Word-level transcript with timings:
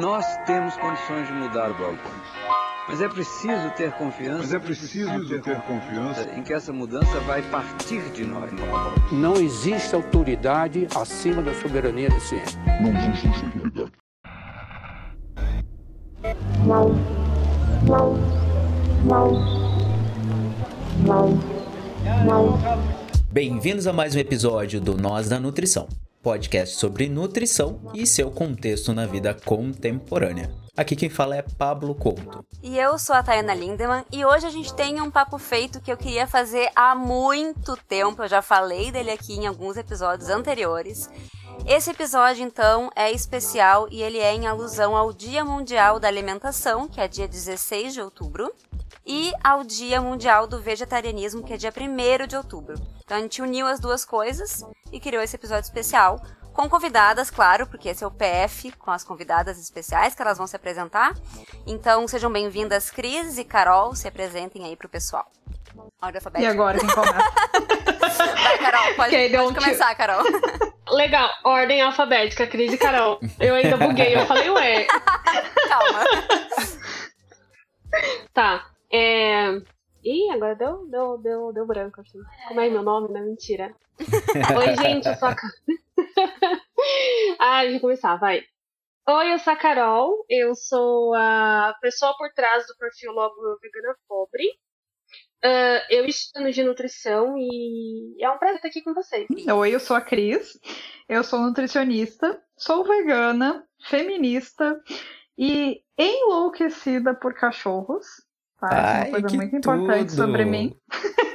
Nós 0.00 0.26
temos 0.44 0.76
condições 0.76 1.28
de 1.28 1.32
mudar 1.32 1.70
o 1.70 1.74
balcão. 1.74 2.10
Mas 2.88 3.00
é 3.00 3.08
preciso 3.08 3.70
ter 3.76 3.92
confiança. 3.92 4.38
Mas 4.38 4.52
é 4.52 4.58
preciso 4.58 5.28
ter, 5.28 5.40
ter 5.40 5.60
confiança 5.62 6.28
em 6.36 6.42
que 6.42 6.52
essa 6.52 6.72
mudança 6.72 7.20
vai 7.20 7.40
partir 7.42 8.02
de 8.10 8.24
nós. 8.24 8.50
Não 9.12 9.34
existe 9.36 9.94
autoridade 9.94 10.88
acima 10.96 11.40
da 11.42 11.54
soberania 11.54 12.08
da 12.08 12.18
ciência. 12.18 12.58
Não 12.82 12.90
existe 12.90 13.44
autoridade. 13.44 13.92
Bem-vindos 23.30 23.86
a 23.86 23.92
mais 23.92 24.16
um 24.16 24.18
episódio 24.18 24.80
do 24.80 24.96
Nós 24.96 25.28
da 25.28 25.38
Nutrição, 25.38 25.86
podcast 26.24 26.76
sobre 26.76 27.06
nutrição 27.06 27.92
e 27.92 28.06
seu 28.06 28.30
contexto 28.30 28.94
na 28.94 29.04
vida 29.04 29.34
contemporânea. 29.34 30.50
Aqui 30.74 30.96
quem 30.96 31.10
fala 31.10 31.36
é 31.36 31.42
Pablo 31.42 31.94
Couto. 31.94 32.44
E 32.62 32.78
eu 32.78 32.98
sou 32.98 33.14
a 33.14 33.22
Tayana 33.22 33.54
Lindemann 33.54 34.04
e 34.10 34.24
hoje 34.24 34.46
a 34.46 34.50
gente 34.50 34.72
tem 34.72 35.02
um 35.02 35.10
papo 35.10 35.36
feito 35.36 35.82
que 35.82 35.92
eu 35.92 35.98
queria 35.98 36.26
fazer 36.26 36.70
há 36.74 36.94
muito 36.94 37.76
tempo. 37.86 38.22
Eu 38.22 38.28
já 38.28 38.40
falei 38.40 38.90
dele 38.90 39.10
aqui 39.10 39.34
em 39.34 39.46
alguns 39.46 39.76
episódios 39.76 40.30
anteriores. 40.30 41.10
Esse 41.66 41.90
episódio, 41.90 42.42
então, 42.42 42.90
é 42.96 43.12
especial 43.12 43.86
e 43.90 44.02
ele 44.02 44.18
é 44.18 44.34
em 44.34 44.46
alusão 44.46 44.96
ao 44.96 45.12
Dia 45.12 45.44
Mundial 45.44 46.00
da 46.00 46.08
Alimentação, 46.08 46.88
que 46.88 47.00
é 47.00 47.06
dia 47.06 47.28
16 47.28 47.92
de 47.92 48.00
outubro, 48.00 48.50
e 49.06 49.32
ao 49.42 49.64
Dia 49.64 50.00
Mundial 50.00 50.46
do 50.46 50.60
Vegetarianismo, 50.60 51.42
que 51.44 51.52
é 51.52 51.56
dia 51.56 51.72
1 51.72 52.26
de 52.26 52.36
outubro. 52.36 52.74
Então 53.04 53.18
a 53.18 53.20
gente 53.20 53.42
uniu 53.42 53.66
as 53.66 53.78
duas 53.78 54.04
coisas 54.04 54.64
e 54.90 54.98
criou 54.98 55.22
esse 55.22 55.36
episódio 55.36 55.64
especial 55.64 56.20
com 56.52 56.68
convidadas, 56.68 57.30
claro, 57.30 57.66
porque 57.66 57.88
esse 57.88 58.04
é 58.04 58.06
o 58.06 58.10
PF, 58.10 58.70
com 58.78 58.90
as 58.90 59.02
convidadas 59.02 59.58
especiais 59.58 60.14
que 60.14 60.22
elas 60.22 60.38
vão 60.38 60.46
se 60.46 60.54
apresentar. 60.54 61.12
Então 61.66 62.06
sejam 62.06 62.30
bem-vindas, 62.30 62.90
Cris 62.90 63.38
e 63.38 63.44
Carol, 63.44 63.94
se 63.94 64.06
apresentem 64.06 64.64
aí 64.64 64.76
pro 64.76 64.88
pessoal. 64.88 65.26
Ordem 66.00 66.18
alfabética. 66.18 66.48
E 66.48 66.54
agora 66.54 66.78
quem 66.78 66.88
começa? 66.88 67.14
Vai, 68.34 68.58
Carol, 68.58 68.94
pode, 68.94 69.14
okay, 69.14 69.36
pode 69.36 69.54
começar, 69.54 69.94
Carol. 69.96 70.22
Legal, 70.88 71.30
ordem 71.42 71.82
alfabética, 71.82 72.46
Cris 72.46 72.72
e 72.72 72.78
Carol. 72.78 73.18
Eu 73.40 73.54
ainda 73.54 73.76
buguei, 73.76 74.14
eu 74.14 74.26
falei, 74.26 74.50
ué. 74.50 74.86
Calma. 75.68 76.04
Tá. 78.32 78.73
É... 78.94 79.60
Ih, 80.04 80.30
agora 80.30 80.54
deu, 80.54 80.86
deu, 80.86 81.18
deu, 81.18 81.52
deu 81.52 81.66
branco 81.66 82.00
assim. 82.00 82.20
Como 82.46 82.60
é 82.60 82.70
meu 82.70 82.82
nome? 82.82 83.12
Não 83.12 83.20
é 83.20 83.24
mentira. 83.24 83.74
Oi, 84.56 84.76
gente, 84.76 85.08
eu 85.08 85.16
sou 85.16 85.28
a 85.28 85.34
Ah, 87.40 87.62
deixa 87.62 87.76
eu 87.76 87.80
começar, 87.80 88.14
vai. 88.16 88.44
Oi, 89.08 89.32
eu 89.32 89.38
sou 89.40 89.52
a 89.52 89.56
Carol, 89.56 90.24
eu 90.28 90.54
sou 90.54 91.12
a 91.14 91.74
pessoa 91.80 92.16
por 92.16 92.32
trás 92.34 92.68
do 92.68 92.76
perfil 92.76 93.10
Logo 93.10 93.58
Vegana 93.60 93.96
Pobre. 94.06 94.46
Uh, 95.44 95.82
eu 95.90 96.06
estudo 96.06 96.52
de 96.52 96.62
nutrição 96.62 97.34
e 97.36 98.16
é 98.22 98.30
um 98.30 98.38
prazer 98.38 98.56
estar 98.56 98.68
aqui 98.68 98.80
com 98.80 98.94
vocês. 98.94 99.26
Oi, 99.28 99.74
eu 99.74 99.80
sou 99.80 99.96
a 99.96 100.00
Cris, 100.00 100.58
eu 101.08 101.24
sou 101.24 101.40
nutricionista, 101.40 102.40
sou 102.56 102.84
vegana, 102.84 103.66
feminista 103.88 104.80
e 105.36 105.82
enlouquecida 105.98 107.12
por 107.12 107.34
cachorros. 107.34 108.06
Ai, 108.62 109.06
é 109.06 109.08
uma 109.08 109.20
coisa 109.20 109.36
muito 109.36 109.60
tudo. 109.60 109.74
importante 109.74 110.12
sobre 110.12 110.44
mim. 110.44 110.76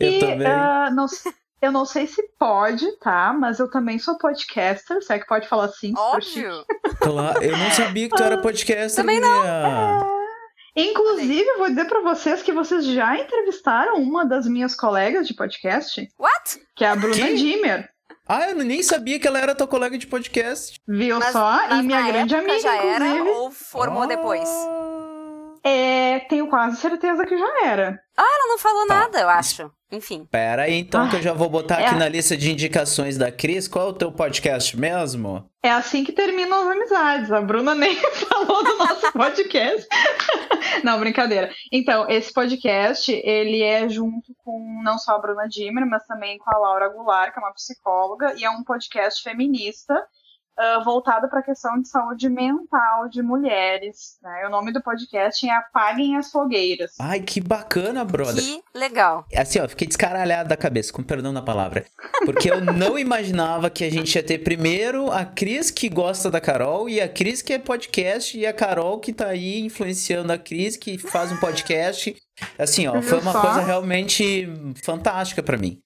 Eu 0.00 0.12
e 0.12 0.22
uh, 0.22 0.94
não, 0.94 1.06
eu 1.60 1.72
não 1.72 1.84
sei 1.84 2.06
se 2.06 2.22
pode, 2.38 2.86
tá? 2.98 3.32
Mas 3.32 3.58
eu 3.58 3.68
também 3.68 3.98
sou 3.98 4.16
podcaster. 4.16 5.02
Se 5.02 5.12
é 5.12 5.18
que 5.18 5.26
pode 5.26 5.48
falar 5.48 5.64
assim? 5.64 5.92
Óbvio. 5.96 6.64
Claro, 7.00 7.42
eu 7.42 7.56
não 7.56 7.70
sabia 7.72 8.08
que 8.08 8.16
tu 8.16 8.22
era 8.22 8.38
podcaster. 8.38 9.02
Também 9.02 9.20
não. 9.20 9.44
É... 9.44 9.98
Inclusive, 10.76 11.56
vou 11.56 11.68
dizer 11.68 11.86
para 11.86 12.00
vocês 12.02 12.42
que 12.42 12.52
vocês 12.52 12.84
já 12.84 13.18
entrevistaram 13.18 13.96
uma 13.96 14.24
das 14.24 14.46
minhas 14.46 14.76
colegas 14.76 15.26
de 15.26 15.34
podcast. 15.34 16.08
What? 16.16 16.60
Que 16.76 16.84
é 16.84 16.90
a 16.90 16.96
Bruna 16.96 17.16
que? 17.16 17.34
Dimmer. 17.34 17.90
Ah, 18.28 18.50
eu 18.50 18.56
nem 18.56 18.82
sabia 18.82 19.18
que 19.18 19.26
ela 19.26 19.40
era 19.40 19.54
tua 19.54 19.66
colega 19.66 19.98
de 19.98 20.06
podcast. 20.06 20.78
Viu 20.86 21.18
mas, 21.18 21.32
só? 21.32 21.66
Mas 21.68 21.80
e 21.80 21.82
minha 21.82 22.02
grande 22.02 22.36
amiga, 22.36 22.60
já 22.60 22.76
inclusive. 22.76 23.04
Era, 23.04 23.24
ou 23.24 23.50
formou 23.50 24.06
depois? 24.06 24.48
É, 25.64 26.20
tenho 26.20 26.48
quase 26.48 26.76
certeza 26.76 27.24
que 27.26 27.36
já 27.36 27.66
era. 27.66 28.00
Ah, 28.16 28.22
ela 28.22 28.48
não 28.48 28.58
falou 28.58 28.86
tá. 28.86 28.94
nada, 28.94 29.20
eu 29.20 29.28
acho. 29.28 29.70
Enfim. 29.90 30.26
Pera 30.30 30.64
aí, 30.64 30.74
então, 30.74 31.06
ah, 31.06 31.08
que 31.08 31.16
eu 31.16 31.22
já 31.22 31.32
vou 31.32 31.48
botar 31.48 31.80
é 31.80 31.86
aqui 31.86 31.94
na 31.94 32.08
lista 32.08 32.36
de 32.36 32.50
indicações 32.50 33.16
da 33.16 33.32
Cris. 33.32 33.66
Qual 33.66 33.86
é 33.86 33.90
o 33.90 33.94
teu 33.94 34.12
podcast 34.12 34.76
mesmo? 34.76 35.48
É 35.62 35.70
assim 35.70 36.04
que 36.04 36.12
terminam 36.12 36.62
as 36.62 36.76
amizades. 36.76 37.32
A 37.32 37.40
Bruna 37.40 37.74
nem 37.74 37.94
falou 38.28 38.62
do 38.62 38.76
nosso 38.76 39.12
podcast. 39.16 39.86
não, 40.84 41.00
brincadeira. 41.00 41.50
Então, 41.72 42.06
esse 42.08 42.32
podcast, 42.32 43.10
ele 43.10 43.62
é 43.62 43.88
junto 43.88 44.34
com 44.44 44.82
não 44.84 44.98
só 44.98 45.12
a 45.12 45.18
Bruna 45.18 45.48
Dimmer, 45.48 45.86
mas 45.86 46.06
também 46.06 46.36
com 46.38 46.54
a 46.54 46.58
Laura 46.58 46.88
Goulart, 46.90 47.32
que 47.32 47.40
é 47.40 47.42
uma 47.42 47.54
psicóloga, 47.54 48.34
e 48.36 48.44
é 48.44 48.50
um 48.50 48.62
podcast 48.62 49.22
feminista 49.22 49.94
uh, 50.58 50.84
voltado 50.84 51.28
para 51.28 51.40
a 51.40 51.42
questão 51.42 51.80
de 51.80 51.88
saúde 51.88 52.28
mental 52.28 53.08
de 53.08 53.22
mulheres. 53.22 54.18
Né? 54.22 54.46
O 54.46 54.50
nome 54.50 54.72
do 54.72 54.82
podcast 54.82 55.46
é 55.46 55.50
Apaguem 55.50 56.16
as 56.16 56.30
Fogueiras. 56.30 56.92
Ai, 57.00 57.20
que 57.20 57.40
bacana, 57.40 58.04
brother. 58.04 58.42
Que 58.42 58.62
legal. 58.74 59.24
Assim, 59.34 59.60
ó, 59.60 59.68
fiquei 59.68 59.86
descaralhado 59.86 60.48
da 60.48 60.56
cabeça, 60.56 60.92
com 60.92 61.02
perdão 61.02 61.32
da 61.32 61.42
palavra. 61.42 61.84
Porque 62.24 62.50
eu 62.50 62.60
não 62.60 62.98
imaginava 62.98 63.70
que 63.70 63.84
a 63.84 63.90
gente 63.90 64.14
ia 64.14 64.22
ter 64.22 64.38
primeiro 64.38 65.10
a 65.12 65.24
Cris 65.24 65.70
que 65.70 65.88
gosta 65.88 66.30
da 66.30 66.40
Carol 66.40 66.88
e 66.88 67.00
a 67.00 67.08
Cris 67.08 67.40
que 67.40 67.52
é 67.52 67.58
podcast 67.58 68.36
e 68.36 68.46
a 68.46 68.52
Carol 68.52 68.98
que 68.98 69.12
tá 69.12 69.28
aí 69.28 69.60
influenciando 69.60 70.32
a 70.32 70.38
Cris 70.38 70.76
que 70.76 70.98
faz 70.98 71.30
um 71.30 71.36
podcast. 71.36 72.16
Assim, 72.58 72.86
ó, 72.86 73.00
foi 73.02 73.20
uma 73.20 73.32
coisa 73.32 73.60
realmente 73.60 74.48
fantástica 74.82 75.42
para 75.42 75.56
mim. 75.56 75.80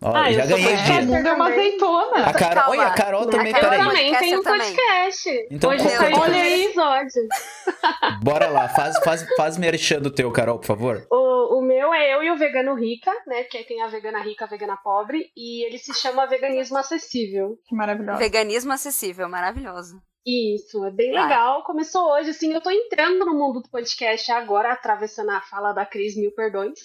Olha, 0.00 0.20
ah, 0.20 0.32
já 0.32 0.46
ganhei 0.46 0.76
dia. 0.76 1.28
É 1.28 1.32
uma 1.32 1.48
azeitona. 1.48 2.26
A 2.26 2.32
Carol, 2.32 2.70
olha, 2.70 2.82
a 2.82 2.90
Carol 2.94 3.26
também, 3.26 3.52
eu 3.52 3.60
peraí. 3.60 3.80
Eu 3.80 3.86
também 3.86 4.18
tenho 4.18 4.40
um 4.40 4.42
podcast. 4.44 5.46
Então, 5.50 5.70
Hoje 5.70 5.88
saiu 5.88 6.16
olha 6.18 6.40
aí 6.40 6.64
episódio. 6.66 7.28
Bora 8.22 8.48
lá, 8.48 8.68
faz, 8.68 8.96
faz, 9.02 9.26
faz 9.36 9.58
merchan 9.58 10.00
do 10.00 10.10
teu, 10.10 10.30
Carol, 10.30 10.58
por 10.60 10.66
favor. 10.66 11.04
O, 11.10 11.58
o 11.58 11.62
meu 11.62 11.92
é 11.92 12.14
eu 12.14 12.22
e 12.22 12.30
o 12.30 12.36
Vegano 12.36 12.74
Rica, 12.74 13.10
né? 13.26 13.42
Que 13.42 13.64
tem 13.64 13.82
a 13.82 13.88
Vegana 13.88 14.20
Rica, 14.20 14.44
a 14.44 14.48
Vegana 14.48 14.76
Pobre. 14.76 15.32
E 15.36 15.66
ele 15.66 15.78
se 15.78 15.92
chama 15.92 16.26
Veganismo 16.26 16.78
Acessível. 16.78 17.58
Que 17.66 17.74
maravilhoso. 17.74 18.18
Veganismo 18.18 18.72
Acessível, 18.72 19.28
maravilhoso. 19.28 20.00
Isso, 20.24 20.84
é 20.84 20.90
bem 20.90 21.12
legal. 21.12 21.64
Começou 21.64 22.12
hoje, 22.12 22.30
assim, 22.30 22.52
eu 22.52 22.60
tô 22.60 22.70
entrando 22.70 23.24
no 23.24 23.34
mundo 23.34 23.62
do 23.62 23.70
podcast 23.70 24.30
agora, 24.30 24.72
atravessando 24.72 25.30
a 25.30 25.40
fala 25.40 25.72
da 25.72 25.86
Cris, 25.86 26.16
mil 26.16 26.30
perdões. 26.32 26.78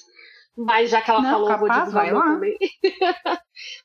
Mas 0.55 0.91
já 0.91 1.01
que 1.01 1.09
ela 1.09 1.21
não, 1.21 1.31
falou, 1.31 1.47
capaz, 1.47 1.91
vou 1.91 2.01
divulgar 2.03 2.33
também. 2.33 2.57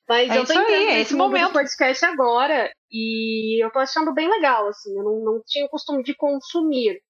Mas 0.09 0.31
é 0.31 0.39
eu 0.39 0.45
tô 0.47 0.53
entendendo 0.53 0.91
aí, 0.91 1.01
esse 1.01 1.15
momento 1.15 1.49
do 1.49 1.53
podcast 1.55 2.05
agora 2.05 2.71
e 2.91 3.65
eu 3.65 3.71
tô 3.71 3.79
achando 3.79 4.13
bem 4.13 4.29
legal, 4.29 4.69
assim. 4.69 4.97
Eu 4.97 5.05
não, 5.05 5.25
não 5.25 5.43
tinha 5.47 5.65
o 5.65 5.71
costume 5.71 6.03
de 6.03 6.15
consumir. 6.15 7.01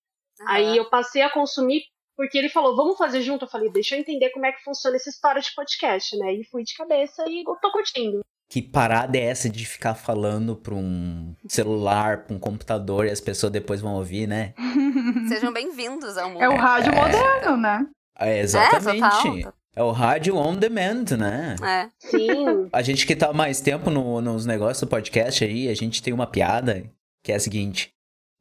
Aí 0.47 0.77
eu 0.77 0.89
passei 0.89 1.23
a 1.23 1.31
consumir 1.31 1.83
porque 2.17 2.39
ele 2.39 2.49
falou, 2.49 2.77
vamos 2.77 2.97
fazer 2.97 3.23
junto. 3.23 3.45
Eu 3.45 3.49
falei, 3.49 3.71
deixa 3.71 3.97
eu 3.97 4.01
entender 4.01 4.31
como 4.31 4.47
é 4.47 4.53
que 4.53 4.63
funciona 4.63 4.97
essa 4.97 5.11
história 5.11 5.41
de 5.41 5.53
podcast, 5.55 6.17
né? 6.17 6.35
E 6.35 6.45
fui 6.45 6.63
de 6.63 6.75
cabeça 6.77 7.25
e 7.29 7.45
tô 7.45 7.73
curtindo. 7.73 8.21
Que 8.51 8.63
parada 8.63 9.19
é 9.19 9.25
essa 9.25 9.49
de 9.49 9.67
ficar 9.67 9.95
falando 9.95 10.57
pra 10.57 10.75
um 10.75 11.35
celular, 11.47 12.25
pra 12.25 12.35
um 12.35 12.39
computador 12.39 13.07
e 13.07 13.11
as 13.11 13.21
pessoas 13.21 13.53
depois 13.53 13.81
vão 13.81 13.95
ouvir, 13.95 14.27
né? 14.27 14.55
Sejam 15.29 15.53
bem-vindos 15.53 16.17
ao 16.17 16.31
mundo. 16.31 16.43
É 16.43 16.49
o 16.49 16.57
rádio 16.57 16.93
é... 16.93 16.97
moderno, 16.97 17.57
né? 17.59 17.87
É, 18.19 18.41
exatamente. 18.41 19.47
É, 19.75 19.81
é 19.81 19.83
o 19.83 19.93
rádio 19.93 20.37
on 20.37 20.55
demand, 20.57 21.05
né? 21.17 21.57
É. 21.63 21.89
Sim. 21.99 22.69
A 22.73 22.83
gente 22.83 23.07
que 23.07 23.15
tá 23.15 23.33
mais 23.33 23.61
tempo 23.61 23.91
no, 23.91 24.21
nos 24.21 24.45
negócios 24.45 24.81
do 24.81 24.87
podcast 24.87 25.45
aí, 25.45 25.69
a 25.69 25.75
gente 25.75 26.03
tem 26.03 26.13
uma 26.13 26.27
piada 26.27 26.85
que 27.23 27.33
é 27.33 27.37
a 27.37 27.41
seguinte. 27.41 27.91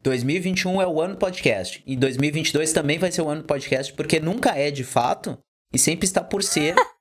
2021 0.03 0.81
é 0.81 0.87
o 0.87 1.01
ano 1.01 1.13
do 1.15 1.19
podcast. 1.19 1.83
E 1.85 1.95
2022 1.95 2.73
também 2.73 2.97
vai 2.97 3.11
ser 3.11 3.21
o 3.21 3.29
ano 3.29 3.41
do 3.41 3.47
podcast, 3.47 3.93
porque 3.93 4.19
nunca 4.19 4.51
é 4.57 4.71
de 4.71 4.83
fato 4.83 5.37
e 5.73 5.77
sempre 5.77 6.05
está 6.05 6.23
por 6.23 6.43
ser. 6.43 6.75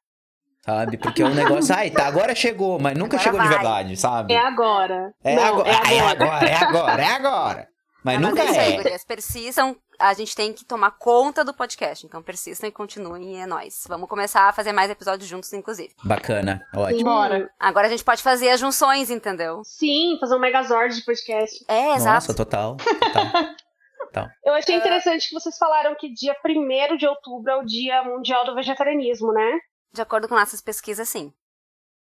sabe? 0.66 0.96
Porque 0.96 1.22
é 1.22 1.26
um 1.26 1.34
negócio, 1.34 1.72
ai, 1.74 1.90
tá, 1.90 2.06
agora 2.06 2.34
chegou, 2.34 2.78
mas 2.80 2.98
nunca 2.98 3.16
agora 3.16 3.22
chegou 3.22 3.38
vai. 3.38 3.48
de 3.48 3.54
verdade, 3.54 3.96
sabe? 3.96 4.34
É 4.34 4.38
agora. 4.38 5.14
É, 5.22 5.36
Não, 5.36 5.44
agora. 5.62 5.68
É, 5.68 6.00
agora. 6.00 6.48
é 6.48 6.54
agora, 6.54 7.02
é 7.02 7.06
agora, 7.06 7.68
Mas 8.02 8.20
nunca 8.20 8.44
mas 8.44 8.56
é. 8.56 8.60
Aí, 8.60 8.76
gurias, 8.76 9.04
persistam, 9.04 9.76
a 9.98 10.12
gente 10.14 10.34
tem 10.34 10.52
que 10.52 10.64
tomar 10.64 10.92
conta 10.92 11.44
do 11.44 11.54
podcast. 11.54 12.06
Então 12.06 12.22
persistam 12.22 12.68
e 12.68 12.72
continuem 12.72 13.40
é 13.40 13.46
nóis. 13.46 13.84
Vamos 13.88 14.08
começar 14.08 14.48
a 14.48 14.52
fazer 14.52 14.72
mais 14.72 14.90
episódios 14.90 15.28
juntos, 15.28 15.52
inclusive. 15.52 15.94
Bacana, 16.04 16.66
ótimo. 16.74 17.04
Bora. 17.04 17.50
Agora 17.58 17.86
a 17.86 17.90
gente 17.90 18.04
pode 18.04 18.22
fazer 18.22 18.50
as 18.50 18.60
junções, 18.60 19.10
entendeu? 19.10 19.62
Sim, 19.64 20.16
fazer 20.20 20.34
um 20.34 20.40
megazord 20.40 20.94
de 20.94 21.04
podcast. 21.04 21.64
É, 21.68 21.94
exato. 21.94 22.28
Nossa, 22.28 22.34
total. 22.34 22.76
total. 23.98 24.28
Eu 24.44 24.54
achei 24.54 24.74
interessante 24.74 25.28
que 25.28 25.34
vocês 25.34 25.56
falaram 25.58 25.94
que 25.94 26.12
dia 26.12 26.34
1 26.44 26.96
de 26.96 27.06
outubro 27.06 27.50
é 27.50 27.56
o 27.56 27.64
Dia 27.64 28.02
Mundial 28.02 28.44
do 28.44 28.54
Vegetarianismo, 28.54 29.32
né? 29.32 29.58
De 29.92 30.02
acordo 30.02 30.28
com 30.28 30.34
nossas 30.34 30.60
pesquisas, 30.60 31.08
sim. 31.08 31.32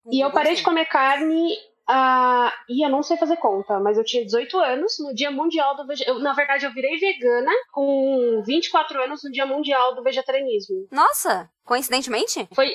E 0.10 0.24
eu 0.24 0.32
parei 0.32 0.56
de 0.56 0.64
comer 0.64 0.86
carne 0.86 1.54
Uh, 1.90 2.52
e 2.68 2.86
eu 2.86 2.90
não 2.90 3.02
sei 3.02 3.16
fazer 3.16 3.38
conta, 3.38 3.80
mas 3.80 3.98
eu 3.98 4.04
tinha 4.04 4.26
18 4.26 4.60
anos 4.60 4.96
no 5.00 5.16
Dia 5.16 5.32
Mundial 5.32 5.76
do 5.76 5.88
Vegetarianismo. 5.88 6.24
Na 6.24 6.34
verdade, 6.34 6.66
eu 6.66 6.74
virei 6.74 6.98
vegana 6.98 7.52
com 7.72 8.42
24 8.46 9.02
anos 9.04 9.24
no 9.24 9.32
Dia 9.32 9.46
Mundial 9.46 9.96
do 9.96 10.04
Vegetarianismo. 10.04 10.88
Nossa, 10.92 11.50
coincidentemente? 11.64 12.48
Foi. 12.54 12.70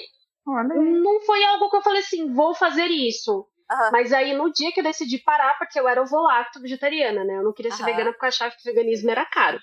Não 0.46 1.20
foi 1.20 1.44
algo 1.44 1.68
que 1.70 1.76
eu 1.76 1.82
falei 1.82 2.00
assim, 2.00 2.32
vou 2.32 2.54
fazer 2.54 2.86
isso. 2.86 3.46
Uhum. 3.72 3.90
Mas 3.92 4.12
aí, 4.12 4.34
no 4.34 4.52
dia 4.52 4.72
que 4.72 4.80
eu 4.80 4.84
decidi 4.84 5.18
parar, 5.18 5.56
porque 5.58 5.78
eu 5.78 5.88
era 5.88 6.02
ovo-lacto 6.02 6.60
vegetariana, 6.60 7.24
né? 7.24 7.36
Eu 7.36 7.42
não 7.42 7.52
queria 7.52 7.70
ser 7.70 7.82
uhum. 7.82 7.88
vegana 7.88 8.12
porque 8.12 8.24
eu 8.24 8.28
achava 8.28 8.50
que 8.50 8.60
o 8.60 8.74
veganismo 8.74 9.10
era 9.10 9.24
caro. 9.24 9.58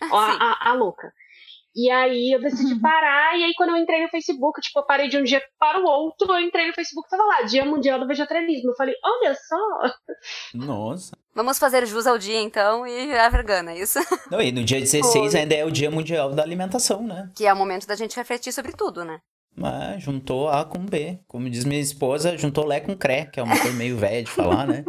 Ó, 0.10 0.18
a, 0.18 0.32
a, 0.32 0.70
a, 0.70 0.74
louca. 0.74 1.12
E 1.74 1.88
aí 1.90 2.32
eu 2.32 2.40
decidi 2.40 2.74
uhum. 2.74 2.80
parar, 2.80 3.38
e 3.38 3.44
aí 3.44 3.54
quando 3.56 3.70
eu 3.70 3.76
entrei 3.76 4.02
no 4.02 4.08
Facebook, 4.08 4.60
tipo, 4.60 4.80
eu 4.80 4.86
parei 4.86 5.08
de 5.08 5.16
um 5.16 5.22
dia 5.22 5.40
para 5.58 5.80
o 5.80 5.84
outro, 5.84 6.32
eu 6.32 6.40
entrei 6.40 6.66
no 6.66 6.74
Facebook 6.74 7.08
tava 7.08 7.22
lá, 7.24 7.42
Dia 7.42 7.64
Mundial 7.64 8.00
do 8.00 8.08
Vegetarianismo. 8.08 8.70
Eu 8.70 8.76
falei, 8.76 8.94
olha 9.04 9.34
só! 9.34 9.94
Nossa. 10.54 11.16
Vamos 11.34 11.58
fazer 11.58 11.86
jus 11.86 12.06
ao 12.06 12.18
dia 12.18 12.40
então 12.40 12.86
e 12.86 13.12
a 13.16 13.28
vegana, 13.28 13.72
é 13.72 13.78
isso? 13.78 14.00
Não, 14.30 14.42
e 14.42 14.50
no 14.50 14.64
dia 14.64 14.80
16 14.80 15.32
Foi. 15.32 15.40
ainda 15.40 15.54
é 15.54 15.64
o 15.64 15.70
Dia 15.70 15.90
Mundial 15.90 16.32
da 16.32 16.42
Alimentação, 16.42 17.02
né? 17.02 17.30
Que 17.36 17.46
é 17.46 17.52
o 17.52 17.56
momento 17.56 17.86
da 17.86 17.94
gente 17.94 18.16
refletir 18.16 18.52
sobre 18.52 18.72
tudo, 18.72 19.04
né? 19.04 19.20
Mas 19.56 20.02
juntou 20.02 20.48
A 20.48 20.64
com 20.64 20.84
B. 20.84 21.20
Como 21.26 21.48
diz 21.48 21.64
minha 21.64 21.80
esposa, 21.80 22.36
juntou 22.36 22.66
Lé 22.66 22.80
com 22.80 22.96
Cré, 22.96 23.26
que 23.26 23.38
é 23.38 23.42
uma 23.42 23.58
coisa 23.58 23.76
meio 23.76 23.96
velha 23.96 24.22
de 24.22 24.30
falar, 24.30 24.66
né? 24.66 24.84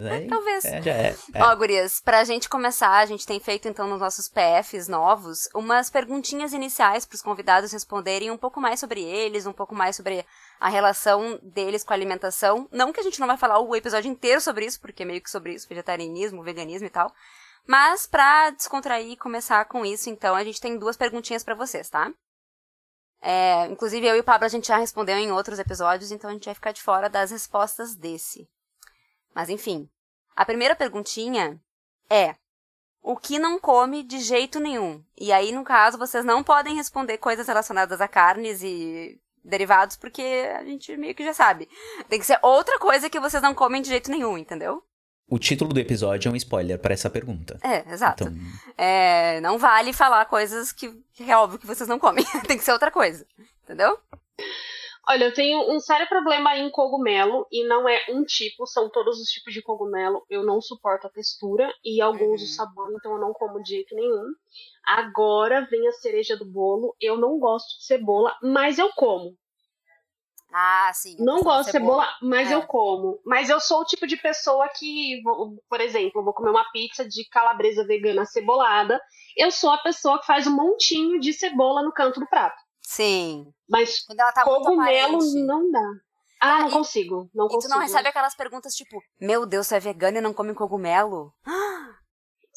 Aí, 0.00 0.28
Talvez. 0.28 0.64
É, 0.64 0.80
já 0.80 0.92
é, 0.92 1.16
é. 1.34 1.42
Ó, 1.42 1.56
gurias, 1.56 2.00
pra 2.00 2.22
gente 2.22 2.48
começar, 2.48 2.98
a 2.98 3.06
gente 3.06 3.26
tem 3.26 3.40
feito 3.40 3.66
então 3.66 3.88
nos 3.88 4.00
nossos 4.00 4.28
PFs 4.28 4.86
novos 4.86 5.48
umas 5.52 5.90
perguntinhas 5.90 6.52
iniciais 6.52 7.04
pros 7.04 7.20
convidados 7.20 7.72
responderem 7.72 8.30
um 8.30 8.36
pouco 8.36 8.60
mais 8.60 8.78
sobre 8.78 9.02
eles, 9.02 9.46
um 9.46 9.52
pouco 9.52 9.74
mais 9.74 9.96
sobre 9.96 10.24
a 10.60 10.68
relação 10.68 11.38
deles 11.42 11.82
com 11.82 11.92
a 11.92 11.96
alimentação. 11.96 12.68
Não 12.70 12.92
que 12.92 13.00
a 13.00 13.02
gente 13.02 13.18
não 13.18 13.26
vai 13.26 13.36
falar 13.36 13.58
o 13.58 13.74
episódio 13.74 14.10
inteiro 14.10 14.40
sobre 14.40 14.66
isso, 14.66 14.80
porque 14.80 15.02
é 15.02 15.06
meio 15.06 15.20
que 15.20 15.30
sobre 15.30 15.54
isso, 15.54 15.68
vegetarianismo, 15.68 16.44
veganismo 16.44 16.86
e 16.86 16.90
tal. 16.90 17.12
Mas 17.66 18.06
pra 18.06 18.50
descontrair 18.50 19.10
e 19.10 19.16
começar 19.16 19.64
com 19.66 19.84
isso, 19.84 20.08
então, 20.08 20.34
a 20.34 20.44
gente 20.44 20.60
tem 20.60 20.78
duas 20.78 20.96
perguntinhas 20.96 21.44
para 21.44 21.54
vocês, 21.54 21.90
tá? 21.90 22.10
É, 23.20 23.66
inclusive 23.66 24.06
eu 24.06 24.16
e 24.16 24.20
o 24.20 24.24
Pablo 24.24 24.46
a 24.46 24.48
gente 24.48 24.68
já 24.68 24.78
respondeu 24.78 25.16
em 25.16 25.32
outros 25.32 25.58
episódios, 25.58 26.12
então 26.12 26.30
a 26.30 26.32
gente 26.32 26.44
vai 26.44 26.54
ficar 26.54 26.72
de 26.72 26.82
fora 26.82 27.10
das 27.10 27.30
respostas 27.30 27.94
desse. 27.96 28.48
Mas 29.38 29.48
enfim. 29.48 29.88
A 30.34 30.44
primeira 30.44 30.74
perguntinha 30.74 31.60
é: 32.10 32.34
o 33.00 33.16
que 33.16 33.38
não 33.38 33.56
come 33.60 34.02
de 34.02 34.18
jeito 34.18 34.58
nenhum? 34.58 35.00
E 35.16 35.32
aí, 35.32 35.52
no 35.52 35.62
caso, 35.62 35.96
vocês 35.96 36.24
não 36.24 36.42
podem 36.42 36.74
responder 36.74 37.18
coisas 37.18 37.46
relacionadas 37.46 38.00
a 38.00 38.08
carnes 38.08 38.64
e 38.64 39.16
derivados, 39.44 39.96
porque 39.96 40.22
a 40.56 40.64
gente 40.64 40.96
meio 40.96 41.14
que 41.14 41.24
já 41.24 41.32
sabe. 41.32 41.68
Tem 42.08 42.18
que 42.18 42.26
ser 42.26 42.40
outra 42.42 42.80
coisa 42.80 43.08
que 43.08 43.20
vocês 43.20 43.40
não 43.40 43.54
comem 43.54 43.80
de 43.80 43.90
jeito 43.90 44.10
nenhum, 44.10 44.36
entendeu? 44.36 44.82
O 45.30 45.38
título 45.38 45.72
do 45.72 45.78
episódio 45.78 46.28
é 46.28 46.32
um 46.32 46.36
spoiler 46.36 46.76
para 46.76 46.94
essa 46.94 47.08
pergunta. 47.08 47.60
É, 47.62 47.88
exato. 47.92 48.24
Então... 48.24 48.36
É, 48.76 49.40
não 49.40 49.56
vale 49.56 49.92
falar 49.92 50.24
coisas 50.24 50.72
que, 50.72 50.90
que 51.12 51.30
é 51.30 51.36
óbvio 51.36 51.60
que 51.60 51.66
vocês 51.66 51.88
não 51.88 52.00
comem. 52.00 52.24
Tem 52.48 52.58
que 52.58 52.64
ser 52.64 52.72
outra 52.72 52.90
coisa, 52.90 53.24
entendeu? 53.62 54.00
Olha, 55.10 55.24
eu 55.24 55.32
tenho 55.32 55.74
um 55.74 55.80
sério 55.80 56.06
problema 56.06 56.54
em 56.58 56.70
cogumelo 56.70 57.46
e 57.50 57.66
não 57.66 57.88
é 57.88 57.98
um 58.10 58.24
tipo, 58.24 58.66
são 58.66 58.90
todos 58.90 59.18
os 59.18 59.28
tipos 59.30 59.54
de 59.54 59.62
cogumelo. 59.62 60.22
Eu 60.28 60.44
não 60.44 60.60
suporto 60.60 61.06
a 61.06 61.10
textura 61.10 61.72
e 61.82 62.02
alguns 62.02 62.42
uhum. 62.42 62.46
o 62.46 62.50
sabor, 62.50 62.92
então 62.92 63.12
eu 63.12 63.18
não 63.18 63.32
como 63.32 63.62
de 63.62 63.70
jeito 63.70 63.94
nenhum. 63.94 64.26
Agora 64.86 65.66
vem 65.70 65.88
a 65.88 65.92
cereja 65.92 66.36
do 66.36 66.44
bolo. 66.44 66.94
Eu 67.00 67.16
não 67.16 67.38
gosto 67.38 67.78
de 67.78 67.86
cebola, 67.86 68.36
mas 68.42 68.78
eu 68.78 68.90
como. 68.94 69.34
Ah, 70.52 70.90
sim. 70.92 71.16
Não 71.18 71.42
gosto 71.42 71.66
de 71.66 71.72
cebola, 71.72 72.04
cebola 72.04 72.18
mas 72.20 72.50
é. 72.50 72.54
eu 72.54 72.66
como. 72.66 73.18
Mas 73.24 73.48
eu 73.48 73.60
sou 73.60 73.80
o 73.80 73.86
tipo 73.86 74.06
de 74.06 74.16
pessoa 74.18 74.68
que, 74.68 75.22
por 75.70 75.80
exemplo, 75.80 76.22
vou 76.22 76.34
comer 76.34 76.50
uma 76.50 76.70
pizza 76.70 77.08
de 77.08 77.26
calabresa 77.30 77.86
vegana 77.86 78.26
cebolada. 78.26 79.00
Eu 79.34 79.50
sou 79.50 79.70
a 79.70 79.78
pessoa 79.78 80.20
que 80.20 80.26
faz 80.26 80.46
um 80.46 80.54
montinho 80.54 81.18
de 81.18 81.32
cebola 81.32 81.82
no 81.82 81.92
canto 81.92 82.20
do 82.20 82.28
prato. 82.28 82.67
Sim. 82.88 83.52
Mas 83.68 84.02
tá 84.34 84.44
cogumelo 84.44 85.18
não 85.44 85.70
dá. 85.70 85.92
Ah, 86.40 86.46
tá, 86.46 86.58
não 86.60 86.68
e, 86.68 86.72
consigo. 86.72 87.30
Não 87.34 87.44
e 87.44 87.48
consigo. 87.50 87.70
tu 87.70 87.76
não 87.76 87.82
recebe 87.82 88.08
aquelas 88.08 88.34
perguntas 88.34 88.72
tipo: 88.72 89.02
Meu 89.20 89.44
Deus, 89.44 89.66
você 89.66 89.76
é 89.76 89.80
vegano 89.80 90.16
e 90.16 90.20
não 90.22 90.32
come 90.32 90.54
cogumelo? 90.54 91.34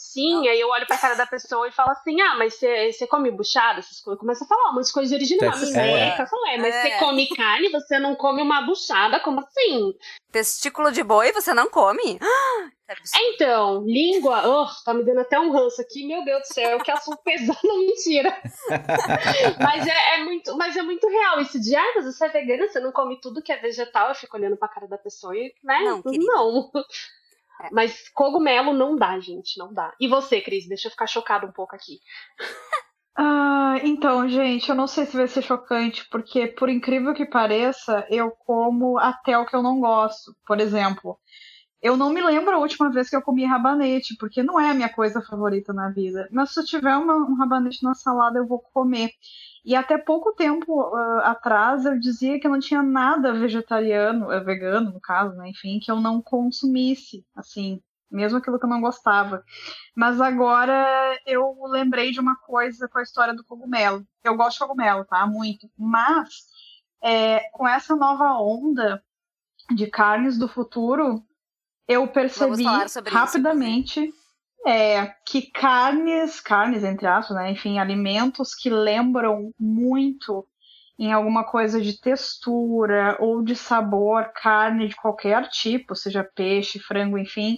Sim, 0.01 0.33
não. 0.33 0.50
aí 0.50 0.59
eu 0.59 0.68
olho 0.68 0.88
pra 0.88 0.98
cara 0.98 1.15
da 1.15 1.27
pessoa 1.27 1.68
e 1.68 1.71
falo 1.71 1.92
assim: 1.92 2.19
Ah, 2.19 2.36
mas 2.36 2.56
você 2.56 3.06
come 3.07 3.30
buchada? 3.30 3.80
Essas 3.80 4.01
coisas. 4.01 4.19
Começa 4.19 4.44
a 4.44 4.48
falar 4.48 4.71
umas 4.71 4.92
coisas 4.92 5.13
originais. 5.13 5.75
É. 5.75 6.07
É. 6.07 6.25
Falei, 6.25 6.57
mas 6.57 6.74
você 6.74 6.88
é. 6.88 6.98
come 6.98 7.27
carne, 7.30 7.69
você 7.69 8.00
não 8.00 8.15
come 8.15 8.42
uma 8.42 8.63
buchada? 8.63 9.19
Como 9.19 9.39
assim? 9.39 9.94
Testículo 10.31 10.92
de 10.92 11.03
boi 11.03 11.31
você 11.31 11.53
não 11.53 11.69
come? 11.69 12.19
É 13.15 13.33
então, 13.33 13.86
língua, 13.86 14.45
oh, 14.45 14.68
tá 14.83 14.94
me 14.94 15.06
dando 15.06 15.21
até 15.21 15.39
um 15.39 15.50
ranço 15.50 15.81
aqui, 15.81 16.06
meu 16.06 16.25
Deus 16.25 16.42
do 16.42 16.54
céu, 16.54 16.77
que 16.80 16.92
assunto 16.92 17.19
pesado, 17.24 17.57
mentira. 17.63 18.38
mas, 19.63 19.88
é, 19.88 20.15
é, 20.15 20.24
muito, 20.25 20.57
mas 20.57 20.75
é 20.75 20.81
muito 20.81 21.07
real 21.07 21.39
isso 21.39 21.57
de, 21.57 21.74
ah, 21.74 21.94
mas 21.95 22.04
você 22.04 22.25
é 22.25 22.30
vegana, 22.30 22.68
você 22.68 22.81
não 22.81 22.92
come 22.92 23.18
tudo 23.21 23.42
que 23.42 23.54
é 23.54 23.56
vegetal, 23.56 24.09
eu 24.09 24.15
fico 24.15 24.36
olhando 24.36 24.57
pra 24.57 24.68
cara 24.68 24.89
da 24.89 24.97
pessoa 24.97 25.33
e, 25.33 25.54
né, 25.63 25.80
não. 25.86 26.01
não. 26.04 26.71
É. 27.62 27.69
Mas 27.72 28.10
cogumelo 28.10 28.74
não 28.74 28.96
dá, 28.96 29.19
gente, 29.19 29.58
não 29.58 29.74
dá. 29.74 29.94
E 30.00 30.08
você, 30.08 30.42
Cris, 30.42 30.68
deixa 30.68 30.88
eu 30.88 30.92
ficar 30.92 31.08
chocada 31.08 31.46
um 31.46 31.52
pouco 31.52 31.75
aqui. 31.75 32.00
Ah, 33.18 33.75
então, 33.84 34.28
gente, 34.30 34.69
eu 34.69 34.75
não 34.75 34.88
sei 34.88 35.06
se 35.06 35.18
vai 35.18 35.28
ser 35.28 35.42
chocante, 35.42 36.08
porque 36.10 36.48
por 36.48 36.69
incrível 36.69 37.13
que 37.13 37.25
pareça, 37.25 38.08
eu 38.10 38.31
como 38.31 38.98
até 38.98 39.38
o 39.38 39.46
que 39.46 39.56
eu 39.56 39.62
não 39.62 39.80
gosto. 39.81 40.34
Por 40.48 40.60
exemplo, 40.62 41.19
eu 41.81 41.98
não 41.98 42.12
me 42.13 42.22
lembro 42.22 42.56
a 42.56 42.60
última 42.60 42.92
vez 42.92 43.10
que 43.10 43.16
eu 43.16 43.22
comi 43.22 43.46
rabanete, 43.46 44.16
porque 44.19 44.44
não 44.44 44.60
é 44.60 44.69
a 44.72 44.74
minha 44.74 44.90
coisa 44.90 45.22
favorita 45.22 45.74
na 45.74 45.90
vida. 45.90 46.28
Mas 46.31 46.54
se 46.54 46.60
eu 46.62 46.66
tiver 46.66 46.96
uma, 46.98 47.16
um 47.16 47.36
rabanete 47.36 47.84
na 47.84 47.94
salada, 47.96 48.40
eu 48.40 48.48
vou 48.48 48.60
comer. 48.74 49.12
E 49.63 49.75
até 49.75 49.98
pouco 49.98 50.34
tempo 50.34 50.81
uh, 50.81 51.19
atrás 51.19 51.86
eu 51.86 52.00
dizia 52.00 52.40
que 52.40 52.48
não 52.48 52.60
tinha 52.60 52.81
nada 52.81 53.34
vegetariano, 53.34 54.28
uh, 54.28 54.44
vegano 54.44 54.92
no 54.92 55.00
caso, 55.00 55.36
né? 55.36 55.50
enfim, 55.50 55.80
que 55.80 55.92
eu 55.92 56.02
não 56.02 56.22
consumisse, 56.22 57.24
assim, 57.36 57.80
mesmo 58.10 58.40
aquilo 58.40 58.60
que 58.60 58.66
eu 58.66 58.69
não 58.69 58.81
gostava. 58.81 59.44
Mas 59.96 60.19
agora 60.19 61.19
eu 61.25 61.56
lembrei 61.68 62.12
de 62.12 62.19
uma 62.19 62.36
coisa 62.38 62.88
com 62.88 62.98
a 62.98 63.04
história 63.04 63.36
do 63.36 63.46
cogumelo. 63.46 64.06
Eu 64.24 64.36
gosto 64.36 64.58
de 64.58 64.66
cogumelo, 64.66 65.06
tá? 65.06 65.28
Muito. 65.28 65.69
Mas 65.78 66.30
é, 67.04 67.42
com 67.52 67.68
essa 67.68 67.96
nova 67.96 68.40
onda 68.40 69.04
de 69.74 69.88
carnes 69.88 70.38
do 70.38 70.48
futuro, 70.48 71.24
eu 71.88 72.07
percebi 72.07 72.64
rapidamente 73.07 74.02
isso, 74.06 74.20
é, 74.65 75.07
que 75.25 75.41
carnes, 75.51 76.39
carnes 76.39 76.83
entre 76.83 77.07
aspas, 77.07 77.35
né, 77.35 77.51
enfim, 77.51 77.80
alimentos 77.80 78.53
que 78.53 78.69
lembram 78.69 79.51
muito 79.59 80.45
em 80.99 81.11
alguma 81.11 81.44
coisa 81.44 81.81
de 81.81 81.99
textura 81.99 83.18
ou 83.19 83.41
de 83.41 83.56
sabor, 83.56 84.31
carne 84.35 84.87
de 84.87 84.95
qualquer 84.95 85.49
tipo, 85.49 85.95
seja 85.95 86.23
peixe, 86.23 86.80
frango, 86.80 87.18
enfim, 87.18 87.57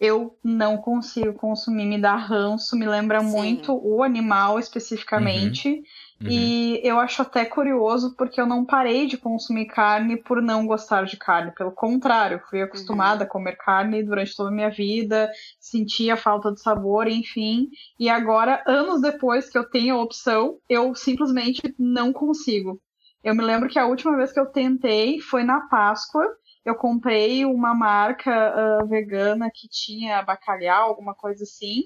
eu 0.00 0.36
não 0.42 0.78
consigo 0.78 1.32
consumir, 1.34 1.86
me 1.86 1.96
dá 1.96 2.16
ranço, 2.16 2.76
me 2.76 2.86
lembra 2.86 3.20
Sim. 3.20 3.26
muito 3.26 3.72
o 3.72 4.02
animal 4.02 4.58
especificamente. 4.58 5.68
Uhum. 5.68 5.82
Uhum. 6.22 6.30
E 6.30 6.80
eu 6.84 7.00
acho 7.00 7.22
até 7.22 7.44
curioso 7.44 8.14
porque 8.16 8.40
eu 8.40 8.46
não 8.46 8.64
parei 8.64 9.06
de 9.06 9.16
consumir 9.16 9.66
carne 9.66 10.16
por 10.16 10.40
não 10.40 10.66
gostar 10.66 11.04
de 11.04 11.16
carne. 11.16 11.52
Pelo 11.52 11.72
contrário, 11.72 12.40
fui 12.48 12.62
acostumada 12.62 13.24
uhum. 13.24 13.26
a 13.26 13.30
comer 13.30 13.56
carne 13.56 14.02
durante 14.02 14.36
toda 14.36 14.50
a 14.50 14.52
minha 14.52 14.70
vida, 14.70 15.30
sentia 15.58 16.16
falta 16.16 16.52
de 16.52 16.60
sabor, 16.60 17.08
enfim. 17.08 17.68
E 17.98 18.08
agora, 18.08 18.62
anos 18.66 19.00
depois 19.00 19.48
que 19.48 19.58
eu 19.58 19.68
tenho 19.68 19.96
a 19.96 20.02
opção, 20.02 20.58
eu 20.68 20.94
simplesmente 20.94 21.74
não 21.78 22.12
consigo. 22.12 22.80
Eu 23.22 23.34
me 23.34 23.42
lembro 23.42 23.68
que 23.68 23.78
a 23.78 23.86
última 23.86 24.16
vez 24.16 24.32
que 24.32 24.40
eu 24.40 24.46
tentei 24.46 25.20
foi 25.20 25.42
na 25.44 25.60
Páscoa. 25.62 26.26
Eu 26.64 26.76
comprei 26.76 27.44
uma 27.44 27.74
marca 27.74 28.80
uh, 28.80 28.86
vegana 28.86 29.50
que 29.52 29.68
tinha 29.68 30.22
bacalhau, 30.22 30.88
alguma 30.88 31.14
coisa 31.14 31.42
assim. 31.42 31.82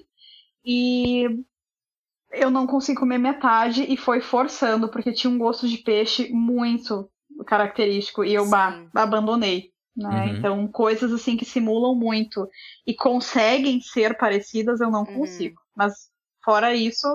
E 0.63 1.25
eu 2.31 2.49
não 2.49 2.67
consegui 2.67 2.99
comer 2.99 3.17
metade 3.17 3.83
e 3.83 3.97
foi 3.97 4.21
forçando, 4.21 4.89
porque 4.89 5.13
tinha 5.13 5.31
um 5.31 5.37
gosto 5.37 5.67
de 5.67 5.77
peixe 5.77 6.29
muito 6.31 7.09
característico 7.45 8.23
e 8.23 8.33
eu 8.33 8.45
abandonei. 8.93 9.71
Né? 9.95 10.25
Uhum. 10.25 10.37
Então, 10.37 10.67
coisas 10.67 11.11
assim 11.11 11.35
que 11.35 11.45
simulam 11.45 11.95
muito 11.95 12.47
e 12.85 12.93
conseguem 12.93 13.81
ser 13.81 14.15
parecidas, 14.17 14.79
eu 14.79 14.91
não 14.91 14.99
uhum. 15.01 15.15
consigo. 15.15 15.59
Mas, 15.75 15.93
fora 16.43 16.75
isso. 16.75 17.07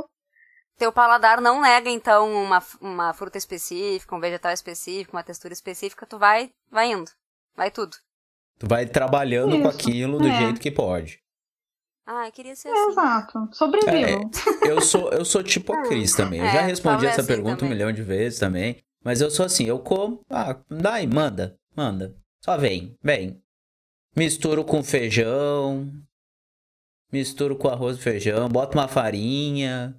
Teu 0.76 0.92
paladar 0.92 1.40
não 1.40 1.61
nega, 1.61 1.88
então, 1.88 2.33
uma, 2.33 2.61
uma 2.81 3.12
fruta 3.12 3.38
específica, 3.38 4.16
um 4.16 4.21
vegetal 4.21 4.52
específico, 4.52 5.16
uma 5.16 5.23
textura 5.23 5.52
específica, 5.52 6.07
tu 6.07 6.19
vai, 6.19 6.50
vai 6.71 6.90
indo. 6.90 7.11
Vai 7.54 7.71
tudo. 7.71 7.97
Tu 8.59 8.66
vai 8.66 8.87
trabalhando 8.87 9.54
isso. 9.54 9.62
com 9.62 9.69
aquilo 9.69 10.19
do 10.19 10.26
é. 10.26 10.38
jeito 10.38 10.61
que 10.61 10.71
pode. 10.71 11.22
Ah, 12.06 12.26
eu 12.26 12.32
queria 12.32 12.56
ser 12.56 12.68
assim. 12.68 12.90
Exato. 12.90 13.49
Sobrevivo. 13.52 14.30
É, 14.64 14.71
eu, 14.71 14.80
sou, 14.80 15.11
eu 15.11 15.25
sou 15.25 15.42
tipo 15.42 15.73
a 15.73 15.82
Cris 15.88 16.14
também. 16.14 16.40
Eu 16.40 16.47
é, 16.47 16.52
já 16.52 16.62
respondi 16.62 17.06
essa 17.06 17.21
assim 17.21 17.28
pergunta 17.28 17.59
também. 17.59 17.71
um 17.71 17.75
milhão 17.75 17.92
de 17.92 18.02
vezes 18.02 18.38
também. 18.38 18.82
Mas 19.04 19.21
eu 19.21 19.30
sou 19.30 19.47
assim, 19.47 19.64
eu 19.64 19.78
como, 19.78 20.21
ah, 20.30 20.56
dá 20.68 20.94
aí, 20.94 21.06
manda, 21.06 21.56
manda. 21.76 22.14
Só 22.40 22.56
vem, 22.56 22.97
vem. 23.02 23.42
Misturo 24.16 24.64
com 24.64 24.82
feijão. 24.82 25.90
Misturo 27.12 27.56
com 27.56 27.68
arroz 27.68 27.99
e 27.99 28.02
feijão. 28.02 28.49
Boto 28.49 28.76
uma 28.78 28.88
farinha. 28.88 29.94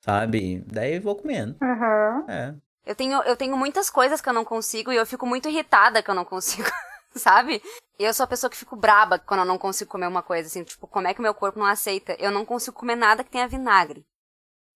Sabe? 0.00 0.64
Daí 0.66 0.98
vou 0.98 1.16
comendo. 1.16 1.56
Aham. 1.62 2.24
Uhum. 2.26 2.30
É. 2.30 2.54
Eu 2.86 2.94
tenho, 2.94 3.22
eu 3.24 3.36
tenho 3.36 3.54
muitas 3.54 3.90
coisas 3.90 4.18
que 4.18 4.28
eu 4.30 4.32
não 4.32 4.46
consigo 4.46 4.90
e 4.90 4.96
eu 4.96 5.04
fico 5.04 5.26
muito 5.26 5.46
irritada 5.46 6.02
que 6.02 6.10
eu 6.10 6.14
não 6.14 6.24
consigo, 6.24 6.66
sabe? 7.16 7.62
E 7.98 8.04
eu 8.04 8.14
sou 8.14 8.24
a 8.24 8.28
pessoa 8.28 8.50
que 8.50 8.56
fico 8.56 8.76
braba 8.76 9.18
quando 9.18 9.40
eu 9.40 9.46
não 9.46 9.58
consigo 9.58 9.90
comer 9.90 10.06
uma 10.06 10.22
coisa, 10.22 10.46
assim, 10.46 10.62
tipo, 10.62 10.86
como 10.86 11.08
é 11.08 11.14
que 11.14 11.20
o 11.20 11.22
meu 11.22 11.34
corpo 11.34 11.58
não 11.58 11.66
aceita? 11.66 12.16
Eu 12.18 12.30
não 12.30 12.44
consigo 12.44 12.76
comer 12.76 12.96
nada 12.96 13.24
que 13.24 13.30
tenha 13.30 13.48
vinagre. 13.48 14.06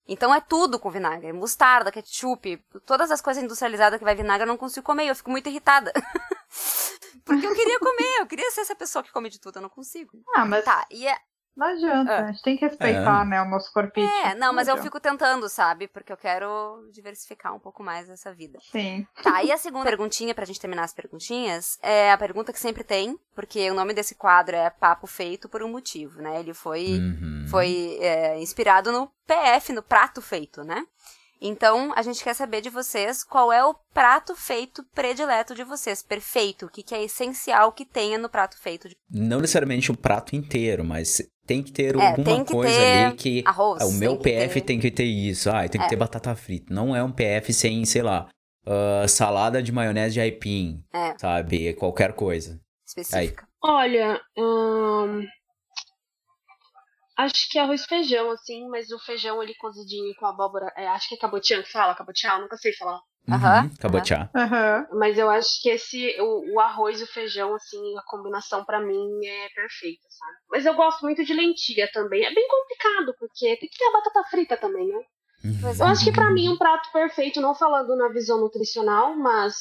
Então 0.06 0.34
é 0.34 0.40
tudo 0.40 0.78
com 0.78 0.90
vinagre. 0.90 1.32
Mostarda, 1.32 1.92
ketchup, 1.92 2.56
todas 2.84 3.10
as 3.10 3.20
coisas 3.20 3.42
industrializadas 3.42 3.98
que 3.98 4.04
vai 4.04 4.14
vinagre 4.14 4.42
eu 4.42 4.48
não 4.48 4.56
consigo 4.56 4.84
comer. 4.84 5.08
Eu 5.08 5.14
fico 5.14 5.30
muito 5.30 5.48
irritada. 5.48 5.92
Porque 7.24 7.46
eu 7.46 7.54
queria 7.54 7.78
comer, 7.78 8.20
eu 8.20 8.26
queria 8.26 8.50
ser 8.50 8.62
essa 8.62 8.74
pessoa 8.74 9.02
que 9.02 9.12
come 9.12 9.30
de 9.30 9.38
tudo, 9.38 9.56
eu 9.56 9.62
não 9.62 9.68
consigo. 9.68 10.10
Ah, 10.34 10.44
mas. 10.44 10.64
Tá, 10.64 10.84
e 10.90 11.06
é, 11.06 11.16
não 11.56 11.66
adianta, 11.66 12.12
É. 12.12 12.18
a 12.20 12.26
gente 12.32 12.42
tem 12.42 12.56
que 12.56 12.64
respeitar, 12.64 13.22
É. 13.22 13.24
né, 13.28 13.42
o 13.42 13.44
nosso 13.48 13.72
corpinho. 13.72 14.08
É, 14.08 14.34
não, 14.34 14.52
mas 14.52 14.68
eu 14.68 14.76
fico 14.78 14.98
tentando, 15.00 15.48
sabe? 15.48 15.86
Porque 15.88 16.12
eu 16.12 16.16
quero 16.16 16.88
diversificar 16.92 17.54
um 17.54 17.58
pouco 17.58 17.82
mais 17.82 18.08
essa 18.08 18.32
vida. 18.32 18.58
Sim. 18.70 19.06
Tá, 19.22 19.42
e 19.42 19.52
a 19.52 19.56
segunda 19.58 19.84
perguntinha, 19.84 20.34
pra 20.34 20.44
gente 20.44 20.60
terminar 20.60 20.84
as 20.84 20.94
perguntinhas, 20.94 21.78
é 21.82 22.10
a 22.12 22.18
pergunta 22.18 22.52
que 22.52 22.58
sempre 22.60 22.82
tem, 22.84 23.18
porque 23.34 23.70
o 23.70 23.74
nome 23.74 23.92
desse 23.94 24.14
quadro 24.14 24.56
é 24.56 24.70
Papo 24.70 25.06
Feito 25.06 25.48
por 25.48 25.62
um 25.62 25.68
motivo, 25.68 26.20
né? 26.22 26.40
Ele 26.40 26.54
foi, 26.54 26.98
Uhum. 26.98 27.46
foi 27.50 27.98
é, 28.00 28.38
inspirado 28.40 28.90
no 28.92 29.06
PF, 29.26 29.72
no 29.72 29.82
prato 29.82 30.20
feito, 30.22 30.62
né? 30.64 30.84
Então, 31.44 31.92
a 31.96 32.02
gente 32.02 32.22
quer 32.22 32.34
saber 32.34 32.60
de 32.60 32.70
vocês 32.70 33.24
qual 33.24 33.52
é 33.52 33.64
o 33.64 33.74
prato 33.92 34.34
feito 34.36 34.84
predileto 34.94 35.54
de 35.56 35.64
vocês, 35.64 36.00
perfeito, 36.02 36.66
o 36.66 36.68
que, 36.70 36.82
que 36.84 36.94
é 36.94 37.02
essencial 37.02 37.72
que 37.72 37.84
tenha 37.84 38.16
no 38.16 38.28
prato 38.28 38.56
feito. 38.60 38.88
De... 38.88 38.94
Não 39.10 39.40
necessariamente 39.40 39.90
o 39.90 39.96
prato 39.96 40.36
inteiro, 40.36 40.84
mas 40.84 41.20
tem 41.44 41.60
que 41.62 41.72
ter 41.72 41.96
É, 41.96 42.06
alguma 42.10 42.24
tem 42.24 42.44
que 42.44 42.52
coisa 42.52 42.72
ter 42.72 43.04
ali 43.06 43.16
que. 43.16 43.42
arroz, 43.44 43.82
Ah, 43.82 43.86
o 43.86 43.92
meu 43.92 44.10
tem 44.12 44.18
que 44.18 44.22
PF 44.24 44.54
ter- 44.60 44.66
tem 44.66 44.80
que 44.80 44.90
ter 44.92 45.04
isso. 45.04 45.50
Ah, 45.50 45.68
tem 45.68 45.80
que 45.80 45.86
É. 45.86 45.90
ter 45.90 45.96
batata 45.96 46.34
frita. 46.36 46.72
Não 46.72 46.94
é 46.94 47.02
um 47.02 47.10
PF 47.10 47.52
sem, 47.52 47.84
sei 47.84 48.02
lá, 48.02 48.28
ah, 48.64 49.08
salada 49.08 49.60
de 49.60 49.72
maionese 49.72 50.14
de 50.14 50.20
aipim. 50.20 50.84
É. 50.94 51.18
Sabe? 51.18 51.74
Qualquer 51.74 52.12
coisa. 52.12 52.60
Específica. 52.86 53.46
Olha, 53.64 54.20
hum, 54.38 55.24
acho 57.16 57.48
que 57.50 57.58
arroz 57.58 57.82
e 57.82 57.86
feijão, 57.88 58.30
assim, 58.30 58.68
mas 58.68 58.90
o 58.90 58.98
feijão 58.98 59.42
ele 59.42 59.54
cozidinho 59.54 60.14
com 60.16 60.26
abóbora. 60.26 60.72
é, 60.76 60.86
acho 60.88 61.08
que 61.08 61.14
é 61.14 61.18
cabotiã 61.18 61.62
que 61.62 61.70
fala, 61.70 61.94
cabotiã, 61.94 62.32
eu 62.34 62.40
nunca 62.42 62.56
sei 62.56 62.72
falar. 62.74 63.00
Aham, 63.30 63.62
Uhum, 63.64 63.76
cabotiá. 63.80 64.30
Aham. 64.34 64.86
Mas 64.92 65.18
eu 65.18 65.30
acho 65.30 65.60
que 65.62 65.70
esse, 65.70 66.16
o, 66.20 66.54
o 66.54 66.60
arroz 66.60 67.00
e 67.00 67.04
o 67.04 67.06
feijão, 67.06 67.54
assim, 67.54 67.96
a 67.98 68.02
combinação 68.06 68.64
pra 68.64 68.80
mim 68.80 69.08
é 69.26 69.48
perfeita, 69.54 70.06
sabe? 70.10 70.32
Mas 70.50 70.66
eu 70.66 70.74
gosto 70.74 71.02
muito 71.02 71.24
de 71.24 71.32
lentilha 71.34 71.88
também. 71.92 72.24
É 72.24 72.34
bem 72.34 72.46
complicado, 72.48 73.14
porque 73.18 73.56
tem 73.56 73.68
que 73.68 73.78
ter 73.78 73.84
a 73.86 73.92
batata 73.92 74.24
frita 74.30 74.56
também, 74.56 74.86
né? 74.86 75.00
Pois 75.60 75.78
Eu 75.78 75.86
é. 75.86 75.88
acho 75.88 76.04
que 76.04 76.12
pra 76.12 76.32
mim 76.32 76.48
um 76.50 76.56
prato 76.58 76.90
perfeito, 76.92 77.40
não 77.40 77.54
falando 77.54 77.96
na 77.96 78.08
visão 78.08 78.40
nutricional, 78.40 79.16
mas 79.16 79.54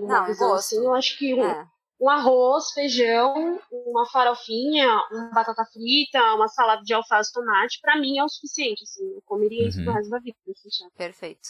numa 0.00 0.14
Não, 0.14 0.26
visão 0.26 0.48
gosto. 0.48 0.66
assim, 0.74 0.84
eu 0.84 0.94
acho 0.94 1.18
que 1.18 1.34
um, 1.34 1.42
É. 1.42 1.66
um 2.00 2.08
arroz, 2.10 2.70
feijão, 2.72 3.60
uma 3.70 4.06
farofinha, 4.10 4.88
uma 5.12 5.30
batata 5.30 5.64
frita, 5.72 6.20
uma 6.34 6.48
salada 6.48 6.82
de 6.82 6.92
alface 6.92 7.30
e 7.30 7.32
tomate, 7.32 7.78
pra 7.80 7.98
mim 7.98 8.18
é 8.18 8.24
o 8.24 8.28
suficiente, 8.28 8.82
assim. 8.82 9.04
Eu 9.14 9.22
comeria 9.24 9.68
isso 9.68 9.78
Uhum. 9.78 9.84
pro 9.84 9.94
resto 9.94 10.10
da 10.10 10.18
vida. 10.18 10.36
assim, 10.50 10.68
já. 10.70 10.90
Perfeito. 10.96 11.48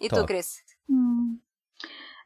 E 0.00 0.08
tu, 0.08 0.14
Top. 0.16 0.26
Cris? 0.26 0.56
Hum. 0.88 1.38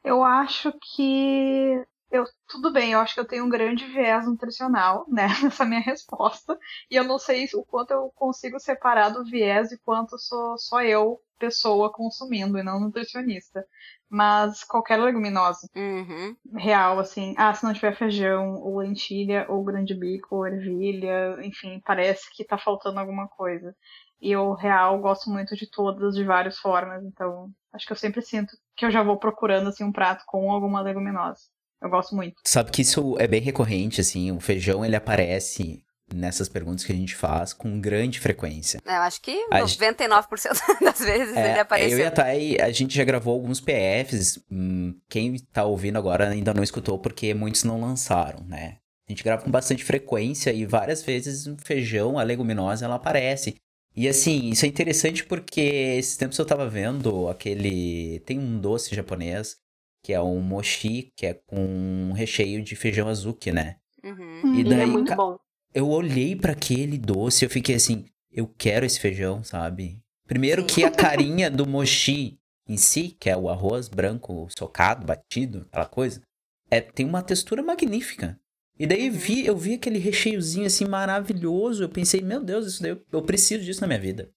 Eu 0.03 0.23
acho 0.23 0.73
que. 0.95 1.85
Eu, 2.11 2.25
tudo 2.49 2.73
bem, 2.73 2.93
eu 2.93 3.01
acho 3.01 3.15
que 3.15 3.21
eu 3.21 3.27
tenho 3.27 3.45
um 3.45 3.49
grande 3.49 3.87
viés 3.87 4.27
nutricional, 4.27 5.05
né, 5.11 5.27
nessa 5.43 5.65
minha 5.65 5.81
resposta. 5.81 6.57
E 6.91 6.95
eu 6.97 7.05
não 7.05 7.19
sei 7.19 7.49
o 7.55 7.65
quanto 7.65 7.91
eu 7.93 8.11
consigo 8.15 8.61
separar 8.61 9.09
do 9.11 9.25
viés 9.25 9.73
e 9.73 9.79
quanto 9.79 10.17
sou 10.19 10.57
só 10.59 10.83
eu, 10.83 11.21
pessoa, 11.45 11.93
consumindo, 11.93 12.59
e 12.59 12.63
não 12.63 12.81
nutricionista. 12.81 13.65
Mas 14.09 14.63
qualquer 14.65 14.99
leguminosa 15.01 15.69
Uhum. 15.75 16.37
real, 16.57 16.99
assim, 16.99 17.35
ah, 17.37 17.53
se 17.53 17.65
não 17.65 17.75
tiver 17.75 17.97
feijão, 17.97 18.55
ou 18.63 18.79
lentilha, 18.79 19.47
ou 19.49 19.65
grande 19.65 19.95
bico, 19.95 20.37
ou 20.37 20.47
ervilha, 20.47 21.37
enfim, 21.43 21.81
parece 21.85 22.25
que 22.35 22.45
tá 22.45 22.57
faltando 22.57 23.01
alguma 23.01 23.29
coisa. 23.29 23.75
E 24.21 24.31
eu, 24.33 24.53
real, 24.53 25.01
gosto 25.01 25.29
muito 25.31 25.55
de 25.57 25.69
todas, 25.69 26.15
de 26.15 26.25
várias 26.25 26.59
formas, 26.59 27.05
então 27.05 27.51
acho 27.73 27.87
que 27.87 27.93
eu 27.93 27.97
sempre 27.97 28.23
sinto 28.23 28.57
que 28.77 28.87
eu 28.87 28.91
já 28.91 29.03
vou 29.03 29.19
procurando, 29.19 29.69
assim, 29.69 29.85
um 29.85 29.93
prato 29.93 30.23
com 30.27 30.51
alguma 30.51 30.81
leguminosa. 30.81 31.41
Eu 31.83 31.91
gosto 31.91 32.15
muito. 32.15 32.35
Sabe 32.47 32.71
que 32.71 32.83
isso 32.83 33.17
é 33.19 33.27
bem 33.27 33.41
recorrente, 33.41 34.01
assim. 34.01 34.33
O 34.33 34.41
feijão, 34.41 34.85
ele 34.85 34.97
aparece 34.97 35.85
nessas 36.15 36.49
perguntas 36.49 36.85
que 36.85 36.93
a 36.93 36.97
gente 36.97 37.15
faz 37.15 37.53
com 37.53 37.81
grande 37.81 38.21
frequência. 38.21 38.81
Eu 38.85 38.93
acho 38.93 39.21
que 39.21 39.33
A 39.51 39.61
99% 39.61 40.59
das 40.83 40.99
vezes 41.01 41.37
ele 41.37 41.39
É, 41.39 41.61
apareceu. 41.61 41.99
eu 41.99 42.05
e 42.05 42.07
a 42.07 42.11
Thay, 42.11 42.61
a 42.61 42.71
gente 42.71 42.95
já 42.95 43.05
gravou 43.05 43.35
alguns 43.35 43.61
PFs. 43.61 44.39
hum, 44.51 44.95
quem 45.09 45.37
tá 45.53 45.65
ouvindo 45.65 45.99
agora 45.99 46.29
ainda 46.29 46.55
não 46.55 46.63
escutou 46.63 46.99
porque 46.99 47.35
muitos 47.35 47.65
não 47.65 47.81
lançaram, 47.81 48.45
né? 48.47 48.77
A 49.09 49.13
gente 49.13 49.23
grava 49.23 49.43
com 49.43 49.51
bastante 49.51 49.85
frequência 49.85 50.51
e 50.53 50.65
várias 50.65 51.03
vezes 51.03 51.47
o 51.47 51.57
feijão, 51.59 52.19
a 52.19 52.23
leguminosa, 52.23 52.87
ela 52.87 52.95
aparece. 52.95 53.55
E 53.95 54.09
assim, 54.09 54.49
isso 54.49 54.65
é 54.65 54.69
interessante 54.69 55.25
porque 55.25 55.61
esses 55.61 56.17
tempos 56.17 56.39
eu 56.39 56.47
tava 56.47 56.69
vendo 56.69 57.29
aquele. 57.29 58.21
Tem 58.21 58.39
um 58.39 58.59
doce 58.59 58.95
japonês 58.95 59.57
que 60.03 60.13
é 60.13 60.21
um 60.21 60.41
mochi, 60.41 61.13
que 61.17 61.27
é 61.27 61.35
com 61.47 61.57
um 61.65 62.13
recheio 62.13 62.63
de 62.63 62.75
feijão 62.77 63.09
azuki, 63.09 63.53
né? 63.53 63.77
Uhum. 64.03 64.55
E 64.55 64.61
Ele 64.61 64.69
daí, 64.71 64.81
é 64.83 64.87
muito 64.87 65.09
ca- 65.09 65.17
bom. 65.17 65.37
Eu 65.75 65.89
olhei 65.89 66.37
pra 66.37 66.53
aquele 66.53 66.97
doce 66.97 67.45
eu 67.45 67.51
fiquei 67.51 67.75
assim, 67.75 68.07
eu 68.31 68.47
quero 68.47 68.87
esse 68.87 69.01
feijão, 69.01 69.43
sabe? 69.43 69.99
Primeiro 70.27 70.65
que 70.65 70.85
a 70.85 70.91
carinha 70.93 71.51
do 71.51 71.67
mochi 71.67 72.39
em 72.67 72.77
si, 72.77 73.15
que 73.19 73.29
é 73.29 73.37
o 73.37 73.49
arroz 73.49 73.89
branco 73.89 74.49
socado, 74.57 75.05
batido, 75.05 75.67
aquela 75.69 75.87
coisa, 75.87 76.23
é, 76.71 76.81
tem 76.81 77.05
uma 77.05 77.23
textura 77.23 77.63
magnífica. 77.63 78.39
E 78.79 78.87
daí 78.87 79.11
vi, 79.11 79.47
eu 79.47 79.57
vi 79.57 79.75
aquele 79.75 79.99
recheiozinho 79.99 80.67
assim 80.67 80.87
maravilhoso, 80.87 81.85
eu 81.85 81.89
pensei, 81.89 82.21
meu 82.23 82.43
Deus, 82.43 82.67
isso 82.67 82.83
daí 82.83 82.93
eu, 82.93 83.05
eu 83.13 83.23
preciso 83.23 83.65
disso 83.65 83.81
na 83.81 83.87
minha 83.87 84.01
vida. 84.01 84.31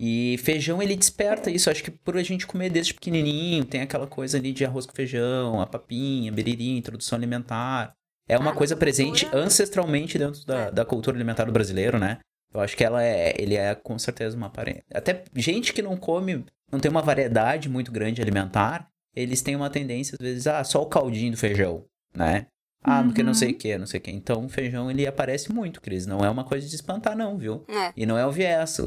E 0.00 0.36
feijão 0.38 0.82
ele 0.82 0.96
desperta 0.96 1.50
isso, 1.50 1.70
acho 1.70 1.84
que 1.84 1.90
por 1.90 2.16
a 2.16 2.22
gente 2.22 2.46
comer 2.46 2.70
desde 2.70 2.94
pequenininho, 2.94 3.64
tem 3.64 3.82
aquela 3.82 4.08
coisa 4.08 4.38
ali 4.38 4.52
de 4.52 4.64
arroz 4.64 4.86
com 4.86 4.94
feijão, 4.94 5.60
a 5.60 5.66
papinha, 5.66 6.32
beririnha, 6.32 6.78
introdução 6.78 7.16
alimentar. 7.16 7.94
É 8.28 8.38
uma 8.38 8.54
coisa 8.54 8.74
presente 8.76 9.28
ancestralmente 9.32 10.18
dentro 10.18 10.44
da, 10.46 10.58
É. 10.66 10.70
da 10.70 10.84
cultura 10.84 11.16
alimentar 11.16 11.44
do 11.44 11.52
brasileiro, 11.52 11.98
né? 11.98 12.18
Eu 12.52 12.60
acho 12.60 12.76
que 12.76 12.84
ela 12.84 13.02
é, 13.02 13.34
ele 13.36 13.56
é 13.56 13.74
com 13.74 13.98
certeza 13.98 14.36
uma 14.36 14.46
aparência. 14.46 14.84
Até 14.94 15.24
gente 15.34 15.72
que 15.72 15.82
não 15.82 15.96
come, 15.96 16.44
não 16.70 16.78
tem 16.78 16.90
uma 16.90 17.02
variedade 17.02 17.68
muito 17.68 17.90
grande 17.92 18.22
alimentar, 18.22 18.88
eles 19.14 19.42
têm 19.42 19.56
uma 19.56 19.68
tendência, 19.70 20.16
às 20.18 20.24
vezes, 20.24 20.46
ah, 20.46 20.62
só 20.64 20.82
o 20.82 20.86
caldinho 20.86 21.32
do 21.32 21.36
feijão, 21.36 21.84
né? 22.16 22.46
Ah, 22.86 23.02
porque 23.02 23.22
não 23.22 23.32
sei 23.32 23.52
o 23.52 23.54
que, 23.58 23.78
não 23.78 23.86
sei 23.86 23.98
o 23.98 24.02
que. 24.02 24.10
Então, 24.10 24.44
o 24.44 24.48
feijão, 24.48 24.90
ele 24.90 25.06
aparece 25.06 25.50
muito, 25.50 25.80
Cris. 25.80 26.04
Não 26.06 26.22
é 26.24 26.28
uma 26.28 26.44
coisa 26.44 26.68
de 26.68 26.74
espantar, 26.74 27.16
não, 27.16 27.38
viu? 27.38 27.64
É, 27.66 27.92
E 27.96 28.04
não 28.04 28.18
é 28.18 28.26
o 28.26 28.30
viés. 28.30 28.78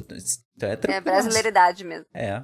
Então 0.55 0.69
é 0.69 0.73
é 0.73 0.75
tranquilo. 0.75 1.03
brasileiridade 1.03 1.83
mesmo. 1.83 2.05
É. 2.13 2.43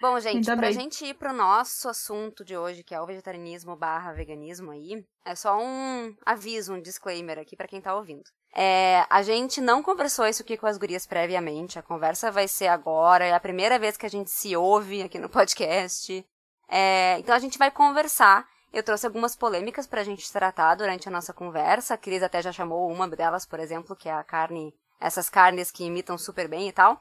Bom, 0.00 0.18
gente, 0.18 0.36
Ainda 0.36 0.56
pra 0.56 0.68
bem. 0.68 0.72
gente 0.72 1.04
ir 1.04 1.14
pro 1.14 1.32
nosso 1.32 1.86
assunto 1.88 2.42
de 2.42 2.56
hoje, 2.56 2.82
que 2.82 2.94
é 2.94 3.00
o 3.00 3.06
vegetarianismo 3.06 3.76
barra 3.76 4.14
veganismo 4.14 4.70
aí, 4.70 5.04
é 5.26 5.34
só 5.34 5.58
um 5.58 6.16
aviso, 6.24 6.72
um 6.72 6.80
disclaimer 6.80 7.38
aqui 7.38 7.54
pra 7.54 7.68
quem 7.68 7.82
tá 7.82 7.94
ouvindo. 7.94 8.24
É, 8.54 9.04
a 9.10 9.22
gente 9.22 9.60
não 9.60 9.82
conversou 9.82 10.26
isso 10.26 10.42
aqui 10.42 10.56
com 10.56 10.66
as 10.66 10.78
gurias 10.78 11.06
previamente, 11.06 11.78
a 11.78 11.82
conversa 11.82 12.30
vai 12.30 12.48
ser 12.48 12.68
agora, 12.68 13.26
é 13.26 13.34
a 13.34 13.40
primeira 13.40 13.78
vez 13.78 13.96
que 13.98 14.06
a 14.06 14.10
gente 14.10 14.30
se 14.30 14.56
ouve 14.56 15.02
aqui 15.02 15.18
no 15.18 15.28
podcast. 15.28 16.24
É, 16.66 17.18
então 17.18 17.34
a 17.34 17.38
gente 17.38 17.58
vai 17.58 17.70
conversar. 17.70 18.48
Eu 18.72 18.82
trouxe 18.84 19.04
algumas 19.04 19.34
polêmicas 19.34 19.86
pra 19.86 20.04
gente 20.04 20.32
tratar 20.32 20.76
durante 20.76 21.08
a 21.08 21.10
nossa 21.10 21.32
conversa. 21.34 21.94
A 21.94 21.98
Cris 21.98 22.22
até 22.22 22.40
já 22.40 22.52
chamou 22.52 22.88
uma 22.88 23.08
delas, 23.08 23.44
por 23.44 23.58
exemplo, 23.58 23.96
que 23.96 24.08
é 24.08 24.12
a 24.12 24.22
carne, 24.22 24.72
essas 25.00 25.28
carnes 25.28 25.72
que 25.72 25.84
imitam 25.84 26.16
super 26.16 26.48
bem 26.48 26.68
e 26.68 26.72
tal. 26.72 27.00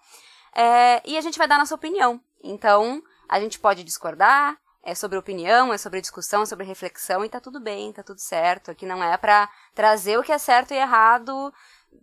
É, 0.56 1.00
e 1.08 1.16
a 1.16 1.22
gente 1.22 1.38
vai 1.38 1.48
dar 1.48 1.60
nossa 1.60 1.76
opinião. 1.76 2.20
Então, 2.44 3.02
a 3.28 3.40
gente 3.40 3.60
pode 3.60 3.84
discordar, 3.84 4.58
é 4.84 4.96
sobre 4.96 5.18
opinião, 5.18 5.74
é 5.74 5.78
sobre 5.78 6.02
discussão, 6.02 6.42
é 6.44 6.46
sobre 6.46 6.66
reflexão, 6.66 7.24
e 7.26 7.30
tá 7.30 7.40
tudo 7.40 7.60
bem, 7.60 7.92
tá 7.92 8.02
tudo 8.04 8.20
certo. 8.20 8.72
Aqui 8.72 8.86
não 8.86 9.04
é 9.04 9.16
pra 9.18 9.50
trazer 9.76 10.18
o 10.18 10.24
que 10.24 10.32
é 10.32 10.38
certo 10.38 10.74
e 10.74 10.78
errado 10.78 11.54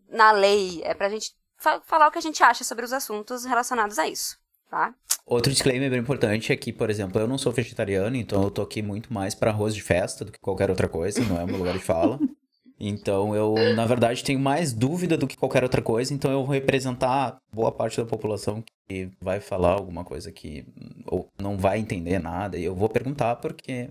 na 0.09 0.31
lei, 0.33 0.83
é 0.85 0.95
pra 0.95 1.09
gente 1.09 1.33
fa- 1.57 1.81
falar 1.85 2.09
o 2.09 2.11
que 2.11 2.19
a 2.19 2.23
gente 2.23 2.43
acha 2.43 2.65
sobre 2.65 2.85
os 2.85 2.93
assuntos 2.93 3.45
relacionados 3.45 3.99
a 3.99 4.07
isso, 4.07 4.37
tá? 4.71 4.95
Outro 5.25 5.51
disclaimer 5.51 5.91
bem 5.91 5.99
importante 5.99 6.53
é 6.53 6.57
que, 6.57 6.73
por 6.73 6.89
exemplo, 6.91 7.21
eu 7.21 7.27
não 7.27 7.37
sou 7.39 7.51
vegetariano, 7.51 8.15
então 8.17 8.43
eu 8.45 8.51
tô 8.51 8.63
aqui 8.63 8.81
muito 8.83 9.13
mais 9.13 9.35
pra 9.35 9.51
arroz 9.51 9.75
de 9.75 9.83
festa 9.83 10.25
do 10.25 10.31
que 10.31 10.39
qualquer 10.39 10.71
outra 10.71 10.89
coisa, 10.89 11.21
não 11.25 11.41
é 11.41 11.45
o 11.45 11.47
meu 11.49 11.57
lugar 11.57 11.73
de 11.75 11.81
fala. 11.85 12.19
Então 12.79 13.35
eu, 13.35 13.55
na 13.75 13.87
verdade, 13.87 14.23
tenho 14.23 14.39
mais 14.39 14.73
dúvida 14.73 15.17
do 15.17 15.27
que 15.27 15.37
qualquer 15.37 15.63
outra 15.63 15.81
coisa, 15.81 16.13
então 16.13 16.31
eu 16.31 16.45
vou 16.45 16.55
representar 16.55 17.39
boa 17.53 17.73
parte 17.73 17.97
da 17.97 18.05
população 18.05 18.63
que 18.87 19.11
vai 19.21 19.41
falar 19.41 19.73
alguma 19.73 20.05
coisa 20.05 20.31
que 20.31 20.67
ou 21.07 21.29
não 21.39 21.57
vai 21.57 21.79
entender 21.79 22.19
nada, 22.19 22.59
e 22.59 22.65
eu 22.65 22.75
vou 22.75 22.89
perguntar 22.89 23.37
porque 23.37 23.89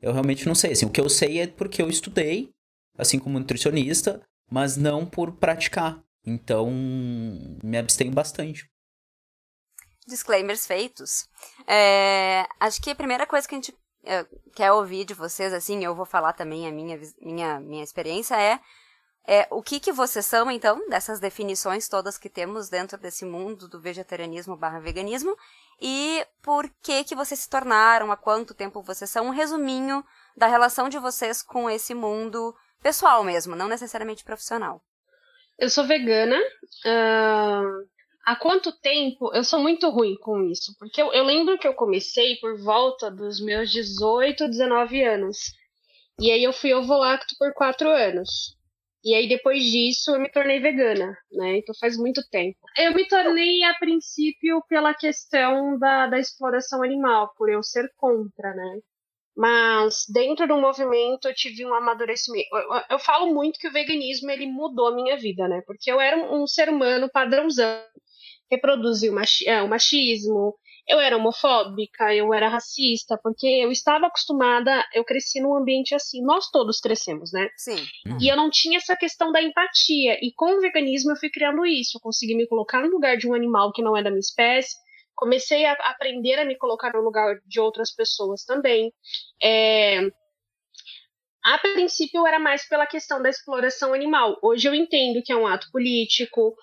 eu 0.00 0.12
realmente 0.12 0.46
não 0.46 0.54
sei. 0.54 0.72
Assim, 0.72 0.86
o 0.86 0.90
que 0.90 1.00
eu 1.00 1.08
sei 1.08 1.40
é 1.40 1.46
porque 1.46 1.80
eu 1.80 1.88
estudei, 1.88 2.50
assim 2.96 3.18
como 3.18 3.38
nutricionista, 3.38 4.20
mas 4.50 4.76
não 4.76 5.06
por 5.06 5.32
praticar. 5.32 6.02
Então, 6.24 6.70
me 6.70 7.78
abstenho 7.78 8.12
bastante. 8.12 8.68
Disclaimers 10.06 10.66
feitos. 10.66 11.28
É, 11.66 12.46
acho 12.60 12.80
que 12.80 12.90
a 12.90 12.94
primeira 12.94 13.26
coisa 13.26 13.46
que 13.48 13.54
a 13.54 13.58
gente 13.58 13.74
quer 14.54 14.72
ouvir 14.72 15.04
de 15.04 15.14
vocês, 15.14 15.52
assim, 15.52 15.84
eu 15.84 15.94
vou 15.94 16.06
falar 16.06 16.32
também 16.32 16.66
a 16.66 16.72
minha, 16.72 16.98
minha, 17.20 17.60
minha 17.60 17.84
experiência, 17.84 18.40
é, 18.40 18.58
é 19.26 19.46
o 19.50 19.62
que, 19.62 19.78
que 19.78 19.92
vocês 19.92 20.24
são, 20.24 20.50
então, 20.50 20.88
dessas 20.88 21.20
definições 21.20 21.88
todas 21.88 22.16
que 22.16 22.30
temos 22.30 22.68
dentro 22.68 22.96
desse 22.96 23.24
mundo 23.24 23.68
do 23.68 23.80
vegetarianismo 23.80 24.56
barra 24.56 24.80
veganismo, 24.80 25.36
e 25.80 26.24
por 26.42 26.68
que 26.82 27.04
que 27.04 27.14
vocês 27.14 27.40
se 27.40 27.48
tornaram, 27.48 28.10
há 28.10 28.16
quanto 28.16 28.54
tempo 28.54 28.82
vocês 28.82 29.10
são, 29.10 29.26
um 29.26 29.30
resuminho 29.30 30.04
da 30.36 30.46
relação 30.46 30.88
de 30.88 30.98
vocês 30.98 31.42
com 31.42 31.68
esse 31.68 31.94
mundo 31.94 32.54
pessoal 32.82 33.22
mesmo, 33.22 33.54
não 33.54 33.68
necessariamente 33.68 34.24
profissional. 34.24 34.82
Eu 35.58 35.68
sou 35.68 35.86
vegana. 35.86 36.38
Uh, 36.86 37.97
há 38.28 38.36
quanto 38.36 38.70
tempo? 38.72 39.34
Eu 39.34 39.42
sou 39.42 39.58
muito 39.58 39.88
ruim 39.88 40.14
com 40.16 40.42
isso, 40.42 40.74
porque 40.78 41.00
eu, 41.00 41.12
eu 41.14 41.24
lembro 41.24 41.58
que 41.58 41.66
eu 41.66 41.72
comecei 41.72 42.36
por 42.36 42.60
volta 42.62 43.10
dos 43.10 43.40
meus 43.40 43.70
18, 43.70 44.48
19 44.48 45.02
anos. 45.02 45.38
E 46.20 46.30
aí 46.30 46.44
eu 46.44 46.52
fui 46.52 46.74
ovo 46.74 46.94
lacto 46.96 47.34
por 47.38 47.54
quatro 47.54 47.88
anos. 47.88 48.54
E 49.02 49.14
aí 49.14 49.28
depois 49.28 49.62
disso 49.62 50.14
eu 50.14 50.20
me 50.20 50.30
tornei 50.30 50.60
vegana, 50.60 51.16
né? 51.32 51.58
Então 51.58 51.74
faz 51.80 51.96
muito 51.96 52.20
tempo. 52.30 52.58
Eu 52.76 52.94
me 52.94 53.06
tornei 53.08 53.62
a 53.62 53.74
princípio 53.74 54.62
pela 54.68 54.92
questão 54.92 55.78
da, 55.78 56.06
da 56.08 56.18
exploração 56.18 56.82
animal, 56.82 57.32
por 57.34 57.48
eu 57.48 57.62
ser 57.62 57.90
contra, 57.96 58.52
né? 58.54 58.80
Mas 59.34 60.04
dentro 60.12 60.48
do 60.48 60.60
movimento 60.60 61.28
eu 61.28 61.34
tive 61.34 61.64
um 61.64 61.72
amadurecimento. 61.72 62.48
Eu, 62.52 62.74
eu, 62.74 62.82
eu, 62.90 62.98
falo 62.98 63.32
muito 63.32 63.58
que 63.58 63.68
o 63.68 63.72
veganismo 63.72 64.30
ele 64.30 64.46
mudou 64.46 64.88
a 64.88 64.94
minha 64.94 65.16
vida, 65.16 65.46
né? 65.46 65.62
Porque 65.64 65.90
eu 65.90 66.00
era 66.00 66.16
um, 66.16 66.42
um 66.42 66.46
ser 66.46 66.68
humano 66.68 67.08
padrãozão, 67.08 67.80
reproduzia 68.50 69.10
o, 69.10 69.14
machi 69.14 69.48
é, 69.48 69.62
o 69.62 69.68
machismo, 69.68 70.54
eu 70.88 70.98
era 70.98 71.16
homofóbica, 71.16 72.14
eu 72.14 72.32
era 72.32 72.48
racista, 72.48 73.18
porque 73.22 73.46
eu 73.46 73.70
estava 73.70 74.06
acostumada, 74.06 74.84
eu 74.94 75.04
cresci 75.04 75.40
num 75.40 75.54
ambiente 75.54 75.94
assim, 75.94 76.22
nós 76.22 76.50
todos 76.50 76.80
crescemos, 76.80 77.30
né? 77.32 77.48
Sim. 77.56 77.76
Uhum. 78.06 78.18
E 78.20 78.28
eu 78.28 78.36
não 78.36 78.48
tinha 78.50 78.78
essa 78.78 78.96
questão 78.96 79.30
da 79.30 79.42
empatia. 79.42 80.18
E 80.22 80.32
com 80.34 80.56
o 80.56 80.60
veganismo 80.60 81.12
eu 81.12 81.16
fui 81.16 81.28
criando 81.28 81.66
isso. 81.66 81.98
Eu 81.98 82.00
consegui 82.00 82.34
me 82.34 82.48
colocar 82.48 82.80
no 82.80 82.88
lugar 82.88 83.16
de 83.16 83.28
um 83.28 83.34
animal 83.34 83.72
que 83.72 83.82
não 83.82 83.96
é 83.96 84.02
da 84.02 84.10
minha 84.10 84.20
espécie 84.20 84.76
comecei 85.18 85.66
a 85.66 85.72
aprender 85.72 86.38
a 86.38 86.44
me 86.44 86.56
colocar 86.56 86.92
no 86.92 87.00
lugar 87.00 87.40
de 87.44 87.58
outras 87.58 87.92
pessoas 87.92 88.44
também. 88.44 88.92
É, 89.42 89.98
a 91.44 91.58
princípio 91.58 92.26
era 92.26 92.38
mais 92.38 92.68
pela 92.68 92.86
questão 92.86 93.20
da 93.20 93.28
exploração 93.28 93.92
animal. 93.92 94.38
Hoje 94.42 94.68
eu 94.68 94.74
entendo 94.74 95.22
que 95.24 95.32
é 95.32 95.36
um 95.36 95.46
ato 95.46 95.68
político. 95.72 96.54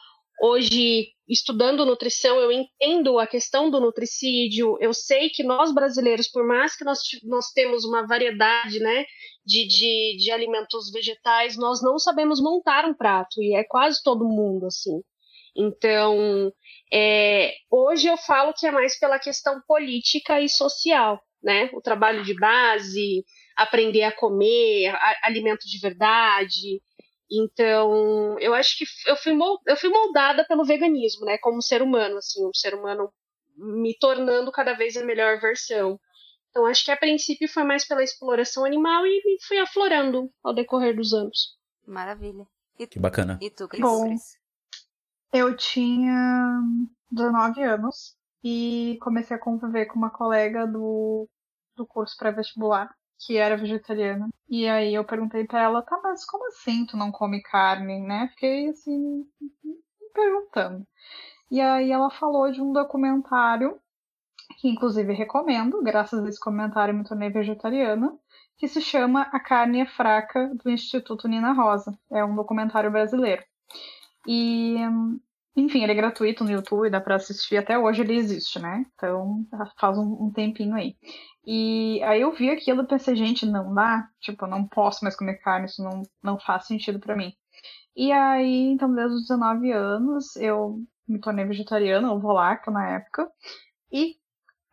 Hoje, 0.41 1.07
estudando 1.27 1.85
nutrição, 1.85 2.37
eu 2.39 2.51
entendo 2.51 3.17
a 3.19 3.25
questão 3.25 3.69
do 3.69 3.79
nutricídio. 3.79 4.77
Eu 4.81 4.93
sei 4.93 5.29
que 5.29 5.43
nós 5.43 5.73
brasileiros, 5.73 6.27
por 6.27 6.45
mais 6.45 6.75
que 6.75 6.83
nós, 6.83 6.99
nós 7.23 7.51
temos 7.51 7.85
uma 7.85 8.05
variedade 8.05 8.79
né, 8.79 9.05
de, 9.45 9.65
de, 9.65 10.17
de 10.17 10.31
alimentos 10.31 10.91
vegetais, 10.91 11.57
nós 11.57 11.81
não 11.81 11.97
sabemos 11.97 12.41
montar 12.41 12.85
um 12.85 12.93
prato. 12.93 13.41
E 13.41 13.55
é 13.55 13.63
quase 13.63 14.01
todo 14.03 14.27
mundo 14.27 14.67
assim. 14.67 15.01
Então, 15.55 16.51
é, 16.91 17.53
hoje 17.71 18.07
eu 18.07 18.17
falo 18.17 18.53
que 18.53 18.67
é 18.67 18.71
mais 18.71 18.99
pela 18.99 19.17
questão 19.17 19.61
política 19.65 20.41
e 20.41 20.49
social, 20.49 21.21
né? 21.41 21.69
O 21.73 21.81
trabalho 21.81 22.25
de 22.25 22.33
base, 22.37 23.23
aprender 23.55 24.03
a 24.03 24.11
comer, 24.11 24.89
a, 24.89 25.19
alimento 25.23 25.65
de 25.65 25.79
verdade. 25.79 26.81
Então, 27.31 28.37
eu 28.39 28.53
acho 28.53 28.77
que 28.77 28.85
eu 29.07 29.15
fui, 29.15 29.33
eu 29.65 29.75
fui 29.75 29.89
moldada 29.89 30.45
pelo 30.45 30.63
veganismo, 30.63 31.25
né? 31.25 31.37
Como 31.39 31.61
ser 31.61 31.81
humano, 31.81 32.17
assim, 32.17 32.45
um 32.45 32.53
ser 32.53 32.75
humano 32.75 33.11
me 33.57 33.97
tornando 33.97 34.51
cada 34.51 34.73
vez 34.73 34.95
a 34.95 35.03
melhor 35.03 35.39
versão. 35.39 35.99
Então, 36.49 36.65
acho 36.65 36.85
que 36.85 36.91
a 36.91 36.97
princípio 36.97 37.49
foi 37.49 37.63
mais 37.63 37.85
pela 37.85 38.03
exploração 38.03 38.63
animal 38.63 39.05
e 39.05 39.21
me 39.25 39.37
fui 39.41 39.57
aflorando 39.57 40.31
ao 40.43 40.53
decorrer 40.53 40.95
dos 40.95 41.13
anos. 41.13 41.57
Maravilha. 41.85 42.47
E, 42.77 42.87
que 42.87 42.99
bacana. 42.99 43.39
E 43.41 43.49
tu, 43.49 43.67
Cris? 43.67 43.81
Bom, 43.81 44.15
eu 45.33 45.55
tinha 45.55 46.61
19 47.11 47.61
anos 47.63 48.15
e 48.43 48.97
comecei 49.01 49.35
a 49.35 49.39
conviver 49.39 49.87
com 49.87 49.97
uma 49.97 50.09
colega 50.09 50.65
do, 50.67 51.27
do 51.75 51.85
curso 51.85 52.15
pré-vestibular 52.17 52.89
que 53.25 53.37
era 53.37 53.57
vegetariana. 53.57 54.29
E 54.47 54.67
aí 54.67 54.93
eu 54.93 55.03
perguntei 55.03 55.45
para 55.45 55.63
ela, 55.63 55.81
tá, 55.81 55.99
mas 56.03 56.25
como 56.25 56.47
assim 56.47 56.85
tu 56.85 56.95
não 56.95 57.11
come 57.11 57.41
carne, 57.41 57.99
né? 57.99 58.27
Fiquei 58.29 58.69
assim, 58.69 59.25
me 59.41 60.09
perguntando. 60.13 60.85
E 61.49 61.59
aí 61.59 61.91
ela 61.91 62.09
falou 62.09 62.51
de 62.51 62.61
um 62.61 62.71
documentário, 62.71 63.79
que 64.59 64.67
inclusive 64.69 65.13
recomendo, 65.13 65.81
graças 65.81 66.23
a 66.23 66.29
esse 66.29 66.39
comentário 66.39 66.93
me 66.93 67.03
tornei 67.03 67.29
vegetariana, 67.29 68.17
que 68.57 68.67
se 68.67 68.81
chama 68.81 69.23
A 69.31 69.39
Carne 69.39 69.81
é 69.81 69.85
Fraca, 69.85 70.51
do 70.63 70.69
Instituto 70.69 71.27
Nina 71.27 71.51
Rosa. 71.51 71.97
É 72.11 72.23
um 72.23 72.35
documentário 72.35 72.91
brasileiro. 72.91 73.43
E 74.27 74.77
enfim, 75.55 75.83
ele 75.83 75.93
é 75.93 75.95
gratuito 75.95 76.43
no 76.43 76.51
YouTube, 76.51 76.89
dá 76.89 76.99
para 76.99 77.15
assistir. 77.15 77.57
Até 77.57 77.79
hoje 77.79 78.01
ele 78.01 78.15
existe, 78.15 78.59
né? 78.59 78.85
Então 78.93 79.45
faz 79.79 79.97
um, 79.97 80.25
um, 80.25 80.31
tempinho 80.31 80.75
aí. 80.75 80.97
E 81.45 82.01
aí 82.03 82.21
eu 82.21 82.33
vi 82.33 82.49
aquilo 82.49 82.83
e 82.83 82.87
pensei, 82.87 83.15
gente, 83.15 83.45
não 83.45 83.73
dá. 83.73 84.07
Tipo, 84.19 84.45
eu 84.45 84.49
não 84.49 84.67
posso 84.67 85.03
mais 85.03 85.15
comer 85.15 85.35
carne, 85.35 85.67
isso 85.67 85.81
não, 85.81 86.01
não 86.21 86.37
faz 86.39 86.67
sentido 86.67 86.99
para 86.99 87.15
mim. 87.15 87.33
E 87.95 88.11
aí, 88.11 88.67
então, 88.67 88.93
desde 88.93 89.15
os 89.15 89.21
19 89.27 89.71
anos, 89.71 90.35
eu 90.35 90.83
me 91.07 91.19
tornei 91.19 91.45
vegetariana, 91.45 92.11
ou 92.11 92.19
volacta 92.19 92.69
na 92.69 92.89
época. 92.89 93.31
E 93.91 94.15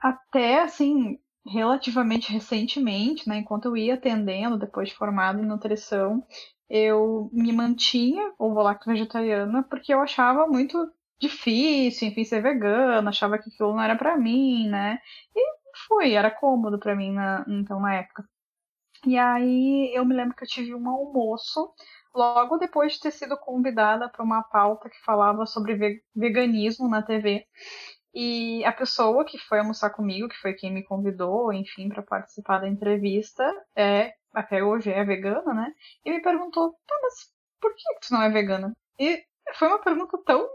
até, 0.00 0.62
assim, 0.62 1.18
relativamente 1.46 2.32
recentemente, 2.32 3.28
né, 3.28 3.38
enquanto 3.38 3.66
eu 3.66 3.76
ia 3.76 3.94
atendendo, 3.94 4.58
depois 4.58 4.88
de 4.88 4.94
formada 4.94 5.40
em 5.40 5.46
nutrição, 5.46 6.24
eu 6.68 7.28
me 7.32 7.52
mantinha 7.52 8.32
ovo 8.38 8.62
lacto 8.62 8.88
vegetariana 8.90 9.62
porque 9.64 9.92
eu 9.92 10.00
achava 10.00 10.46
muito 10.46 10.90
difícil, 11.20 12.08
enfim, 12.08 12.24
ser 12.24 12.42
vegana, 12.42 13.10
achava 13.10 13.38
que 13.38 13.48
aquilo 13.50 13.72
não 13.72 13.82
era 13.82 13.96
para 13.96 14.16
mim, 14.16 14.68
né? 14.68 14.98
E 15.34 15.40
foi, 15.88 16.12
era 16.12 16.30
cômodo 16.30 16.78
para 16.78 16.96
mim 16.96 17.12
na, 17.12 17.44
então 17.48 17.80
na 17.80 17.94
época. 17.94 18.24
E 19.06 19.18
aí 19.18 19.92
eu 19.94 20.04
me 20.04 20.14
lembro 20.14 20.36
que 20.36 20.44
eu 20.44 20.48
tive 20.48 20.74
um 20.74 20.88
almoço 20.88 21.72
logo 22.14 22.56
depois 22.58 22.94
de 22.94 23.00
ter 23.00 23.10
sido 23.10 23.36
convidada 23.36 24.08
para 24.08 24.22
uma 24.24 24.42
pauta 24.42 24.88
que 24.88 25.00
falava 25.04 25.46
sobre 25.46 26.02
veganismo 26.14 26.88
na 26.88 27.02
TV. 27.02 27.44
E 28.14 28.64
a 28.64 28.72
pessoa 28.72 29.24
que 29.24 29.38
foi 29.38 29.58
almoçar 29.58 29.90
comigo, 29.90 30.28
que 30.28 30.36
foi 30.36 30.52
quem 30.54 30.72
me 30.72 30.84
convidou, 30.84 31.52
enfim, 31.52 31.88
para 31.88 32.02
participar 32.02 32.58
da 32.58 32.68
entrevista, 32.68 33.42
é 33.74 34.14
até 34.34 34.62
hoje 34.62 34.90
é 34.90 35.04
vegana, 35.04 35.54
né? 35.54 35.74
E 36.04 36.10
me 36.10 36.20
perguntou, 36.20 36.72
tá, 36.86 36.94
mas 37.02 37.32
por 37.60 37.74
que 37.74 37.82
tu 38.06 38.12
não 38.12 38.22
é 38.22 38.30
vegana? 38.30 38.76
E 38.98 39.24
foi 39.54 39.68
uma 39.68 39.80
pergunta 39.80 40.18
tão 40.24 40.48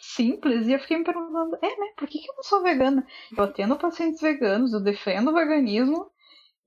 simples, 0.00 0.66
e 0.66 0.72
eu 0.72 0.78
fiquei 0.80 0.98
me 0.98 1.04
perguntando, 1.04 1.56
é, 1.56 1.68
né, 1.68 1.92
por 1.96 2.08
que, 2.08 2.18
que 2.18 2.30
eu 2.30 2.34
não 2.36 2.42
sou 2.42 2.62
vegana? 2.62 3.06
Eu 3.36 3.44
atendo 3.44 3.76
pacientes 3.76 4.20
veganos, 4.20 4.72
eu 4.72 4.80
defendo 4.80 5.30
o 5.30 5.34
veganismo, 5.34 6.10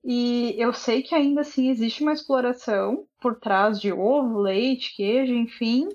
e 0.03 0.55
eu 0.57 0.73
sei 0.73 1.03
que 1.03 1.13
ainda 1.13 1.41
assim 1.41 1.69
existe 1.69 2.01
uma 2.01 2.13
exploração 2.13 3.07
por 3.19 3.39
trás 3.39 3.79
de 3.79 3.91
ovo, 3.91 4.39
leite, 4.39 4.95
queijo, 4.95 5.33
enfim, 5.33 5.89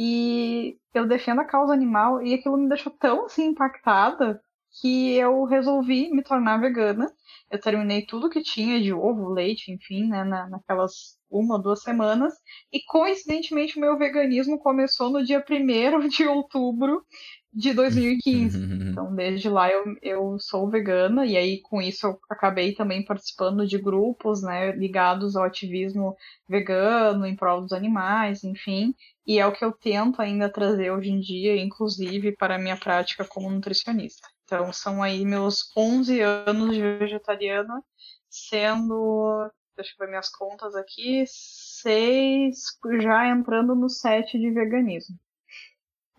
e 0.00 0.78
eu 0.94 1.08
defendo 1.08 1.40
a 1.40 1.44
causa 1.44 1.72
animal, 1.72 2.22
e 2.22 2.32
aquilo 2.32 2.56
me 2.56 2.68
deixou 2.68 2.92
tão 2.92 3.26
assim 3.26 3.46
impactada 3.46 4.40
que 4.80 5.16
eu 5.16 5.42
resolvi 5.42 6.08
me 6.12 6.22
tornar 6.22 6.60
vegana. 6.60 7.12
Eu 7.50 7.60
terminei 7.60 8.06
tudo 8.06 8.30
que 8.30 8.40
tinha 8.40 8.80
de 8.80 8.92
ovo, 8.92 9.28
leite, 9.28 9.72
enfim, 9.72 10.06
né, 10.06 10.22
na, 10.22 10.48
naquelas 10.48 11.18
uma 11.28 11.56
ou 11.56 11.62
duas 11.62 11.82
semanas. 11.82 12.32
E 12.72 12.80
coincidentemente 12.84 13.76
o 13.76 13.80
meu 13.80 13.98
veganismo 13.98 14.60
começou 14.60 15.10
no 15.10 15.24
dia 15.24 15.44
1 15.44 16.08
de 16.08 16.28
outubro 16.28 17.04
de 17.52 17.72
2015. 17.72 18.56
então, 18.92 19.12
desde 19.14 19.48
lá 19.48 19.68
eu, 19.68 19.84
eu 20.00 20.38
sou 20.38 20.70
vegana, 20.70 21.26
e 21.26 21.36
aí 21.36 21.60
com 21.60 21.82
isso 21.82 22.06
eu 22.06 22.20
acabei 22.30 22.72
também 22.72 23.04
participando 23.04 23.66
de 23.66 23.78
grupos, 23.78 24.42
né, 24.42 24.70
ligados 24.72 25.34
ao 25.34 25.44
ativismo 25.44 26.14
vegano, 26.48 27.26
em 27.26 27.34
prol 27.34 27.62
dos 27.62 27.72
animais, 27.72 28.44
enfim. 28.44 28.94
E 29.28 29.38
é 29.38 29.46
o 29.46 29.52
que 29.52 29.62
eu 29.62 29.70
tento 29.70 30.22
ainda 30.22 30.50
trazer 30.50 30.90
hoje 30.90 31.10
em 31.10 31.20
dia, 31.20 31.54
inclusive 31.60 32.34
para 32.34 32.54
a 32.54 32.58
minha 32.58 32.78
prática 32.78 33.26
como 33.26 33.50
nutricionista. 33.50 34.26
Então, 34.44 34.72
são 34.72 35.02
aí 35.02 35.22
meus 35.22 35.70
11 35.76 36.18
anos 36.22 36.74
de 36.74 36.80
vegetariana, 36.80 37.84
sendo, 38.30 39.52
deixa 39.76 39.92
eu 39.92 39.98
ver 39.98 40.08
minhas 40.08 40.30
contas 40.30 40.74
aqui, 40.74 41.24
seis, 41.26 42.78
já 43.02 43.28
entrando 43.28 43.74
no 43.74 43.90
sete 43.90 44.38
de 44.38 44.50
veganismo. 44.50 45.14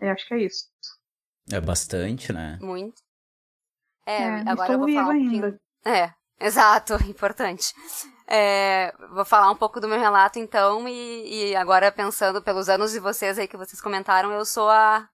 Eu 0.00 0.10
acho 0.10 0.28
que 0.28 0.34
é 0.34 0.44
isso. 0.44 0.66
É 1.50 1.60
bastante, 1.60 2.32
né? 2.32 2.60
Muito. 2.62 3.02
É, 4.06 4.22
é 4.22 4.44
agora 4.46 4.72
eu 4.72 4.78
vou 4.78 4.88
falar 4.88 5.16
um 5.16 5.20
pouquinho... 5.20 5.60
É, 5.84 6.14
Exato, 6.40 6.94
importante. 7.08 7.74
É, 8.26 8.94
vou 9.12 9.24
falar 9.24 9.50
um 9.50 9.56
pouco 9.56 9.80
do 9.80 9.88
meu 9.88 9.98
relato 9.98 10.38
então, 10.38 10.88
e, 10.88 11.50
e, 11.50 11.56
agora 11.56 11.90
pensando 11.90 12.40
pelos 12.40 12.68
anos 12.68 12.92
de 12.92 13.00
vocês 13.00 13.38
aí 13.38 13.48
que 13.48 13.56
vocês 13.56 13.80
comentaram, 13.80 14.30
eu 14.30 14.44
sou 14.44 14.68
a, 14.68 15.08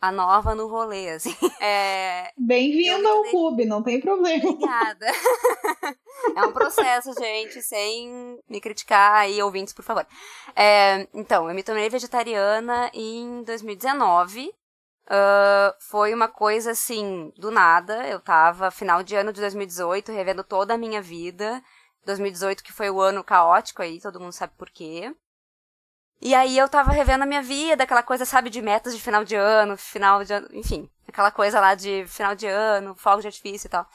a 0.00 0.12
nova 0.12 0.54
no 0.54 0.68
rolê, 0.68 1.10
assim. 1.10 1.34
É, 1.60 2.30
Bem-vindo 2.38 3.08
ao 3.08 3.24
clube, 3.24 3.64
não 3.64 3.82
tem 3.82 4.00
problema. 4.00 4.48
Obrigada. 4.48 5.06
é 6.36 6.42
um 6.42 6.52
processo, 6.52 7.12
gente, 7.18 7.60
sem 7.60 8.38
me 8.48 8.60
criticar 8.60 9.14
aí, 9.14 9.42
ouvintes, 9.42 9.74
por 9.74 9.82
favor. 9.82 10.06
É, 10.54 11.08
então, 11.12 11.48
eu 11.48 11.54
me 11.54 11.64
tornei 11.64 11.88
vegetariana 11.88 12.88
em 12.94 13.42
2019. 13.42 14.52
Uh, 15.06 15.72
foi 15.78 16.12
uma 16.12 16.28
coisa 16.28 16.72
assim, 16.72 17.32
do 17.36 17.50
nada. 17.50 18.06
Eu 18.06 18.20
tava, 18.20 18.70
final 18.70 19.02
de 19.02 19.14
ano 19.14 19.32
de 19.32 19.40
2018, 19.40 20.12
revendo 20.12 20.42
toda 20.42 20.74
a 20.74 20.78
minha 20.78 21.00
vida. 21.00 21.62
2018 22.06 22.62
que 22.62 22.72
foi 22.72 22.88
o 22.88 23.00
ano 23.00 23.22
caótico 23.22 23.82
aí, 23.82 24.00
todo 24.00 24.20
mundo 24.20 24.32
sabe 24.32 24.52
por 24.56 24.70
quê. 24.70 25.12
E 26.20 26.34
aí 26.34 26.56
eu 26.56 26.68
tava 26.68 26.92
revendo 26.92 27.24
a 27.24 27.26
minha 27.26 27.42
vida, 27.42 27.84
aquela 27.84 28.02
coisa, 28.02 28.24
sabe, 28.24 28.48
de 28.48 28.62
metas 28.62 28.94
de 28.94 29.02
final 29.02 29.24
de 29.24 29.34
ano, 29.34 29.76
final 29.76 30.24
de 30.24 30.32
ano, 30.32 30.48
enfim, 30.52 30.90
aquela 31.06 31.30
coisa 31.30 31.60
lá 31.60 31.74
de 31.74 32.06
final 32.06 32.34
de 32.34 32.46
ano, 32.46 32.94
fogo 32.94 33.20
de 33.20 33.26
artifício 33.26 33.66
e 33.66 33.70
tal. 33.70 33.86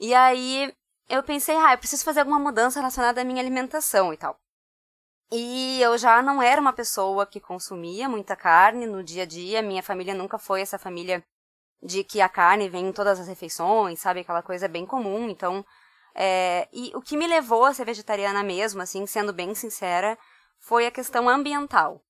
E 0.00 0.14
aí 0.14 0.74
eu 1.08 1.22
pensei, 1.22 1.56
ah, 1.56 1.72
eu 1.74 1.78
preciso 1.78 2.04
fazer 2.04 2.20
alguma 2.20 2.38
mudança 2.38 2.80
relacionada 2.80 3.20
à 3.20 3.24
minha 3.24 3.40
alimentação 3.40 4.12
e 4.12 4.16
tal. 4.16 4.38
E 5.30 5.80
eu 5.82 5.98
já 5.98 6.22
não 6.22 6.42
era 6.42 6.60
uma 6.60 6.72
pessoa 6.72 7.26
que 7.26 7.40
consumia 7.40 8.08
muita 8.08 8.34
carne 8.34 8.86
no 8.86 9.04
dia 9.04 9.24
a 9.24 9.26
dia, 9.26 9.62
minha 9.62 9.82
família 9.82 10.14
nunca 10.14 10.38
foi 10.38 10.62
essa 10.62 10.78
família 10.78 11.22
de 11.82 12.02
que 12.02 12.20
a 12.20 12.28
carne 12.28 12.68
vem 12.68 12.88
em 12.88 12.92
todas 12.92 13.20
as 13.20 13.28
refeições, 13.28 14.00
sabe, 14.00 14.20
aquela 14.20 14.42
coisa 14.42 14.66
bem 14.66 14.86
comum, 14.86 15.28
então 15.28 15.64
é, 16.14 16.66
e 16.72 16.90
o 16.94 17.00
que 17.00 17.16
me 17.16 17.26
levou 17.26 17.64
a 17.64 17.72
ser 17.72 17.84
vegetariana 17.84 18.42
mesmo, 18.42 18.82
assim, 18.82 19.06
sendo 19.06 19.32
bem 19.32 19.54
sincera, 19.54 20.18
foi 20.58 20.86
a 20.86 20.90
questão 20.90 21.28
ambiental. 21.28 22.02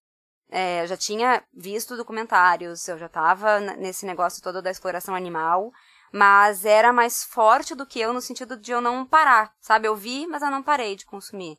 É, 0.51 0.83
eu 0.83 0.87
já 0.87 0.97
tinha 0.97 1.43
visto 1.53 1.97
documentários, 1.97 2.89
eu 2.89 2.99
já 2.99 3.07
estava 3.07 3.61
nesse 3.61 4.07
negócio 4.07 4.43
todo 4.43 4.63
da 4.63 4.71
exploração 4.71 5.15
animal, 5.15 5.71
mas 6.11 6.65
era 6.65 6.93
mais 6.93 7.23
forte 7.23 7.75
do 7.75 7.85
que 7.85 8.01
eu 8.01 8.15
no 8.15 8.21
sentido 8.21 8.57
de 8.57 8.73
eu 8.73 8.81
não 8.81 9.05
parar, 9.05 9.53
sabe? 9.61 9.87
Eu 9.87 9.95
vi, 9.95 10.27
mas 10.27 10.41
eu 10.41 10.51
não 10.51 10.63
parei 10.63 10.97
de 10.97 11.05
consumir. 11.05 11.59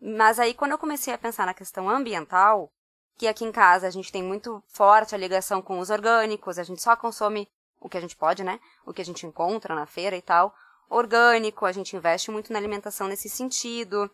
Mas 0.00 0.38
aí, 0.38 0.54
quando 0.54 0.72
eu 0.72 0.78
comecei 0.78 1.12
a 1.12 1.18
pensar 1.18 1.46
na 1.46 1.54
questão 1.54 1.88
ambiental, 1.88 2.70
que 3.16 3.26
aqui 3.26 3.44
em 3.44 3.52
casa 3.52 3.86
a 3.86 3.90
gente 3.90 4.12
tem 4.12 4.22
muito 4.22 4.62
forte 4.68 5.14
a 5.14 5.18
ligação 5.18 5.62
com 5.62 5.78
os 5.78 5.90
orgânicos, 5.90 6.58
a 6.58 6.64
gente 6.64 6.82
só 6.82 6.94
consome 6.94 7.48
o 7.80 7.88
que 7.88 7.96
a 7.96 8.00
gente 8.00 8.16
pode, 8.16 8.44
né? 8.44 8.60
O 8.84 8.92
que 8.92 9.00
a 9.02 9.04
gente 9.04 9.26
encontra 9.26 9.74
na 9.74 9.86
feira 9.86 10.16
e 10.16 10.22
tal 10.22 10.54
orgânico, 10.88 11.66
a 11.66 11.72
gente 11.72 11.96
investe 11.96 12.30
muito 12.30 12.52
na 12.52 12.58
alimentação 12.58 13.08
nesse 13.08 13.28
sentido. 13.28 14.10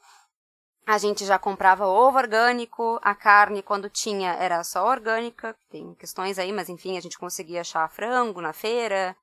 A 0.87 0.99
gente 0.99 1.25
já 1.25 1.38
comprava 1.38 1.87
ovo 1.87 2.18
orgânico, 2.18 2.99
a 3.03 3.14
carne 3.14 3.62
quando 3.62 3.88
tinha 3.88 4.33
era 4.35 4.64
só 4.64 4.85
orgânica, 4.87 5.57
tem 5.71 5.95
questões 5.95 6.38
aí, 6.38 6.53
mas 6.53 6.68
enfim, 6.68 6.97
a 6.97 7.01
gente 7.01 7.18
conseguia 7.18 7.61
achar 7.61 7.88
frango 7.88 8.40
na 8.40 8.53
feira, 8.53 9.16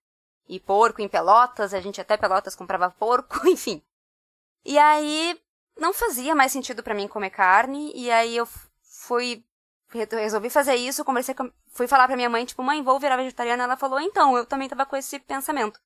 e 0.48 0.60
porco 0.60 1.02
em 1.02 1.08
Pelotas, 1.08 1.74
a 1.74 1.82
gente 1.82 2.00
até 2.00 2.15
Pelotas 2.15 2.56
comprava 2.56 2.89
porco, 2.98 3.45
enfim. 3.48 3.84
E 4.63 4.78
aí 4.78 5.39
não 5.80 5.94
fazia 5.94 6.36
mais 6.36 6.52
sentido 6.52 6.84
para 6.84 6.94
mim 6.94 7.08
comer 7.08 7.30
carne, 7.30 7.92
e 7.96 8.12
aí 8.12 8.36
eu 8.36 8.48
fui 9.08 9.44
resolvi 9.92 10.52
fazer 10.52 10.76
isso, 10.76 11.04
conversei 11.04 11.34
fui 11.72 11.88
falar 11.88 12.06
para 12.06 12.15
minha 12.15 12.30
mãe, 12.30 12.46
tipo, 12.46 12.62
mãe, 12.62 12.84
vou 12.84 13.00
virar 13.00 13.18
vegetariana, 13.18 13.63
ela 13.63 13.76
falou: 13.78 14.00
"Então, 14.00 14.38
eu 14.38 14.46
também 14.46 14.70
tava 14.70 14.86
com 14.86 14.96
esse 14.96 15.18
pensamento". 15.20 15.80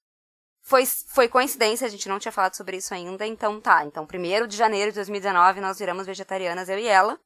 Foi, 0.61 0.85
foi 0.85 1.27
coincidência, 1.27 1.85
a 1.87 1.89
gente 1.89 2.07
não 2.07 2.19
tinha 2.19 2.31
falado 2.31 2.55
sobre 2.55 2.77
isso 2.77 2.93
ainda, 2.93 3.25
então 3.27 3.59
tá. 3.59 3.83
Então, 3.85 4.05
1 4.05 4.47
de 4.47 4.55
janeiro 4.55 4.91
de 4.91 4.95
2019, 4.95 5.59
nós 5.59 5.77
viramos 5.77 6.05
vegetarianas, 6.05 6.69
eu 6.69 6.79
e 6.79 6.87
ela. 6.87 7.19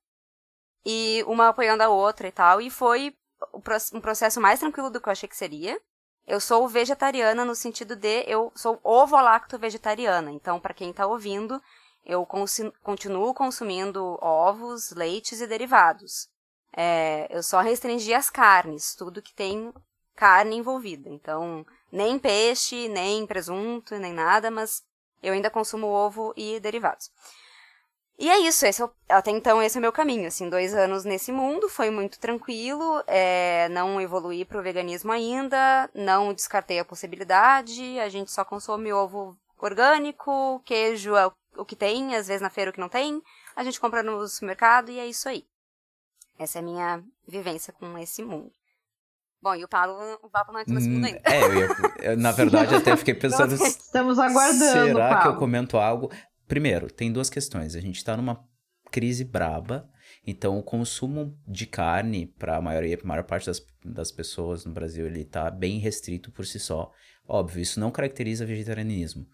E 0.86 1.24
uma 1.28 1.50
apoiando 1.50 1.84
a 1.84 1.90
outra 1.90 2.28
e 2.28 2.32
tal. 2.32 2.60
E 2.62 2.70
foi 2.72 3.16
um 3.94 4.02
processo 4.02 4.42
mais 4.42 4.60
tranquilo 4.60 4.90
do 4.90 5.00
que 5.00 5.08
eu 5.08 5.12
achei 5.12 5.30
que 5.30 5.38
seria. 5.38 5.80
Eu 6.26 6.40
sou 6.40 6.68
vegetariana 6.68 7.46
no 7.46 7.54
sentido 7.56 7.96
de 7.96 8.24
eu 8.28 8.52
sou 8.56 8.80
ovo-lacto 8.84 9.60
vegetariana. 9.60 10.32
Então, 10.32 10.60
para 10.60 10.74
quem 10.74 10.92
tá 10.92 11.06
ouvindo, 11.06 11.62
eu 12.06 12.26
continuo 12.84 13.34
consumindo 13.34 14.18
ovos, 14.22 14.92
leites 14.92 15.42
e 15.42 15.48
derivados. 15.48 16.30
É, 16.76 17.28
eu 17.30 17.42
só 17.42 17.60
restringi 17.60 18.14
as 18.14 18.30
carnes, 18.30 18.96
tudo 18.96 19.22
que 19.22 19.34
tem 19.34 19.74
carne 20.16 20.56
envolvida. 20.56 21.10
Então, 21.10 21.66
nem 21.92 22.18
peixe, 22.18 22.88
nem 22.88 23.26
presunto, 23.26 23.96
nem 23.96 24.14
nada, 24.14 24.52
mas 24.52 24.84
eu 25.22 25.34
ainda 25.34 25.50
consumo 25.50 25.88
ovo 25.88 26.34
e 26.36 26.60
derivados. 26.60 27.12
E 28.20 28.30
é 28.30 28.40
isso, 28.40 28.66
esse 28.66 28.82
é 28.82 28.86
o, 28.86 28.92
até 29.08 29.30
então 29.30 29.62
esse 29.62 29.78
é 29.78 29.80
o 29.80 29.82
meu 29.82 29.92
caminho, 29.92 30.28
assim, 30.28 30.50
dois 30.50 30.74
anos 30.74 31.06
nesse 31.06 31.32
mundo, 31.32 31.70
foi 31.70 31.92
muito 31.92 32.18
tranquilo, 32.20 33.04
é, 33.06 33.70
não 33.70 34.02
evoluí 34.02 34.44
para 34.44 34.60
o 34.60 34.64
veganismo 34.64 35.12
ainda, 35.12 35.88
não 35.94 36.34
descartei 36.34 36.80
a 36.80 36.86
possibilidade, 36.86 38.00
a 38.00 38.10
gente 38.10 38.32
só 38.32 38.44
consome 38.44 38.92
ovo 38.92 39.38
orgânico, 39.60 40.60
queijo 40.66 41.16
é 41.16 41.32
o 41.58 41.66
que 41.66 41.76
tem, 41.76 42.16
às 42.16 42.28
vezes 42.28 42.42
na 42.42 42.50
feira 42.50 42.72
o 42.72 42.74
que 42.74 42.80
não 42.80 42.90
tem, 42.90 43.22
a 43.56 43.64
gente 43.64 43.80
compra 43.80 44.04
no 44.04 44.28
supermercado 44.28 44.90
e 44.90 45.00
é 45.00 45.08
isso 45.08 45.28
aí. 45.28 45.44
Essa 46.40 46.60
é 46.60 46.62
a 46.62 46.64
minha 46.64 47.04
vivência 47.28 47.74
com 47.74 47.98
esse 47.98 48.24
mundo. 48.24 48.52
Bom, 49.42 49.56
e 49.56 49.64
o 49.64 49.68
Paulo, 49.68 50.20
o 50.24 50.30
papo 50.30 50.52
não 50.52 50.60
entrou 50.60 50.78
hum, 50.78 51.06
ainda. 51.06 51.22
É, 51.24 51.44
eu, 51.44 51.54
ia, 51.54 51.68
eu, 52.00 52.18
na 52.18 52.32
verdade 52.34 52.76
até 52.76 52.96
fiquei 52.96 53.14
pensando. 53.14 53.54
Estamos 53.54 54.18
aguardando. 54.18 54.94
Será 54.94 55.22
que 55.22 55.28
eu 55.28 55.36
comento 55.38 55.78
algo? 55.78 56.12
Primeiro, 56.48 56.92
tem 56.92 57.12
duas 57.12 57.30
questões. 57.30 57.76
A 57.76 57.80
gente 57.80 57.98
está 57.98 58.18
numa 58.18 58.44
crise 58.92 59.24
braba, 59.24 59.90
então 60.26 60.58
o 60.58 60.64
consumo 60.64 61.38
de 61.48 61.66
carne 61.66 62.28
para 62.28 62.58
a 62.58 62.62
maioria, 62.62 62.98
maior 63.04 63.24
parte 63.24 63.46
das, 63.46 63.62
das 63.84 64.12
pessoas 64.12 64.66
no 64.66 64.74
Brasil 64.74 65.06
ele 65.06 65.22
está 65.22 65.52
bem 65.52 65.80
restrito 65.80 66.32
por 66.32 66.46
si 66.46 66.60
só. 66.60 66.92
Óbvio, 67.28 67.62
isso 67.62 67.80
não 67.80 67.92
caracteriza 67.92 68.46
vegetarianismo. 68.46 69.28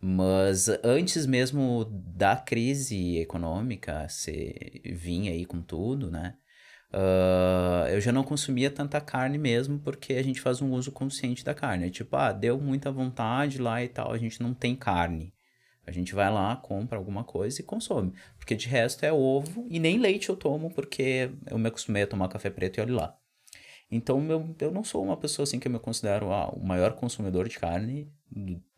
Mas 0.00 0.68
antes 0.82 1.26
mesmo 1.26 1.84
da 1.84 2.36
crise 2.36 3.18
econômica 3.18 4.08
se 4.08 4.80
vir 4.84 5.28
aí 5.28 5.44
com 5.44 5.60
tudo, 5.60 6.10
né? 6.10 6.36
Uh, 6.92 7.86
eu 7.90 8.00
já 8.00 8.10
não 8.10 8.24
consumia 8.24 8.70
tanta 8.70 9.00
carne 9.00 9.38
mesmo, 9.38 9.78
porque 9.78 10.14
a 10.14 10.22
gente 10.22 10.40
faz 10.40 10.60
um 10.60 10.72
uso 10.72 10.90
consciente 10.90 11.44
da 11.44 11.54
carne. 11.54 11.86
É 11.86 11.90
tipo, 11.90 12.16
ah, 12.16 12.32
deu 12.32 12.58
muita 12.58 12.90
vontade 12.90 13.60
lá 13.60 13.82
e 13.84 13.88
tal, 13.88 14.12
a 14.12 14.18
gente 14.18 14.42
não 14.42 14.54
tem 14.54 14.74
carne. 14.74 15.32
A 15.86 15.92
gente 15.92 16.14
vai 16.14 16.30
lá, 16.30 16.56
compra 16.56 16.98
alguma 16.98 17.24
coisa 17.24 17.60
e 17.60 17.64
consome. 17.64 18.12
Porque 18.38 18.54
de 18.54 18.68
resto 18.68 19.04
é 19.04 19.12
ovo 19.12 19.66
e 19.68 19.78
nem 19.78 19.98
leite 19.98 20.28
eu 20.28 20.36
tomo, 20.36 20.70
porque 20.72 21.30
eu 21.46 21.58
me 21.58 21.68
acostumei 21.68 22.02
a 22.04 22.06
tomar 22.06 22.28
café 22.28 22.50
preto 22.50 22.78
e 22.78 22.80
olhe 22.80 22.92
lá. 22.92 23.16
Então 23.90 24.24
eu, 24.30 24.54
eu 24.60 24.70
não 24.70 24.84
sou 24.84 25.02
uma 25.02 25.16
pessoa 25.16 25.44
assim 25.44 25.58
que 25.58 25.66
eu 25.68 25.72
me 25.72 25.78
considero 25.78 26.32
ah, 26.32 26.48
o 26.50 26.64
maior 26.64 26.92
consumidor 26.94 27.48
de 27.48 27.58
carne 27.58 28.12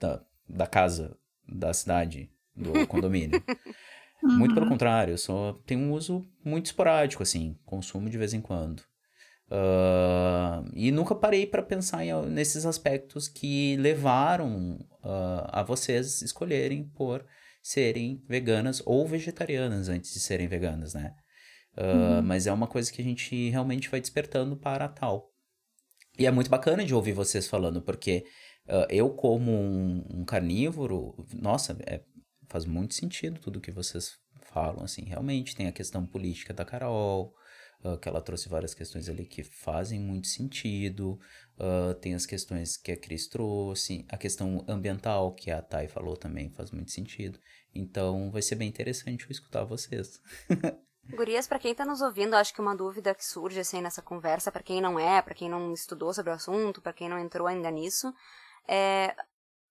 da, 0.00 0.22
da 0.52 0.66
casa, 0.66 1.16
da 1.48 1.72
cidade, 1.72 2.30
do 2.54 2.86
condomínio. 2.86 3.42
Muito 4.22 4.54
pelo 4.54 4.68
contrário, 4.68 5.14
eu 5.14 5.18
só 5.18 5.54
tenho 5.66 5.80
um 5.80 5.92
uso 5.92 6.24
muito 6.44 6.66
esporádico, 6.66 7.22
assim, 7.22 7.58
consumo 7.64 8.08
de 8.08 8.18
vez 8.18 8.32
em 8.32 8.40
quando. 8.40 8.80
Uh, 9.50 10.64
e 10.72 10.90
nunca 10.90 11.14
parei 11.14 11.46
para 11.46 11.62
pensar 11.62 12.04
em, 12.04 12.12
nesses 12.30 12.64
aspectos 12.64 13.28
que 13.28 13.76
levaram 13.76 14.76
uh, 15.02 15.48
a 15.48 15.62
vocês 15.62 16.22
escolherem 16.22 16.84
por 16.94 17.24
serem 17.62 18.22
veganas 18.26 18.82
ou 18.86 19.06
vegetarianas 19.06 19.88
antes 19.88 20.14
de 20.14 20.20
serem 20.20 20.46
veganas, 20.46 20.94
né? 20.94 21.14
Uh, 21.76 22.16
uhum. 22.16 22.22
Mas 22.22 22.46
é 22.46 22.52
uma 22.52 22.66
coisa 22.66 22.90
que 22.92 23.02
a 23.02 23.04
gente 23.04 23.50
realmente 23.50 23.90
vai 23.90 24.00
despertando 24.00 24.56
para 24.56 24.88
tal. 24.88 25.30
E 26.18 26.26
é 26.26 26.30
muito 26.30 26.50
bacana 26.50 26.84
de 26.84 26.94
ouvir 26.94 27.12
vocês 27.12 27.46
falando, 27.46 27.82
porque 27.82 28.24
eu, 28.88 29.11
como 29.11 29.51
um, 29.51 30.05
um 30.11 30.25
carnívoro, 30.25 31.14
nossa, 31.35 31.77
é 31.87 32.01
faz 32.53 32.66
muito 32.66 32.92
sentido 32.92 33.40
tudo 33.40 33.62
que 33.62 33.70
vocês 33.70 34.18
falam, 34.53 34.85
assim, 34.85 35.05
realmente 35.05 35.57
tem 35.57 35.66
a 35.66 35.72
questão 35.72 36.05
política 36.05 36.53
da 36.53 36.66
Carol, 36.66 37.35
uh, 37.83 37.96
que 37.96 38.07
ela 38.07 38.20
trouxe 38.20 38.46
várias 38.46 38.75
questões 38.75 39.09
ali 39.09 39.25
que 39.25 39.42
fazem 39.42 39.98
muito 39.98 40.27
sentido, 40.27 41.18
uh, 41.59 41.94
tem 41.94 42.14
as 42.14 42.27
questões 42.27 42.77
que 42.77 42.92
a 42.92 42.96
Cris 42.96 43.27
trouxe, 43.27 44.05
a 44.11 44.18
questão 44.18 44.62
ambiental 44.68 45.35
que 45.35 45.51
a 45.51 45.62
Thay 45.62 45.88
falou 45.88 46.14
também 46.14 46.51
faz 46.51 46.70
muito 46.70 46.90
sentido, 46.90 47.40
então 47.75 48.31
vai 48.31 48.42
ser 48.42 48.57
bem 48.57 48.68
interessante 48.68 49.25
eu 49.25 49.31
escutar 49.31 49.64
vocês. 49.64 50.20
Gurias, 51.16 51.48
para 51.48 51.59
quem 51.59 51.75
tá 51.75 51.85
nos 51.85 52.01
ouvindo, 52.01 52.35
acho 52.35 52.55
que 52.55 52.61
uma 52.61 52.77
dúvida 52.77 53.14
que 53.14 53.25
surge 53.25 53.59
assim 53.59 53.81
nessa 53.81 54.03
conversa, 54.03 54.53
para 54.53 54.62
quem 54.62 54.81
não 54.81 55.01
é, 55.01 55.20
para 55.20 55.35
quem 55.35 55.48
não 55.48 55.72
estudou 55.72 56.12
sobre 56.12 56.31
o 56.31 56.35
assunto, 56.35 56.81
para 56.81 56.92
quem 56.92 57.09
não 57.09 57.18
entrou 57.18 57.48
ainda 57.48 57.70
nisso, 57.70 58.12
é 58.68 59.14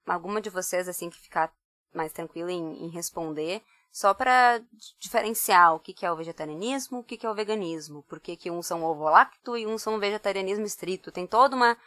alguma 0.05 0.41
de 0.41 0.49
vocês 0.49 0.87
assim 0.87 1.09
que 1.09 1.17
ficar 1.17 1.51
mais 1.93 2.11
tranquila 2.11 2.51
em, 2.51 2.85
em 2.85 2.89
responder, 2.89 3.61
só 3.91 4.13
para 4.13 4.61
diferenciar 4.99 5.75
o 5.75 5.79
que, 5.79 5.93
que 5.93 6.05
é 6.05 6.11
o 6.11 6.15
vegetarianismo, 6.15 6.99
o 6.99 7.03
que, 7.03 7.17
que 7.17 7.25
é 7.25 7.29
o 7.29 7.35
veganismo, 7.35 8.03
porque 8.07 8.37
que 8.37 8.49
uns 8.49 8.65
são 8.65 8.83
ovo-lacto 8.83 9.57
e 9.57 9.67
uns 9.67 9.81
são 9.81 9.99
vegetarianismo 9.99 10.65
estrito. 10.65 11.11
Tem 11.11 11.27
toda 11.27 11.55
uma, 11.55 11.77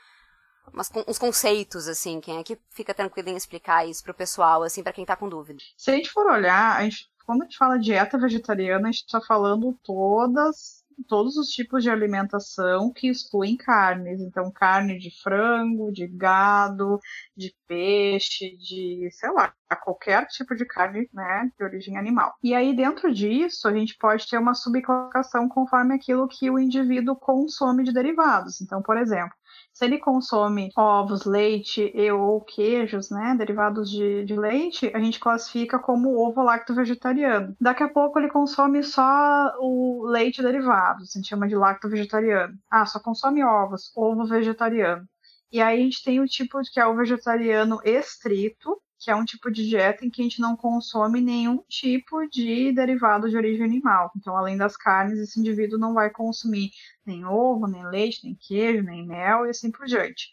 umas, 0.70 0.90
uns 1.08 1.18
conceitos, 1.18 1.88
assim. 1.88 2.20
Quem 2.20 2.38
é 2.38 2.42
que 2.44 2.58
fica 2.70 2.92
tranquilo 2.92 3.30
em 3.30 3.36
explicar 3.36 3.88
isso 3.88 4.04
pro 4.04 4.12
pessoal, 4.12 4.62
assim, 4.62 4.82
para 4.82 4.92
quem 4.92 5.06
tá 5.06 5.16
com 5.16 5.30
dúvida? 5.30 5.60
Se 5.78 5.90
a 5.90 5.94
gente 5.94 6.10
for 6.10 6.30
olhar, 6.30 6.76
a 6.76 6.82
gente, 6.82 7.08
quando 7.24 7.40
a 7.42 7.44
gente 7.46 7.56
fala 7.56 7.78
dieta 7.78 8.18
vegetariana, 8.18 8.88
a 8.88 8.92
gente 8.92 9.06
tá 9.06 9.20
falando 9.22 9.72
todas 9.82 10.83
todos 11.08 11.36
os 11.36 11.48
tipos 11.48 11.82
de 11.82 11.90
alimentação 11.90 12.92
que 12.92 13.08
excluem 13.08 13.56
carnes. 13.56 14.20
Então, 14.20 14.50
carne 14.50 14.98
de 14.98 15.10
frango, 15.22 15.92
de 15.92 16.06
gado, 16.06 16.98
de 17.36 17.54
peixe, 17.66 18.56
de, 18.56 19.08
sei 19.12 19.30
lá, 19.32 19.52
qualquer 19.76 20.26
tipo 20.28 20.54
de 20.54 20.64
carne, 20.64 21.08
né, 21.12 21.50
de 21.58 21.64
origem 21.64 21.96
animal. 21.96 22.34
E 22.42 22.54
aí, 22.54 22.74
dentro 22.74 23.12
disso, 23.12 23.68
a 23.68 23.72
gente 23.72 23.96
pode 23.98 24.28
ter 24.28 24.38
uma 24.38 24.54
subclassificação 24.54 25.48
conforme 25.48 25.94
aquilo 25.94 26.28
que 26.28 26.50
o 26.50 26.58
indivíduo 26.58 27.16
consome 27.16 27.84
de 27.84 27.92
derivados. 27.92 28.60
Então, 28.60 28.82
por 28.82 28.96
exemplo, 28.96 29.34
se 29.74 29.84
ele 29.84 29.98
consome 29.98 30.70
ovos, 30.76 31.24
leite 31.24 31.90
e 31.92 32.10
ou 32.12 32.40
queijos, 32.40 33.10
né, 33.10 33.34
derivados 33.36 33.90
de, 33.90 34.24
de 34.24 34.36
leite, 34.36 34.90
a 34.94 35.00
gente 35.00 35.18
classifica 35.18 35.80
como 35.80 36.16
ovo 36.16 36.42
lacto 36.42 36.72
vegetariano. 36.72 37.56
Daqui 37.60 37.82
a 37.82 37.88
pouco 37.88 38.18
ele 38.18 38.30
consome 38.30 38.84
só 38.84 39.52
o 39.58 40.06
leite 40.06 40.40
derivados, 40.40 41.10
a 41.10 41.18
gente 41.18 41.28
chama 41.28 41.48
de 41.48 41.56
lacto 41.56 41.88
vegetariano. 41.88 42.54
Ah, 42.70 42.86
só 42.86 43.00
consome 43.00 43.42
ovos, 43.42 43.90
ovo 43.96 44.24
vegetariano. 44.26 45.04
E 45.50 45.60
aí 45.60 45.80
a 45.80 45.82
gente 45.82 46.02
tem 46.04 46.20
o 46.20 46.26
tipo 46.26 46.60
que 46.72 46.78
é 46.78 46.86
o 46.86 46.96
vegetariano 46.96 47.80
estrito, 47.84 48.80
que 48.98 49.10
é 49.10 49.14
um 49.14 49.24
tipo 49.24 49.50
de 49.50 49.68
dieta 49.68 50.04
em 50.04 50.10
que 50.10 50.22
a 50.22 50.24
gente 50.24 50.40
não 50.40 50.56
consome 50.56 51.20
nenhum 51.20 51.62
tipo 51.68 52.26
de 52.28 52.72
derivado 52.72 53.28
de 53.28 53.36
origem 53.36 53.64
animal. 53.64 54.10
Então, 54.16 54.36
além 54.36 54.56
das 54.56 54.76
carnes, 54.76 55.18
esse 55.18 55.38
indivíduo 55.38 55.78
não 55.78 55.92
vai 55.92 56.10
consumir 56.10 56.70
nem 57.06 57.24
ovo, 57.24 57.66
nem 57.66 57.86
leite, 57.86 58.20
nem 58.24 58.34
queijo, 58.34 58.82
nem 58.82 59.06
mel 59.06 59.46
e 59.46 59.50
assim 59.50 59.70
por 59.70 59.86
diante. 59.86 60.28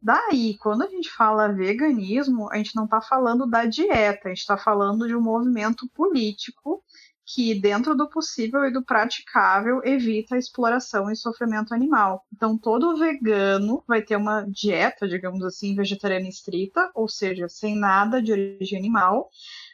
Daí, 0.00 0.56
quando 0.58 0.82
a 0.82 0.88
gente 0.88 1.08
fala 1.10 1.52
veganismo, 1.52 2.50
a 2.50 2.56
gente 2.56 2.74
não 2.74 2.84
está 2.86 3.00
falando 3.00 3.46
da 3.46 3.64
dieta, 3.66 4.22
a 4.24 4.28
gente 4.30 4.40
está 4.40 4.56
falando 4.56 5.06
de 5.06 5.14
um 5.14 5.20
movimento 5.20 5.88
político 5.94 6.82
que, 7.24 7.54
dentro 7.54 7.94
do 7.94 8.08
possível 8.08 8.64
e 8.64 8.72
do 8.72 8.84
praticável, 8.84 9.80
evita 9.84 10.34
a 10.34 10.38
exploração 10.38 11.10
e 11.10 11.16
sofrimento 11.16 11.72
animal. 11.72 12.26
Então, 12.32 12.58
todo 12.58 12.96
vegano 12.96 13.82
vai 13.86 14.02
ter 14.02 14.16
uma 14.16 14.42
dieta, 14.42 15.08
digamos 15.08 15.44
assim, 15.44 15.74
vegetariana 15.76 16.28
estrita, 16.28 16.90
ou 16.94 17.08
seja, 17.08 17.48
sem 17.48 17.76
nada 17.76 18.20
de 18.20 18.32
origem 18.32 18.78
animal, 18.78 19.30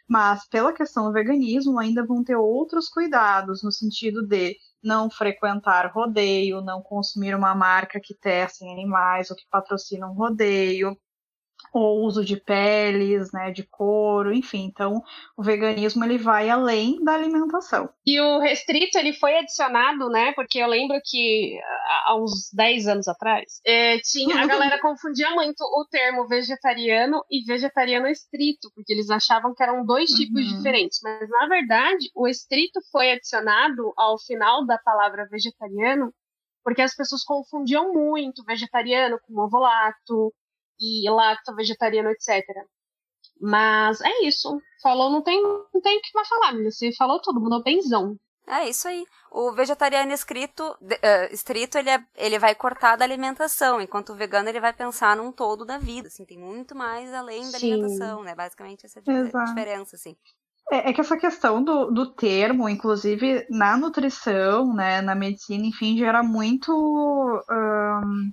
mas 0.08 0.46
pela 0.48 0.72
questão 0.72 1.04
do 1.06 1.12
veganismo 1.12 1.78
ainda 1.78 2.04
vão 2.06 2.24
ter 2.24 2.36
outros 2.36 2.88
cuidados, 2.88 3.62
no 3.62 3.70
sentido 3.70 4.26
de 4.26 4.56
não 4.82 5.10
frequentar 5.10 5.90
rodeio, 5.92 6.60
não 6.62 6.82
consumir 6.82 7.34
uma 7.34 7.54
marca 7.54 8.00
que 8.02 8.14
testa 8.14 8.64
em 8.64 8.72
animais 8.72 9.30
ou 9.30 9.36
que 9.36 9.44
patrocina 9.50 10.08
um 10.08 10.14
rodeio, 10.14 10.96
ou 11.72 12.04
uso 12.04 12.24
de 12.24 12.36
peles, 12.36 13.30
né, 13.32 13.50
de 13.50 13.62
couro, 13.64 14.32
enfim. 14.32 14.64
Então, 14.64 15.02
o 15.36 15.42
veganismo 15.42 16.04
ele 16.04 16.18
vai 16.18 16.48
além 16.48 17.02
da 17.02 17.14
alimentação. 17.14 17.88
E 18.06 18.20
o 18.20 18.38
restrito 18.38 18.98
ele 18.98 19.12
foi 19.12 19.38
adicionado, 19.38 20.08
né? 20.08 20.32
Porque 20.32 20.58
eu 20.58 20.66
lembro 20.66 20.98
que 21.04 21.58
há 22.06 22.16
uns 22.16 22.50
10 22.52 22.88
anos 22.88 23.08
atrás, 23.08 23.60
é, 23.66 23.98
tinha 23.98 24.42
a 24.42 24.46
galera 24.46 24.80
confundia 24.82 25.30
muito 25.30 25.62
o 25.62 25.86
termo 25.90 26.26
vegetariano 26.26 27.22
e 27.30 27.44
vegetariano 27.44 28.06
estrito, 28.06 28.70
porque 28.74 28.92
eles 28.92 29.10
achavam 29.10 29.54
que 29.54 29.62
eram 29.62 29.84
dois 29.84 30.10
tipos 30.10 30.42
uhum. 30.42 30.56
diferentes. 30.56 30.98
Mas 31.02 31.28
na 31.28 31.46
verdade, 31.46 32.10
o 32.14 32.26
estrito 32.26 32.80
foi 32.90 33.12
adicionado 33.12 33.92
ao 33.96 34.18
final 34.18 34.64
da 34.66 34.78
palavra 34.78 35.26
vegetariano 35.30 36.12
porque 36.68 36.82
as 36.82 36.94
pessoas 36.94 37.24
confundiam 37.24 37.94
muito 37.94 38.44
vegetariano 38.44 39.18
com 39.22 39.40
ovo 39.40 39.58
lacto, 39.58 40.34
e 40.80 41.08
lacto, 41.10 41.54
vegetariano, 41.54 42.10
etc. 42.10 42.44
Mas 43.40 44.00
é 44.00 44.24
isso. 44.24 44.60
Falou, 44.82 45.10
não 45.10 45.22
tem, 45.22 45.42
não 45.42 45.80
tem 45.82 45.98
o 45.98 46.00
que 46.00 46.10
mais 46.14 46.28
falar, 46.28 46.52
menina. 46.52 46.70
Você 46.70 46.90
falou 46.96 47.20
tudo, 47.20 47.40
mandou 47.40 47.62
benzão. 47.62 48.16
É 48.46 48.66
isso 48.68 48.88
aí. 48.88 49.04
O 49.30 49.52
vegetariano 49.52 50.10
escrito, 50.10 50.62
uh, 50.62 51.32
estrito, 51.34 51.76
ele, 51.76 51.90
é, 51.90 52.02
ele 52.16 52.38
vai 52.38 52.54
cortar 52.54 52.96
da 52.96 53.04
alimentação, 53.04 53.78
enquanto 53.78 54.10
o 54.10 54.16
vegano 54.16 54.48
ele 54.48 54.58
vai 54.58 54.72
pensar 54.72 55.16
num 55.16 55.30
todo 55.30 55.66
da 55.66 55.76
vida, 55.76 56.08
assim, 56.08 56.24
tem 56.24 56.38
muito 56.38 56.74
mais 56.74 57.12
além 57.12 57.42
da 57.50 57.58
Sim. 57.58 57.74
alimentação, 57.74 58.22
né? 58.22 58.34
Basicamente 58.34 58.86
essa 58.86 59.00
é 59.00 59.12
a 59.12 59.44
diferença, 59.44 59.96
assim. 59.96 60.16
É, 60.70 60.90
é, 60.90 60.92
que 60.92 61.00
essa 61.00 61.16
questão 61.16 61.62
do, 61.62 61.90
do 61.90 62.14
termo, 62.14 62.68
inclusive 62.68 63.46
na 63.50 63.76
nutrição, 63.76 64.74
né, 64.74 65.00
na 65.00 65.14
medicina, 65.14 65.64
enfim, 65.64 65.96
gera 65.96 66.22
muito 66.22 66.72
um, 66.72 68.32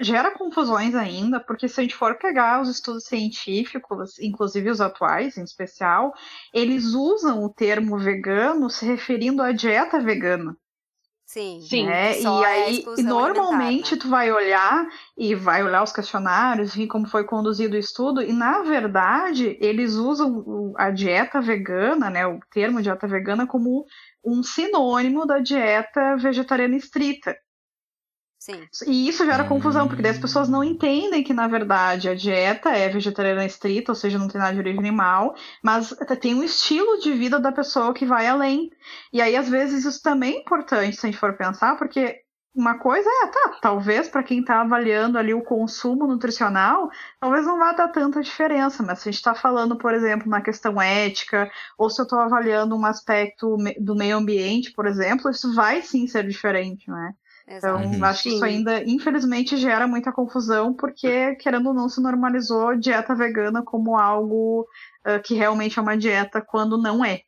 gera 0.00 0.30
confusões 0.30 0.94
ainda, 0.94 1.40
porque 1.40 1.68
se 1.68 1.80
a 1.80 1.82
gente 1.82 1.94
for 1.94 2.16
pegar 2.16 2.60
os 2.60 2.68
estudos 2.68 3.04
científicos, 3.04 4.18
inclusive 4.20 4.70
os 4.70 4.80
atuais 4.80 5.36
em 5.36 5.42
especial, 5.42 6.12
eles 6.54 6.94
usam 6.94 7.44
o 7.44 7.52
termo 7.52 7.98
vegano 7.98 8.70
se 8.70 8.86
referindo 8.86 9.42
à 9.42 9.52
dieta 9.52 9.98
vegana. 10.00 10.56
Sim, 11.32 11.62
sim. 11.62 11.86
Né? 11.86 12.20
E 12.20 12.26
aí, 12.26 12.84
é 12.98 13.02
normalmente, 13.02 13.94
né? 13.94 14.00
tu 14.02 14.06
vai 14.06 14.30
olhar 14.30 14.86
e 15.16 15.34
vai 15.34 15.64
olhar 15.64 15.82
os 15.82 15.90
questionários, 15.90 16.74
ver 16.74 16.86
como 16.88 17.08
foi 17.08 17.24
conduzido 17.24 17.74
o 17.74 17.78
estudo, 17.78 18.20
e 18.20 18.34
na 18.34 18.60
verdade, 18.62 19.56
eles 19.58 19.94
usam 19.94 20.74
a 20.76 20.90
dieta 20.90 21.40
vegana, 21.40 22.10
né, 22.10 22.26
o 22.26 22.38
termo 22.50 22.82
dieta 22.82 23.08
vegana, 23.08 23.46
como 23.46 23.86
um 24.22 24.42
sinônimo 24.42 25.24
da 25.26 25.38
dieta 25.38 26.16
vegetariana 26.16 26.76
estrita. 26.76 27.34
Sim. 28.42 28.66
E 28.88 29.08
isso 29.08 29.24
gera 29.24 29.44
confusão, 29.44 29.86
porque 29.86 30.02
daí 30.02 30.10
as 30.10 30.18
pessoas 30.18 30.48
não 30.48 30.64
entendem 30.64 31.22
que, 31.22 31.32
na 31.32 31.46
verdade, 31.46 32.08
a 32.08 32.14
dieta 32.14 32.70
é 32.70 32.88
vegetariana 32.88 33.44
estrita, 33.44 33.92
ou 33.92 33.94
seja, 33.94 34.18
não 34.18 34.26
tem 34.26 34.40
nada 34.40 34.52
de 34.52 34.58
origem 34.58 34.80
animal, 34.80 35.36
mas 35.62 35.94
tem 36.20 36.34
um 36.34 36.42
estilo 36.42 36.98
de 36.98 37.12
vida 37.12 37.38
da 37.38 37.52
pessoa 37.52 37.94
que 37.94 38.04
vai 38.04 38.26
além. 38.26 38.68
E 39.12 39.22
aí, 39.22 39.36
às 39.36 39.48
vezes, 39.48 39.84
isso 39.84 40.02
também 40.02 40.34
é 40.34 40.40
importante 40.40 40.96
se 40.96 41.06
a 41.06 41.08
gente 41.08 41.20
for 41.20 41.36
pensar, 41.36 41.76
porque 41.78 42.20
uma 42.52 42.80
coisa 42.80 43.08
é, 43.08 43.26
tá, 43.28 43.58
talvez 43.62 44.08
para 44.08 44.24
quem 44.24 44.40
está 44.40 44.60
avaliando 44.60 45.18
ali 45.18 45.32
o 45.32 45.44
consumo 45.44 46.04
nutricional, 46.08 46.90
talvez 47.20 47.46
não 47.46 47.60
vá 47.60 47.72
dar 47.72 47.88
tanta 47.88 48.20
diferença, 48.20 48.82
mas 48.82 48.98
se 48.98 49.08
a 49.08 49.12
gente 49.12 49.20
está 49.20 49.36
falando, 49.36 49.78
por 49.78 49.94
exemplo, 49.94 50.28
na 50.28 50.42
questão 50.42 50.82
ética, 50.82 51.48
ou 51.78 51.88
se 51.88 52.00
eu 52.00 52.04
estou 52.04 52.18
avaliando 52.18 52.74
um 52.76 52.84
aspecto 52.84 53.56
do 53.78 53.94
meio 53.94 54.16
ambiente, 54.16 54.72
por 54.72 54.86
exemplo, 54.86 55.30
isso 55.30 55.54
vai 55.54 55.80
sim 55.80 56.08
ser 56.08 56.26
diferente, 56.26 56.90
né? 56.90 57.14
Então, 57.56 57.82
uhum. 57.82 58.04
acho 58.04 58.22
que 58.22 58.28
isso 58.30 58.44
ainda, 58.44 58.82
infelizmente, 58.84 59.56
gera 59.56 59.86
muita 59.86 60.12
confusão, 60.12 60.74
porque, 60.74 61.34
querendo 61.36 61.68
ou 61.68 61.74
não, 61.74 61.88
se 61.88 62.00
normalizou 62.00 62.76
dieta 62.76 63.14
vegana 63.14 63.62
como 63.62 63.96
algo 63.96 64.66
uh, 65.06 65.22
que 65.22 65.34
realmente 65.34 65.78
é 65.78 65.82
uma 65.82 65.96
dieta 65.96 66.40
quando 66.40 66.80
não 66.80 67.04
é. 67.04 67.20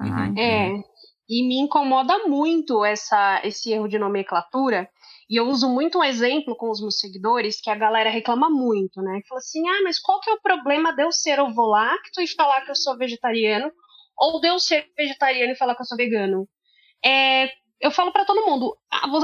Uhum. 0.00 0.38
É. 0.38 0.82
E 1.28 1.46
me 1.46 1.58
incomoda 1.58 2.26
muito 2.26 2.84
essa, 2.84 3.40
esse 3.44 3.72
erro 3.72 3.88
de 3.88 3.98
nomenclatura. 3.98 4.88
E 5.28 5.36
eu 5.36 5.46
uso 5.48 5.68
muito 5.68 5.98
um 5.98 6.04
exemplo 6.04 6.54
com 6.56 6.70
os 6.70 6.80
meus 6.80 6.98
seguidores, 6.98 7.60
que 7.60 7.70
a 7.70 7.74
galera 7.74 8.10
reclama 8.10 8.50
muito, 8.50 9.00
né? 9.00 9.20
Fala 9.28 9.38
assim: 9.38 9.66
ah, 9.66 9.82
mas 9.82 9.98
qual 9.98 10.20
que 10.20 10.28
é 10.28 10.34
o 10.34 10.40
problema 10.40 10.94
de 10.94 11.02
eu 11.02 11.10
ser 11.10 11.40
ovo-lacto 11.40 12.20
e 12.20 12.28
falar 12.28 12.62
que 12.62 12.70
eu 12.70 12.76
sou 12.76 12.96
vegetariano? 12.96 13.70
Ou 14.18 14.40
de 14.40 14.48
eu 14.48 14.58
ser 14.58 14.86
vegetariano 14.96 15.52
e 15.52 15.56
falar 15.56 15.74
que 15.74 15.82
eu 15.82 15.86
sou 15.86 15.96
vegano? 15.96 16.46
É, 17.04 17.48
eu 17.80 17.90
falo 17.90 18.12
para 18.12 18.24
todo 18.24 18.46
mundo, 18.46 18.76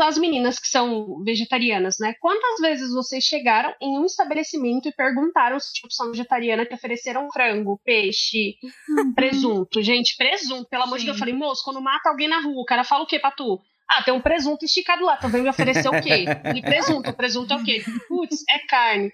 as 0.02 0.18
meninas 0.18 0.58
que 0.58 0.68
são 0.68 1.22
vegetarianas, 1.24 1.96
né? 1.98 2.14
Quantas 2.20 2.60
vezes 2.60 2.92
vocês 2.92 3.24
chegaram 3.24 3.74
em 3.80 3.98
um 3.98 4.04
estabelecimento 4.04 4.88
e 4.88 4.92
perguntaram 4.92 5.58
se 5.58 5.72
tinha 5.72 5.86
opção 5.86 6.10
vegetariana 6.10 6.66
que 6.66 6.74
ofereceram 6.74 7.28
frango, 7.32 7.80
peixe, 7.84 8.56
uhum. 8.62 9.14
presunto? 9.14 9.82
Gente, 9.82 10.16
presunto, 10.16 10.68
pelo 10.68 10.84
amor 10.84 10.98
de 10.98 11.04
Deus. 11.04 11.16
Eu 11.16 11.18
falei, 11.18 11.34
moço, 11.34 11.64
quando 11.64 11.80
mata 11.80 12.10
alguém 12.10 12.28
na 12.28 12.40
rua, 12.40 12.60
o 12.62 12.66
cara 12.66 12.84
fala 12.84 13.04
o 13.04 13.06
quê 13.06 13.18
pra 13.18 13.30
tu? 13.30 13.60
Ah, 13.88 14.02
tem 14.02 14.14
um 14.14 14.20
presunto 14.20 14.64
esticado 14.64 15.04
lá, 15.04 15.16
tu 15.16 15.28
vem 15.28 15.42
me 15.42 15.48
oferecer 15.48 15.88
o 15.88 16.00
quê? 16.00 16.24
E 16.54 16.62
presunto, 16.62 17.12
presunto 17.12 17.52
é 17.52 17.56
o 17.56 17.64
quê? 17.64 17.82
Putz, 18.08 18.44
é 18.48 18.58
carne. 18.60 19.10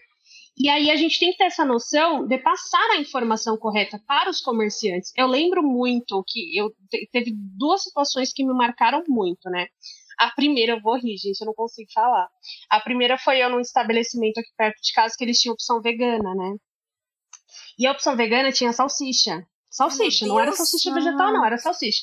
E 0.58 0.70
aí 0.70 0.90
a 0.90 0.96
gente 0.96 1.18
tem 1.18 1.32
que 1.32 1.36
ter 1.36 1.44
essa 1.44 1.64
noção 1.64 2.26
de 2.26 2.38
passar 2.38 2.90
a 2.92 3.00
informação 3.00 3.58
correta 3.58 4.00
para 4.06 4.30
os 4.30 4.40
comerciantes. 4.40 5.12
Eu 5.14 5.26
lembro 5.26 5.62
muito 5.62 6.24
que 6.26 6.56
eu 6.56 6.72
teve 7.12 7.32
duas 7.34 7.82
situações 7.82 8.32
que 8.32 8.44
me 8.44 8.54
marcaram 8.54 9.02
muito, 9.06 9.50
né? 9.50 9.66
A 10.18 10.30
primeira, 10.30 10.72
eu 10.72 10.80
vou 10.80 10.96
rir, 10.96 11.18
gente, 11.18 11.38
eu 11.42 11.46
não 11.46 11.52
consigo 11.52 11.90
falar. 11.92 12.26
A 12.70 12.80
primeira 12.80 13.18
foi 13.18 13.38
eu 13.38 13.50
num 13.50 13.60
estabelecimento 13.60 14.38
aqui 14.38 14.48
perto 14.56 14.80
de 14.80 14.92
casa 14.94 15.14
que 15.16 15.24
eles 15.24 15.38
tinham 15.38 15.52
opção 15.52 15.82
vegana, 15.82 16.34
né? 16.34 16.56
E 17.78 17.86
a 17.86 17.92
opção 17.92 18.16
vegana 18.16 18.50
tinha 18.50 18.72
salsicha. 18.72 19.46
Salsicha, 19.70 20.26
não 20.26 20.40
era 20.40 20.52
salsicha 20.52 20.94
vegetal, 20.94 21.34
não, 21.34 21.44
era 21.44 21.58
salsicha. 21.58 22.02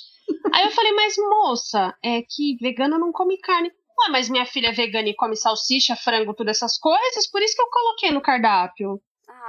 Aí 0.53 0.65
eu 0.65 0.71
falei, 0.71 0.91
mas 0.93 1.15
moça, 1.17 1.97
é 2.03 2.21
que 2.21 2.55
vegano 2.61 2.99
não 2.99 3.11
come 3.11 3.35
carne. 3.39 3.71
Ué, 3.99 4.09
mas 4.11 4.29
minha 4.29 4.45
filha 4.45 4.69
é 4.69 4.71
vegana 4.71 5.09
e 5.09 5.15
come 5.15 5.35
salsicha, 5.35 5.95
frango, 5.95 6.33
todas 6.33 6.57
essas 6.57 6.77
coisas, 6.77 7.29
por 7.29 7.41
isso 7.41 7.55
que 7.55 7.61
eu 7.61 7.69
coloquei 7.69 8.11
no 8.11 8.21
cardápio. 8.21 8.99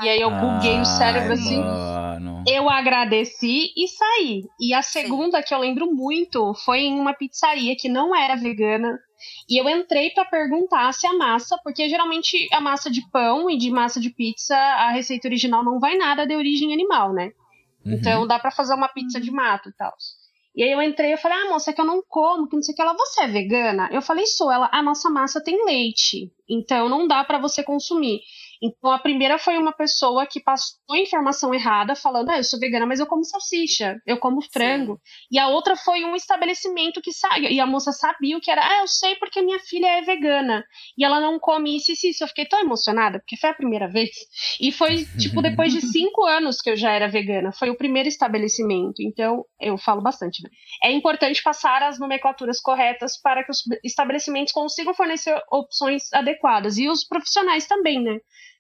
E 0.01 0.09
aí 0.09 0.21
eu 0.21 0.31
buguei 0.31 0.81
o 0.81 0.85
cérebro 0.85 1.33
assim. 1.33 1.59
Mano. 1.59 2.43
Eu 2.47 2.69
agradeci 2.69 3.73
e 3.77 3.87
saí. 3.89 4.45
E 4.61 4.75
a 4.75 4.83
segunda 4.83 5.39
Sim. 5.39 5.45
que 5.47 5.55
eu 5.55 5.59
lembro 5.59 5.87
muito 5.93 6.53
foi 6.65 6.81
em 6.81 6.99
uma 6.99 7.15
pizzaria 7.15 7.77
que 7.79 7.89
não 7.89 8.15
era 8.15 8.35
vegana. 8.35 8.99
E 9.49 9.61
eu 9.61 9.69
entrei 9.69 10.11
para 10.11 10.25
perguntar 10.25 10.93
se 10.93 11.07
a 11.07 11.15
massa, 11.15 11.59
porque 11.63 11.89
geralmente 11.89 12.49
a 12.53 12.61
massa 12.61 12.91
de 12.91 13.09
pão 13.11 13.49
e 13.49 13.57
de 13.57 13.71
massa 13.71 14.01
de 14.01 14.11
pizza, 14.11 14.57
a 14.57 14.91
receita 14.91 15.29
original 15.29 15.65
não 15.65 15.79
vai 15.79 15.97
nada 15.97 16.27
de 16.27 16.35
origem 16.35 16.73
animal, 16.73 17.13
né? 17.13 17.33
Uhum. 17.85 17.93
Então 17.95 18.27
dá 18.27 18.39
para 18.39 18.51
fazer 18.51 18.75
uma 18.75 18.89
pizza 18.89 19.21
de 19.21 19.31
mato 19.31 19.69
e 19.69 19.73
tal. 19.73 19.95
E 20.55 20.63
aí 20.63 20.71
eu 20.71 20.81
entrei 20.81 21.13
e 21.13 21.17
falei, 21.17 21.37
ah, 21.39 21.51
moça, 21.51 21.71
é 21.71 21.73
que 21.73 21.81
eu 21.81 21.85
não 21.85 22.01
como, 22.09 22.47
que 22.47 22.55
não 22.55 22.63
sei 22.63 22.73
o 22.73 22.77
que. 22.77 22.83
Ela, 22.83 22.95
você 22.95 23.23
é 23.23 23.27
vegana? 23.27 23.89
Eu 23.91 24.01
falei, 24.01 24.25
sou. 24.27 24.53
Ela, 24.53 24.69
a 24.73 24.83
nossa 24.83 25.11
massa 25.11 25.43
tem 25.43 25.65
leite, 25.65 26.33
então 26.49 26.89
não 26.89 27.09
dá 27.09 27.25
para 27.25 27.39
você 27.39 27.63
consumir. 27.63 28.21
Então, 28.65 28.91
a 28.91 28.99
primeira 28.99 29.39
foi 29.39 29.59
uma 29.59 29.75
pessoa 29.75 30.27
que 30.27 30.41
passou 30.41 30.79
a 30.91 30.99
informação 30.99 31.53
errada, 31.53 31.95
falando, 31.95 32.31
ah, 32.31 32.39
eu 32.39 32.45
sou 32.45 32.59
vegana, 32.59 32.87
mas 32.87 32.99
eu 32.99 33.07
como 33.07 33.23
salsicha, 33.23 34.01
eu 34.07 34.17
como 34.19 34.41
frango. 34.41 34.95
Sim. 34.95 35.01
E 35.33 35.39
a 35.39 35.49
outra 35.49 35.77
foi 35.77 36.03
um 36.03 36.17
estabelecimento 36.17 37.03
que 37.03 37.13
saiu, 37.13 37.51
e 37.51 37.61
a 37.61 37.67
moça 37.67 37.93
sabia 37.93 38.39
o 38.39 38.41
que 38.41 38.51
era, 38.51 38.67
ah, 38.67 38.81
eu 38.81 38.89
sei 38.89 39.17
porque 39.17 39.43
minha 39.43 39.59
filha 39.59 39.87
é 39.87 40.01
vegana, 40.01 40.65
e 40.97 41.05
ela 41.05 41.21
não 41.21 41.39
come 41.39 41.77
isso 41.77 41.93
e 41.93 42.11
isso. 42.11 42.25
Eu 42.25 42.29
fiquei 42.29 42.47
tão 42.47 42.59
emocionada, 42.59 43.19
porque 43.19 43.37
foi 43.37 43.51
a 43.51 43.55
primeira 43.55 43.87
vez. 43.87 44.11
E 44.59 44.73
foi, 44.73 45.05
tipo, 45.19 45.43
depois 45.43 45.71
de 45.71 45.83
cinco 45.83 46.25
anos 46.25 46.63
que 46.63 46.71
eu 46.71 46.77
já 46.77 46.91
era 46.91 47.07
vegana, 47.07 47.53
foi 47.53 47.69
o 47.69 47.77
primeiro 47.77 48.09
estabelecimento. 48.09 49.03
Então, 49.03 49.45
eu 49.61 49.77
falo 49.77 50.01
bastante, 50.01 50.43
né? 50.43 50.49
É 50.83 50.91
importante 50.91 51.43
passar 51.43 51.83
as 51.83 51.99
nomenclaturas 51.99 52.61
corretas 52.61 53.21
para 53.21 53.45
que 53.45 53.51
os 53.51 53.59
estabelecimentos 53.85 54.55
consigam 54.55 54.95
fornecer 54.95 55.39
opções 55.53 56.11
adequadas. 56.15 56.79
E 56.79 56.89
os 56.89 57.05
profissionais 57.07 57.67
também, 57.67 58.03
né? 58.03 58.19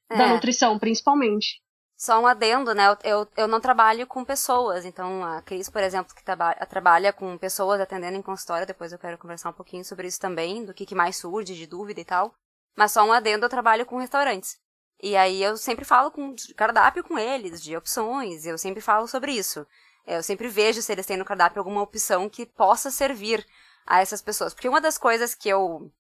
Da 0.08 0.24
é. 0.24 0.32
nutrição, 0.32 0.78
principalmente. 0.78 1.62
Só 1.96 2.20
um 2.20 2.26
adendo, 2.26 2.74
né? 2.74 2.84
Eu, 3.04 3.26
eu 3.36 3.46
não 3.46 3.60
trabalho 3.60 4.06
com 4.06 4.24
pessoas, 4.24 4.84
então 4.84 5.24
a 5.24 5.40
Cris, 5.42 5.70
por 5.70 5.82
exemplo, 5.82 6.14
que 6.14 6.24
traba 6.24 6.54
trabalha 6.66 7.12
com 7.12 7.38
pessoas 7.38 7.80
atendendo 7.80 8.16
em 8.16 8.22
consultório, 8.22 8.66
depois 8.66 8.92
eu 8.92 8.98
quero 8.98 9.16
conversar 9.16 9.50
um 9.50 9.54
pouquinho 9.54 9.84
sobre 9.84 10.08
isso 10.08 10.20
também, 10.20 10.64
do 10.64 10.74
que, 10.74 10.84
que 10.84 10.94
mais 10.94 11.16
surge 11.16 11.54
de 11.54 11.66
dúvida 11.66 12.00
e 12.00 12.04
tal. 12.04 12.34
Mas 12.76 12.92
só 12.92 13.04
um 13.04 13.12
adendo, 13.12 13.46
eu 13.46 13.50
trabalho 13.50 13.86
com 13.86 13.98
restaurantes. 13.98 14.58
E 15.00 15.16
aí 15.16 15.42
eu 15.42 15.56
sempre 15.56 15.84
falo 15.84 16.10
com 16.10 16.34
de 16.34 16.52
cardápio 16.54 17.04
com 17.04 17.18
eles, 17.18 17.62
de 17.62 17.76
opções, 17.76 18.44
eu 18.44 18.58
sempre 18.58 18.80
falo 18.80 19.06
sobre 19.06 19.32
isso. 19.32 19.66
Eu 20.06 20.22
sempre 20.22 20.48
vejo 20.48 20.82
se 20.82 20.92
eles 20.92 21.06
têm 21.06 21.16
no 21.16 21.24
cardápio 21.24 21.60
alguma 21.60 21.82
opção 21.82 22.28
que 22.28 22.44
possa 22.44 22.90
servir 22.90 23.46
a 23.86 24.00
essas 24.00 24.20
pessoas. 24.20 24.52
Porque 24.52 24.68
uma 24.68 24.80
das 24.80 24.98
coisas 24.98 25.34
que 25.34 25.48
eu. 25.48 25.90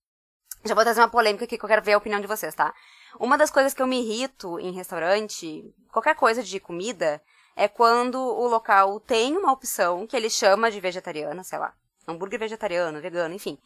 Já 0.64 0.74
vou 0.74 0.84
trazer 0.84 1.00
uma 1.00 1.10
polêmica 1.10 1.44
aqui 1.44 1.58
que 1.58 1.64
eu 1.64 1.68
quero 1.68 1.82
ver 1.82 1.92
a 1.92 1.98
opinião 1.98 2.20
de 2.20 2.26
vocês, 2.26 2.54
tá? 2.54 2.74
Uma 3.18 3.38
das 3.38 3.50
coisas 3.50 3.72
que 3.72 3.80
eu 3.80 3.86
me 3.86 4.00
irrito 4.00 4.58
em 4.58 4.72
restaurante, 4.72 5.64
qualquer 5.92 6.14
coisa 6.14 6.42
de 6.42 6.58
comida, 6.58 7.22
é 7.56 7.68
quando 7.68 8.18
o 8.20 8.46
local 8.46 8.98
tem 9.00 9.36
uma 9.36 9.52
opção 9.52 10.06
que 10.06 10.16
ele 10.16 10.28
chama 10.28 10.70
de 10.70 10.80
vegetariana, 10.80 11.44
sei 11.44 11.58
lá, 11.58 11.72
hambúrguer 12.06 12.38
vegetariano, 12.38 13.00
vegano, 13.00 13.34
enfim. 13.34 13.58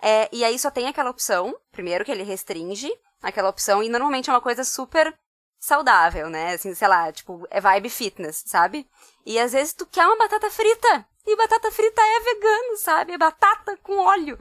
É, 0.00 0.28
e 0.32 0.44
aí 0.44 0.58
só 0.58 0.70
tem 0.70 0.88
aquela 0.88 1.10
opção, 1.10 1.54
primeiro 1.70 2.04
que 2.04 2.10
ele 2.10 2.22
restringe 2.22 2.90
aquela 3.22 3.48
opção, 3.48 3.82
e 3.82 3.88
normalmente 3.88 4.28
é 4.28 4.32
uma 4.32 4.40
coisa 4.40 4.64
super 4.64 5.16
saudável, 5.58 6.28
né? 6.28 6.54
Assim, 6.54 6.74
sei 6.74 6.88
lá, 6.88 7.10
tipo, 7.10 7.46
é 7.50 7.60
vibe 7.60 7.88
fitness, 7.88 8.42
sabe? 8.46 8.86
E 9.24 9.38
às 9.38 9.52
vezes 9.52 9.72
tu 9.72 9.86
quer 9.86 10.06
uma 10.06 10.16
batata 10.16 10.50
frita, 10.50 11.06
e 11.26 11.36
batata 11.36 11.70
frita 11.70 12.02
é 12.02 12.20
vegano, 12.20 12.76
sabe? 12.76 13.12
É 13.12 13.18
batata 13.18 13.76
com 13.78 13.96
óleo. 13.96 14.38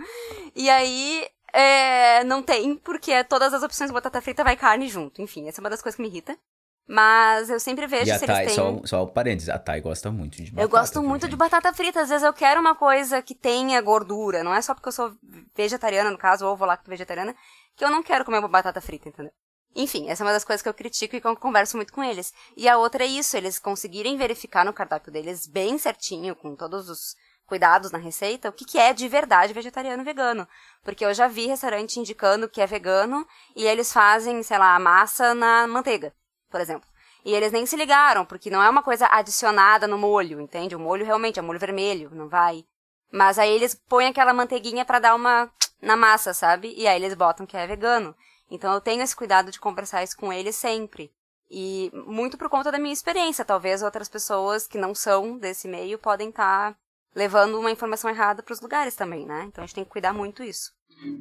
E 0.54 0.70
aí 0.70 1.26
é, 1.54 2.24
não 2.24 2.42
tem, 2.42 2.76
porque 2.76 3.24
todas 3.26 3.54
as 3.54 3.62
opções 3.62 3.90
de 3.90 3.94
batata 3.94 4.20
frita 4.22 4.44
vai 4.44 4.58
carne 4.58 4.88
junto. 4.88 5.22
Enfim, 5.22 5.48
essa 5.48 5.62
é 5.62 5.64
uma 5.64 5.70
das 5.70 5.82
coisas 5.82 5.96
que 5.96 6.02
me 6.02 6.08
irrita. 6.10 6.38
Mas 6.86 7.50
eu 7.50 7.62
sempre 7.62 7.88
vejo 7.88 8.12
e 8.12 8.20
se 8.20 8.26
Thay, 8.26 8.44
eles 8.44 8.56
têm... 8.56 8.80
Só, 8.82 8.86
só 8.86 9.06
parênteses, 9.06 9.48
a 9.48 9.58
Thay 9.58 9.80
gosta 9.80 10.12
muito 10.12 10.36
de 10.36 10.52
batata. 10.52 10.62
Eu 10.62 10.70
gosto 10.70 11.02
muito 11.02 11.22
gente. 11.22 11.32
de 11.32 11.38
batata 11.38 11.74
frita. 11.74 12.02
Às 12.02 12.10
vezes 12.10 12.24
eu 12.24 12.34
quero 12.34 12.60
uma 12.60 12.76
coisa 12.76 13.22
que 13.22 13.34
tenha 13.34 13.80
gordura. 13.82 14.44
Não 14.44 14.54
é 14.54 14.62
só 14.62 14.74
porque 14.74 14.90
eu 14.90 14.94
sou 14.94 15.14
vegetariana, 15.56 16.12
no 16.12 16.18
caso, 16.18 16.46
ou 16.46 16.58
vou 16.58 16.68
lá 16.68 16.78
vegetariana, 16.86 17.34
que 17.78 17.86
eu 17.86 17.90
não 17.90 18.04
quero 18.04 18.26
comer 18.26 18.40
uma 18.40 18.50
batata 18.50 18.82
frita, 18.82 19.08
entendeu? 19.08 19.32
Enfim, 19.76 20.10
essa 20.10 20.24
é 20.24 20.26
uma 20.26 20.34
das 20.34 20.44
coisas 20.44 20.62
que 20.62 20.70
eu 20.70 20.74
critico 20.74 21.16
e 21.16 21.22
que 21.22 21.28
eu 21.28 21.36
converso 21.38 21.78
muito 21.78 21.94
com 21.94 22.04
eles. 22.04 22.34
E 22.58 22.68
a 22.68 22.78
outra 22.78 23.06
é 23.06 23.08
isso, 23.08 23.38
eles 23.38 23.58
conseguirem 23.58 24.18
verificar 24.18 24.66
no 24.66 24.74
cardápio 24.74 25.12
deles 25.12 25.48
bem 25.48 25.78
certinho, 25.78 26.36
com 26.36 26.56
todos 26.56 26.90
os 26.90 27.16
cuidados 27.54 27.92
na 27.92 28.00
receita, 28.00 28.50
o 28.50 28.52
que, 28.52 28.66
que 28.66 28.80
é 28.80 28.92
de 28.94 29.08
verdade 29.08 29.54
vegetariano 29.54 30.02
e 30.02 30.06
vegano. 30.06 30.48
Porque 30.84 31.06
eu 31.06 31.14
já 31.14 31.28
vi 31.28 31.46
restaurante 31.46 32.00
indicando 32.00 32.50
que 32.50 32.60
é 32.60 32.66
vegano 32.66 33.28
e 33.56 33.64
eles 33.64 33.94
fazem, 33.94 34.42
sei 34.42 34.58
lá, 34.58 34.80
massa 34.80 35.36
na 35.36 35.68
manteiga, 35.68 36.12
por 36.50 36.60
exemplo. 36.60 36.90
E 37.24 37.32
eles 37.32 37.52
nem 37.52 37.64
se 37.68 37.76
ligaram, 37.76 38.26
porque 38.26 38.50
não 38.50 38.64
é 38.64 38.68
uma 38.68 38.82
coisa 38.82 39.08
adicionada 39.12 39.88
no 39.88 40.00
molho, 40.00 40.42
entende? 40.42 40.76
O 40.76 40.80
molho 40.80 41.06
realmente 41.06 41.38
é 41.38 41.44
molho 41.44 41.60
vermelho, 41.60 42.10
não 42.12 42.28
vai. 42.28 42.66
Mas 43.12 43.38
aí 43.38 43.52
eles 43.52 43.76
põem 43.88 44.08
aquela 44.08 44.34
manteiguinha 44.34 44.84
para 44.84 44.98
dar 44.98 45.14
uma 45.14 45.52
na 45.80 45.96
massa, 45.96 46.34
sabe? 46.34 46.74
E 46.76 46.88
aí 46.88 47.00
eles 47.00 47.14
botam 47.14 47.46
que 47.46 47.56
é 47.56 47.68
vegano. 47.68 48.16
Então 48.50 48.74
eu 48.74 48.82
tenho 48.82 49.04
esse 49.04 49.16
cuidado 49.16 49.52
de 49.52 49.60
conversar 49.60 50.04
isso 50.04 50.18
com 50.18 50.34
eles 50.34 50.56
sempre. 50.56 51.14
E 51.52 51.92
muito 52.08 52.36
por 52.36 52.50
conta 52.50 52.72
da 52.72 52.80
minha 52.80 52.92
experiência. 52.92 53.46
Talvez 53.46 53.84
outras 53.84 54.10
pessoas 54.10 54.66
que 54.66 54.80
não 54.80 54.96
são 54.96 55.38
desse 55.38 55.68
meio 55.68 56.00
podem 56.00 56.30
estar 56.30 56.74
tá 56.74 56.80
levando 57.16 57.60
uma 57.60 57.72
informação 57.72 58.10
errada 58.10 58.42
para 58.42 58.54
os 58.54 58.62
lugares 58.62 58.96
também, 58.96 59.26
né? 59.26 59.46
Então 59.48 59.64
a 59.64 59.68
gente 59.68 59.76
tem 59.76 59.84
que 59.84 59.90
cuidar 59.90 60.14
muito 60.14 60.44
isso. 60.44 60.72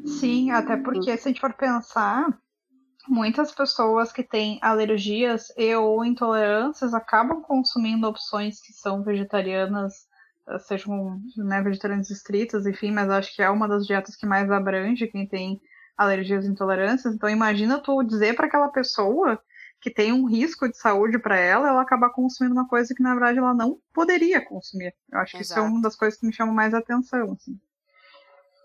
Sim, 0.07 0.51
até 0.51 0.77
porque 0.77 1.17
se 1.17 1.29
a 1.29 1.31
gente 1.31 1.41
for 1.41 1.53
pensar, 1.53 2.27
muitas 3.09 3.53
pessoas 3.53 4.13
que 4.13 4.23
têm 4.23 4.59
alergias 4.63 5.49
e 5.57 5.75
ou 5.75 6.05
intolerâncias 6.05 6.95
acabam 6.95 7.43
consumindo 7.43 8.07
opções 8.07 8.61
que 8.61 8.73
são 8.73 9.03
vegetarianas, 9.03 10.07
eh, 10.49 10.59
sejam 10.61 11.21
né, 11.37 11.61
vegetarianas 11.63 12.11
estritas, 12.11 12.67
enfim, 12.67 12.91
mas 12.93 13.11
acho 13.11 13.35
que 13.35 13.43
é 13.43 13.51
uma 13.51 13.69
das 13.69 13.87
dietas 13.87 14.17
que 14.17 14.27
mais 14.27 14.51
abrange 14.51 15.09
quem 15.09 15.27
tem 15.27 15.61
alergias 15.97 16.45
e 16.45 16.49
intolerâncias. 16.49 17.15
Então 17.15 17.29
imagina 17.29 17.81
tu 17.81 18.03
dizer 18.03 18.35
para 18.35 18.47
aquela 18.47 18.69
pessoa 18.69 19.41
que 19.83 19.91
tem 19.91 20.13
um 20.13 20.27
risco 20.27 20.69
de 20.69 20.79
saúde 20.79 21.19
para 21.19 21.37
ela, 21.37 21.69
ela 21.69 21.83
acabar 21.83 22.11
consumindo 22.11 22.55
uma 22.55 22.69
coisa 22.69 22.95
que 22.95 23.03
na 23.03 23.15
verdade 23.15 23.39
ela 23.39 23.53
não 23.53 23.81
poderia 23.93 24.41
consumir. 24.41 24.95
Eu 25.11 25.19
acho 25.19 25.33
que 25.33 25.43
Exato. 25.43 25.61
isso 25.61 25.67
é 25.67 25.71
uma 25.71 25.83
das 25.83 25.97
coisas 25.97 26.19
que 26.19 26.25
me 26.25 26.33
chama 26.33 26.53
mais 26.53 26.73
atenção, 26.73 27.33
assim. 27.33 27.61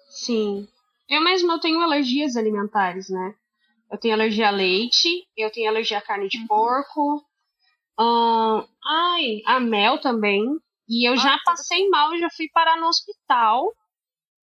Sim. 0.10 0.68
Eu 1.10 1.24
mesma 1.24 1.54
eu 1.54 1.60
tenho 1.60 1.82
alergias 1.82 2.36
alimentares, 2.36 3.10
né? 3.10 3.34
Eu 3.92 3.98
tenho 3.98 4.14
alergia 4.14 4.50
a 4.50 4.52
leite, 4.52 5.28
eu 5.36 5.52
tenho 5.52 5.70
alergia 5.70 5.98
a 5.98 6.02
carne 6.02 6.28
de 6.28 6.38
uhum. 6.38 6.48
porco, 6.48 7.26
ai, 8.00 9.42
a 9.46 9.60
mel 9.60 10.00
também. 10.00 10.44
E 10.88 11.10
eu 11.10 11.14
ah, 11.14 11.18
já 11.18 11.38
passei 11.44 11.90
mal, 11.90 12.16
já 12.18 12.30
fui 12.30 12.48
parar 12.54 12.78
no 12.78 12.88
hospital 12.88 13.74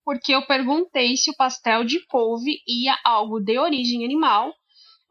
porque 0.05 0.35
eu 0.35 0.45
perguntei 0.47 1.17
se 1.17 1.31
o 1.31 1.37
pastel 1.37 1.85
de 1.85 2.05
couve 2.07 2.59
ia 2.67 2.99
algo 3.05 3.41
de 3.41 3.59
origem 3.59 4.05
animal 4.05 4.53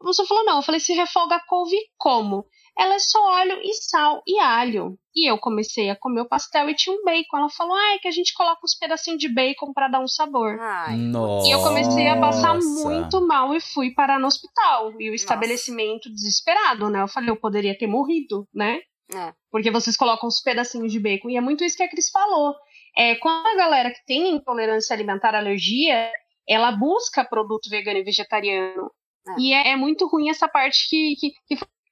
a 0.04 0.10
pessoa 0.10 0.28
falou, 0.28 0.44
não. 0.44 0.56
Eu 0.56 0.62
falei, 0.62 0.80
se 0.80 0.92
refoga 0.92 1.36
a 1.36 1.46
couve 1.46 1.76
como? 1.96 2.46
Ela 2.76 2.94
é 2.94 2.98
só 2.98 3.18
óleo 3.38 3.60
e 3.62 3.72
sal 3.74 4.22
e 4.26 4.38
alho. 4.38 4.98
E 5.14 5.30
eu 5.30 5.38
comecei 5.38 5.90
a 5.90 5.96
comer 5.96 6.22
o 6.22 6.28
pastel 6.28 6.68
e 6.68 6.74
tinha 6.74 6.94
um 6.94 7.04
bacon. 7.04 7.38
Ela 7.38 7.48
falou, 7.48 7.74
ah, 7.74 7.94
é 7.94 7.98
que 7.98 8.08
a 8.08 8.10
gente 8.10 8.34
coloca 8.34 8.60
uns 8.64 8.76
pedacinhos 8.76 9.20
de 9.20 9.32
bacon 9.32 9.72
para 9.72 9.88
dar 9.88 10.00
um 10.00 10.08
sabor. 10.08 10.58
Ai. 10.60 10.96
Nossa. 10.96 11.46
E 11.48 11.52
eu 11.52 11.62
comecei 11.62 12.08
a 12.08 12.18
passar 12.18 12.58
muito 12.58 13.24
mal 13.24 13.54
e 13.54 13.60
fui 13.60 13.92
parar 13.94 14.18
no 14.18 14.26
hospital. 14.26 14.92
E 15.00 15.08
o 15.08 15.14
estabelecimento 15.14 16.08
Nossa. 16.08 16.14
desesperado, 16.14 16.90
né? 16.90 17.02
Eu 17.02 17.08
falei, 17.08 17.30
eu 17.30 17.40
poderia 17.40 17.78
ter 17.78 17.86
morrido, 17.86 18.46
né? 18.52 18.80
É. 19.14 19.32
Porque 19.50 19.70
vocês 19.70 19.96
colocam 19.96 20.26
uns 20.26 20.40
pedacinhos 20.40 20.90
de 20.90 20.98
bacon. 20.98 21.30
E 21.30 21.36
é 21.36 21.40
muito 21.40 21.62
isso 21.62 21.76
que 21.76 21.82
a 21.84 21.88
Cris 21.88 22.10
falou. 22.10 22.54
É, 22.96 23.14
quando 23.16 23.46
a 23.46 23.56
galera 23.56 23.90
que 23.90 24.04
tem 24.04 24.34
intolerância 24.34 24.94
alimentar, 24.94 25.34
alergia, 25.34 26.10
ela 26.48 26.72
busca 26.72 27.24
produto 27.24 27.70
vegano 27.70 27.98
e 27.98 28.04
vegetariano. 28.04 28.90
É. 29.26 29.40
E 29.40 29.52
é, 29.52 29.68
é, 29.70 29.76
muito 29.76 30.06
ruim 30.06 30.28
essa 30.28 30.48
parte 30.48 30.88
que, 30.88 31.16
que, 31.16 31.32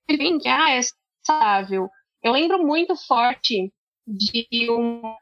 que 0.06 0.16
vem, 0.16 0.38
que 0.38 0.48
ah, 0.48 0.70
é 0.70 0.80
saudável. 1.24 1.88
Eu 2.22 2.32
lembro 2.32 2.64
muito 2.64 2.94
forte 2.96 3.72
de 4.06 4.70
uma 4.70 5.16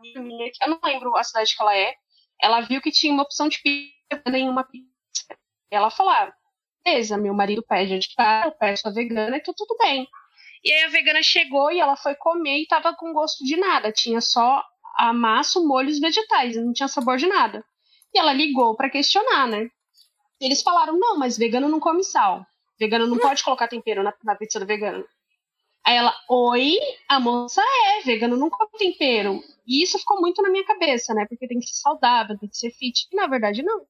minha, 0.00 0.50
eu 0.62 0.68
não 0.68 0.80
lembro 0.82 1.16
a 1.16 1.24
cidade 1.24 1.54
que 1.54 1.62
ela 1.62 1.76
é, 1.76 1.94
ela 2.40 2.60
viu 2.60 2.80
que 2.80 2.90
tinha 2.90 3.12
uma 3.12 3.22
opção 3.22 3.48
de 3.48 3.60
pizza, 3.62 4.22
nenhuma 4.30 4.64
pizza. 4.64 5.36
Ela 5.70 5.90
falou, 5.90 6.12
ah, 6.12 6.32
beleza, 6.84 7.16
meu 7.16 7.34
marido 7.34 7.64
pede 7.66 7.98
de 7.98 8.14
cara, 8.14 8.48
eu 8.48 8.52
peço 8.52 8.86
a 8.88 8.92
vegana 8.92 9.36
e 9.36 9.40
então 9.40 9.54
tudo 9.56 9.76
bem. 9.78 10.06
E 10.62 10.72
aí 10.72 10.84
a 10.84 10.88
vegana 10.88 11.22
chegou 11.22 11.70
e 11.70 11.80
ela 11.80 11.96
foi 11.96 12.14
comer 12.14 12.62
e 12.62 12.66
tava 12.66 12.94
com 12.94 13.12
gosto 13.12 13.44
de 13.44 13.56
nada, 13.56 13.92
tinha 13.92 14.20
só 14.20 14.62
a 14.96 15.12
massa, 15.12 15.58
o 15.58 15.66
molho 15.66 15.88
e 15.88 15.92
os 15.92 16.00
vegetais, 16.00 16.56
não 16.56 16.72
tinha 16.72 16.88
sabor 16.88 17.16
de 17.16 17.26
nada. 17.26 17.64
E 18.14 18.18
ela 18.18 18.32
ligou 18.32 18.76
para 18.76 18.90
questionar, 18.90 19.46
né? 19.48 19.68
Eles 20.40 20.62
falaram, 20.62 20.98
não, 20.98 21.18
mas 21.18 21.36
vegano 21.38 21.68
não 21.68 21.80
come 21.80 22.02
sal. 22.02 22.46
Vegano 22.78 23.06
não 23.06 23.18
pode 23.18 23.42
colocar 23.44 23.68
tempero 23.68 24.02
na, 24.02 24.12
na 24.24 24.34
pizza 24.34 24.58
do 24.58 24.66
vegano. 24.66 25.04
Aí 25.86 25.96
ela, 25.96 26.14
oi, 26.30 26.78
a 27.08 27.20
moça 27.20 27.60
é, 27.62 28.02
vegano 28.04 28.36
não 28.36 28.48
come 28.48 28.70
tempero. 28.78 29.40
E 29.66 29.82
isso 29.82 29.98
ficou 29.98 30.20
muito 30.20 30.42
na 30.42 30.50
minha 30.50 30.64
cabeça, 30.64 31.12
né? 31.14 31.26
Porque 31.28 31.46
tem 31.46 31.58
que 31.58 31.66
ser 31.66 31.76
saudável, 31.76 32.38
tem 32.38 32.48
que 32.48 32.56
ser 32.56 32.70
fit. 32.70 33.06
E 33.12 33.16
na 33.16 33.26
verdade, 33.26 33.62
não. 33.62 33.86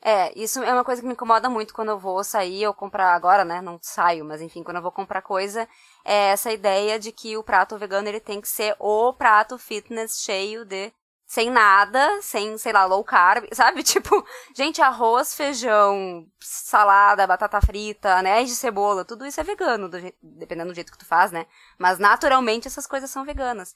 É, 0.00 0.32
isso 0.38 0.62
é 0.62 0.72
uma 0.72 0.84
coisa 0.84 1.02
que 1.02 1.08
me 1.08 1.14
incomoda 1.14 1.50
muito 1.50 1.74
quando 1.74 1.88
eu 1.88 1.98
vou 1.98 2.22
sair 2.22 2.66
ou 2.68 2.72
comprar 2.72 3.14
agora, 3.14 3.44
né? 3.44 3.60
Não 3.60 3.80
saio, 3.82 4.24
mas 4.24 4.40
enfim, 4.40 4.62
quando 4.62 4.76
eu 4.76 4.82
vou 4.82 4.92
comprar 4.92 5.22
coisa, 5.22 5.68
é 6.04 6.28
essa 6.30 6.52
ideia 6.52 7.00
de 7.00 7.10
que 7.10 7.36
o 7.36 7.42
prato 7.42 7.76
vegano 7.76 8.08
ele 8.08 8.20
tem 8.20 8.40
que 8.40 8.48
ser 8.48 8.76
o 8.78 9.12
prato 9.12 9.58
fitness 9.58 10.22
cheio 10.22 10.64
de 10.64 10.92
sem 11.28 11.50
nada, 11.50 12.22
sem, 12.22 12.56
sei 12.56 12.72
lá, 12.72 12.86
low 12.86 13.04
carb, 13.04 13.46
sabe? 13.52 13.82
Tipo, 13.82 14.26
gente, 14.56 14.80
arroz, 14.80 15.34
feijão, 15.34 16.26
salada, 16.40 17.26
batata 17.26 17.60
frita, 17.60 18.16
anéis 18.16 18.48
de 18.48 18.56
cebola, 18.56 19.04
tudo 19.04 19.26
isso 19.26 19.38
é 19.38 19.44
vegano, 19.44 19.90
do 19.90 19.98
dependendo 20.22 20.72
do 20.72 20.74
jeito 20.74 20.90
que 20.90 20.96
tu 20.98 21.04
faz, 21.04 21.30
né? 21.30 21.46
Mas 21.78 21.98
naturalmente 21.98 22.66
essas 22.66 22.86
coisas 22.86 23.10
são 23.10 23.26
veganas. 23.26 23.74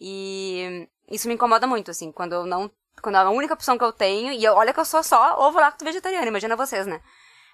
E 0.00 0.88
isso 1.10 1.28
me 1.28 1.34
incomoda 1.34 1.66
muito, 1.66 1.90
assim, 1.90 2.10
quando 2.10 2.32
eu 2.32 2.46
não. 2.46 2.70
Quando 3.02 3.16
a 3.16 3.28
única 3.30 3.52
opção 3.54 3.76
que 3.76 3.84
eu 3.84 3.92
tenho, 3.92 4.32
e 4.32 4.46
olha 4.48 4.72
que 4.72 4.80
eu 4.80 4.84
sou 4.84 5.02
só 5.02 5.38
ovo 5.46 5.60
lacto 5.60 5.84
vegetariano, 5.84 6.28
imagina 6.28 6.56
vocês, 6.56 6.86
né? 6.86 7.02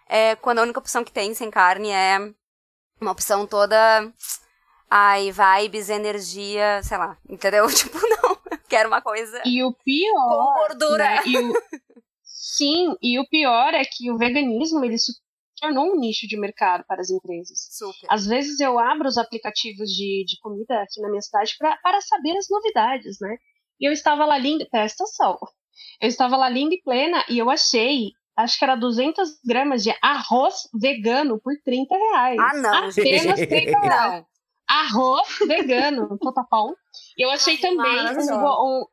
É 0.06 0.36
quando 0.36 0.60
a 0.60 0.62
única 0.62 0.78
opção 0.78 1.02
que 1.02 1.12
tem 1.12 1.34
sem 1.34 1.50
carne 1.50 1.90
é 1.90 2.18
uma 3.00 3.10
opção 3.10 3.46
toda. 3.46 3.76
Ai, 4.88 5.32
vibes, 5.32 5.88
energia, 5.88 6.82
sei 6.84 6.98
lá, 6.98 7.16
entendeu? 7.28 7.66
Tipo, 7.74 7.98
não, 7.98 8.38
quero 8.70 8.88
uma 8.88 9.02
coisa. 9.02 9.42
E 9.44 9.62
o 9.62 9.74
pior. 9.84 10.28
Com 10.28 10.68
gordura. 10.68 11.04
Né? 11.04 11.22
E 11.26 11.36
o... 11.36 11.52
Sim, 12.22 12.96
e 13.02 13.18
o 13.18 13.28
pior 13.28 13.74
é 13.74 13.84
que 13.84 14.10
o 14.10 14.16
veganismo 14.16 14.82
ele 14.84 14.96
se 14.96 15.12
tornou 15.60 15.92
um 15.92 16.00
nicho 16.00 16.26
de 16.26 16.38
mercado 16.38 16.84
para 16.86 17.02
as 17.02 17.10
empresas. 17.10 17.68
Super. 17.70 18.06
Às 18.08 18.26
vezes 18.26 18.60
eu 18.60 18.78
abro 18.78 19.06
os 19.06 19.18
aplicativos 19.18 19.90
de, 19.90 20.24
de 20.26 20.38
comida 20.40 20.80
aqui 20.80 21.00
na 21.02 21.10
minha 21.10 21.20
cidade 21.20 21.54
pra, 21.58 21.76
para 21.82 22.00
saber 22.00 22.36
as 22.38 22.48
novidades, 22.48 23.18
né? 23.20 23.36
E 23.78 23.86
eu 23.86 23.92
estava 23.92 24.24
lá 24.24 24.38
linda, 24.38 24.66
presta 24.70 25.04
atenção. 25.04 25.38
Eu 26.00 26.08
estava 26.08 26.36
lá 26.36 26.48
linda 26.48 26.74
e 26.74 26.82
plena 26.82 27.24
e 27.28 27.38
eu 27.38 27.50
achei, 27.50 28.12
acho 28.36 28.58
que 28.58 28.64
era 28.64 28.74
200 28.74 29.28
gramas 29.44 29.82
de 29.82 29.94
arroz 30.02 30.68
vegano 30.74 31.38
por 31.40 31.52
30 31.62 31.94
reais. 31.94 32.38
Ah, 32.40 32.56
não. 32.56 32.88
Apenas 32.88 33.38
30 33.38 33.78
reais. 33.78 34.24
Arroz 34.70 35.26
vegano, 35.48 36.16
totapão. 36.22 36.76
E 37.18 37.24
eu 37.24 37.30
achei 37.30 37.58
também 37.58 37.98
um, 38.16 38.36
um, 38.38 38.86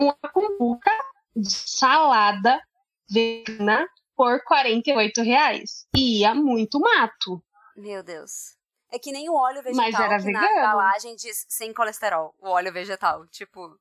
uma 0.00 0.16
cumbuca 0.32 0.90
de 1.36 1.52
salada 1.52 2.60
vegana 3.08 3.86
por 4.16 4.42
48 4.42 5.22
reais. 5.22 5.86
Ia 5.96 6.34
muito 6.34 6.80
mato. 6.80 7.40
Meu 7.76 8.02
Deus. 8.02 8.56
É 8.90 8.98
que 8.98 9.12
nem 9.12 9.30
o 9.30 9.34
óleo 9.34 9.62
vegetal 9.62 9.84
Mas 9.84 9.94
era 9.94 10.18
que 10.18 10.24
vegano. 10.24 10.44
na 10.44 10.52
embalagem 10.52 11.14
diz 11.14 11.46
sem 11.48 11.72
colesterol. 11.72 12.34
O 12.40 12.48
óleo 12.48 12.72
vegetal. 12.72 13.24
Tipo, 13.28 13.78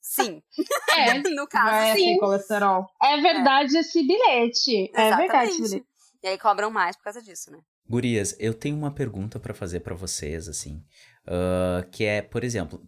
sim. 0.00 0.42
É, 0.96 1.14
no 1.30 1.46
caso, 1.46 1.74
é 1.74 1.94
sim. 1.94 2.04
sem 2.04 2.18
colesterol. 2.18 2.90
É 3.00 3.20
verdade 3.20 3.76
é. 3.76 3.80
esse 3.80 4.02
bilhete. 4.02 4.90
É 4.94 5.14
verdade 5.14 5.50
esse 5.50 5.62
bilhete. 5.62 5.86
E 6.22 6.28
aí 6.28 6.38
cobram 6.38 6.70
mais 6.70 6.96
por 6.96 7.04
causa 7.04 7.22
disso, 7.22 7.52
né? 7.52 7.60
Gurias, 7.88 8.36
eu 8.38 8.52
tenho 8.52 8.76
uma 8.76 8.90
pergunta 8.90 9.38
para 9.40 9.54
fazer 9.54 9.80
para 9.80 9.94
vocês, 9.94 10.48
assim. 10.48 10.82
Uh, 11.26 11.88
que 11.90 12.04
é, 12.04 12.20
por 12.22 12.44
exemplo, 12.44 12.82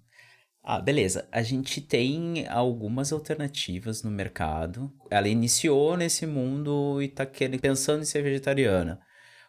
ah, 0.62 0.78
beleza. 0.80 1.26
A 1.32 1.42
gente 1.42 1.80
tem 1.80 2.46
algumas 2.48 3.12
alternativas 3.12 4.02
no 4.02 4.10
mercado. 4.10 4.92
Ela 5.10 5.28
iniciou 5.28 5.96
nesse 5.96 6.26
mundo 6.26 7.00
e 7.02 7.08
tá 7.08 7.24
querendo, 7.24 7.60
pensando 7.60 8.02
em 8.02 8.04
ser 8.04 8.22
vegetariana. 8.22 9.00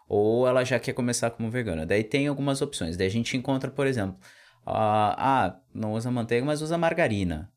Ou 0.07 0.47
ela 0.47 0.63
já 0.63 0.79
quer 0.79 0.93
começar 0.93 1.31
como 1.31 1.51
vegana. 1.51 1.85
Daí 1.85 2.03
tem 2.03 2.27
algumas 2.27 2.61
opções. 2.61 2.97
Daí 2.97 3.07
a 3.07 3.11
gente 3.11 3.35
encontra, 3.37 3.69
por 3.69 3.87
exemplo, 3.87 4.17
ah, 4.65 5.15
ah, 5.17 5.59
não 5.73 5.93
usa 5.93 6.09
manteiga, 6.11 6.45
mas 6.45 6.61
usa 6.61 6.77
margarina. 6.77 7.51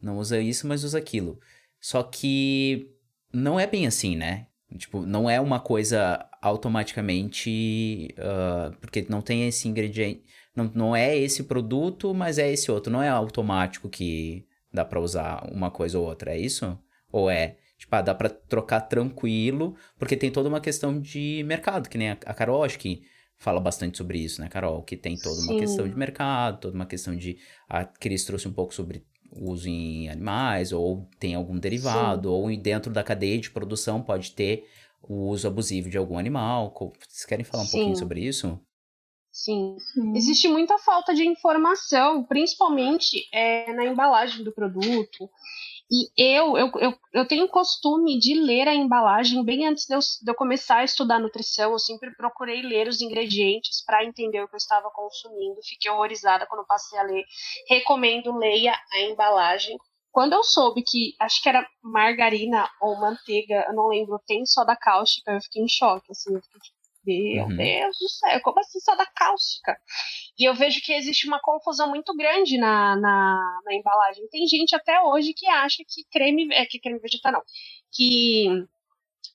Não 0.00 0.18
usa 0.18 0.40
isso, 0.40 0.66
mas 0.66 0.84
usa 0.84 0.98
aquilo. 0.98 1.40
Só 1.80 2.02
que 2.02 2.90
não 3.32 3.58
é 3.58 3.66
bem 3.66 3.86
assim, 3.86 4.16
né? 4.16 4.46
Tipo, 4.76 5.04
não 5.04 5.28
é 5.28 5.40
uma 5.40 5.60
coisa 5.60 6.26
automaticamente. 6.40 8.14
Uh, 8.18 8.76
porque 8.80 9.06
não 9.08 9.20
tem 9.20 9.48
esse 9.48 9.68
ingrediente 9.68 10.22
não, 10.54 10.70
não 10.74 10.96
é 10.96 11.16
esse 11.16 11.44
produto, 11.44 12.12
mas 12.14 12.38
é 12.38 12.50
esse 12.50 12.70
outro. 12.70 12.92
Não 12.92 13.02
é 13.02 13.08
automático 13.08 13.88
que 13.88 14.46
dá 14.72 14.84
para 14.84 15.00
usar 15.00 15.48
uma 15.50 15.70
coisa 15.70 15.98
ou 15.98 16.06
outra, 16.06 16.32
é 16.32 16.38
isso? 16.38 16.78
Ou 17.10 17.30
é, 17.30 17.56
tipo, 17.78 17.94
ah, 17.94 18.02
dá 18.02 18.14
para 18.14 18.28
trocar 18.28 18.82
tranquilo, 18.82 19.76
porque 19.98 20.16
tem 20.16 20.30
toda 20.30 20.48
uma 20.48 20.60
questão 20.60 21.00
de 21.00 21.42
mercado, 21.44 21.88
que 21.88 21.98
nem 21.98 22.10
a, 22.10 22.18
a 22.26 22.34
Carol, 22.34 22.64
acho 22.64 22.78
que 22.78 23.02
fala 23.36 23.60
bastante 23.60 23.98
sobre 23.98 24.18
isso, 24.18 24.40
né, 24.40 24.48
Carol? 24.48 24.82
Que 24.82 24.96
tem 24.96 25.16
toda 25.16 25.40
uma 25.40 25.54
Sim. 25.54 25.58
questão 25.60 25.88
de 25.88 25.96
mercado, 25.96 26.60
toda 26.60 26.74
uma 26.74 26.86
questão 26.86 27.16
de. 27.16 27.38
A 27.68 27.84
Cris 27.84 28.24
trouxe 28.24 28.46
um 28.46 28.52
pouco 28.52 28.74
sobre 28.74 29.04
uso 29.32 29.68
em 29.68 30.08
animais, 30.08 30.72
ou 30.72 31.08
tem 31.18 31.34
algum 31.34 31.58
derivado, 31.58 32.28
Sim. 32.28 32.34
ou 32.34 32.56
dentro 32.56 32.92
da 32.92 33.02
cadeia 33.02 33.38
de 33.38 33.50
produção 33.50 34.02
pode 34.02 34.32
ter 34.32 34.66
o 35.02 35.28
uso 35.28 35.46
abusivo 35.46 35.88
de 35.88 35.98
algum 35.98 36.18
animal. 36.18 36.74
Vocês 36.98 37.24
querem 37.24 37.44
falar 37.44 37.62
um 37.62 37.66
Sim. 37.66 37.78
pouquinho 37.78 37.96
sobre 37.96 38.20
isso? 38.20 38.60
Sim. 39.30 39.76
Sim. 39.78 40.16
Existe 40.16 40.48
muita 40.48 40.76
falta 40.78 41.14
de 41.14 41.26
informação, 41.26 42.24
principalmente 42.24 43.28
é, 43.32 43.72
na 43.72 43.86
embalagem 43.86 44.44
do 44.44 44.52
produto. 44.52 45.30
E 45.92 46.08
eu, 46.16 46.56
eu, 46.56 46.70
eu, 46.78 46.94
eu 47.12 47.26
tenho 47.26 47.48
costume 47.48 48.16
de 48.20 48.34
ler 48.34 48.68
a 48.68 48.74
embalagem 48.74 49.44
bem 49.44 49.66
antes 49.66 49.86
de 49.86 49.94
eu, 49.94 49.98
de 49.98 50.30
eu 50.30 50.34
começar 50.36 50.76
a 50.76 50.84
estudar 50.84 51.18
nutrição. 51.18 51.72
Eu 51.72 51.80
sempre 51.80 52.14
procurei 52.14 52.62
ler 52.62 52.86
os 52.86 53.00
ingredientes 53.00 53.82
para 53.84 54.04
entender 54.04 54.40
o 54.40 54.48
que 54.48 54.54
eu 54.54 54.58
estava 54.58 54.88
consumindo. 54.90 55.60
Fiquei 55.64 55.90
horrorizada 55.90 56.46
quando 56.46 56.64
passei 56.64 56.96
a 56.96 57.02
ler. 57.02 57.24
Recomendo, 57.68 58.36
leia 58.38 58.72
a 58.92 59.00
embalagem. 59.00 59.76
Quando 60.12 60.34
eu 60.34 60.44
soube 60.44 60.82
que, 60.86 61.14
acho 61.18 61.42
que 61.42 61.48
era 61.48 61.66
margarina 61.82 62.70
ou 62.80 62.96
manteiga, 63.00 63.64
eu 63.66 63.74
não 63.74 63.88
lembro, 63.88 64.20
tem 64.26 64.46
soda 64.46 64.76
cáustica, 64.76 65.32
eu 65.32 65.40
fiquei 65.42 65.62
em 65.62 65.68
choque. 65.68 66.12
Assim, 66.12 66.34
eu 66.34 66.42
fiquei 66.42 66.60
tipo, 66.60 66.79
meu 67.04 67.44
uhum. 67.44 67.56
Deus 67.56 67.96
do 67.98 68.08
céu, 68.08 68.40
como 68.42 68.60
assim 68.60 68.80
soda 68.80 69.06
cáustica? 69.14 69.76
E 70.38 70.44
eu 70.44 70.54
vejo 70.54 70.80
que 70.82 70.92
existe 70.92 71.26
uma 71.26 71.40
confusão 71.40 71.88
muito 71.88 72.14
grande 72.14 72.58
na, 72.58 72.96
na, 72.96 73.60
na, 73.64 73.74
embalagem. 73.74 74.28
Tem 74.28 74.46
gente 74.46 74.74
até 74.74 75.00
hoje 75.02 75.32
que 75.34 75.46
acha 75.46 75.82
que 75.86 76.04
creme, 76.10 76.48
é, 76.52 76.66
que 76.66 76.78
creme 76.78 76.98
vegetal 76.98 77.32
não, 77.32 77.42
que 77.92 78.48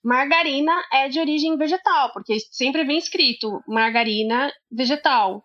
margarina 0.04 0.74
é 0.94 1.10
de 1.10 1.20
origem 1.20 1.58
vegetal, 1.58 2.12
porque 2.14 2.40
sempre 2.52 2.84
vem 2.84 2.98
escrito 2.98 3.62
margarina 3.68 4.52
vegetal. 4.72 5.44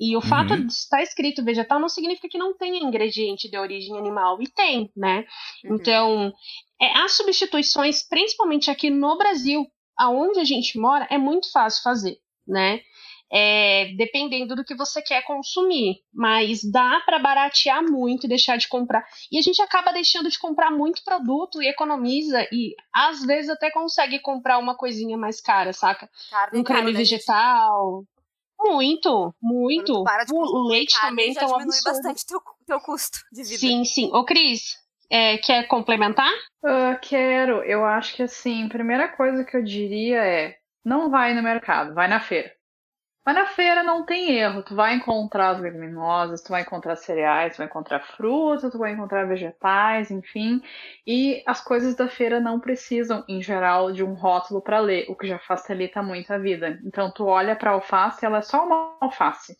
E 0.00 0.16
o 0.16 0.20
uhum. 0.20 0.26
fato 0.26 0.56
de 0.56 0.72
estar 0.72 1.02
escrito 1.02 1.44
vegetal 1.44 1.78
não 1.78 1.88
significa 1.88 2.26
que 2.26 2.38
não 2.38 2.56
tenha 2.56 2.82
ingrediente 2.82 3.50
de 3.50 3.58
origem 3.58 3.98
animal. 3.98 4.40
E 4.40 4.48
tem, 4.48 4.90
né? 4.96 5.26
Uhum. 5.62 5.76
Então, 5.76 6.32
é, 6.80 6.98
as 7.00 7.12
substituições, 7.12 8.02
principalmente 8.08 8.70
aqui 8.70 8.88
no 8.88 9.18
Brasil, 9.18 9.66
aonde 10.00 10.40
a 10.40 10.44
gente 10.44 10.78
mora 10.78 11.06
é 11.10 11.18
muito 11.18 11.52
fácil 11.52 11.82
fazer, 11.82 12.18
né? 12.48 12.80
É, 13.32 13.94
dependendo 13.96 14.56
do 14.56 14.64
que 14.64 14.74
você 14.74 15.00
quer 15.00 15.22
consumir, 15.24 16.00
mas 16.12 16.68
dá 16.68 17.00
para 17.06 17.20
baratear 17.20 17.80
muito 17.80 18.24
e 18.24 18.28
deixar 18.28 18.56
de 18.56 18.66
comprar. 18.66 19.04
E 19.30 19.38
a 19.38 19.42
gente 19.42 19.62
acaba 19.62 19.92
deixando 19.92 20.28
de 20.28 20.36
comprar 20.36 20.72
muito 20.72 21.04
produto 21.04 21.62
e 21.62 21.68
economiza 21.68 22.44
e 22.50 22.74
às 22.92 23.24
vezes 23.24 23.50
até 23.50 23.70
consegue 23.70 24.18
comprar 24.18 24.58
uma 24.58 24.76
coisinha 24.76 25.16
mais 25.16 25.40
cara, 25.40 25.72
saca? 25.72 26.10
Carne 26.28 26.58
um 26.58 26.64
creme 26.64 26.92
né, 26.92 26.98
vegetal. 26.98 28.04
Muito, 28.58 29.32
muito. 29.40 30.04
O 30.32 30.68
leite 30.68 31.00
também 31.00 31.32
já 31.32 31.42
um 31.42 31.46
diminui 31.46 31.76
absurdo. 31.76 31.94
bastante 31.94 32.26
teu, 32.26 32.40
teu 32.66 32.80
custo 32.80 33.18
de 33.32 33.44
vida. 33.44 33.58
Sim, 33.58 33.84
sim. 33.84 34.10
Ô, 34.12 34.24
Cris, 34.24 34.76
é, 35.10 35.38
quer 35.38 35.66
complementar? 35.66 36.30
Uh, 36.62 36.96
quero. 37.02 37.64
Eu 37.64 37.84
acho 37.84 38.14
que 38.14 38.22
assim, 38.22 38.66
a 38.66 38.68
primeira 38.68 39.08
coisa 39.08 39.44
que 39.44 39.56
eu 39.56 39.62
diria 39.62 40.24
é: 40.24 40.56
não 40.84 41.10
vai 41.10 41.34
no 41.34 41.42
mercado, 41.42 41.92
vai 41.94 42.06
na 42.06 42.20
feira. 42.20 42.52
Vai 43.24 43.34
na 43.34 43.44
feira, 43.46 43.82
não 43.82 44.06
tem 44.06 44.30
erro. 44.38 44.62
Tu 44.62 44.74
vai 44.74 44.94
encontrar 44.94 45.50
as 45.50 45.60
leguminosas, 45.60 46.42
tu 46.42 46.50
vai 46.50 46.62
encontrar 46.62 46.96
cereais, 46.96 47.54
tu 47.54 47.58
vai 47.58 47.66
encontrar 47.66 48.00
frutas, 48.00 48.72
tu 48.72 48.78
vai 48.78 48.92
encontrar 48.92 49.26
vegetais, 49.26 50.10
enfim. 50.10 50.62
E 51.06 51.42
as 51.46 51.60
coisas 51.60 51.94
da 51.94 52.08
feira 52.08 52.40
não 52.40 52.58
precisam, 52.58 53.22
em 53.28 53.42
geral, 53.42 53.92
de 53.92 54.02
um 54.02 54.14
rótulo 54.14 54.62
para 54.62 54.78
ler, 54.80 55.06
o 55.08 55.16
que 55.16 55.26
já 55.26 55.38
facilita 55.38 56.02
muito 56.02 56.32
a 56.32 56.38
vida. 56.38 56.80
Então, 56.84 57.10
tu 57.12 57.26
olha 57.26 57.54
para 57.54 57.72
alface, 57.72 58.24
ela 58.24 58.38
é 58.38 58.42
só 58.42 58.64
uma 58.64 58.96
alface. 59.00 59.54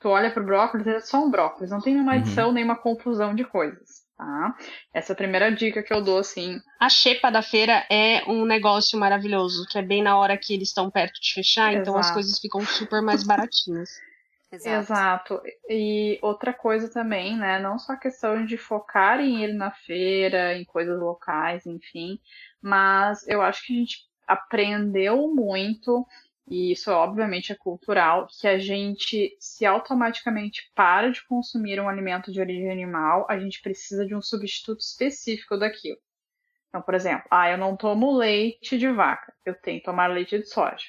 Tu 0.00 0.08
olha 0.08 0.30
para 0.30 0.42
o 0.42 0.46
brócolis, 0.46 0.86
é 0.86 1.00
só 1.00 1.24
um 1.24 1.30
brócolis. 1.30 1.70
Não 1.70 1.80
tem 1.80 1.96
uma 1.96 2.12
uhum. 2.12 2.18
adição 2.18 2.48
uhum. 2.48 2.54
nem 2.54 2.64
uma 2.64 2.76
confusão 2.76 3.34
de 3.34 3.44
coisas 3.44 4.03
tá? 4.16 4.56
Essa 4.92 5.12
é 5.12 5.14
a 5.14 5.16
primeira 5.16 5.50
dica 5.50 5.82
que 5.82 5.92
eu 5.92 6.02
dou, 6.02 6.18
assim. 6.18 6.58
A 6.80 6.88
xepa 6.88 7.30
da 7.30 7.42
feira 7.42 7.86
é 7.90 8.24
um 8.28 8.44
negócio 8.44 8.98
maravilhoso, 8.98 9.66
que 9.68 9.78
é 9.78 9.82
bem 9.82 10.02
na 10.02 10.16
hora 10.18 10.36
que 10.36 10.54
eles 10.54 10.68
estão 10.68 10.90
perto 10.90 11.20
de 11.20 11.32
fechar, 11.32 11.72
Exato. 11.72 11.82
então 11.82 11.98
as 11.98 12.10
coisas 12.10 12.38
ficam 12.38 12.64
super 12.64 13.02
mais 13.02 13.22
baratinhas. 13.22 13.90
Exato. 14.52 15.34
Exato. 15.34 15.42
E 15.68 16.18
outra 16.22 16.52
coisa 16.52 16.88
também, 16.88 17.36
né? 17.36 17.58
Não 17.58 17.78
só 17.78 17.94
a 17.94 17.98
questão 17.98 18.44
de 18.44 18.56
focar 18.56 19.18
em 19.18 19.42
ir 19.42 19.52
na 19.52 19.72
feira, 19.72 20.54
em 20.56 20.64
coisas 20.64 20.98
locais, 20.98 21.66
enfim, 21.66 22.20
mas 22.62 23.26
eu 23.26 23.42
acho 23.42 23.66
que 23.66 23.72
a 23.72 23.76
gente 23.76 23.98
aprendeu 24.26 25.34
muito 25.34 26.06
e 26.46 26.72
isso 26.72 26.90
obviamente 26.90 27.52
é 27.52 27.56
cultural, 27.56 28.26
que 28.40 28.46
a 28.46 28.58
gente, 28.58 29.36
se 29.40 29.64
automaticamente 29.64 30.70
para 30.74 31.10
de 31.10 31.24
consumir 31.26 31.80
um 31.80 31.88
alimento 31.88 32.30
de 32.32 32.40
origem 32.40 32.70
animal, 32.70 33.26
a 33.30 33.38
gente 33.38 33.62
precisa 33.62 34.06
de 34.06 34.14
um 34.14 34.22
substituto 34.22 34.80
específico 34.80 35.56
daquilo. 35.56 35.98
Então, 36.68 36.82
por 36.82 36.94
exemplo, 36.94 37.24
ah, 37.30 37.50
eu 37.50 37.56
não 37.58 37.76
tomo 37.76 38.16
leite 38.16 38.76
de 38.78 38.88
vaca, 38.90 39.32
eu 39.44 39.54
tenho 39.60 39.78
que 39.78 39.84
tomar 39.84 40.08
leite 40.08 40.38
de 40.38 40.46
soja. 40.48 40.84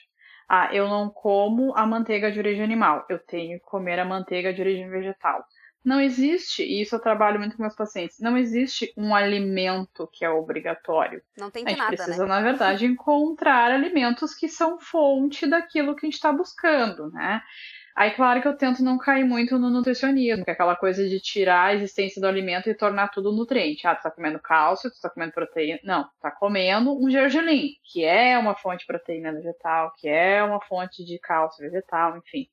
Ah, 0.49 0.69
eu 0.73 0.87
não 0.89 1.09
como 1.09 1.75
a 1.77 1.85
manteiga 1.85 2.31
de 2.31 2.39
origem 2.39 2.63
animal, 2.63 3.05
eu 3.09 3.19
tenho 3.19 3.59
que 3.59 3.65
comer 3.65 3.99
a 3.99 4.05
manteiga 4.05 4.53
de 4.53 4.61
origem 4.61 4.89
vegetal. 4.89 5.43
Não 5.85 6.01
existe, 6.01 6.63
e 6.63 6.81
isso 6.81 6.95
eu 6.95 6.99
trabalho 6.99 7.39
muito 7.39 7.55
com 7.55 7.61
meus 7.61 7.75
pacientes, 7.75 8.19
não 8.19 8.35
existe 8.35 8.91
um 8.97 9.13
alimento 9.13 10.09
que 10.11 10.25
é 10.25 10.29
obrigatório. 10.29 11.21
Não 11.37 11.51
tem 11.51 11.63
que 11.63 11.69
a 11.69 11.73
gente 11.73 11.79
nada, 11.79 11.95
precisa, 11.95 12.23
né? 12.23 12.29
na 12.29 12.41
verdade, 12.41 12.85
encontrar 12.87 13.71
alimentos 13.71 14.33
que 14.33 14.49
são 14.49 14.79
fonte 14.79 15.45
daquilo 15.45 15.95
que 15.95 16.05
a 16.05 16.07
gente 16.07 16.15
está 16.15 16.33
buscando, 16.33 17.11
né? 17.11 17.41
Aí, 17.95 18.11
claro 18.11 18.41
que 18.41 18.47
eu 18.47 18.57
tento 18.57 18.83
não 18.83 18.97
cair 18.97 19.23
muito 19.23 19.57
no 19.57 19.69
nutricionismo, 19.69 20.43
que 20.43 20.49
é 20.49 20.53
aquela 20.53 20.75
coisa 20.75 21.07
de 21.07 21.17
tirar 21.21 21.67
a 21.67 21.73
existência 21.75 22.19
do 22.19 22.27
alimento 22.27 22.69
e 22.69 22.75
tornar 22.75 23.07
tudo 23.07 23.31
nutriente. 23.31 23.87
Ah, 23.87 23.95
tu 23.95 24.03
tá 24.03 24.11
comendo 24.11 24.37
cálcio, 24.37 24.91
tu 24.91 24.99
tá 24.99 25.09
comendo 25.09 25.31
proteína. 25.31 25.79
Não, 25.81 26.03
tu 26.03 26.19
tá 26.19 26.29
comendo 26.29 26.93
um 27.01 27.09
gergelim, 27.09 27.69
que 27.85 28.03
é 28.03 28.37
uma 28.37 28.53
fonte 28.53 28.79
de 28.79 28.87
proteína 28.87 29.31
vegetal, 29.31 29.93
que 29.97 30.09
é 30.09 30.43
uma 30.43 30.59
fonte 30.59 31.05
de 31.05 31.17
cálcio 31.19 31.63
vegetal, 31.63 32.17
enfim. 32.17 32.49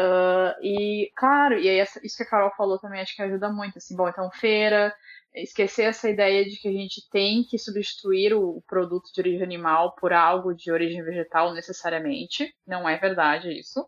Uh, 0.00 0.56
e, 0.62 1.12
claro, 1.14 1.58
e 1.58 1.68
aí 1.68 1.86
isso 2.02 2.16
que 2.16 2.22
a 2.22 2.26
Carol 2.26 2.50
falou 2.56 2.78
também 2.78 3.02
acho 3.02 3.14
que 3.14 3.22
ajuda 3.22 3.52
muito. 3.52 3.76
Assim, 3.76 3.94
bom, 3.94 4.08
então 4.08 4.30
feira, 4.30 4.94
esquecer 5.34 5.84
essa 5.84 6.08
ideia 6.08 6.44
de 6.44 6.56
que 6.56 6.68
a 6.68 6.72
gente 6.72 7.06
tem 7.10 7.44
que 7.44 7.58
substituir 7.58 8.32
o 8.32 8.62
produto 8.66 9.12
de 9.12 9.20
origem 9.20 9.42
animal 9.42 9.94
por 9.96 10.12
algo 10.12 10.54
de 10.54 10.72
origem 10.72 11.02
vegetal 11.02 11.52
necessariamente. 11.52 12.50
Não 12.66 12.88
é 12.88 12.96
verdade 12.96 13.52
isso. 13.52 13.86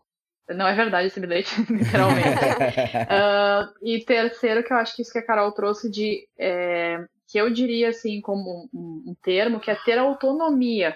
Não 0.49 0.67
é 0.67 0.75
verdade 0.75 1.07
esse 1.07 1.19
bilhete, 1.19 1.49
literalmente. 1.71 2.27
uh, 2.29 3.73
e 3.81 4.03
terceiro, 4.05 4.63
que 4.63 4.71
eu 4.71 4.77
acho 4.77 4.95
que 4.95 5.01
isso 5.01 5.11
que 5.11 5.19
a 5.19 5.25
Carol 5.25 5.51
trouxe 5.53 5.89
de. 5.89 6.27
É, 6.37 7.03
que 7.29 7.39
eu 7.39 7.49
diria 7.49 7.89
assim, 7.89 8.21
como 8.21 8.69
um, 8.71 9.03
um 9.07 9.15
termo, 9.23 9.59
que 9.59 9.71
é 9.71 9.75
ter 9.75 9.97
autonomia 9.97 10.95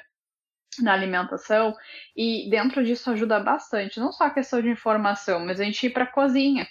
na 0.84 0.94
alimentação 0.94 1.74
e 2.16 2.50
dentro 2.50 2.84
disso 2.84 3.12
ajuda 3.12 3.40
bastante, 3.40 4.00
não 4.00 4.12
só 4.12 4.26
a 4.26 4.34
questão 4.34 4.62
de 4.62 4.70
informação, 4.70 5.46
mas 5.46 5.60
a 5.60 5.64
gente 5.64 5.86
ir 5.86 5.90
para 5.92 6.04
a 6.04 6.12
cozinha. 6.12 6.68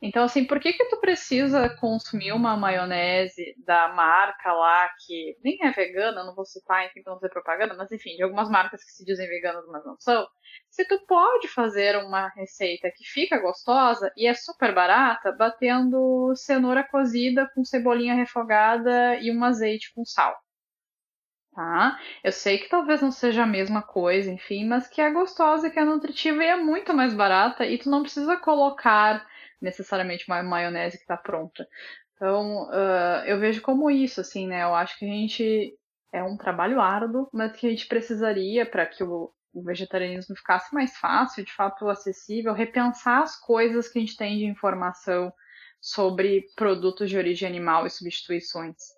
Então, 0.00 0.24
assim, 0.24 0.44
por 0.44 0.60
que 0.60 0.74
que 0.74 0.84
tu 0.90 1.00
precisa 1.00 1.70
consumir 1.80 2.32
uma 2.32 2.54
maionese 2.56 3.54
da 3.64 3.88
marca 3.88 4.52
lá 4.52 4.90
que 5.06 5.36
nem 5.42 5.58
é 5.62 5.70
vegana, 5.70 6.22
não 6.22 6.34
vou 6.34 6.44
citar, 6.44 6.86
enfim, 6.86 7.02
não 7.06 7.14
fazer 7.14 7.30
propaganda, 7.30 7.74
mas 7.74 7.90
enfim, 7.90 8.14
de 8.14 8.22
algumas 8.22 8.50
marcas 8.50 8.84
que 8.84 8.90
se 8.90 9.04
dizem 9.04 9.26
veganas, 9.26 9.64
mas 9.68 9.84
não 9.86 9.96
são. 9.98 10.26
Se 10.70 10.86
tu 10.86 11.00
pode 11.06 11.48
fazer 11.48 11.96
uma 11.96 12.28
receita 12.36 12.90
que 12.94 13.04
fica 13.04 13.38
gostosa 13.38 14.12
e 14.16 14.26
é 14.26 14.34
super 14.34 14.74
barata, 14.74 15.32
batendo 15.32 16.34
cenoura 16.36 16.84
cozida 16.84 17.50
com 17.54 17.64
cebolinha 17.64 18.14
refogada 18.14 19.16
e 19.16 19.30
um 19.34 19.42
azeite 19.42 19.92
com 19.94 20.04
sal 20.04 20.36
tá? 21.56 21.98
Eu 22.22 22.30
sei 22.32 22.58
que 22.58 22.68
talvez 22.68 23.00
não 23.00 23.10
seja 23.10 23.42
a 23.44 23.46
mesma 23.46 23.80
coisa, 23.82 24.30
enfim, 24.30 24.66
mas 24.66 24.86
que 24.86 25.00
é 25.00 25.10
gostosa, 25.10 25.70
que 25.70 25.78
é 25.78 25.84
nutritiva 25.84 26.44
e 26.44 26.48
é 26.48 26.56
muito 26.56 26.92
mais 26.92 27.14
barata 27.14 27.64
e 27.64 27.78
tu 27.78 27.88
não 27.88 28.02
precisa 28.02 28.36
colocar 28.36 29.26
necessariamente 29.60 30.26
uma 30.28 30.42
maionese 30.42 30.98
que 30.98 31.04
está 31.04 31.16
pronta. 31.16 31.66
Então, 32.14 32.68
uh, 32.68 33.24
eu 33.24 33.38
vejo 33.40 33.62
como 33.62 33.90
isso, 33.90 34.20
assim, 34.20 34.46
né? 34.46 34.64
Eu 34.64 34.74
acho 34.74 34.98
que 34.98 35.06
a 35.06 35.08
gente 35.08 35.74
é 36.12 36.22
um 36.22 36.36
trabalho 36.36 36.78
árduo, 36.80 37.28
mas 37.32 37.52
que 37.52 37.66
a 37.66 37.70
gente 37.70 37.88
precisaria 37.88 38.66
para 38.66 38.84
que 38.84 39.02
o, 39.02 39.32
o 39.54 39.62
vegetarianismo 39.62 40.36
ficasse 40.36 40.74
mais 40.74 40.94
fácil, 40.98 41.42
de 41.42 41.52
fato 41.52 41.88
acessível, 41.88 42.52
repensar 42.52 43.22
as 43.22 43.40
coisas 43.40 43.88
que 43.88 43.98
a 43.98 44.02
gente 44.02 44.16
tem 44.16 44.38
de 44.38 44.44
informação 44.44 45.32
sobre 45.80 46.44
produtos 46.54 47.08
de 47.08 47.16
origem 47.16 47.48
animal 47.48 47.86
e 47.86 47.90
substituições. 47.90 48.95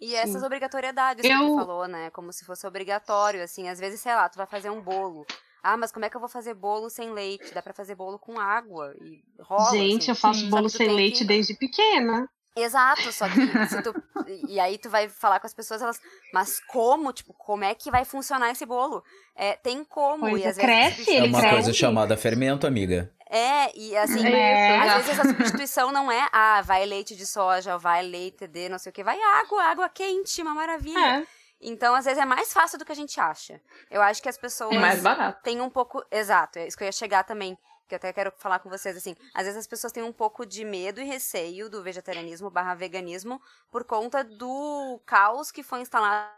E 0.00 0.14
essas 0.14 0.40
Sim. 0.40 0.46
obrigatoriedades 0.46 1.24
eu... 1.24 1.30
que 1.30 1.36
tu 1.36 1.56
falou, 1.56 1.86
né? 1.86 2.10
Como 2.10 2.32
se 2.32 2.44
fosse 2.44 2.66
obrigatório, 2.66 3.42
assim. 3.42 3.68
Às 3.68 3.78
vezes, 3.78 4.00
sei 4.00 4.14
lá, 4.14 4.28
tu 4.28 4.36
vai 4.36 4.46
fazer 4.46 4.70
um 4.70 4.80
bolo. 4.80 5.26
Ah, 5.62 5.76
mas 5.76 5.92
como 5.92 6.06
é 6.06 6.10
que 6.10 6.16
eu 6.16 6.20
vou 6.20 6.28
fazer 6.28 6.54
bolo 6.54 6.88
sem 6.88 7.12
leite? 7.12 7.52
Dá 7.52 7.60
para 7.60 7.74
fazer 7.74 7.94
bolo 7.94 8.18
com 8.18 8.40
água 8.40 8.94
e 8.98 9.22
rola. 9.40 9.70
Gente, 9.72 10.02
assim. 10.02 10.10
eu 10.10 10.14
faço 10.14 10.48
bolo 10.48 10.70
sem 10.70 10.88
leite 10.88 11.18
que... 11.18 11.24
desde 11.24 11.54
pequena. 11.54 12.26
Exato, 12.62 13.12
só 13.12 13.28
que 13.28 13.66
se 13.68 13.82
tu, 13.82 13.94
e 14.48 14.58
aí 14.60 14.78
tu 14.78 14.88
vai 14.90 15.08
falar 15.08 15.40
com 15.40 15.46
as 15.46 15.54
pessoas, 15.54 15.80
elas, 15.82 16.00
mas 16.32 16.60
como, 16.68 17.12
tipo, 17.12 17.32
como 17.34 17.64
é 17.64 17.74
que 17.74 17.90
vai 17.90 18.04
funcionar 18.04 18.50
esse 18.50 18.64
bolo? 18.66 19.02
É, 19.34 19.54
tem 19.56 19.84
como, 19.84 20.28
pois 20.30 20.42
e 20.42 20.46
às 20.46 20.56
cresce, 20.56 21.04
vezes... 21.04 21.14
É 21.14 21.22
uma 21.24 21.38
cresce. 21.38 21.54
coisa 21.54 21.72
chamada 21.72 22.16
fermento, 22.16 22.66
amiga. 22.66 23.12
É, 23.32 23.76
e 23.78 23.96
assim, 23.96 24.26
É. 24.26 24.76
às 24.90 25.06
vezes 25.06 25.20
a 25.20 25.24
substituição 25.24 25.92
não 25.92 26.10
é, 26.10 26.28
ah, 26.32 26.62
vai 26.62 26.84
leite 26.84 27.14
de 27.14 27.24
soja, 27.26 27.78
vai 27.78 28.02
leite 28.02 28.46
de 28.48 28.68
não 28.68 28.78
sei 28.78 28.90
o 28.90 28.92
que, 28.92 29.04
vai 29.04 29.18
água, 29.40 29.62
água 29.64 29.88
quente, 29.88 30.42
uma 30.42 30.54
maravilha. 30.54 30.98
É. 31.18 31.26
Então, 31.62 31.94
às 31.94 32.06
vezes, 32.06 32.18
é 32.18 32.24
mais 32.24 32.52
fácil 32.54 32.78
do 32.78 32.86
que 32.86 32.92
a 32.92 32.94
gente 32.94 33.20
acha. 33.20 33.60
Eu 33.90 34.00
acho 34.00 34.22
que 34.22 34.30
as 34.30 34.38
pessoas 34.38 34.74
É 34.74 34.78
mais 34.78 35.02
barato. 35.02 35.42
têm 35.42 35.60
um 35.60 35.68
pouco. 35.68 36.02
Exato, 36.10 36.58
é 36.58 36.66
isso 36.66 36.74
que 36.76 36.82
eu 36.82 36.86
ia 36.86 36.92
chegar 36.92 37.22
também. 37.22 37.56
Que 37.90 37.94
eu 37.94 37.96
até 37.96 38.12
quero 38.12 38.32
falar 38.38 38.60
com 38.60 38.70
vocês, 38.70 38.96
assim. 38.96 39.16
Às 39.34 39.46
vezes 39.46 39.58
as 39.58 39.66
pessoas 39.66 39.92
têm 39.92 40.04
um 40.04 40.12
pouco 40.12 40.46
de 40.46 40.64
medo 40.64 41.00
e 41.00 41.04
receio 41.04 41.68
do 41.68 41.82
vegetarianismo 41.82 42.48
barra 42.48 42.72
veganismo 42.72 43.42
por 43.68 43.82
conta 43.82 44.22
do 44.22 45.00
caos 45.04 45.50
que 45.50 45.64
foi 45.64 45.80
instalado 45.80 46.30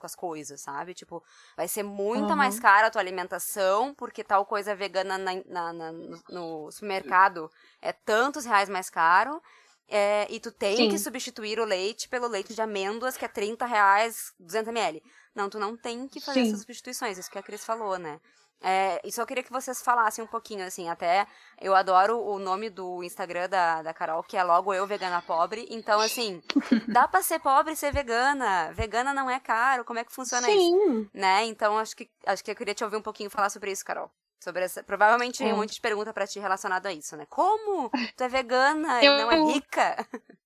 com 0.00 0.06
as 0.06 0.16
coisas, 0.16 0.60
sabe? 0.60 0.92
Tipo, 0.92 1.22
vai 1.56 1.68
ser 1.68 1.84
muito 1.84 2.30
Uhum. 2.30 2.36
mais 2.36 2.58
cara 2.58 2.88
a 2.88 2.90
tua 2.90 3.00
alimentação, 3.00 3.94
porque 3.94 4.24
tal 4.24 4.44
coisa 4.44 4.74
vegana 4.74 5.16
na, 5.18 5.32
na- 5.46 5.72
na- 5.72 5.92
no, 5.92 6.22
no 6.30 6.72
supermercado 6.72 7.48
é 7.80 7.92
tantos 7.92 8.44
reais 8.44 8.68
mais 8.68 8.90
caro. 8.90 9.40
é, 9.86 10.26
e 10.30 10.40
tu 10.40 10.50
tem 10.50 10.76
Sim. 10.78 10.88
que 10.88 10.98
substituir 10.98 11.60
o 11.60 11.64
leite 11.66 12.08
pelo 12.08 12.26
leite 12.26 12.54
de 12.54 12.62
amêndoas, 12.62 13.18
que 13.18 13.24
é 13.26 13.28
30 13.28 13.66
reais, 13.66 14.32
200 14.40 14.68
ml. 14.70 15.02
Não, 15.34 15.50
tu 15.50 15.58
não 15.58 15.76
tem 15.76 16.08
que 16.08 16.20
fazer 16.22 16.40
Sim. 16.40 16.48
essas 16.48 16.60
substituições, 16.60 17.18
isso 17.18 17.30
que 17.30 17.38
a 17.38 17.42
Cris 17.42 17.62
falou, 17.66 17.98
né? 17.98 18.18
É, 18.66 18.98
e 19.04 19.12
só 19.12 19.26
queria 19.26 19.42
que 19.42 19.52
vocês 19.52 19.82
falassem 19.82 20.24
um 20.24 20.26
pouquinho, 20.26 20.64
assim, 20.64 20.88
até 20.88 21.26
eu 21.60 21.74
adoro 21.74 22.18
o 22.18 22.38
nome 22.38 22.70
do 22.70 23.04
Instagram 23.04 23.46
da, 23.48 23.82
da 23.82 23.92
Carol, 23.92 24.22
que 24.22 24.38
é 24.38 24.42
logo 24.42 24.72
eu, 24.72 24.86
vegana 24.86 25.20
pobre. 25.20 25.66
Então, 25.70 26.00
assim, 26.00 26.42
dá 26.88 27.06
pra 27.06 27.22
ser 27.22 27.40
pobre 27.40 27.74
e 27.74 27.76
ser 27.76 27.92
vegana. 27.92 28.72
Vegana 28.72 29.12
não 29.12 29.28
é 29.28 29.38
caro, 29.38 29.84
como 29.84 29.98
é 29.98 30.04
que 30.04 30.12
funciona 30.14 30.48
isso? 30.50 30.58
Sim. 30.58 31.10
Né? 31.12 31.44
Então, 31.44 31.76
acho 31.78 31.94
que, 31.94 32.08
acho 32.26 32.42
que 32.42 32.50
eu 32.50 32.56
queria 32.56 32.74
te 32.74 32.82
ouvir 32.82 32.96
um 32.96 33.02
pouquinho 33.02 33.28
falar 33.28 33.50
sobre 33.50 33.70
isso, 33.70 33.84
Carol. 33.84 34.10
Sobre 34.42 34.62
essa, 34.64 34.82
provavelmente 34.82 35.42
É. 35.44 35.52
um 35.52 35.56
monte 35.58 35.74
de 35.74 35.80
pergunta 35.80 36.12
pra 36.12 36.26
ti 36.26 36.38
relacionado 36.40 36.86
a 36.86 36.92
isso, 36.92 37.16
né? 37.16 37.26
Como? 37.28 37.90
Tu 38.16 38.24
é 38.24 38.28
vegana 38.28 39.04
Eu- 39.04 39.12
e 39.14 39.22
não 39.22 39.30
é 39.32 39.52
rica? 39.52 39.96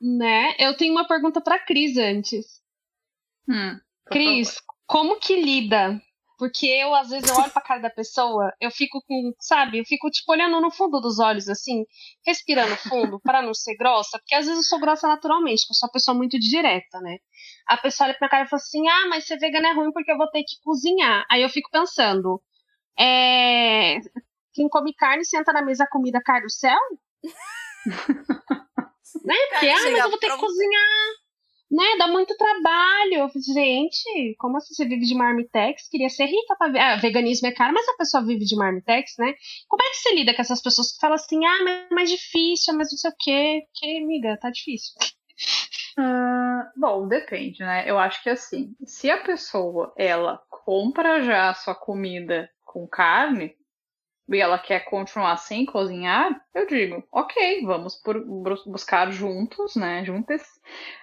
Né? 0.00 0.54
Eu 0.58 0.76
tenho 0.76 0.92
uma 0.92 1.06
pergunta 1.06 1.40
pra 1.40 1.58
Cris 1.60 1.96
antes. 1.96 2.60
Hum, 3.48 3.78
Cris, 4.06 4.60
como 4.86 5.20
que 5.20 5.40
lida? 5.40 6.02
Porque 6.42 6.66
eu, 6.66 6.92
às 6.92 7.08
vezes, 7.08 7.28
eu 7.28 7.36
olho 7.36 7.52
pra 7.52 7.62
cara 7.62 7.82
da 7.82 7.88
pessoa, 7.88 8.52
eu 8.60 8.68
fico 8.68 9.00
com, 9.06 9.32
sabe, 9.38 9.78
eu 9.78 9.84
fico, 9.84 10.10
tipo, 10.10 10.32
olhando 10.32 10.60
no 10.60 10.72
fundo 10.72 11.00
dos 11.00 11.20
olhos, 11.20 11.48
assim, 11.48 11.84
respirando 12.26 12.74
fundo, 12.78 13.20
para 13.20 13.40
não 13.40 13.54
ser 13.54 13.76
grossa, 13.76 14.18
porque 14.18 14.34
às 14.34 14.46
vezes 14.46 14.64
eu 14.64 14.68
sou 14.68 14.80
grossa 14.80 15.06
naturalmente, 15.06 15.60
porque 15.60 15.70
eu 15.70 15.76
sou 15.76 15.86
uma 15.86 15.92
pessoa 15.92 16.16
muito 16.16 16.36
direta, 16.40 16.98
né? 17.00 17.18
A 17.68 17.76
pessoa 17.76 18.08
olha 18.08 18.18
pra 18.18 18.26
minha 18.26 18.30
cara 18.30 18.44
e 18.44 18.48
fala 18.48 18.60
assim, 18.60 18.88
ah, 18.88 19.06
mas 19.08 19.24
ser 19.24 19.38
vegana 19.38 19.68
é 19.68 19.72
ruim 19.72 19.92
porque 19.92 20.10
eu 20.10 20.16
vou 20.16 20.28
ter 20.32 20.42
que 20.42 20.56
cozinhar. 20.64 21.24
Aí 21.30 21.42
eu 21.42 21.48
fico 21.48 21.70
pensando, 21.70 22.42
é... 22.98 23.98
Quem 24.52 24.68
come 24.68 24.92
carne 24.94 25.24
senta 25.24 25.52
na 25.52 25.62
mesa, 25.62 25.84
a 25.84 25.88
comida 25.88 26.20
cai 26.24 26.42
do 26.42 26.50
céu? 26.50 26.76
né? 29.24 29.36
Porque, 29.48 29.68
ah, 29.68 29.80
mas 29.80 29.96
eu 29.96 30.10
vou 30.10 30.18
ter 30.18 30.28
que 30.28 30.38
cozinhar 30.38 31.21
né, 31.72 31.96
dá 31.98 32.06
muito 32.06 32.36
trabalho. 32.36 33.30
Gente, 33.54 34.36
como 34.38 34.58
assim 34.58 34.74
você 34.74 34.84
vive 34.84 35.06
de 35.06 35.14
marmitex? 35.14 35.88
Queria 35.88 36.10
ser 36.10 36.26
rica 36.26 36.54
pra 36.58 36.68
ver. 36.68 36.78
Ah, 36.78 36.96
veganismo 36.96 37.48
é 37.48 37.52
caro, 37.52 37.72
mas 37.72 37.88
a 37.88 37.96
pessoa 37.96 38.24
vive 38.24 38.44
de 38.44 38.54
marmitex, 38.54 39.14
né? 39.18 39.32
Como 39.66 39.82
é 39.82 39.88
que 39.88 39.96
você 39.96 40.14
lida 40.14 40.34
com 40.34 40.42
essas 40.42 40.62
pessoas 40.62 40.92
que 40.92 41.00
falam 41.00 41.14
assim, 41.14 41.44
ah, 41.46 41.64
mas 41.64 41.86
é 41.90 41.94
mais 41.94 42.10
difícil, 42.10 42.74
mas 42.74 42.90
não 42.92 42.98
sei 42.98 43.10
o 43.10 43.14
quê? 43.18 43.62
Que, 43.74 43.98
amiga, 43.98 44.38
tá 44.38 44.50
difícil. 44.50 44.92
Ah, 45.98 46.70
bom, 46.76 47.08
depende, 47.08 47.60
né? 47.60 47.84
Eu 47.86 47.98
acho 47.98 48.22
que 48.22 48.28
assim, 48.28 48.74
se 48.84 49.10
a 49.10 49.22
pessoa 49.22 49.94
ela 49.96 50.42
compra 50.64 51.22
já 51.22 51.50
a 51.50 51.54
sua 51.54 51.74
comida 51.74 52.50
com 52.64 52.86
carne 52.86 53.54
e 54.34 54.40
ela 54.40 54.58
quer 54.58 54.80
continuar 54.84 55.36
sem 55.36 55.64
cozinhar, 55.66 56.40
eu 56.54 56.66
digo, 56.66 57.02
ok, 57.12 57.62
vamos 57.64 57.96
por- 57.96 58.24
bus- 58.24 58.64
buscar 58.66 59.10
juntos, 59.10 59.76
né? 59.76 60.04
Juntas, 60.04 60.42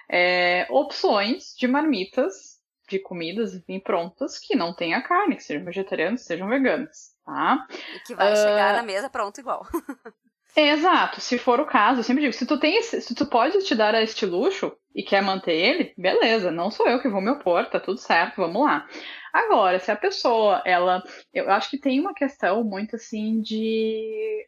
é, 0.08 0.66
opções 0.70 1.54
de 1.56 1.66
marmitas 1.68 2.58
de 2.88 2.98
comidas 2.98 3.54
enfim, 3.54 3.78
prontas 3.78 4.38
que 4.38 4.56
não 4.56 4.74
tenha 4.74 5.00
carne, 5.00 5.36
que 5.36 5.44
sejam 5.44 5.64
vegetarianas, 5.64 6.22
sejam 6.22 6.48
veganas, 6.48 7.14
tá? 7.24 7.66
E 7.70 8.00
que 8.00 8.14
vai 8.16 8.32
Ah. 8.32 8.36
chegar 8.36 8.74
na 8.74 8.82
mesa 8.82 9.08
pronto 9.08 9.38
igual. 9.38 9.64
Exato, 10.56 11.20
se 11.20 11.38
for 11.38 11.60
o 11.60 11.66
caso, 11.66 12.00
eu 12.00 12.04
sempre 12.04 12.22
digo, 12.22 12.32
se 12.32 12.44
tu 12.44 12.58
tem 12.58 12.82
se 12.82 13.14
tu 13.14 13.24
pode 13.26 13.64
te 13.64 13.74
dar 13.74 13.94
este 14.02 14.26
luxo 14.26 14.72
e 14.94 15.02
quer 15.02 15.22
manter 15.22 15.52
ele, 15.52 15.94
beleza, 15.96 16.50
não 16.50 16.70
sou 16.70 16.88
eu 16.88 17.00
que 17.00 17.08
vou 17.08 17.20
me 17.20 17.30
opor, 17.30 17.66
tá 17.66 17.78
tudo 17.78 17.98
certo, 17.98 18.36
vamos 18.36 18.62
lá. 18.62 18.86
Agora, 19.32 19.78
se 19.78 19.92
a 19.92 19.96
pessoa, 19.96 20.60
ela, 20.66 21.02
eu 21.32 21.48
acho 21.50 21.70
que 21.70 21.78
tem 21.78 22.00
uma 22.00 22.12
questão 22.12 22.64
muito 22.64 22.96
assim 22.96 23.40
de 23.40 24.46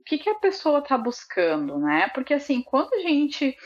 o 0.00 0.04
que, 0.04 0.18
que 0.18 0.28
a 0.28 0.34
pessoa 0.34 0.82
tá 0.82 0.98
buscando, 0.98 1.78
né? 1.78 2.10
Porque 2.14 2.34
assim, 2.34 2.62
quando 2.62 2.92
a 2.94 3.00
gente 3.00 3.56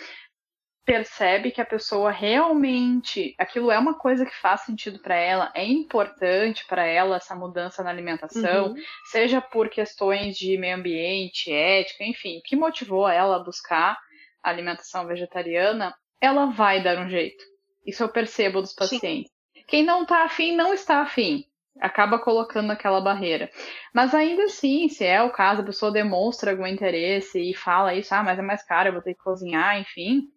percebe 0.85 1.51
que 1.51 1.61
a 1.61 1.67
pessoa 1.67 2.11
realmente 2.11 3.35
aquilo 3.39 3.71
é 3.71 3.79
uma 3.79 3.95
coisa 3.95 4.27
que 4.27 4.37
faz 4.37 4.63
sentido 4.63 4.99
para 4.99 5.17
ela, 5.17 5.51
é 5.55 5.65
importante 5.65 6.67
para 6.67 6.85
ela 6.85 7.17
essa 7.17 7.35
mudança 7.35 7.83
na 7.83 7.91
alimentação, 7.91 8.69
uhum. 8.69 8.75
seja 9.11 9.41
por 9.41 9.69
questões 9.71 10.37
de 10.37 10.57
meio 10.59 10.77
ambiente, 10.77 11.51
ética, 11.51 12.05
enfim, 12.05 12.41
que 12.45 12.55
motivou 12.55 13.09
ela 13.09 13.37
a 13.37 13.43
buscar 13.43 13.99
a 14.43 14.51
alimentação 14.51 15.07
vegetariana, 15.07 15.95
ela 16.21 16.47
vai 16.47 16.83
dar 16.83 16.99
um 16.99 17.09
jeito. 17.09 17.43
Isso 17.87 18.03
eu 18.03 18.09
percebo 18.09 18.61
dos 18.61 18.75
pacientes. 18.75 19.31
Sim. 19.31 19.65
Quem 19.67 19.83
não 19.83 20.03
está 20.03 20.25
afim, 20.25 20.55
não 20.55 20.75
está 20.75 21.01
afim 21.01 21.45
acaba 21.81 22.21
colocando 22.21 22.71
aquela 22.71 23.01
barreira. 23.01 23.51
Mas 23.93 24.15
ainda 24.15 24.45
assim, 24.45 24.89
se 24.89 25.05
é 25.05 25.21
o 25.21 25.31
caso, 25.31 25.61
a 25.61 25.65
pessoa 25.65 25.91
demonstra 25.91 26.53
algum 26.53 26.65
interesse 26.65 27.51
e 27.51 27.53
fala 27.53 27.93
isso, 27.93 28.15
ah, 28.15 28.23
mas 28.23 28.39
é 28.39 28.43
mais 28.43 28.63
caro, 28.63 28.91
eu 28.91 28.93
vou 28.93 29.03
ter 29.03 29.15
que 29.15 29.21
cozinhar, 29.21 29.81
enfim 29.81 30.33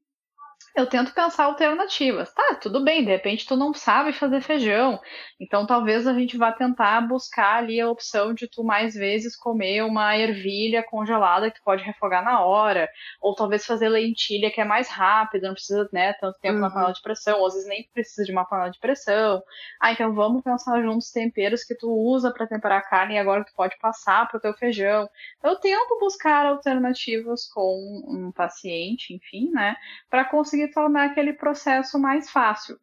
eu 0.76 0.86
tento 0.86 1.14
pensar 1.14 1.46
alternativas. 1.46 2.32
Tá, 2.34 2.56
tudo 2.56 2.84
bem, 2.84 3.04
de 3.04 3.10
repente 3.10 3.48
tu 3.48 3.56
não 3.56 3.74
sabe 3.74 4.14
fazer 4.14 4.42
feijão, 4.42 5.00
então 5.40 5.66
talvez 5.66 6.06
a 6.06 6.14
gente 6.14 6.38
vá 6.38 6.52
tentar 6.52 7.02
buscar 7.02 7.58
ali 7.58 7.82
a 7.82 7.90
opção 7.90 8.34
de 8.34 8.48
tu 8.48 8.64
mais 8.64 8.94
vezes 8.94 9.36
comer 9.36 9.84
uma 9.84 10.16
ervilha 10.16 10.84
congelada 10.84 11.50
que 11.50 11.60
tu 11.60 11.64
pode 11.64 11.84
refogar 11.84 12.24
na 12.24 12.42
hora, 12.42 12.90
ou 13.22 13.34
talvez 13.36 13.66
fazer 13.66 13.90
lentilha 13.90 14.52
que 14.52 14.62
é 14.62 14.66
mais 14.66 14.90
rápido, 14.90 15.48
não 15.48 15.54
precisa, 15.54 15.90
né, 15.92 16.14
tanto 16.14 16.40
tempo 16.40 16.56
uhum. 16.56 16.62
na 16.62 16.70
panela 16.70 16.94
de 16.94 17.02
pressão, 17.02 17.40
ou 17.40 17.48
às 17.48 17.54
vezes 17.54 17.68
nem 17.68 17.90
precisa 17.94 18.24
de 18.24 18.32
uma 18.32 18.46
panela 18.46 18.70
de 18.70 18.80
pressão. 18.80 19.42
Ah, 19.82 19.92
então 19.92 20.14
vamos 20.14 20.44
pensar 20.44 20.82
juntos 20.82 21.12
temperos 21.12 21.64
que 21.64 21.76
tu 21.76 21.90
usa 21.92 22.32
para 22.32 22.48
temperar 22.48 22.80
a 22.80 22.84
carne 22.84 23.16
e 23.16 23.18
agora 23.18 23.44
tu 23.44 23.54
pode 23.56 23.78
passar 23.80 24.28
pro 24.28 24.40
teu 24.40 24.54
feijão. 24.54 25.10
Eu 25.44 25.56
tento 25.56 25.98
buscar 26.00 26.46
alternativas 26.46 27.48
com 27.48 28.04
um 28.08 28.32
paciente, 28.32 29.14
enfim, 29.14 29.50
né, 29.52 29.76
para 30.10 30.26
conseguir 30.26 30.57
tornar 30.72 31.06
aquele 31.06 31.34
processo 31.34 32.00
mais 32.00 32.30
fácil. 32.30 32.80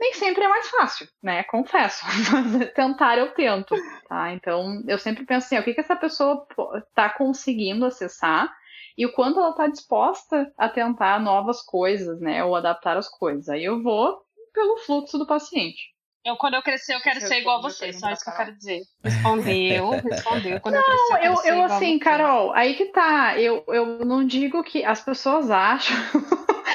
Nem 0.00 0.12
sempre 0.14 0.42
é 0.42 0.48
mais 0.48 0.68
fácil, 0.68 1.06
né? 1.22 1.44
Confesso. 1.44 2.04
Mas 2.32 2.72
tentar 2.72 3.16
eu 3.16 3.32
tento, 3.32 3.74
tá? 4.08 4.32
Então, 4.32 4.82
eu 4.88 4.98
sempre 4.98 5.24
penso 5.24 5.46
assim, 5.46 5.58
o 5.58 5.62
que, 5.62 5.74
que 5.74 5.80
essa 5.80 5.96
pessoa 5.96 6.46
está 6.88 7.10
conseguindo 7.10 7.86
acessar 7.86 8.52
e 8.98 9.06
o 9.06 9.12
quanto 9.12 9.38
ela 9.38 9.50
está 9.50 9.66
disposta 9.66 10.52
a 10.58 10.68
tentar 10.68 11.20
novas 11.20 11.62
coisas, 11.62 12.20
né? 12.20 12.44
Ou 12.44 12.56
adaptar 12.56 12.96
as 12.96 13.08
coisas. 13.08 13.48
Aí 13.48 13.64
eu 13.64 13.82
vou 13.82 14.22
pelo 14.52 14.78
fluxo 14.78 15.18
do 15.18 15.26
paciente. 15.26 15.94
Eu, 16.24 16.36
quando 16.36 16.54
eu 16.54 16.62
crescer, 16.62 16.94
eu 16.94 17.02
quero 17.02 17.20
ser 17.20 17.40
igual 17.40 17.58
a 17.58 17.62
você, 17.62 17.92
só 17.92 18.10
isso 18.10 18.24
que 18.24 18.30
eu 18.30 18.36
quero 18.36 18.56
dizer. 18.56 18.80
Respondeu, 19.02 19.90
respondeu. 20.10 20.60
Quando 20.60 20.74
não, 20.76 20.80
eu 20.80 20.86
crescer, 20.86 21.26
eu, 21.26 21.32
eu, 21.44 21.58
eu 21.58 21.64
assim, 21.64 21.98
Carol, 21.98 22.52
aí 22.54 22.74
que 22.74 22.86
tá. 22.86 23.38
Eu, 23.38 23.62
eu 23.68 24.04
não 24.06 24.26
digo 24.26 24.62
que 24.64 24.82
as 24.84 25.02
pessoas 25.02 25.50
acham 25.50 25.96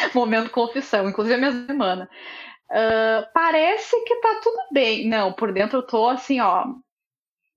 momento 0.15 0.49
confissão, 0.49 1.09
inclusive 1.09 1.35
a 1.35 1.37
minha 1.37 1.65
semana. 1.65 2.09
Uh, 2.71 3.25
parece 3.33 4.03
que 4.03 4.15
tá 4.17 4.39
tudo 4.43 4.59
bem. 4.71 5.07
Não, 5.07 5.33
por 5.33 5.51
dentro 5.51 5.79
eu 5.79 5.87
tô 5.87 6.07
assim, 6.07 6.39
ó, 6.39 6.65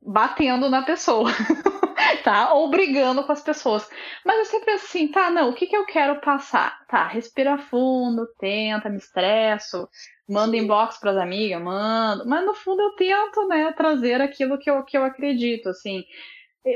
batendo 0.00 0.68
na 0.68 0.82
pessoa, 0.82 1.30
tá? 2.24 2.53
Ou 2.55 2.68
brigando 2.70 3.24
com 3.24 3.32
as 3.32 3.42
pessoas. 3.42 3.88
Mas 4.24 4.38
eu 4.38 4.44
sempre 4.46 4.66
penso 4.66 4.86
assim, 4.86 5.09
tá, 5.09 5.30
não, 5.30 5.50
o 5.50 5.55
que 5.55 5.66
que 5.66 5.76
eu 5.76 5.84
quero 5.86 6.20
passar? 6.20 6.78
Tá, 6.88 7.07
respira 7.07 7.59
fundo, 7.59 8.26
tenta, 8.38 8.88
me 8.88 8.96
estresso, 8.96 9.88
manda 10.28 10.57
inbox 10.57 10.98
pras 10.98 11.16
amigas, 11.16 11.62
mando. 11.62 12.26
Mas 12.26 12.44
no 12.44 12.55
fundo 12.55 12.82
eu 12.82 12.96
tento, 12.96 13.46
né, 13.48 13.72
trazer 13.72 14.20
aquilo 14.20 14.59
que 14.59 14.70
eu, 14.70 14.82
que 14.84 14.96
eu 14.96 15.05
acredito, 15.05 15.68
assim. 15.68 16.05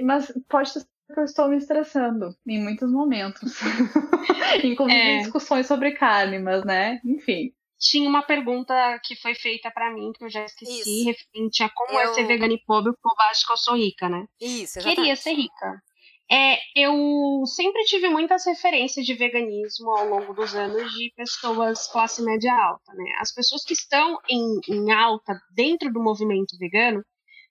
Mas 0.03 0.33
pode 0.49 0.73
eu 1.09 1.25
estou 1.25 1.49
me 1.49 1.57
estressando 1.57 2.35
em 2.47 2.63
muitos 2.63 2.91
momentos. 2.91 3.53
Inclusive 4.65 4.99
é. 4.99 5.17
em 5.17 5.23
discussões 5.23 5.67
sobre 5.67 5.93
carne, 5.93 6.39
mas 6.39 6.65
né, 6.65 7.01
enfim. 7.05 7.53
Tinha 7.79 8.09
uma 8.09 8.23
pergunta 8.23 8.75
que 9.05 9.15
foi 9.17 9.35
feita 9.35 9.71
para 9.71 9.93
mim, 9.93 10.11
que 10.13 10.25
eu 10.25 10.31
já 10.31 10.45
esqueci, 10.45 10.81
Isso. 10.81 11.05
referente 11.05 11.63
a 11.63 11.69
como 11.69 11.93
eu... 11.93 12.11
é 12.11 12.15
ser 12.15 12.25
vegana 12.25 12.55
e 12.55 12.63
pobre, 12.65 12.93
porque 12.93 13.23
eu 13.23 13.27
acho 13.29 13.47
que 13.47 13.53
eu 13.53 13.57
sou 13.57 13.77
rica, 13.77 14.09
né? 14.09 14.25
Isso, 14.41 14.79
exatamente. 14.79 14.97
Queria 14.97 15.17
ser 15.17 15.35
rica. 15.35 15.83
É, 16.31 16.59
eu 16.75 17.45
sempre 17.47 17.85
tive 17.85 18.09
muitas 18.09 18.45
referências 18.47 19.07
de 19.07 19.15
veganismo 19.15 19.91
ao 19.91 20.09
longo 20.09 20.35
dos 20.35 20.57
anos 20.57 20.91
de 20.93 21.13
pessoas 21.15 21.87
classe 21.87 22.21
média 22.23 22.53
alta, 22.53 22.93
né? 22.95 23.13
As 23.21 23.33
pessoas 23.33 23.63
que 23.63 23.75
estão 23.75 24.19
em, 24.29 24.61
em 24.69 24.93
alta 24.93 25.35
dentro 25.55 25.93
do 25.93 26.03
movimento 26.03 26.57
vegano 26.59 27.05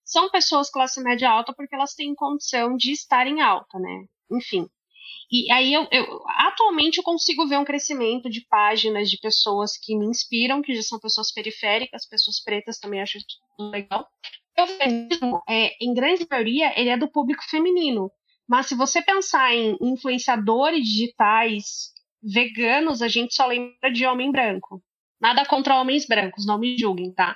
são 0.05 0.29
pessoas 0.29 0.69
classe 0.69 1.01
média 1.01 1.29
alta 1.29 1.53
porque 1.53 1.75
elas 1.75 1.95
têm 1.95 2.13
condição 2.15 2.77
de 2.77 2.91
estar 2.91 3.27
em 3.27 3.41
alta, 3.41 3.79
né? 3.79 4.05
Enfim. 4.31 4.67
E 5.31 5.51
aí 5.51 5.73
eu, 5.73 5.87
eu, 5.91 6.23
atualmente 6.37 6.99
eu 6.99 7.03
consigo 7.03 7.47
ver 7.47 7.57
um 7.57 7.65
crescimento 7.65 8.29
de 8.29 8.45
páginas 8.47 9.09
de 9.09 9.17
pessoas 9.17 9.71
que 9.75 9.97
me 9.97 10.05
inspiram, 10.05 10.61
que 10.61 10.75
já 10.75 10.83
são 10.83 10.99
pessoas 10.99 11.31
periféricas, 11.33 12.07
pessoas 12.07 12.41
pretas 12.43 12.79
também 12.79 13.01
acho 13.01 13.17
legal. 13.59 14.07
Eu 14.55 14.67
vejo, 14.67 15.41
é, 15.49 15.71
em 15.83 15.93
grande 15.93 16.25
maioria, 16.29 16.79
ele 16.79 16.89
é 16.89 16.97
do 16.97 17.11
público 17.11 17.43
feminino. 17.49 18.11
Mas 18.47 18.67
se 18.67 18.75
você 18.75 19.01
pensar 19.01 19.53
em 19.53 19.75
influenciadores 19.81 20.85
digitais 20.85 21.91
veganos, 22.21 23.01
a 23.01 23.07
gente 23.07 23.33
só 23.33 23.47
lembra 23.47 23.91
de 23.91 24.05
homem 24.05 24.31
branco. 24.31 24.81
Nada 25.19 25.45
contra 25.45 25.79
homens 25.81 26.05
brancos, 26.05 26.45
não 26.45 26.59
me 26.59 26.77
julguem, 26.77 27.11
tá? 27.11 27.35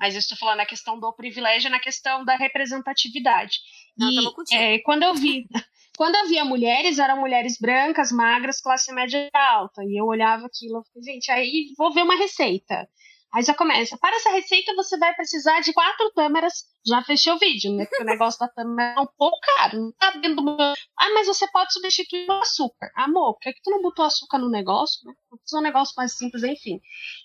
Mas 0.00 0.14
eu 0.14 0.18
estou 0.18 0.38
falando 0.38 0.56
na 0.56 0.66
questão 0.66 0.98
do 0.98 1.12
privilégio, 1.12 1.70
na 1.70 1.78
questão 1.78 2.24
da 2.24 2.34
representatividade. 2.34 3.58
Não, 3.98 4.10
e 4.10 4.54
é, 4.54 4.78
quando 4.78 5.02
eu 5.02 5.14
vi, 5.14 5.46
quando 5.98 6.14
eu 6.14 6.26
via 6.26 6.42
mulheres, 6.42 6.98
eram 6.98 7.20
mulheres 7.20 7.58
brancas, 7.60 8.10
magras, 8.10 8.62
classe 8.62 8.90
média 8.94 9.28
alta. 9.34 9.84
E 9.84 10.00
eu 10.00 10.06
olhava 10.06 10.46
aquilo, 10.46 10.82
e 10.96 11.02
gente, 11.02 11.30
aí 11.30 11.74
vou 11.76 11.92
ver 11.92 12.02
uma 12.02 12.16
receita. 12.16 12.88
Aí 13.32 13.44
já 13.44 13.54
começa. 13.54 13.96
Para 13.98 14.16
essa 14.16 14.30
receita, 14.30 14.74
você 14.74 14.98
vai 14.98 15.14
precisar 15.14 15.60
de 15.60 15.72
quatro 15.72 16.10
câmeras. 16.14 16.64
Já 16.84 17.00
fechei 17.02 17.32
o 17.32 17.38
vídeo, 17.38 17.72
né? 17.72 17.84
Porque 17.84 18.02
o 18.02 18.06
negócio 18.06 18.40
da 18.40 18.48
câmera 18.48 18.94
é 18.98 19.00
um 19.00 19.06
pouco 19.16 19.38
caro. 19.56 19.80
Não 19.80 19.92
tá 19.92 20.10
dentro 20.12 20.42
do. 20.42 20.56
Ah, 20.60 21.10
mas 21.14 21.28
você 21.28 21.46
pode 21.52 21.72
substituir 21.72 22.28
o 22.28 22.32
açúcar. 22.32 22.90
Amor, 22.96 23.34
por 23.34 23.40
que, 23.40 23.52
que 23.52 23.62
tu 23.62 23.70
não 23.70 23.82
botou 23.82 24.04
açúcar 24.04 24.38
no 24.38 24.50
negócio? 24.50 24.98
Né? 25.06 25.14
Fazer 25.30 25.60
um 25.60 25.64
negócio 25.64 25.94
mais 25.96 26.16
simples, 26.16 26.42
enfim. 26.42 26.80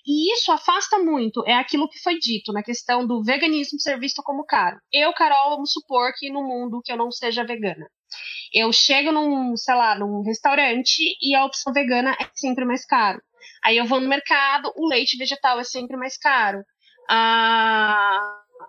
E 0.06 0.32
isso 0.32 0.52
afasta 0.52 0.98
muito. 0.98 1.42
É 1.44 1.54
aquilo 1.54 1.88
que 1.88 1.98
foi 1.98 2.18
dito 2.18 2.52
na 2.52 2.62
questão 2.62 3.04
do 3.04 3.22
veganismo 3.24 3.80
ser 3.80 3.98
visto 3.98 4.22
como 4.22 4.44
caro. 4.44 4.78
Eu, 4.92 5.12
Carol, 5.12 5.50
vamos 5.50 5.72
supor 5.72 6.12
que 6.16 6.30
no 6.30 6.42
mundo 6.42 6.80
que 6.84 6.92
eu 6.92 6.96
não 6.96 7.10
seja 7.10 7.44
vegana. 7.44 7.90
Eu 8.52 8.72
chego 8.72 9.10
num, 9.10 9.56
sei 9.56 9.74
lá, 9.74 9.98
num 9.98 10.22
restaurante 10.22 11.16
e 11.20 11.34
a 11.34 11.44
opção 11.44 11.72
vegana 11.72 12.16
é 12.20 12.28
sempre 12.34 12.64
mais 12.64 12.84
caro. 12.84 13.20
Aí 13.64 13.76
eu 13.76 13.86
vou 13.86 14.00
no 14.00 14.08
mercado, 14.08 14.72
o 14.76 14.88
leite 14.88 15.16
vegetal 15.16 15.58
é 15.58 15.64
sempre 15.64 15.96
mais 15.96 16.16
caro. 16.16 16.62
A, 17.08 18.16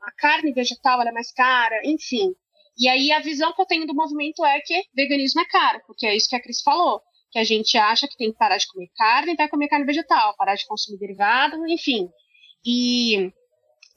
a 0.04 0.12
carne 0.18 0.54
vegetal 0.54 1.02
é 1.02 1.12
mais 1.12 1.32
cara, 1.32 1.82
enfim. 1.84 2.34
E 2.78 2.88
aí 2.88 3.12
a 3.12 3.20
visão 3.20 3.54
que 3.54 3.62
eu 3.62 3.66
tenho 3.66 3.88
do 3.88 3.96
movimento 3.96 4.46
é 4.46 4.60
que 4.62 4.84
veganismo 4.96 5.42
é 5.42 5.46
caro, 5.46 5.82
porque 5.88 6.06
é 6.06 6.16
isso 6.16 6.30
que 6.30 6.36
a 6.36 6.42
Cris 6.42 6.62
falou. 6.62 7.02
Que 7.32 7.40
a 7.40 7.44
gente 7.44 7.78
acha 7.78 8.08
que 8.08 8.16
tem 8.16 8.32
que 8.32 8.38
parar 8.38 8.58
de 8.58 8.68
comer 8.68 8.90
carne 8.96 9.34
e 9.34 9.36
vai 9.36 9.50
comer 9.50 9.68
carne 9.68 9.86
vegetal, 9.86 10.36
parar 10.38 10.56
de 10.56 10.66
consumir 10.66 10.98
derivado, 11.00 11.68
enfim. 11.68 12.08
E 12.66 13.32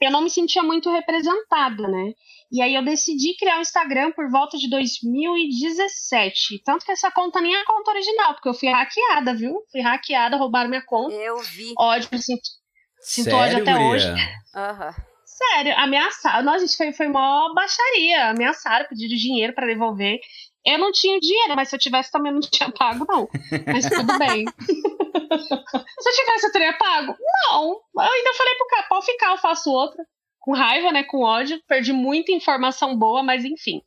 eu 0.01 0.11
não 0.11 0.21
me 0.21 0.29
sentia 0.29 0.63
muito 0.63 0.91
representada, 0.91 1.87
né? 1.87 2.13
E 2.51 2.61
aí 2.61 2.75
eu 2.75 2.83
decidi 2.83 3.33
criar 3.37 3.55
o 3.55 3.59
um 3.59 3.61
Instagram 3.61 4.11
por 4.11 4.29
volta 4.29 4.57
de 4.57 4.69
2017. 4.69 6.61
Tanto 6.65 6.85
que 6.85 6.91
essa 6.91 7.09
conta 7.09 7.39
nem 7.39 7.55
é 7.55 7.61
a 7.61 7.65
conta 7.65 7.91
original, 7.91 8.33
porque 8.33 8.49
eu 8.49 8.53
fui 8.53 8.67
hackeada, 8.67 9.33
viu? 9.33 9.63
Fui 9.71 9.79
hackeada, 9.79 10.35
roubaram 10.35 10.69
minha 10.69 10.85
conta. 10.85 11.15
Eu 11.15 11.37
vi. 11.37 11.73
Ódio, 11.79 12.09
sinto, 12.19 12.41
sinto 12.99 13.33
ódio 13.33 13.61
até 13.61 13.77
hoje. 13.77 14.07
Aham. 14.53 14.93
Sério, 15.25 15.73
ameaçaram. 15.77 16.43
Nossa, 16.43 16.59
gente, 16.59 16.75
foi, 16.75 16.91
foi 16.91 17.07
mó 17.07 17.53
baixaria. 17.53 18.31
Ameaçaram, 18.31 18.85
pediram 18.89 19.15
dinheiro 19.15 19.53
para 19.55 19.67
devolver. 19.67 20.19
Eu 20.65 20.77
não 20.77 20.91
tinha 20.91 21.17
dinheiro, 21.21 21.55
mas 21.55 21.69
se 21.69 21.75
eu 21.75 21.79
tivesse 21.79 22.11
também 22.11 22.33
não 22.33 22.41
tinha 22.41 22.69
pago, 22.69 23.05
não. 23.07 23.29
Mas 23.65 23.89
tudo 23.89 24.19
bem. 24.19 24.45
se 24.59 26.09
eu 26.09 26.15
tivesse, 26.15 26.47
eu 26.47 26.51
teria 26.51 26.77
pago? 26.77 27.15
Não. 27.47 27.79
Eu 27.95 28.11
ainda 28.11 28.33
falei 28.33 28.55
pro 28.55 28.67
cara, 28.67 28.87
pode 28.89 29.05
ficar, 29.05 29.31
eu 29.31 29.37
faço 29.37 29.71
outra 29.71 30.03
com 30.41 30.53
raiva, 30.53 30.91
né, 30.91 31.03
com 31.03 31.23
ódio, 31.23 31.61
perdi 31.67 31.93
muita 31.93 32.31
informação 32.31 32.97
boa, 32.97 33.23
mas 33.23 33.45
enfim. 33.45 33.81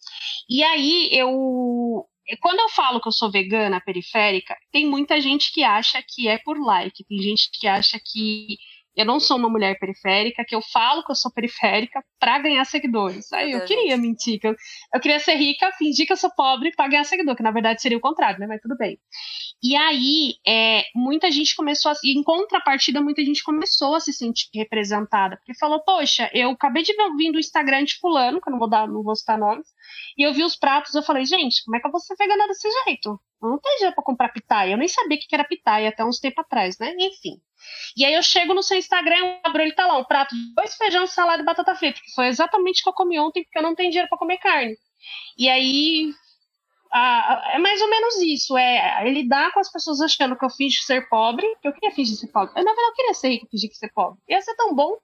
E 0.49 0.63
aí 0.63 1.11
eu 1.13 2.07
quando 2.41 2.61
eu 2.61 2.71
falo 2.71 3.01
que 3.01 3.09
eu 3.09 3.13
sou 3.13 3.31
vegana 3.31 3.83
periférica, 3.83 4.57
tem 4.73 4.87
muita 4.87 5.21
gente 5.21 5.53
que 5.53 5.63
acha 5.63 6.03
que 6.03 6.27
é 6.27 6.39
por 6.39 6.59
like, 6.59 7.05
tem 7.05 7.19
gente 7.19 7.51
que 7.53 7.67
acha 7.67 8.01
que 8.03 8.57
eu 8.97 9.05
não 9.05 9.19
sou 9.19 9.37
uma 9.37 9.49
mulher 9.49 9.79
periférica, 9.79 10.45
que 10.47 10.55
eu 10.55 10.63
falo 10.63 11.05
que 11.05 11.11
eu 11.11 11.17
sou 11.17 11.33
periférica 11.33 12.03
para 12.19 12.39
ganhar 12.39 12.65
seguidores. 12.65 13.33
Aí 13.33 13.53
eu 13.53 13.65
queria 13.65 13.97
mentir, 13.97 14.39
que 14.39 14.47
eu, 14.47 14.55
eu 14.95 15.01
queria 15.01 15.19
ser 15.19 15.35
rica, 15.35 15.73
fingir 15.73 16.07
que 16.07 16.13
eu 16.13 16.17
sou 16.17 16.31
pobre 16.37 16.73
para 16.75 16.89
ganhar 16.89 17.05
seguidor, 17.05 17.35
que 17.35 17.43
na 17.43 17.51
verdade 17.51 17.83
seria 17.83 17.99
o 17.99 18.01
contrário, 18.01 18.39
né? 18.39 18.47
Mas 18.47 18.61
tudo 18.61 18.77
bem. 18.77 18.99
E 19.63 19.75
aí, 19.75 20.35
é, 20.47 20.85
muita 20.95 21.31
gente 21.31 21.57
começou 21.57 21.91
a. 21.91 21.95
Em 22.05 22.23
contrapartida, 22.23 23.01
muita 23.01 23.25
gente 23.25 23.43
começou 23.43 23.95
a 23.95 24.01
se 24.01 24.13
sentir 24.13 24.49
representada. 24.55 25.37
Porque 25.37 25.55
falou, 25.59 25.83
poxa, 25.83 26.31
eu 26.33 26.51
acabei 26.51 26.83
de 26.83 26.93
vir 27.17 27.33
do 27.33 27.39
Instagram 27.39 27.85
de 27.85 27.99
fulano, 27.99 28.41
que 28.41 28.49
eu 28.49 28.53
não 28.53 28.59
vou 28.59 28.69
dar, 28.69 28.87
não 28.87 29.03
vou 29.03 29.17
citar 29.17 29.39
nomes, 29.39 29.67
e 30.17 30.23
eu 30.23 30.33
vi 30.33 30.45
os 30.45 30.57
pratos, 30.57 30.95
eu 30.95 31.03
falei, 31.03 31.25
gente, 31.25 31.65
como 31.65 31.77
é 31.77 31.81
que 31.81 31.87
eu 31.87 31.91
vou 31.91 32.01
ser 32.01 32.15
vegana 32.17 32.47
desse 32.47 32.69
jeito? 32.85 33.21
Eu 33.43 33.51
não 33.51 33.59
tem 33.59 33.75
dinheiro 33.77 33.95
pra 33.95 34.05
comprar 34.05 34.29
pitaia. 34.31 34.73
Eu 34.73 34.79
nem 34.79 34.89
sabia 34.89 35.19
o 35.19 35.21
que 35.21 35.35
era 35.35 35.45
pitaia 35.45 35.89
até 35.89 36.05
uns 36.05 36.19
tempos 36.19 36.45
atrás, 36.45 36.79
né? 36.79 36.95
Enfim. 36.99 37.41
E 37.97 38.05
aí 38.05 38.15
eu 38.15 38.23
chego 38.23 38.55
no 38.55 38.63
seu 38.63 38.77
Instagram, 38.77 39.39
abro, 39.43 39.63
ele 39.63 39.73
tá 39.73 39.87
lá, 39.87 39.99
um 39.99 40.05
prato 40.05 40.35
de 40.35 40.55
dois 40.55 40.75
feijão, 40.75 41.07
salada 41.07 41.43
e 41.43 41.45
batata 41.45 41.75
frita, 41.75 42.01
que 42.01 42.15
foi 42.15 42.27
exatamente 42.27 42.81
o 42.81 42.85
que 42.85 42.89
eu 42.91 42.95
comi 42.95 43.19
ontem, 43.19 43.45
porque 43.45 43.59
eu 43.59 43.63
não 43.63 43.75
tenho 43.75 43.91
dinheiro 43.91 44.09
para 44.09 44.19
comer 44.19 44.39
carne. 44.39 44.77
E 45.39 45.49
aí 45.49 46.13
é 47.53 47.59
mais 47.59 47.81
ou 47.81 47.91
menos 47.91 48.17
isso. 48.21 48.57
É, 48.57 49.03
é 49.03 49.11
lidar 49.11 49.53
com 49.53 49.61
as 49.61 49.71
pessoas 49.71 50.01
achando 50.01 50.37
que 50.37 50.45
eu 50.45 50.51
fingi 50.51 50.81
ser 50.83 51.09
pobre. 51.09 51.47
Eu 51.63 51.73
queria 51.73 51.91
fingir 51.91 52.17
ser 52.17 52.29
pobre. 52.29 52.53
Eu, 52.57 52.65
na 52.65 52.73
verdade, 52.73 52.89
eu 52.89 52.95
queria 52.95 53.15
ser 53.15 53.29
rico 53.31 53.49
fingir 53.51 53.75
ser 53.75 53.93
pobre. 53.93 54.21
Ia 54.29 54.41
ser 54.41 54.55
tão 54.55 54.75
bom. 54.75 54.97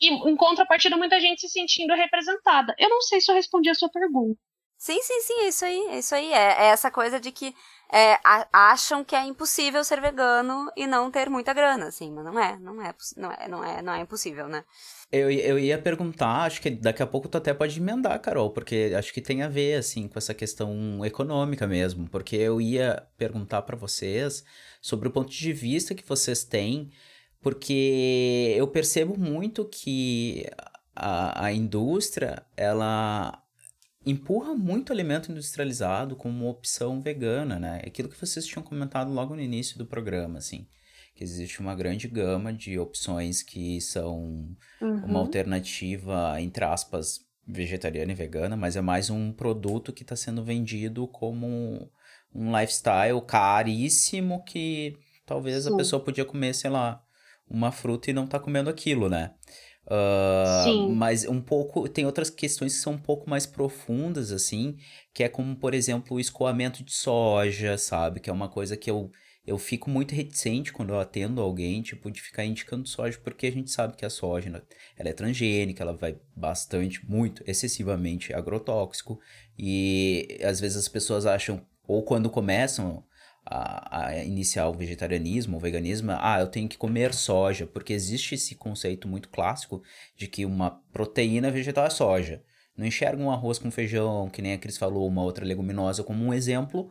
E 0.00 0.08
em 0.08 0.36
contrapartida, 0.36 0.96
muita 0.96 1.20
gente 1.20 1.40
se 1.40 1.48
sentindo 1.48 1.94
representada. 1.94 2.74
Eu 2.78 2.88
não 2.88 3.02
sei 3.02 3.20
se 3.20 3.30
eu 3.30 3.34
respondi 3.34 3.68
a 3.68 3.74
sua 3.74 3.90
pergunta. 3.90 4.38
Sim, 4.78 5.00
sim, 5.00 5.20
sim, 5.20 5.40
é 5.40 5.48
isso 5.48 5.64
aí, 5.64 5.86
é 5.88 5.98
isso 5.98 6.14
aí. 6.14 6.32
É, 6.32 6.64
é 6.64 6.66
essa 6.66 6.90
coisa 6.90 7.18
de 7.18 7.32
que 7.32 7.54
é, 7.92 8.14
a, 8.24 8.46
acham 8.72 9.04
que 9.04 9.14
é 9.14 9.24
impossível 9.24 9.82
ser 9.84 10.00
vegano 10.00 10.70
e 10.76 10.86
não 10.86 11.10
ter 11.10 11.30
muita 11.30 11.52
grana, 11.52 11.86
assim, 11.86 12.10
mas 12.10 12.24
não 12.24 12.38
é, 12.38 12.58
não 12.58 12.82
é, 12.82 12.94
não 13.16 13.32
é, 13.32 13.48
não 13.48 13.64
é, 13.64 13.82
não 13.82 13.92
é 13.92 14.00
impossível, 14.00 14.48
né? 14.48 14.64
Eu, 15.10 15.30
eu 15.30 15.58
ia 15.58 15.78
perguntar, 15.78 16.42
acho 16.42 16.60
que 16.60 16.70
daqui 16.70 17.02
a 17.02 17.06
pouco 17.06 17.28
tu 17.28 17.38
até 17.38 17.54
pode 17.54 17.78
emendar, 17.78 18.20
Carol, 18.20 18.50
porque 18.50 18.92
acho 18.96 19.12
que 19.12 19.20
tem 19.20 19.42
a 19.42 19.48
ver, 19.48 19.78
assim, 19.78 20.08
com 20.08 20.18
essa 20.18 20.34
questão 20.34 21.04
econômica 21.04 21.66
mesmo, 21.66 22.08
porque 22.08 22.34
eu 22.34 22.60
ia 22.60 23.06
perguntar 23.16 23.62
para 23.62 23.76
vocês 23.76 24.44
sobre 24.80 25.08
o 25.08 25.12
ponto 25.12 25.30
de 25.30 25.52
vista 25.52 25.94
que 25.94 26.06
vocês 26.06 26.42
têm, 26.42 26.90
porque 27.40 28.54
eu 28.56 28.66
percebo 28.66 29.16
muito 29.16 29.64
que 29.64 30.44
a, 30.94 31.46
a 31.46 31.52
indústria, 31.52 32.44
ela 32.56 33.40
empurra 34.06 34.54
muito 34.54 34.92
alimento 34.92 35.30
industrializado 35.30 36.16
como 36.16 36.44
uma 36.44 36.50
opção 36.50 37.00
vegana, 37.00 37.58
né? 37.58 37.82
Aquilo 37.84 38.08
que 38.08 38.18
vocês 38.18 38.46
tinham 38.46 38.62
comentado 38.62 39.12
logo 39.12 39.34
no 39.34 39.42
início 39.42 39.76
do 39.76 39.84
programa, 39.84 40.38
assim 40.38 40.66
que 41.16 41.24
existe 41.24 41.60
uma 41.60 41.74
grande 41.74 42.06
gama 42.06 42.52
de 42.52 42.78
opções 42.78 43.42
que 43.42 43.80
são 43.80 44.54
uhum. 44.80 45.04
uma 45.06 45.18
alternativa, 45.20 46.38
entre 46.38 46.62
aspas, 46.62 47.26
vegetariana 47.48 48.12
e 48.12 48.14
vegana, 48.14 48.54
mas 48.54 48.76
é 48.76 48.82
mais 48.82 49.08
um 49.08 49.32
produto 49.32 49.94
que 49.94 50.02
está 50.02 50.14
sendo 50.14 50.44
vendido 50.44 51.08
como 51.08 51.90
um 52.34 52.60
lifestyle 52.60 53.20
caríssimo 53.26 54.44
que 54.44 54.98
talvez 55.24 55.64
Sim. 55.64 55.72
a 55.72 55.76
pessoa 55.78 56.04
podia 56.04 56.24
comer, 56.24 56.54
sei 56.54 56.68
lá, 56.68 57.02
uma 57.48 57.72
fruta 57.72 58.10
e 58.10 58.14
não 58.14 58.26
tá 58.26 58.38
comendo 58.38 58.68
aquilo, 58.68 59.08
né? 59.08 59.32
Uh, 59.86 60.88
mas 60.92 61.24
um 61.26 61.40
pouco 61.40 61.88
tem 61.88 62.04
outras 62.04 62.28
questões 62.28 62.74
que 62.74 62.80
são 62.80 62.94
um 62.94 62.98
pouco 62.98 63.30
mais 63.30 63.46
profundas 63.46 64.32
assim 64.32 64.76
que 65.14 65.22
é 65.22 65.28
como 65.28 65.54
por 65.54 65.74
exemplo 65.74 66.16
o 66.16 66.20
escoamento 66.20 66.82
de 66.82 66.92
soja 66.92 67.78
sabe? 67.78 68.18
Que 68.18 68.28
é 68.28 68.32
uma 68.32 68.48
coisa 68.48 68.76
que 68.76 68.90
eu 68.90 69.12
eu 69.46 69.58
fico 69.58 69.88
muito 69.88 70.12
reticente 70.12 70.72
quando 70.72 70.90
eu 70.92 70.98
atendo 70.98 71.40
alguém, 71.40 71.80
tipo, 71.80 72.10
de 72.10 72.20
ficar 72.20 72.44
indicando 72.44 72.88
soja, 72.88 73.16
porque 73.22 73.46
a 73.46 73.52
gente 73.52 73.70
sabe 73.70 73.96
que 73.96 74.04
a 74.04 74.10
soja, 74.10 74.50
né, 74.50 74.60
ela 74.96 75.08
é 75.08 75.12
transgênica, 75.12 75.84
ela 75.84 75.92
vai 75.96 76.18
bastante, 76.34 77.08
muito, 77.08 77.44
excessivamente 77.46 78.34
agrotóxico, 78.34 79.20
e 79.56 80.38
às 80.42 80.58
vezes 80.58 80.76
as 80.76 80.88
pessoas 80.88 81.26
acham, 81.26 81.64
ou 81.86 82.02
quando 82.02 82.28
começam 82.28 83.04
a, 83.46 84.06
a 84.06 84.24
iniciar 84.24 84.68
o 84.68 84.74
vegetarianismo, 84.74 85.56
o 85.56 85.60
veganismo, 85.60 86.10
ah, 86.18 86.40
eu 86.40 86.48
tenho 86.48 86.68
que 86.68 86.76
comer 86.76 87.14
soja, 87.14 87.66
porque 87.66 87.92
existe 87.92 88.34
esse 88.34 88.56
conceito 88.56 89.06
muito 89.06 89.28
clássico 89.28 89.82
de 90.16 90.26
que 90.26 90.44
uma 90.44 90.82
proteína 90.92 91.50
vegetal 91.50 91.86
é 91.86 91.90
soja. 91.90 92.42
Não 92.76 92.84
enxergam 92.84 93.26
um 93.26 93.30
arroz 93.30 93.58
com 93.58 93.70
feijão, 93.70 94.28
que 94.28 94.42
nem 94.42 94.52
a 94.52 94.58
Cris 94.58 94.76
falou, 94.76 95.06
uma 95.06 95.22
outra 95.22 95.46
leguminosa, 95.46 96.02
como 96.02 96.24
um 96.24 96.34
exemplo 96.34 96.90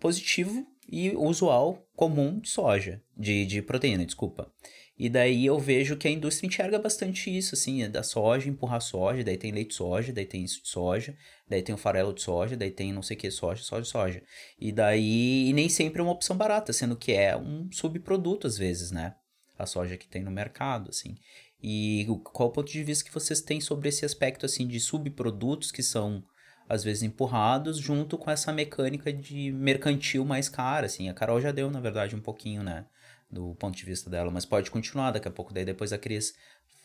positivo 0.00 0.66
e 0.88 1.10
usual 1.10 1.86
comum 1.94 2.38
de 2.38 2.48
soja, 2.48 3.02
de, 3.16 3.44
de 3.44 3.60
proteína, 3.60 4.06
desculpa. 4.06 4.50
E 4.98 5.10
daí 5.10 5.44
eu 5.44 5.58
vejo 5.58 5.96
que 5.96 6.08
a 6.08 6.10
indústria 6.10 6.48
enxerga 6.48 6.78
bastante 6.78 7.34
isso, 7.34 7.54
assim, 7.54 7.82
é 7.82 7.88
da 7.88 8.02
soja, 8.02 8.48
empurrar 8.48 8.80
soja, 8.80 9.22
daí 9.22 9.36
tem 9.36 9.52
leite 9.52 9.68
de 9.68 9.74
soja, 9.74 10.12
daí 10.12 10.24
tem 10.24 10.42
isso 10.42 10.62
de 10.62 10.68
soja, 10.70 11.14
daí 11.46 11.62
tem 11.62 11.74
o 11.74 11.78
farelo 11.78 12.14
de 12.14 12.22
soja, 12.22 12.56
daí 12.56 12.70
tem 12.70 12.92
não 12.94 13.02
sei 13.02 13.14
o 13.14 13.20
que, 13.20 13.30
soja, 13.30 13.62
soja, 13.62 13.84
soja. 13.84 14.22
E 14.58 14.72
daí, 14.72 15.48
e 15.48 15.52
nem 15.52 15.68
sempre 15.68 16.00
é 16.00 16.02
uma 16.02 16.12
opção 16.12 16.34
barata, 16.34 16.72
sendo 16.72 16.96
que 16.96 17.12
é 17.12 17.36
um 17.36 17.70
subproduto 17.70 18.46
às 18.46 18.56
vezes, 18.56 18.90
né? 18.90 19.14
A 19.58 19.66
soja 19.66 19.98
que 19.98 20.08
tem 20.08 20.22
no 20.22 20.30
mercado, 20.30 20.88
assim. 20.88 21.14
E 21.62 22.06
qual 22.32 22.48
o 22.48 22.52
ponto 22.52 22.70
de 22.72 22.82
vista 22.82 23.04
que 23.04 23.12
vocês 23.12 23.42
têm 23.42 23.60
sobre 23.60 23.90
esse 23.90 24.04
aspecto, 24.04 24.46
assim, 24.46 24.66
de 24.66 24.80
subprodutos 24.80 25.70
que 25.70 25.82
são 25.82 26.24
às 26.68 26.82
vezes 26.82 27.02
empurrados, 27.02 27.78
junto 27.78 28.18
com 28.18 28.30
essa 28.30 28.52
mecânica 28.52 29.12
de 29.12 29.52
mercantil 29.52 30.24
mais 30.24 30.48
cara, 30.48 30.86
assim. 30.86 31.08
A 31.08 31.14
Carol 31.14 31.40
já 31.40 31.52
deu, 31.52 31.70
na 31.70 31.80
verdade, 31.80 32.16
um 32.16 32.20
pouquinho, 32.20 32.62
né, 32.62 32.86
do 33.30 33.54
ponto 33.56 33.76
de 33.76 33.84
vista 33.84 34.08
dela, 34.08 34.30
mas 34.30 34.46
pode 34.46 34.70
continuar 34.70 35.10
daqui 35.10 35.28
a 35.28 35.30
pouco, 35.30 35.52
daí 35.52 35.64
depois 35.64 35.92
a 35.92 35.98
Cris 35.98 36.34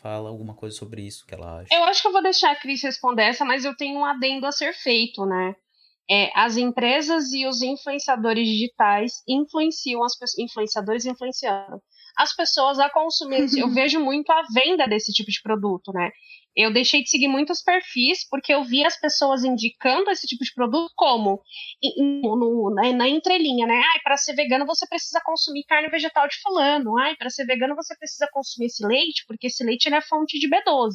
fala 0.02 0.30
alguma 0.30 0.56
coisa 0.56 0.76
sobre 0.76 1.04
isso 1.04 1.26
que 1.26 1.34
ela 1.34 1.60
acha. 1.60 1.74
Eu 1.74 1.84
acho 1.84 2.02
que 2.02 2.08
eu 2.08 2.12
vou 2.12 2.24
deixar 2.24 2.52
a 2.52 2.56
Cris 2.56 2.82
responder 2.82 3.24
essa, 3.24 3.46
mas 3.46 3.64
eu 3.64 3.76
tenho 3.76 4.00
um 4.00 4.06
adendo 4.06 4.48
a 4.48 4.52
ser 4.52 4.74
feito, 4.74 5.26
né? 5.26 5.56
É, 6.10 6.32
as 6.36 6.58
empresas 6.58 7.32
e 7.32 7.46
os 7.46 7.62
influenciadores 7.62 8.48
digitais 8.48 9.24
influenciam 9.28 10.04
as 10.04 10.18
pessoas, 10.18 10.40
influenciadores 10.40 11.06
influenciando 11.06 11.82
as 12.18 12.36
pessoas 12.36 12.80
a 12.80 12.90
consumir. 12.90 13.48
eu 13.58 13.70
vejo 13.70 14.00
muito 14.00 14.30
a 14.32 14.44
venda 14.54 14.88
desse 14.88 15.14
tipo 15.14 15.32
de 15.32 15.42
produto, 15.42 15.94
né? 15.94 16.10
Eu 16.56 16.72
deixei 16.72 17.02
de 17.02 17.10
seguir 17.10 17.30
muitos 17.30 17.62
perfis 17.62 18.28
porque 18.30 18.54
eu 18.54 18.64
vi 18.64 18.86
as 18.86 19.00
pessoas 19.00 19.44
indicando 19.44 20.10
esse 20.12 20.28
tipo 20.28 20.44
de 20.44 20.54
produto 20.54 20.92
como 20.96 21.42
no, 21.98 22.36
no, 22.36 22.76
na, 22.76 22.92
na, 22.92 23.08
entrelinha, 23.08 23.66
né? 23.66 23.82
Ai, 23.94 24.00
para 24.04 24.18
ser 24.18 24.34
vegano 24.34 24.66
você 24.66 24.86
precisa 24.88 25.22
consumir 25.24 25.64
carne 25.64 25.88
vegetal 25.90 26.28
de 26.28 26.36
fulano. 26.42 26.98
Ai, 26.98 27.16
para 27.16 27.30
ser 27.30 27.46
vegano 27.46 27.76
você 27.76 27.96
precisa 27.98 28.28
consumir 28.34 28.68
esse 28.68 28.86
leite, 28.86 29.24
porque 29.28 29.48
esse 29.48 29.64
leite 29.64 29.94
é 29.94 30.02
fonte 30.02 30.38
de 30.40 30.50
B12. 30.50 30.92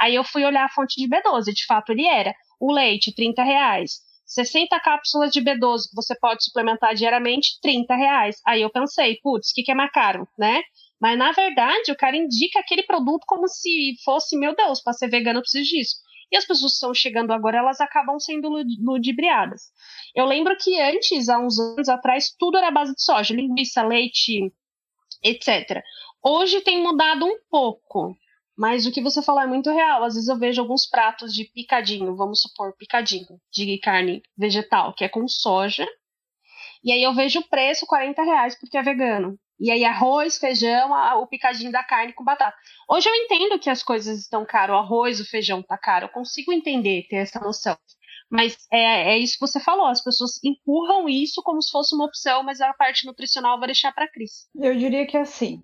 Aí 0.00 0.14
eu 0.14 0.24
fui 0.24 0.44
olhar 0.44 0.64
a 0.64 0.70
fonte 0.70 1.00
de 1.00 1.08
B12, 1.08 1.52
de 1.52 1.66
fato 1.66 1.92
ele 1.92 2.06
era. 2.06 2.34
O 2.58 2.72
leite, 2.72 3.14
30 3.14 3.42
reais. 3.42 4.00
60 4.26 4.80
cápsulas 4.80 5.30
de 5.30 5.40
B12 5.40 5.90
que 5.90 5.94
você 5.94 6.18
pode 6.18 6.42
suplementar 6.42 6.94
diariamente, 6.94 7.58
30 7.60 7.94
reais. 7.94 8.36
Aí 8.46 8.62
eu 8.62 8.70
pensei, 8.70 9.18
putz, 9.22 9.50
o 9.50 9.54
que, 9.54 9.62
que 9.62 9.70
é 9.70 9.74
mais 9.74 9.92
caro, 9.92 10.26
né? 10.38 10.62
Mas 11.04 11.18
na 11.18 11.32
verdade, 11.32 11.92
o 11.92 11.96
cara 11.96 12.16
indica 12.16 12.60
aquele 12.60 12.82
produto 12.82 13.26
como 13.26 13.46
se 13.46 13.94
fosse, 14.02 14.38
meu 14.38 14.56
Deus, 14.56 14.80
para 14.80 14.94
ser 14.94 15.10
vegano 15.10 15.40
eu 15.40 15.42
preciso 15.42 15.68
disso. 15.68 15.96
E 16.32 16.36
as 16.38 16.46
pessoas 16.46 16.72
que 16.72 16.76
estão 16.76 16.94
chegando 16.94 17.30
agora, 17.30 17.58
elas 17.58 17.78
acabam 17.78 18.18
sendo 18.18 18.48
ludibriadas. 18.80 19.64
Eu 20.16 20.24
lembro 20.24 20.56
que 20.56 20.80
antes, 20.80 21.28
há 21.28 21.38
uns 21.38 21.58
anos 21.58 21.90
atrás, 21.90 22.34
tudo 22.38 22.56
era 22.56 22.70
base 22.70 22.94
de 22.94 23.02
soja, 23.02 23.34
linguiça, 23.34 23.82
leite, 23.82 24.50
etc. 25.22 25.82
Hoje 26.22 26.62
tem 26.62 26.82
mudado 26.82 27.26
um 27.26 27.36
pouco, 27.50 28.16
mas 28.56 28.86
o 28.86 28.90
que 28.90 29.02
você 29.02 29.20
falou 29.20 29.42
é 29.42 29.46
muito 29.46 29.70
real. 29.70 30.04
Às 30.04 30.14
vezes 30.14 30.30
eu 30.30 30.38
vejo 30.38 30.62
alguns 30.62 30.88
pratos 30.88 31.34
de 31.34 31.44
picadinho, 31.44 32.16
vamos 32.16 32.40
supor, 32.40 32.74
picadinho 32.78 33.38
de 33.52 33.78
carne 33.78 34.22
vegetal, 34.38 34.94
que 34.94 35.04
é 35.04 35.08
com 35.10 35.28
soja. 35.28 35.86
E 36.82 36.90
aí 36.90 37.02
eu 37.02 37.14
vejo 37.14 37.40
o 37.40 37.48
preço 37.50 37.84
40 37.84 38.22
reais 38.22 38.58
porque 38.58 38.78
é 38.78 38.82
vegano. 38.82 39.38
E 39.60 39.70
aí, 39.70 39.84
arroz, 39.84 40.38
feijão, 40.38 40.90
o 41.20 41.26
picadinho 41.26 41.70
da 41.70 41.82
carne 41.84 42.12
com 42.12 42.24
batata. 42.24 42.56
Hoje 42.90 43.08
eu 43.08 43.14
entendo 43.14 43.58
que 43.58 43.70
as 43.70 43.82
coisas 43.82 44.20
estão 44.20 44.44
caro, 44.44 44.74
o 44.74 44.76
arroz, 44.76 45.20
o 45.20 45.24
feijão 45.24 45.62
tá 45.62 45.78
caro. 45.78 46.06
Eu 46.06 46.10
consigo 46.10 46.52
entender, 46.52 47.06
ter 47.08 47.16
essa 47.16 47.40
noção. 47.40 47.76
Mas 48.30 48.56
é, 48.72 49.12
é 49.12 49.18
isso 49.18 49.34
que 49.34 49.46
você 49.46 49.60
falou, 49.60 49.86
as 49.86 50.02
pessoas 50.02 50.42
empurram 50.42 51.08
isso 51.08 51.42
como 51.42 51.62
se 51.62 51.70
fosse 51.70 51.94
uma 51.94 52.06
opção, 52.06 52.42
mas 52.42 52.60
a 52.60 52.72
parte 52.74 53.06
nutricional 53.06 53.58
vou 53.58 53.66
deixar 53.66 53.92
para 53.92 54.10
Cris. 54.10 54.48
Eu 54.56 54.76
diria 54.76 55.06
que 55.06 55.16
é 55.16 55.20
assim, 55.20 55.62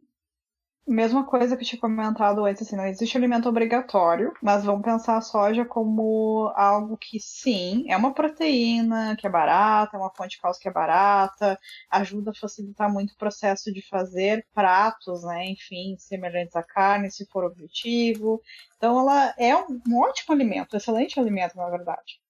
Mesma 0.90 1.24
coisa 1.24 1.56
que 1.56 1.62
eu 1.62 1.66
tinha 1.68 1.80
comentado 1.80 2.44
antes, 2.44 2.62
assim, 2.62 2.74
não 2.74 2.84
existe 2.84 3.16
alimento 3.16 3.48
obrigatório, 3.48 4.34
mas 4.42 4.64
vamos 4.64 4.82
pensar 4.82 5.18
a 5.18 5.20
soja 5.20 5.64
como 5.64 6.52
algo 6.56 6.96
que 6.96 7.20
sim, 7.20 7.84
é 7.88 7.96
uma 7.96 8.12
proteína 8.12 9.14
que 9.16 9.24
é 9.24 9.30
barata, 9.30 9.96
é 9.96 10.00
uma 10.00 10.12
fonte 10.12 10.30
de 10.30 10.40
cálcio 10.42 10.60
que 10.60 10.68
é 10.68 10.72
barata, 10.72 11.56
ajuda 11.88 12.32
a 12.32 12.34
facilitar 12.34 12.92
muito 12.92 13.12
o 13.12 13.16
processo 13.16 13.72
de 13.72 13.80
fazer 13.88 14.44
pratos, 14.52 15.22
né, 15.22 15.50
enfim, 15.50 15.94
semelhantes 15.96 16.56
à 16.56 16.62
carne, 16.64 17.08
se 17.08 17.24
for 17.26 17.44
objetivo. 17.44 18.42
Então 18.76 18.98
ela 18.98 19.32
é 19.38 19.54
um 19.54 19.80
ótimo 19.96 20.34
alimento, 20.34 20.76
excelente 20.76 21.20
alimento, 21.20 21.56
na 21.56 21.70
verdade. 21.70 22.20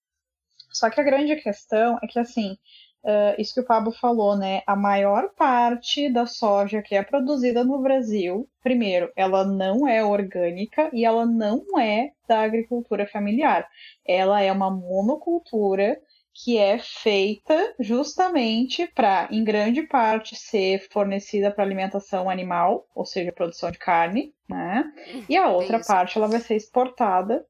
Só 0.70 0.90
que 0.90 1.00
a 1.00 1.04
grande 1.04 1.34
questão 1.36 1.98
é 2.02 2.06
que 2.06 2.18
assim, 2.18 2.58
Uh, 3.02 3.40
isso 3.40 3.54
que 3.54 3.60
o 3.60 3.64
Pablo 3.64 3.92
falou, 3.92 4.36
né? 4.36 4.62
A 4.66 4.76
maior 4.76 5.30
parte 5.34 6.10
da 6.10 6.26
soja 6.26 6.82
que 6.82 6.94
é 6.94 7.02
produzida 7.02 7.64
no 7.64 7.80
Brasil, 7.80 8.46
primeiro, 8.62 9.10
ela 9.16 9.44
não 9.44 9.88
é 9.88 10.04
orgânica 10.04 10.90
e 10.92 11.04
ela 11.04 11.24
não 11.24 11.64
é 11.78 12.10
da 12.28 12.42
agricultura 12.42 13.06
familiar. 13.06 13.66
Ela 14.06 14.42
é 14.42 14.52
uma 14.52 14.70
monocultura 14.70 15.98
que 16.32 16.58
é 16.58 16.78
feita 16.78 17.74
justamente 17.78 18.86
para, 18.86 19.28
em 19.30 19.42
grande 19.42 19.82
parte, 19.82 20.36
ser 20.36 20.86
fornecida 20.90 21.50
para 21.50 21.64
alimentação 21.64 22.30
animal, 22.30 22.86
ou 22.94 23.04
seja, 23.04 23.32
produção 23.32 23.70
de 23.70 23.78
carne, 23.78 24.34
né? 24.48 24.84
E 25.28 25.36
a 25.36 25.48
outra 25.48 25.80
parte 25.80 26.16
ela 26.16 26.28
vai 26.28 26.40
ser 26.40 26.56
exportada, 26.56 27.44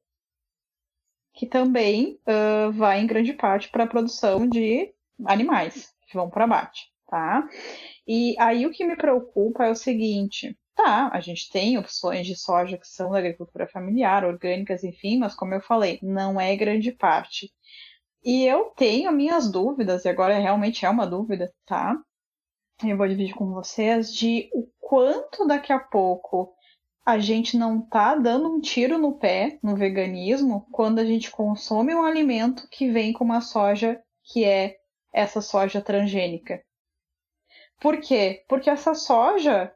que 1.33 1.45
também 1.45 2.19
uh, 2.27 2.71
vai 2.71 2.99
em 2.99 3.07
grande 3.07 3.33
parte 3.33 3.69
para 3.69 3.83
a 3.83 3.87
produção 3.87 4.47
de 4.47 4.93
animais 5.25 5.93
que 6.07 6.15
vão 6.15 6.29
para 6.29 6.45
abate, 6.45 6.91
tá? 7.07 7.47
E 8.07 8.35
aí 8.39 8.65
o 8.65 8.71
que 8.71 8.85
me 8.85 8.95
preocupa 8.95 9.65
é 9.65 9.69
o 9.69 9.75
seguinte: 9.75 10.57
tá, 10.75 11.09
a 11.13 11.19
gente 11.19 11.49
tem 11.49 11.77
opções 11.77 12.25
de 12.25 12.35
soja 12.35 12.77
que 12.77 12.87
são 12.87 13.11
da 13.11 13.19
agricultura 13.19 13.67
familiar, 13.67 14.25
orgânicas, 14.25 14.83
enfim, 14.83 15.17
mas 15.17 15.35
como 15.35 15.53
eu 15.53 15.61
falei, 15.61 15.99
não 16.01 16.39
é 16.39 16.55
grande 16.55 16.91
parte. 16.91 17.51
E 18.23 18.45
eu 18.45 18.65
tenho 18.75 19.11
minhas 19.11 19.51
dúvidas, 19.51 20.05
e 20.05 20.09
agora 20.09 20.37
realmente 20.37 20.85
é 20.85 20.89
uma 20.89 21.07
dúvida, 21.07 21.51
tá? 21.65 21.95
Eu 22.83 22.97
vou 22.97 23.07
dividir 23.07 23.35
com 23.35 23.51
vocês 23.51 24.13
de 24.13 24.49
o 24.53 24.67
quanto 24.79 25.45
daqui 25.45 25.71
a 25.71 25.79
pouco 25.79 26.53
a 27.05 27.17
gente 27.17 27.57
não 27.57 27.81
tá 27.81 28.15
dando 28.15 28.49
um 28.49 28.59
tiro 28.59 28.97
no 28.97 29.17
pé 29.17 29.59
no 29.61 29.75
veganismo 29.75 30.67
quando 30.71 30.99
a 30.99 31.05
gente 31.05 31.31
consome 31.31 31.93
um 31.95 32.03
alimento 32.03 32.67
que 32.69 32.91
vem 32.91 33.11
com 33.11 33.23
uma 33.23 33.41
soja 33.41 34.01
que 34.23 34.43
é 34.43 34.77
essa 35.13 35.41
soja 35.41 35.81
transgênica. 35.81 36.63
Por 37.79 37.99
quê? 37.99 38.43
Porque 38.47 38.69
essa 38.69 38.93
soja, 38.93 39.73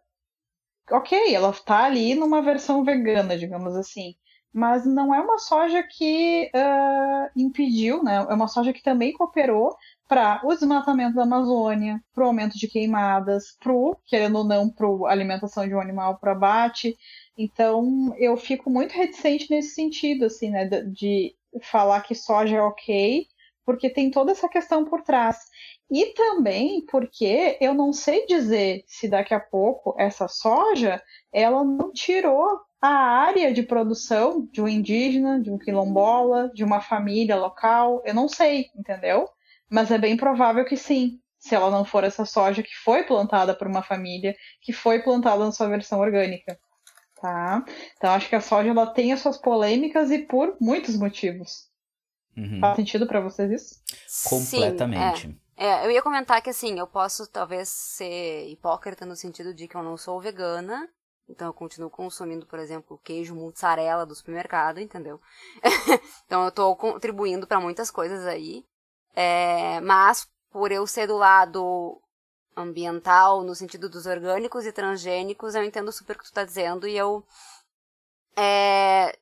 ok, 0.91 1.33
ela 1.33 1.51
tá 1.53 1.85
ali 1.85 2.15
numa 2.15 2.41
versão 2.41 2.83
vegana, 2.83 3.37
digamos 3.37 3.75
assim 3.75 4.15
mas 4.55 4.85
não 4.85 5.13
é 5.13 5.19
uma 5.19 5.37
soja 5.37 5.83
que 5.83 6.49
uh, 6.55 7.29
impediu, 7.35 8.01
né? 8.01 8.25
É 8.29 8.33
uma 8.33 8.47
soja 8.47 8.71
que 8.71 8.81
também 8.81 9.11
cooperou 9.11 9.75
para 10.07 10.39
o 10.45 10.53
desmatamento 10.53 11.13
da 11.13 11.23
Amazônia, 11.23 12.01
para 12.13 12.23
o 12.23 12.27
aumento 12.27 12.57
de 12.57 12.69
queimadas, 12.69 13.57
pro, 13.59 13.97
querendo 14.05 14.37
ou 14.37 14.43
não, 14.45 14.69
para 14.69 14.87
alimentação 15.11 15.67
de 15.67 15.75
um 15.75 15.81
animal 15.81 16.17
para 16.19 16.31
abate. 16.31 16.95
Então, 17.37 18.15
eu 18.17 18.37
fico 18.37 18.69
muito 18.69 18.93
reticente 18.93 19.51
nesse 19.51 19.75
sentido, 19.75 20.23
assim, 20.23 20.49
né? 20.49 20.63
De 20.65 21.35
falar 21.61 21.99
que 22.03 22.15
soja 22.15 22.55
é 22.55 22.61
ok, 22.61 23.27
porque 23.65 23.89
tem 23.89 24.11
toda 24.11 24.31
essa 24.31 24.47
questão 24.47 24.85
por 24.85 25.01
trás. 25.01 25.37
E 25.89 26.13
também 26.13 26.85
porque 26.85 27.57
eu 27.59 27.73
não 27.73 27.91
sei 27.91 28.25
dizer 28.25 28.83
se 28.87 29.07
daqui 29.07 29.33
a 29.33 29.39
pouco 29.39 29.95
essa 29.97 30.27
soja 30.27 31.01
ela 31.31 31.63
não 31.63 31.91
tirou 31.91 32.61
a 32.81 32.89
área 32.89 33.51
de 33.51 33.63
produção 33.63 34.47
de 34.51 34.61
um 34.61 34.67
indígena, 34.67 35.41
de 35.41 35.51
um 35.51 35.57
quilombola, 35.57 36.51
de 36.53 36.63
uma 36.63 36.79
família 36.81 37.35
local, 37.35 38.01
eu 38.05 38.13
não 38.13 38.27
sei, 38.27 38.69
entendeu? 38.75 39.27
Mas 39.69 39.89
é 39.89 39.97
bem 39.97 40.15
provável 40.15 40.63
que 40.65 40.77
sim, 40.77 41.19
se 41.39 41.55
ela 41.55 41.71
não 41.71 41.83
for 41.83 42.03
essa 42.03 42.25
soja 42.25 42.61
que 42.61 42.75
foi 42.83 43.03
plantada 43.03 43.55
por 43.55 43.67
uma 43.67 43.81
família, 43.81 44.35
que 44.61 44.71
foi 44.71 45.01
plantada 45.01 45.43
na 45.43 45.51
sua 45.51 45.67
versão 45.67 45.99
orgânica. 45.99 46.59
Tá? 47.19 47.63
Então 47.97 48.11
acho 48.11 48.29
que 48.29 48.35
a 48.35 48.41
soja 48.41 48.69
ela 48.69 48.85
tem 48.87 49.13
as 49.13 49.19
suas 49.19 49.37
polêmicas 49.37 50.11
e 50.11 50.19
por 50.19 50.55
muitos 50.59 50.95
motivos. 50.97 51.67
Uhum. 52.37 52.59
Faz 52.59 52.75
sentido 52.75 53.07
para 53.07 53.21
vocês 53.21 53.51
isso? 53.51 54.29
Completamente. 54.29 55.21
Sim, 55.21 55.39
é. 55.55 55.65
é, 55.65 55.85
eu 55.85 55.91
ia 55.91 56.01
comentar 56.01 56.41
que 56.41 56.49
assim, 56.49 56.77
eu 56.77 56.87
posso 56.87 57.27
talvez 57.27 57.69
ser 57.69 58.49
hipócrita 58.49 59.05
no 59.05 59.15
sentido 59.15 59.53
de 59.53 59.67
que 59.67 59.75
eu 59.75 59.83
não 59.83 59.95
sou 59.95 60.19
vegana, 60.19 60.89
então 61.29 61.47
eu 61.47 61.53
continuo 61.53 61.89
consumindo, 61.89 62.45
por 62.45 62.59
exemplo, 62.59 62.99
queijo 63.03 63.33
mussarela 63.33 64.05
do 64.05 64.13
supermercado, 64.13 64.79
entendeu? 64.79 65.19
então 66.25 66.43
eu 66.43 66.49
estou 66.49 66.75
contribuindo 66.75 67.47
para 67.47 67.59
muitas 67.59 67.89
coisas 67.89 68.25
aí. 68.25 68.65
É, 69.15 69.79
mas 69.81 70.27
por 70.51 70.71
eu 70.71 70.85
ser 70.85 71.07
do 71.07 71.17
lado 71.17 72.01
ambiental, 72.55 73.43
no 73.43 73.55
sentido 73.55 73.89
dos 73.89 74.05
orgânicos 74.05 74.65
e 74.65 74.71
transgênicos, 74.71 75.55
eu 75.55 75.63
entendo 75.63 75.91
super 75.91 76.15
o 76.15 76.19
que 76.19 76.25
tu 76.25 76.27
está 76.27 76.43
dizendo 76.43 76.87
e 76.87 76.97
eu 76.97 77.25
é, 78.37 79.17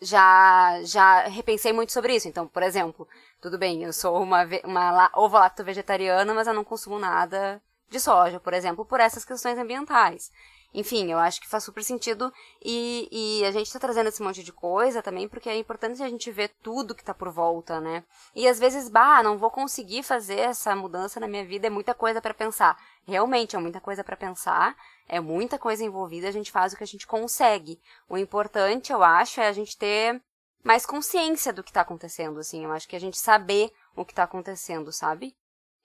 já, 0.00 0.80
já 0.82 1.22
repensei 1.28 1.72
muito 1.72 1.92
sobre 1.92 2.14
isso. 2.14 2.28
Então, 2.28 2.46
por 2.46 2.62
exemplo, 2.62 3.08
tudo 3.40 3.58
bem, 3.58 3.82
eu 3.84 3.92
sou 3.92 4.22
uma, 4.22 4.44
uma 4.64 5.10
ovo-lacto 5.14 5.64
vegetariana, 5.64 6.32
mas 6.34 6.46
eu 6.46 6.54
não 6.54 6.64
consumo 6.64 6.98
nada 6.98 7.62
de 7.88 8.00
soja, 8.00 8.38
por 8.40 8.54
exemplo, 8.54 8.84
por 8.84 9.00
essas 9.00 9.24
questões 9.24 9.58
ambientais. 9.58 10.30
Enfim, 10.72 11.10
eu 11.10 11.18
acho 11.18 11.40
que 11.40 11.48
faz 11.48 11.64
super 11.64 11.82
sentido 11.82 12.32
e, 12.64 13.08
e 13.10 13.44
a 13.44 13.50
gente 13.50 13.66
está 13.66 13.78
trazendo 13.78 14.08
esse 14.08 14.22
monte 14.22 14.42
de 14.42 14.52
coisa 14.52 15.02
também 15.02 15.28
porque 15.28 15.48
é 15.48 15.56
importante 15.56 16.00
a 16.02 16.08
gente 16.08 16.30
ver 16.30 16.50
tudo 16.62 16.94
que 16.94 17.02
está 17.02 17.12
por 17.12 17.30
volta, 17.30 17.80
né? 17.80 18.04
E 18.34 18.46
às 18.46 18.58
vezes, 18.58 18.88
bah, 18.88 19.22
não 19.22 19.36
vou 19.36 19.50
conseguir 19.50 20.04
fazer 20.04 20.38
essa 20.38 20.74
mudança 20.76 21.18
na 21.18 21.26
minha 21.26 21.44
vida, 21.44 21.66
é 21.66 21.70
muita 21.70 21.92
coisa 21.92 22.20
para 22.20 22.32
pensar. 22.32 22.76
Realmente 23.04 23.56
é 23.56 23.58
muita 23.58 23.80
coisa 23.80 24.04
para 24.04 24.16
pensar, 24.16 24.76
é 25.08 25.18
muita 25.18 25.58
coisa 25.58 25.84
envolvida, 25.84 26.28
a 26.28 26.32
gente 26.32 26.52
faz 26.52 26.72
o 26.72 26.76
que 26.76 26.84
a 26.84 26.86
gente 26.86 27.06
consegue. 27.06 27.80
O 28.08 28.16
importante, 28.16 28.92
eu 28.92 29.02
acho, 29.02 29.40
é 29.40 29.48
a 29.48 29.52
gente 29.52 29.76
ter 29.76 30.22
mais 30.62 30.86
consciência 30.86 31.52
do 31.52 31.64
que 31.64 31.70
está 31.70 31.80
acontecendo, 31.80 32.38
assim. 32.38 32.64
Eu 32.64 32.72
acho 32.72 32.88
que 32.88 32.94
a 32.94 33.00
gente 33.00 33.18
saber 33.18 33.72
o 33.96 34.04
que 34.04 34.12
está 34.12 34.22
acontecendo, 34.22 34.92
sabe? 34.92 35.34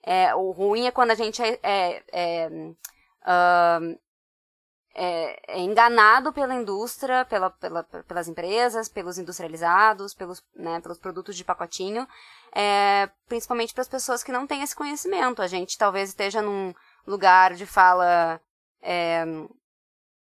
É, 0.02 0.32
o 0.34 0.52
ruim 0.52 0.86
é 0.86 0.92
quando 0.92 1.10
a 1.10 1.14
gente 1.16 1.42
é, 1.42 1.58
é, 1.62 2.02
é 2.12 2.48
uh, 2.48 3.98
é, 4.98 5.58
é 5.58 5.60
enganado 5.60 6.32
pela 6.32 6.54
indústria, 6.54 7.26
pela, 7.26 7.50
pela, 7.50 7.84
pelas 7.84 8.28
empresas, 8.28 8.88
pelos 8.88 9.18
industrializados, 9.18 10.14
pelos, 10.14 10.42
né, 10.54 10.80
pelos 10.80 10.96
produtos 10.96 11.36
de 11.36 11.44
pacotinho, 11.44 12.08
é, 12.50 13.10
principalmente 13.28 13.74
para 13.74 13.82
as 13.82 13.88
pessoas 13.88 14.24
que 14.24 14.32
não 14.32 14.46
têm 14.46 14.62
esse 14.62 14.74
conhecimento. 14.74 15.42
A 15.42 15.46
gente 15.46 15.76
talvez 15.76 16.08
esteja 16.08 16.40
num 16.40 16.74
lugar 17.06 17.52
de 17.54 17.66
fala 17.66 18.40
é, 18.80 19.22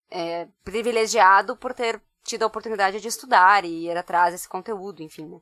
é, 0.08 0.46
privilegiado 0.62 1.56
por 1.56 1.74
ter 1.74 2.00
tido 2.22 2.44
a 2.44 2.46
oportunidade 2.46 3.00
de 3.00 3.08
estudar 3.08 3.64
e 3.64 3.88
ir 3.88 3.96
atrás 3.96 4.32
desse 4.32 4.48
conteúdo, 4.48 5.02
enfim. 5.02 5.26
Né? 5.26 5.40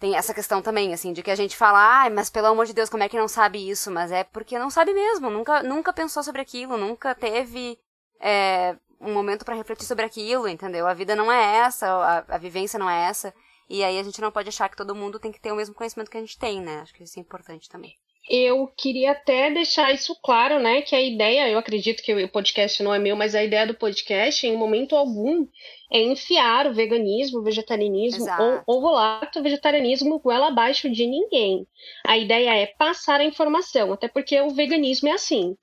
Tem 0.00 0.16
essa 0.16 0.32
questão 0.32 0.62
também, 0.62 0.94
assim, 0.94 1.12
de 1.12 1.22
que 1.22 1.30
a 1.30 1.36
gente 1.36 1.54
fala, 1.54 2.06
ah, 2.06 2.08
mas 2.08 2.30
pelo 2.30 2.46
amor 2.46 2.64
de 2.64 2.72
Deus, 2.72 2.88
como 2.88 3.02
é 3.02 3.08
que 3.08 3.18
não 3.18 3.28
sabe 3.28 3.68
isso? 3.68 3.90
Mas 3.90 4.10
é 4.10 4.24
porque 4.24 4.58
não 4.58 4.70
sabe 4.70 4.94
mesmo, 4.94 5.28
nunca, 5.28 5.62
nunca 5.62 5.92
pensou 5.92 6.22
sobre 6.22 6.40
aquilo, 6.40 6.78
nunca 6.78 7.14
teve 7.14 7.78
é, 8.20 8.76
um 9.00 9.12
momento 9.12 9.44
para 9.44 9.54
refletir 9.54 9.86
sobre 9.86 10.04
aquilo, 10.04 10.48
entendeu? 10.48 10.86
A 10.86 10.94
vida 10.94 11.14
não 11.14 11.30
é 11.30 11.58
essa, 11.58 11.86
a, 11.86 12.34
a, 12.34 12.38
vivência 12.38 12.78
não 12.78 12.90
é 12.90 13.08
essa. 13.08 13.32
E 13.68 13.84
aí 13.84 13.98
a 13.98 14.02
gente 14.02 14.20
não 14.20 14.32
pode 14.32 14.48
achar 14.48 14.68
que 14.68 14.76
todo 14.76 14.94
mundo 14.94 15.18
tem 15.18 15.30
que 15.30 15.40
ter 15.40 15.52
o 15.52 15.56
mesmo 15.56 15.74
conhecimento 15.74 16.10
que 16.10 16.16
a 16.16 16.20
gente 16.20 16.38
tem, 16.38 16.60
né? 16.60 16.80
Acho 16.80 16.94
que 16.94 17.04
isso 17.04 17.18
é 17.18 17.22
importante 17.22 17.68
também. 17.68 17.94
Eu 18.28 18.66
queria 18.76 19.12
até 19.12 19.50
deixar 19.50 19.92
isso 19.92 20.14
claro, 20.22 20.60
né? 20.60 20.82
Que 20.82 20.94
a 20.94 21.00
ideia, 21.00 21.48
eu 21.48 21.58
acredito 21.58 22.02
que 22.02 22.12
o 22.12 22.28
podcast 22.28 22.82
não 22.82 22.92
é 22.92 22.98
meu, 22.98 23.16
mas 23.16 23.34
a 23.34 23.42
ideia 23.42 23.66
do 23.66 23.74
podcast, 23.74 24.46
em 24.46 24.56
momento 24.56 24.94
algum, 24.94 25.46
é 25.90 26.02
enfiar 26.02 26.66
o 26.66 26.74
veganismo, 26.74 27.38
o 27.38 27.42
vegetarianismo 27.42 28.24
Exato. 28.24 28.62
ou 28.66 28.82
o 28.82 28.92
lacto 28.92 29.42
vegetarianismo 29.42 30.18
goela 30.18 30.48
abaixo 30.48 30.90
de 30.90 31.06
ninguém. 31.06 31.66
A 32.06 32.18
ideia 32.18 32.54
é 32.54 32.66
passar 32.66 33.20
a 33.20 33.24
informação, 33.24 33.94
até 33.94 34.08
porque 34.08 34.38
o 34.40 34.50
veganismo 34.50 35.08
é 35.08 35.12
assim. 35.12 35.56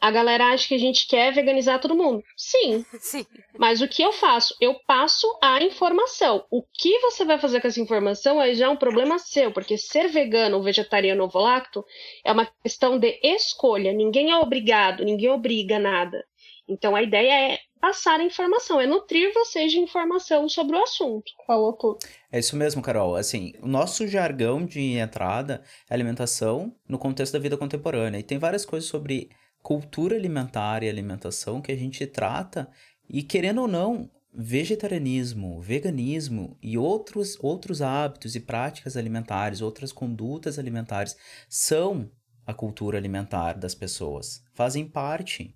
A 0.00 0.10
galera 0.10 0.52
acha 0.52 0.68
que 0.68 0.74
a 0.74 0.78
gente 0.78 1.06
quer 1.08 1.32
veganizar 1.32 1.80
todo 1.80 1.96
mundo. 1.96 2.22
Sim. 2.36 2.84
Sim. 3.00 3.26
Mas 3.58 3.80
o 3.80 3.88
que 3.88 4.02
eu 4.02 4.12
faço? 4.12 4.54
Eu 4.60 4.74
passo 4.86 5.26
a 5.42 5.62
informação. 5.62 6.44
O 6.50 6.62
que 6.62 6.98
você 7.00 7.24
vai 7.24 7.38
fazer 7.38 7.60
com 7.60 7.68
essa 7.68 7.80
informação 7.80 8.38
aí 8.38 8.54
já 8.54 8.66
é 8.66 8.68
um 8.68 8.76
problema 8.76 9.18
seu, 9.18 9.50
porque 9.52 9.78
ser 9.78 10.08
vegano 10.08 10.56
ou 10.56 10.62
vegetariano 10.62 11.22
ou 11.22 11.28
volacto 11.28 11.84
é 12.24 12.32
uma 12.32 12.46
questão 12.62 12.98
de 12.98 13.18
escolha. 13.22 13.92
Ninguém 13.92 14.30
é 14.30 14.36
obrigado, 14.36 15.04
ninguém 15.04 15.30
obriga 15.30 15.78
nada. 15.78 16.24
Então 16.68 16.94
a 16.94 17.02
ideia 17.02 17.52
é 17.52 17.58
passar 17.80 18.18
a 18.18 18.24
informação, 18.24 18.80
é 18.80 18.86
nutrir 18.86 19.32
vocês 19.32 19.70
de 19.70 19.78
informação 19.78 20.48
sobre 20.48 20.76
o 20.76 20.82
assunto. 20.82 21.30
Falou 21.46 21.72
tudo. 21.72 21.98
É 22.32 22.38
isso 22.38 22.56
mesmo, 22.56 22.82
Carol. 22.82 23.14
Assim, 23.14 23.54
o 23.62 23.68
nosso 23.68 24.06
jargão 24.08 24.64
de 24.64 24.98
entrada 24.98 25.62
é 25.88 25.94
alimentação 25.94 26.74
no 26.88 26.98
contexto 26.98 27.34
da 27.34 27.38
vida 27.38 27.56
contemporânea. 27.56 28.18
E 28.18 28.24
tem 28.24 28.38
várias 28.38 28.66
coisas 28.66 28.88
sobre 28.88 29.30
cultura 29.66 30.14
alimentar 30.14 30.84
e 30.84 30.88
alimentação 30.88 31.60
que 31.60 31.72
a 31.72 31.76
gente 31.76 32.06
trata 32.06 32.70
e 33.10 33.20
querendo 33.20 33.62
ou 33.62 33.66
não, 33.66 34.08
vegetarianismo, 34.32 35.60
veganismo 35.60 36.56
e 36.62 36.78
outros, 36.78 37.36
outros 37.40 37.82
hábitos 37.82 38.36
e 38.36 38.40
práticas 38.40 38.96
alimentares, 38.96 39.60
outras 39.60 39.90
condutas 39.90 40.56
alimentares 40.56 41.16
são 41.48 42.08
a 42.46 42.54
cultura 42.54 42.96
alimentar 42.96 43.54
das 43.54 43.74
pessoas, 43.74 44.40
fazem 44.54 44.86
parte. 44.86 45.52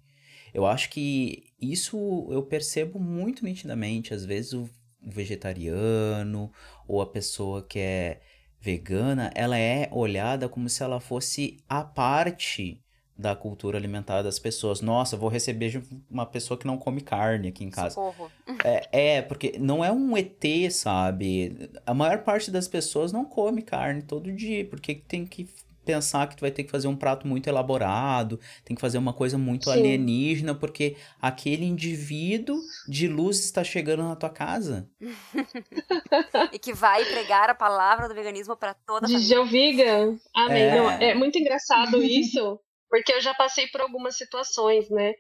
Eu 0.53 0.67
acho 0.67 0.91
que 0.91 1.45
isso 1.61 2.27
eu 2.33 2.43
percebo 2.43 2.99
muito 2.99 3.45
nitidamente. 3.45 4.13
Às 4.13 4.25
vezes 4.25 4.55
o 4.55 4.69
vegetariano 5.01 6.51
ou 6.89 7.01
a 7.01 7.07
pessoa 7.07 7.63
que 7.63 7.79
é 7.79 8.21
vegana, 8.61 9.31
ela 9.37 9.57
é 9.57 9.89
olhada 9.93 10.49
como 10.49 10.69
se 10.69 10.83
ela 10.83 10.99
fosse 10.99 11.59
a 11.69 11.85
parte 11.85 12.83
da 13.21 13.37
cultura 13.37 13.77
alimentar 13.77 14.23
das 14.23 14.39
pessoas. 14.39 14.81
Nossa, 14.81 15.17
vou 15.17 15.29
receber 15.29 15.83
uma 16.11 16.25
pessoa 16.25 16.57
que 16.59 16.67
não 16.67 16.79
come 16.79 17.01
carne 17.03 17.49
aqui 17.49 17.65
em 17.65 17.71
casa. 17.71 17.95
Socorro. 17.95 18.31
É, 18.65 19.17
é, 19.17 19.23
porque 19.23 19.57
não 19.59 19.85
é 19.85 19.93
um 19.93 20.17
ET, 20.17 20.43
sabe? 20.71 21.71
A 21.85 21.93
maior 21.93 22.23
parte 22.25 22.51
das 22.51 22.67
pessoas 22.67 23.13
não 23.13 23.25
come 23.25 23.63
carne 23.63 24.03
todo 24.03 24.33
dia, 24.33 24.65
porque 24.65 24.95
tem 24.95 25.27
que 25.27 25.49
pensar 25.85 26.29
que 26.29 26.37
tu 26.37 26.41
vai 26.41 26.51
ter 26.51 26.65
que 26.65 26.71
fazer 26.71 26.89
um 26.89 26.97
prato 26.97 27.27
muito 27.27 27.49
elaborado, 27.49 28.39
tem 28.65 28.75
que 28.75 28.81
fazer 28.81 28.99
uma 28.99 29.13
coisa 29.13 29.37
muito 29.37 29.65
Sim. 29.65 29.73
alienígena, 29.73 30.55
porque 30.55 30.97
aquele 31.21 31.65
indivíduo 31.65 32.59
de 32.87 33.09
luz 33.09 33.41
está 33.41 33.65
chegando 33.65 34.03
na 34.05 34.15
tua 34.15 34.31
casa. 34.31 34.89
e 36.53 36.59
que 36.59 36.73
vai 36.73 37.05
pregar 37.05 37.51
a 37.51 37.55
palavra 37.55 38.09
do 38.09 38.15
veganismo 38.15 38.57
para 38.57 38.75
toda 38.75 39.07
a 39.07 39.09
família. 39.09 39.45
vegan. 39.45 40.19
Amém. 40.35 40.63
É... 40.63 40.77
Não, 40.77 40.91
é 40.91 41.15
muito 41.15 41.39
engraçado 41.39 42.03
isso, 42.03 42.61
porque 42.91 43.13
eu 43.13 43.21
já 43.21 43.33
passei 43.33 43.69
por 43.69 43.81
algumas 43.81 44.17
situações, 44.17 44.91
né? 44.91 45.15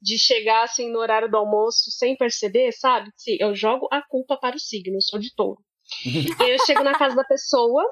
De 0.00 0.18
chegar 0.18 0.62
assim 0.62 0.92
no 0.92 0.98
horário 0.98 1.30
do 1.30 1.38
almoço 1.38 1.90
sem 1.90 2.14
perceber, 2.14 2.70
sabe? 2.72 3.10
Sim, 3.16 3.38
eu 3.40 3.54
jogo 3.54 3.88
a 3.90 4.02
culpa 4.02 4.36
para 4.36 4.54
o 4.54 4.60
signo, 4.60 4.96
eu 4.96 5.00
sou 5.00 5.18
de 5.18 5.34
touro. 5.34 5.58
eu 6.48 6.64
chego 6.66 6.82
na 6.82 6.96
casa 6.96 7.16
da 7.16 7.24
pessoa 7.24 7.82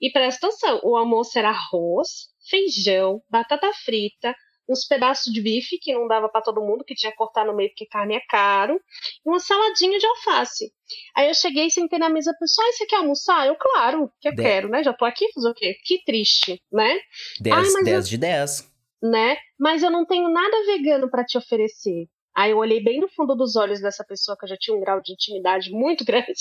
e 0.00 0.10
presta 0.12 0.46
atenção: 0.46 0.80
o 0.84 0.96
almoço 0.96 1.38
era 1.38 1.48
arroz, 1.48 2.28
feijão, 2.48 3.22
batata 3.30 3.72
frita, 3.84 4.34
uns 4.68 4.86
pedaços 4.86 5.32
de 5.32 5.40
bife 5.40 5.78
que 5.78 5.94
não 5.94 6.06
dava 6.06 6.28
para 6.28 6.42
todo 6.42 6.60
mundo, 6.60 6.84
que 6.84 6.94
tinha 6.94 7.10
que 7.10 7.18
cortar 7.18 7.46
no 7.46 7.54
meio 7.54 7.70
porque 7.70 7.86
carne 7.86 8.16
é 8.16 8.20
caro, 8.28 8.78
e 9.24 9.28
uma 9.28 9.38
saladinha 9.38 9.98
de 9.98 10.06
alface. 10.06 10.70
Aí 11.16 11.28
eu 11.28 11.34
cheguei 11.34 11.66
e 11.66 11.70
sentei 11.70 11.98
na 11.98 12.10
mesa, 12.10 12.34
pessoal, 12.38 12.66
ah, 12.68 12.72
você 12.72 12.86
quer 12.86 12.96
almoçar? 12.96 13.46
Eu, 13.46 13.56
claro, 13.56 14.10
que 14.20 14.28
eu 14.28 14.34
quero, 14.34 14.68
né? 14.68 14.82
Já 14.82 14.92
tô 14.92 15.04
aqui, 15.04 15.30
fazer 15.32 15.48
o 15.48 15.54
quê? 15.54 15.76
Que 15.84 16.02
triste, 16.04 16.62
né? 16.70 17.00
10, 17.40 17.84
10 17.84 17.86
eu... 17.86 18.02
de 18.02 18.18
10 18.18 18.71
né? 19.02 19.36
Mas 19.58 19.82
eu 19.82 19.90
não 19.90 20.06
tenho 20.06 20.28
nada 20.30 20.64
vegano 20.66 21.10
para 21.10 21.24
te 21.24 21.36
oferecer. 21.36 22.06
Aí 22.34 22.50
eu 22.52 22.58
olhei 22.58 22.82
bem 22.82 23.00
no 23.00 23.08
fundo 23.08 23.34
dos 23.34 23.56
olhos 23.56 23.80
dessa 23.80 24.04
pessoa 24.04 24.36
que 24.38 24.44
eu 24.44 24.48
já 24.48 24.56
tinha 24.58 24.76
um 24.76 24.80
grau 24.80 25.00
de 25.02 25.12
intimidade 25.12 25.70
muito 25.72 26.04
grande. 26.04 26.32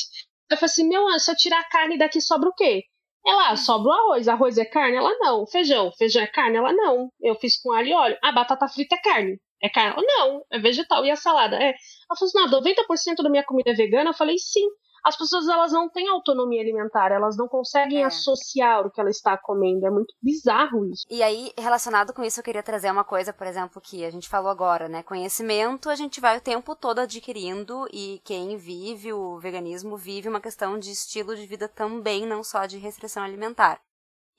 Eu 0.49 0.57
falei 0.57 0.71
assim: 0.71 0.87
meu 0.87 1.07
anjo, 1.07 1.19
se 1.19 1.31
eu 1.31 1.35
tirar 1.35 1.59
a 1.59 1.69
carne 1.69 1.97
daqui, 1.97 2.21
sobra 2.21 2.49
o 2.49 2.53
quê? 2.53 2.83
Ela, 3.25 3.51
ah, 3.51 3.55
sobra 3.57 3.89
o 3.89 3.93
arroz. 3.93 4.27
Arroz 4.27 4.57
é 4.57 4.65
carne? 4.65 4.97
Ela, 4.97 5.13
não. 5.19 5.45
Feijão? 5.45 5.91
Feijão 5.97 6.23
é 6.23 6.27
carne? 6.27 6.57
Ela, 6.57 6.73
não. 6.73 7.09
Eu 7.21 7.35
fiz 7.35 7.61
com 7.61 7.71
alho 7.71 7.87
e 7.87 7.93
óleo. 7.93 8.17
A 8.21 8.31
batata 8.31 8.67
frita 8.67 8.95
é 8.95 9.01
carne. 9.01 9.39
É 9.61 9.69
carne? 9.69 10.03
Não. 10.05 10.43
É 10.51 10.59
vegetal. 10.59 11.05
E 11.05 11.11
a 11.11 11.15
salada? 11.15 11.55
É. 11.57 11.67
Ela 11.69 12.17
falou 12.17 12.27
assim: 12.27 12.39
não, 12.39 12.61
90% 12.61 13.23
da 13.23 13.29
minha 13.29 13.43
comida 13.43 13.71
é 13.71 13.75
vegana. 13.75 14.09
Eu 14.09 14.13
falei: 14.13 14.37
sim 14.37 14.67
as 15.03 15.17
pessoas 15.17 15.47
elas 15.47 15.71
não 15.71 15.89
têm 15.89 16.07
autonomia 16.07 16.61
alimentar, 16.61 17.11
elas 17.11 17.35
não 17.35 17.47
conseguem 17.47 18.03
é. 18.03 18.05
associar 18.05 18.85
o 18.85 18.91
que 18.91 18.99
ela 18.99 19.09
está 19.09 19.37
comendo. 19.37 19.85
É 19.85 19.89
muito 19.89 20.13
bizarro 20.21 20.85
isso. 20.85 21.05
E 21.09 21.23
aí, 21.23 21.51
relacionado 21.57 22.13
com 22.13 22.23
isso, 22.23 22.39
eu 22.39 22.43
queria 22.43 22.61
trazer 22.61 22.91
uma 22.91 23.03
coisa, 23.03 23.33
por 23.33 23.47
exemplo, 23.47 23.81
que 23.81 24.05
a 24.05 24.11
gente 24.11 24.29
falou 24.29 24.49
agora, 24.49 24.87
né? 24.87 25.01
Conhecimento 25.03 25.89
a 25.89 25.95
gente 25.95 26.21
vai 26.21 26.37
o 26.37 26.41
tempo 26.41 26.75
todo 26.75 26.99
adquirindo 26.99 27.87
e 27.91 28.21
quem 28.23 28.57
vive 28.57 29.11
o 29.11 29.39
veganismo 29.39 29.97
vive 29.97 30.29
uma 30.29 30.41
questão 30.41 30.77
de 30.77 30.91
estilo 30.91 31.35
de 31.35 31.45
vida 31.45 31.67
também, 31.67 32.25
não 32.25 32.43
só 32.43 32.65
de 32.65 32.77
restrição 32.77 33.23
alimentar. 33.23 33.81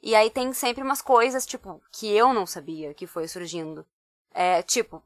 E 0.01 0.15
aí 0.15 0.31
tem 0.31 0.53
sempre 0.53 0.83
umas 0.83 1.01
coisas, 1.01 1.47
tipo, 1.47 1.81
que 1.93 2.09
eu 2.09 2.33
não 2.33 2.47
sabia 2.47 2.93
que 2.93 3.07
foi 3.07 3.29
surgindo. 3.29 3.87
É, 4.35 4.63
tipo, 4.63 5.03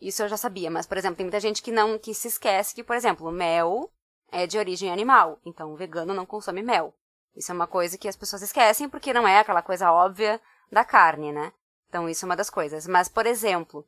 isso 0.00 0.22
eu 0.22 0.28
já 0.28 0.36
sabia, 0.36 0.70
mas, 0.70 0.86
por 0.86 0.98
exemplo, 0.98 1.16
tem 1.16 1.24
muita 1.24 1.40
gente 1.40 1.62
que 1.62 1.72
não, 1.72 1.98
que 1.98 2.12
se 2.12 2.28
esquece 2.28 2.74
que, 2.74 2.84
por 2.84 2.96
exemplo, 2.96 3.30
mel 3.32 3.90
é 4.36 4.46
de 4.46 4.58
origem 4.58 4.92
animal, 4.92 5.40
então 5.44 5.72
o 5.72 5.76
vegano 5.76 6.12
não 6.12 6.26
consome 6.26 6.62
mel. 6.62 6.94
Isso 7.34 7.50
é 7.50 7.54
uma 7.54 7.66
coisa 7.66 7.96
que 7.96 8.06
as 8.06 8.16
pessoas 8.16 8.42
esquecem 8.42 8.88
porque 8.88 9.12
não 9.12 9.26
é 9.26 9.38
aquela 9.38 9.62
coisa 9.62 9.90
óbvia 9.90 10.40
da 10.70 10.84
carne, 10.84 11.32
né? 11.32 11.52
Então 11.88 12.08
isso 12.08 12.24
é 12.24 12.26
uma 12.26 12.36
das 12.36 12.50
coisas. 12.50 12.86
Mas, 12.86 13.08
por 13.08 13.24
exemplo, 13.26 13.86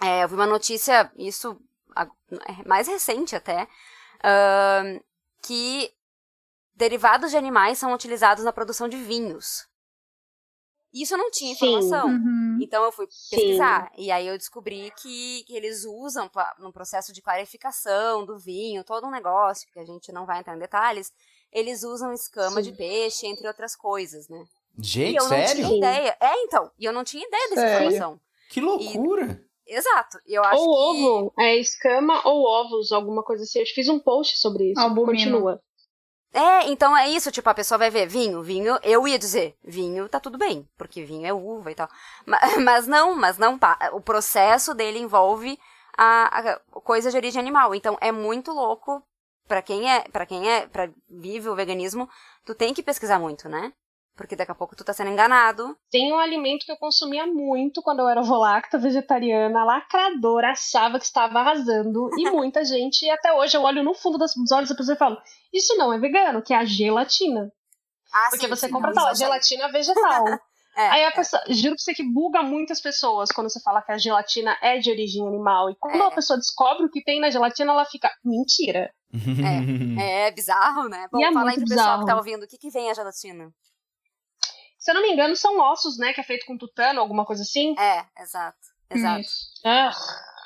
é, 0.00 0.22
eu 0.22 0.28
vi 0.28 0.34
uma 0.34 0.46
notícia, 0.46 1.10
isso 1.16 1.60
é 1.96 2.68
mais 2.68 2.86
recente 2.86 3.34
até, 3.34 3.64
uh, 3.64 5.04
que 5.42 5.92
derivados 6.74 7.32
de 7.32 7.36
animais 7.36 7.78
são 7.78 7.92
utilizados 7.92 8.44
na 8.44 8.52
produção 8.52 8.88
de 8.88 8.96
vinhos. 8.96 9.68
Isso 10.94 11.14
eu 11.14 11.18
não 11.18 11.28
tinha 11.28 11.52
informação. 11.52 12.06
Uhum. 12.06 12.58
Então 12.62 12.84
eu 12.84 12.92
fui 12.92 13.06
pesquisar. 13.06 13.90
Sim. 13.96 14.04
E 14.04 14.10
aí 14.12 14.28
eu 14.28 14.38
descobri 14.38 14.92
que, 15.02 15.42
que 15.44 15.56
eles 15.56 15.84
usam 15.84 16.30
no 16.60 16.72
processo 16.72 17.12
de 17.12 17.20
clarificação 17.20 18.24
do 18.24 18.38
vinho, 18.38 18.84
todo 18.84 19.06
um 19.08 19.10
negócio, 19.10 19.68
que 19.72 19.80
a 19.80 19.84
gente 19.84 20.12
não 20.12 20.24
vai 20.24 20.38
entrar 20.38 20.54
em 20.54 20.60
detalhes. 20.60 21.12
Eles 21.52 21.82
usam 21.82 22.12
escama 22.12 22.62
Sim. 22.62 22.70
de 22.70 22.76
peixe, 22.76 23.26
entre 23.26 23.48
outras 23.48 23.74
coisas, 23.74 24.28
né? 24.28 24.44
Gente, 24.78 25.14
e 25.14 25.16
eu 25.16 25.22
sério? 25.24 25.62
não 25.62 25.68
tinha 25.68 25.78
ideia. 25.78 26.16
É, 26.20 26.42
então. 26.44 26.70
E 26.78 26.84
eu 26.84 26.92
não 26.92 27.02
tinha 27.02 27.26
ideia 27.26 27.48
dessa 27.48 27.60
sério? 27.60 27.86
informação. 27.86 28.20
Que 28.50 28.60
loucura! 28.60 29.44
E, 29.66 29.74
exato. 29.76 30.18
Eu 30.26 30.44
acho 30.44 30.62
ou 30.62 30.94
que... 30.94 31.02
ovo. 31.02 31.32
É 31.38 31.56
escama 31.56 32.22
ou 32.24 32.44
ovos, 32.44 32.92
alguma 32.92 33.24
coisa 33.24 33.42
assim. 33.42 33.58
Eu 33.58 33.66
fiz 33.66 33.88
um 33.88 33.98
post 33.98 34.38
sobre 34.38 34.70
isso. 34.70 34.80
Albumina. 34.80 35.06
Continua. 35.06 35.62
É, 36.34 36.68
então 36.68 36.96
é 36.96 37.08
isso, 37.08 37.30
tipo, 37.30 37.48
a 37.48 37.54
pessoa 37.54 37.78
vai 37.78 37.90
ver 37.90 38.08
vinho, 38.08 38.42
vinho, 38.42 38.76
eu 38.82 39.06
ia 39.06 39.16
dizer, 39.16 39.56
vinho 39.62 40.08
tá 40.08 40.18
tudo 40.18 40.36
bem, 40.36 40.68
porque 40.76 41.04
vinho 41.04 41.24
é 41.24 41.32
uva 41.32 41.70
e 41.70 41.76
tal. 41.76 41.88
Mas, 42.26 42.56
mas 42.58 42.86
não, 42.88 43.14
mas 43.14 43.38
não, 43.38 43.56
o 43.92 44.00
processo 44.00 44.74
dele 44.74 44.98
envolve 44.98 45.56
a, 45.96 46.40
a 46.40 46.60
coisa 46.80 47.08
de 47.08 47.16
origem 47.16 47.40
animal. 47.40 47.72
Então 47.72 47.96
é 48.00 48.10
muito 48.10 48.50
louco 48.50 49.00
para 49.46 49.62
quem 49.62 49.88
é, 49.88 50.00
para 50.08 50.26
quem 50.26 50.50
é, 50.50 50.66
para 50.66 50.90
vive 51.08 51.48
o 51.48 51.54
veganismo, 51.54 52.08
tu 52.44 52.52
tem 52.52 52.74
que 52.74 52.82
pesquisar 52.82 53.20
muito, 53.20 53.48
né? 53.48 53.72
Porque 54.16 54.36
daqui 54.36 54.52
a 54.52 54.54
pouco 54.54 54.76
tu 54.76 54.84
tá 54.84 54.92
sendo 54.92 55.10
enganado. 55.10 55.76
Tem 55.90 56.12
um 56.12 56.18
alimento 56.18 56.64
que 56.64 56.70
eu 56.70 56.76
consumia 56.76 57.26
muito 57.26 57.82
quando 57.82 57.98
eu 58.00 58.08
era 58.08 58.22
volacta, 58.22 58.78
vegetariana, 58.78 59.64
lacradora, 59.64 60.52
achava 60.52 60.98
que 60.98 61.04
estava 61.04 61.40
arrasando. 61.40 62.08
E 62.16 62.30
muita 62.30 62.64
gente, 62.64 63.04
e 63.04 63.10
até 63.10 63.32
hoje 63.32 63.56
eu 63.56 63.62
olho 63.62 63.82
no 63.82 63.92
fundo 63.92 64.16
dos 64.16 64.52
olhos 64.52 64.68
da 64.68 64.76
pessoa 64.76 64.94
e 64.94 64.98
falo: 64.98 65.16
Isso 65.52 65.76
não 65.76 65.92
é 65.92 65.98
vegano, 65.98 66.42
que 66.42 66.54
é 66.54 66.56
a 66.56 66.64
gelatina. 66.64 67.52
Ah, 68.12 68.28
Porque 68.30 68.46
sim, 68.46 68.50
você 68.50 68.66
sim, 68.66 68.72
compra 68.72 68.92
não, 68.94 69.04
tal, 69.04 69.14
gelatina 69.16 69.68
vegetal. 69.70 70.24
É, 70.76 70.88
Aí 70.88 71.04
a 71.04 71.08
é. 71.08 71.10
pessoa, 71.12 71.40
juro 71.50 71.76
pra 71.76 71.84
você 71.84 71.94
que 71.94 72.02
buga 72.02 72.42
muitas 72.42 72.80
pessoas 72.80 73.30
quando 73.30 73.48
você 73.48 73.60
fala 73.60 73.80
que 73.80 73.92
a 73.92 73.98
gelatina 73.98 74.56
é 74.60 74.78
de 74.78 74.90
origem 74.90 75.24
animal. 75.24 75.70
E 75.70 75.76
quando 75.78 76.02
é. 76.02 76.06
a 76.06 76.10
pessoa 76.10 76.36
descobre 76.36 76.84
o 76.84 76.90
que 76.90 77.00
tem 77.02 77.20
na 77.20 77.30
gelatina, 77.30 77.72
ela 77.72 77.84
fica, 77.84 78.10
mentira. 78.24 78.92
É, 79.96 80.26
é 80.26 80.30
bizarro, 80.32 80.88
né? 80.88 81.06
Bom, 81.12 81.20
e 81.20 81.24
é 81.24 81.32
fala 81.32 81.50
aí 81.50 81.56
pro 81.56 81.66
pessoal 81.66 82.00
que 82.00 82.06
tá 82.06 82.16
ouvindo, 82.16 82.42
o 82.42 82.48
que, 82.48 82.58
que 82.58 82.70
vem 82.70 82.90
a 82.90 82.94
gelatina? 82.94 83.52
Se 84.84 84.90
eu 84.90 84.96
não 84.96 85.00
me 85.00 85.10
engano, 85.10 85.34
são 85.34 85.58
ossos, 85.58 85.96
né? 85.96 86.12
Que 86.12 86.20
é 86.20 86.24
feito 86.24 86.44
com 86.44 86.58
tutano, 86.58 87.00
alguma 87.00 87.24
coisa 87.24 87.40
assim. 87.40 87.74
É, 87.78 88.04
exato. 88.22 88.58
Exato. 88.90 89.20
Isso. 89.22 89.46
Ah, 89.64 89.90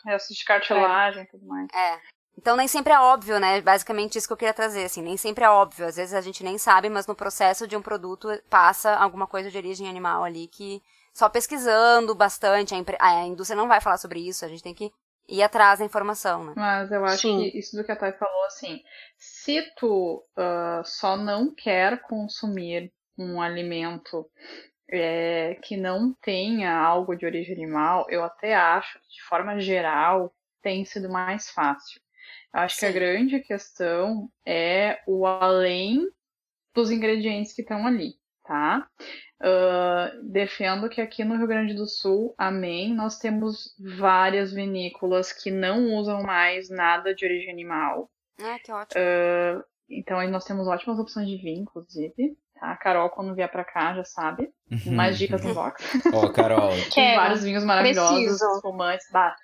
é 0.07 0.15
ossos 0.15 0.37
de 0.37 0.45
cartilagem 0.45 1.25
e 1.25 1.27
tudo 1.27 1.45
mais. 1.45 1.67
É. 1.75 1.99
Então 2.39 2.57
nem 2.57 2.69
sempre 2.69 2.93
é 2.93 3.01
óbvio, 3.01 3.41
né? 3.41 3.61
Basicamente 3.61 4.17
isso 4.17 4.29
que 4.29 4.33
eu 4.33 4.37
queria 4.37 4.55
trazer, 4.55 4.85
assim, 4.85 5.03
nem 5.03 5.17
sempre 5.17 5.43
é 5.43 5.51
óbvio. 5.51 5.89
Às 5.89 5.97
vezes 5.97 6.15
a 6.15 6.21
gente 6.21 6.45
nem 6.45 6.57
sabe, 6.57 6.89
mas 6.89 7.05
no 7.05 7.17
processo 7.17 7.67
de 7.67 7.77
um 7.77 7.83
produto 7.83 8.29
passa 8.49 8.95
alguma 8.95 9.27
coisa 9.27 9.51
de 9.51 9.59
origem 9.59 9.89
animal 9.89 10.23
ali 10.23 10.47
que 10.47 10.81
só 11.13 11.29
pesquisando 11.29 12.15
bastante, 12.15 12.77
a, 12.77 13.09
a 13.09 13.27
indústria 13.27 13.61
não 13.61 13.67
vai 13.67 13.81
falar 13.81 13.99
sobre 13.99 14.21
isso, 14.21 14.45
a 14.45 14.49
gente 14.49 14.63
tem 14.63 14.73
que 14.73 14.93
ir 15.29 15.43
atrás 15.43 15.81
da 15.81 15.85
informação, 15.85 16.45
né? 16.45 16.53
Mas 16.55 16.93
eu 16.93 17.05
acho 17.05 17.23
Sim. 17.23 17.39
que 17.39 17.59
isso 17.59 17.77
do 17.77 17.83
que 17.83 17.91
a 17.91 17.97
Thay 17.97 18.13
falou, 18.13 18.45
assim, 18.45 18.81
se 19.17 19.61
tu 19.77 20.25
uh, 20.39 20.85
só 20.85 21.17
não 21.17 21.53
quer 21.53 22.03
consumir 22.03 22.93
um 23.19 23.41
alimento 23.41 24.29
é, 24.91 25.59
que 25.63 25.77
não 25.77 26.15
tenha 26.23 26.75
algo 26.75 27.15
de 27.15 27.27
origem 27.27 27.55
animal, 27.55 28.07
eu 28.09 28.25
até 28.25 28.55
acho 28.55 28.99
que, 29.01 29.09
de 29.09 29.23
forma 29.25 29.61
geral, 29.61 30.35
tem 30.63 30.85
sido 30.85 31.09
mais 31.11 31.51
fácil. 31.51 32.01
Eu 32.55 32.61
acho 32.61 32.77
Sim. 32.77 32.81
que 32.81 32.87
a 32.87 32.93
grande 32.93 33.41
questão 33.41 34.31
é 34.47 35.01
o 35.07 35.27
além 35.27 36.07
dos 36.75 36.91
ingredientes 36.91 37.53
que 37.53 37.63
estão 37.63 37.87
ali, 37.87 38.15
tá? 38.45 38.89
Uh, 39.41 40.23
defendo 40.31 40.89
que 40.89 41.01
aqui 41.01 41.25
no 41.25 41.37
Rio 41.37 41.47
Grande 41.47 41.75
do 41.75 41.87
Sul, 41.87 42.35
amém, 42.37 42.95
nós 42.95 43.19
temos 43.19 43.75
várias 43.79 44.53
vinícolas 44.53 45.33
que 45.33 45.51
não 45.51 45.95
usam 45.95 46.23
mais 46.23 46.69
nada 46.69 47.15
de 47.15 47.25
origem 47.25 47.51
animal. 47.51 48.11
Ah, 48.41 48.59
que 48.59 48.73
ótimo. 48.73 49.01
Uh, 49.01 49.65
então 49.89 50.19
aí 50.19 50.29
nós 50.29 50.45
temos 50.45 50.67
ótimas 50.67 50.99
opções 50.99 51.29
de 51.29 51.37
vinho, 51.37 51.63
inclusive. 51.63 52.37
A 52.61 52.77
Carol, 52.77 53.11
quando 53.11 53.35
vier 53.35 53.51
pra 53.51 53.65
cá, 53.65 53.95
já 53.95 54.05
sabe. 54.05 54.49
Uhum. 54.71 54.95
Mais 54.95 55.19
dicas 55.19 55.43
no 55.45 55.55
box. 55.55 55.85
Ó, 56.13 56.27
oh, 56.27 56.33
Carol. 56.33 56.73
Tem 56.95 57.17
vários 57.17 57.43
vinhos 57.43 57.65
maravilhosos, 57.65 58.61
fumantes. 58.61 59.07
Bah. 59.13 59.35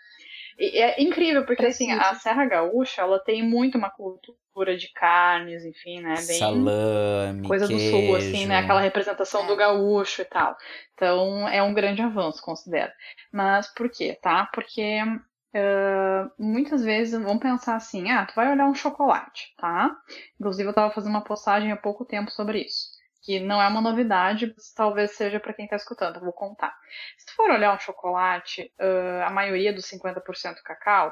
E 0.59 0.79
é 0.79 1.03
incrível, 1.03 1.45
porque 1.45 1.63
Preciso. 1.63 1.91
assim, 1.91 2.01
a 2.01 2.15
Serra 2.15 2.47
Gaúcha, 2.47 3.03
ela 3.03 3.19
tem 3.19 3.43
muito 3.43 3.77
uma 3.77 3.91
cultura 3.91 4.77
de 4.77 4.93
carnes, 4.93 5.65
enfim, 5.65 6.01
né? 6.01 6.15
Bem 6.15 6.39
Salame, 6.39 7.47
coisa 7.47 7.67
queijo. 7.67 7.85
do 7.85 7.91
sul, 7.91 8.17
assim, 8.17 8.47
né? 8.47 8.59
Aquela 8.59 8.81
representação 8.81 9.45
é. 9.45 9.47
do 9.49 9.57
gaúcho 9.57 10.23
e 10.23 10.25
tal. 10.25 10.57
Então, 10.95 11.49
é 11.49 11.63
um 11.63 11.75
grande 11.75 12.03
avanço, 12.03 12.41
considero. 12.41 12.93
Mas 13.33 13.67
por 13.75 13.91
quê, 13.91 14.17
tá? 14.21 14.49
Porque 14.53 15.01
Uh, 15.55 16.29
muitas 16.37 16.83
vezes 16.83 17.23
vão 17.23 17.39
pensar 17.39 17.77
assim, 17.77 18.11
ah, 18.11 18.27
tu 18.27 18.35
vai 18.35 18.51
olhar 18.51 18.67
um 18.67 18.75
chocolate, 18.75 19.55
tá? 19.57 19.97
Inclusive 20.41 20.69
eu 20.69 20.75
tava 20.75 20.93
fazendo 20.93 21.11
uma 21.11 21.23
postagem 21.23 21.71
há 21.71 21.77
pouco 21.77 22.05
tempo 22.05 22.29
sobre 22.33 22.63
isso. 22.63 22.89
Que 23.25 23.41
não 23.41 23.61
é 23.61 23.67
uma 23.67 23.81
novidade, 23.81 24.55
talvez 24.77 25.13
seja 25.13 25.41
para 25.41 25.55
quem 25.55 25.65
está 25.65 25.77
escutando, 25.77 26.21
vou 26.21 26.33
contar. 26.33 26.77
Se 27.17 27.27
tu 27.27 27.35
for 27.35 27.51
olhar 27.51 27.75
um 27.75 27.81
chocolate, 27.81 28.71
uh, 28.79 29.25
a 29.25 29.31
maioria 29.31 29.73
dos 29.73 29.87
50% 29.87 30.23
cacau, 30.63 31.11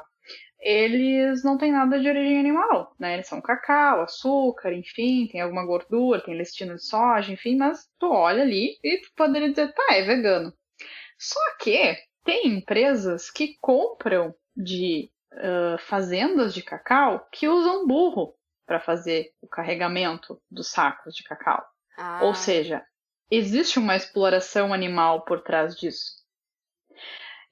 eles 0.59 1.43
não 1.43 1.57
têm 1.57 1.71
nada 1.71 1.99
de 1.99 2.07
origem 2.07 2.39
animal, 2.39 2.95
né? 2.99 3.15
Eles 3.15 3.27
são 3.27 3.41
cacau, 3.41 4.01
açúcar, 4.01 4.71
enfim, 4.71 5.27
tem 5.27 5.41
alguma 5.41 5.65
gordura, 5.65 6.21
tem 6.21 6.37
lecitina 6.37 6.75
de 6.75 6.85
soja, 6.85 7.33
enfim, 7.33 7.57
mas 7.57 7.89
tu 7.99 8.09
olha 8.11 8.43
ali 8.43 8.77
e 8.83 9.01
poderia 9.15 9.49
dizer, 9.49 9.73
tá, 9.73 9.95
é 9.95 10.03
vegano. 10.03 10.53
Só 11.17 11.39
que 11.59 11.97
tem 12.23 12.47
empresas 12.47 13.31
que 13.31 13.57
compram 13.59 14.33
de 14.55 15.09
uh, 15.33 15.77
fazendas 15.79 16.53
de 16.53 16.61
cacau 16.61 17.27
que 17.31 17.47
usam 17.47 17.87
burro 17.87 18.35
para 18.65 18.79
fazer 18.79 19.33
o 19.41 19.47
carregamento 19.47 20.39
dos 20.49 20.69
sacos 20.69 21.15
de 21.15 21.23
cacau. 21.23 21.72
Ah. 21.97 22.19
Ou 22.23 22.33
seja, 22.33 22.83
existe 23.29 23.79
uma 23.79 23.95
exploração 23.95 24.73
animal 24.73 25.25
por 25.25 25.41
trás 25.41 25.75
disso. 25.75 26.23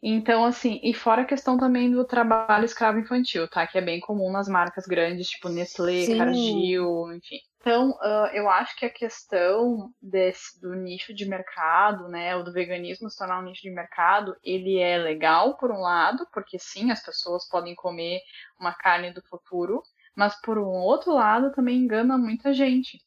Então, 0.03 0.43
assim, 0.43 0.79
e 0.81 0.95
fora 0.95 1.21
a 1.21 1.25
questão 1.25 1.59
também 1.59 1.91
do 1.91 2.03
trabalho 2.03 2.65
escravo 2.65 2.97
infantil, 2.97 3.47
tá? 3.47 3.67
Que 3.67 3.77
é 3.77 3.81
bem 3.81 3.99
comum 3.99 4.31
nas 4.31 4.47
marcas 4.47 4.87
grandes, 4.87 5.29
tipo 5.29 5.47
Nestlé, 5.47 6.05
Sim. 6.05 6.17
Cargill, 6.17 7.13
enfim. 7.13 7.37
Então, 7.57 7.91
uh, 7.91 8.25
eu 8.33 8.49
acho 8.49 8.75
que 8.75 8.85
a 8.87 8.89
questão 8.89 9.91
desse, 10.01 10.59
do 10.59 10.73
nicho 10.73 11.13
de 11.13 11.25
mercado, 11.25 12.07
né, 12.07 12.35
ou 12.35 12.43
do 12.43 12.51
veganismo 12.51 13.07
se 13.07 13.17
tornar 13.17 13.39
um 13.39 13.43
nicho 13.43 13.61
de 13.61 13.69
mercado, 13.69 14.35
ele 14.43 14.79
é 14.79 14.97
legal, 14.97 15.55
por 15.57 15.69
um 15.69 15.81
lado, 15.81 16.27
porque 16.33 16.57
sim, 16.57 16.89
as 16.89 17.03
pessoas 17.03 17.47
podem 17.47 17.75
comer 17.75 18.19
uma 18.59 18.73
carne 18.73 19.13
do 19.13 19.21
futuro, 19.21 19.83
mas 20.15 20.33
por 20.41 20.57
um 20.57 20.71
outro 20.71 21.13
lado 21.13 21.51
também 21.51 21.77
engana 21.77 22.17
muita 22.17 22.51
gente 22.51 22.99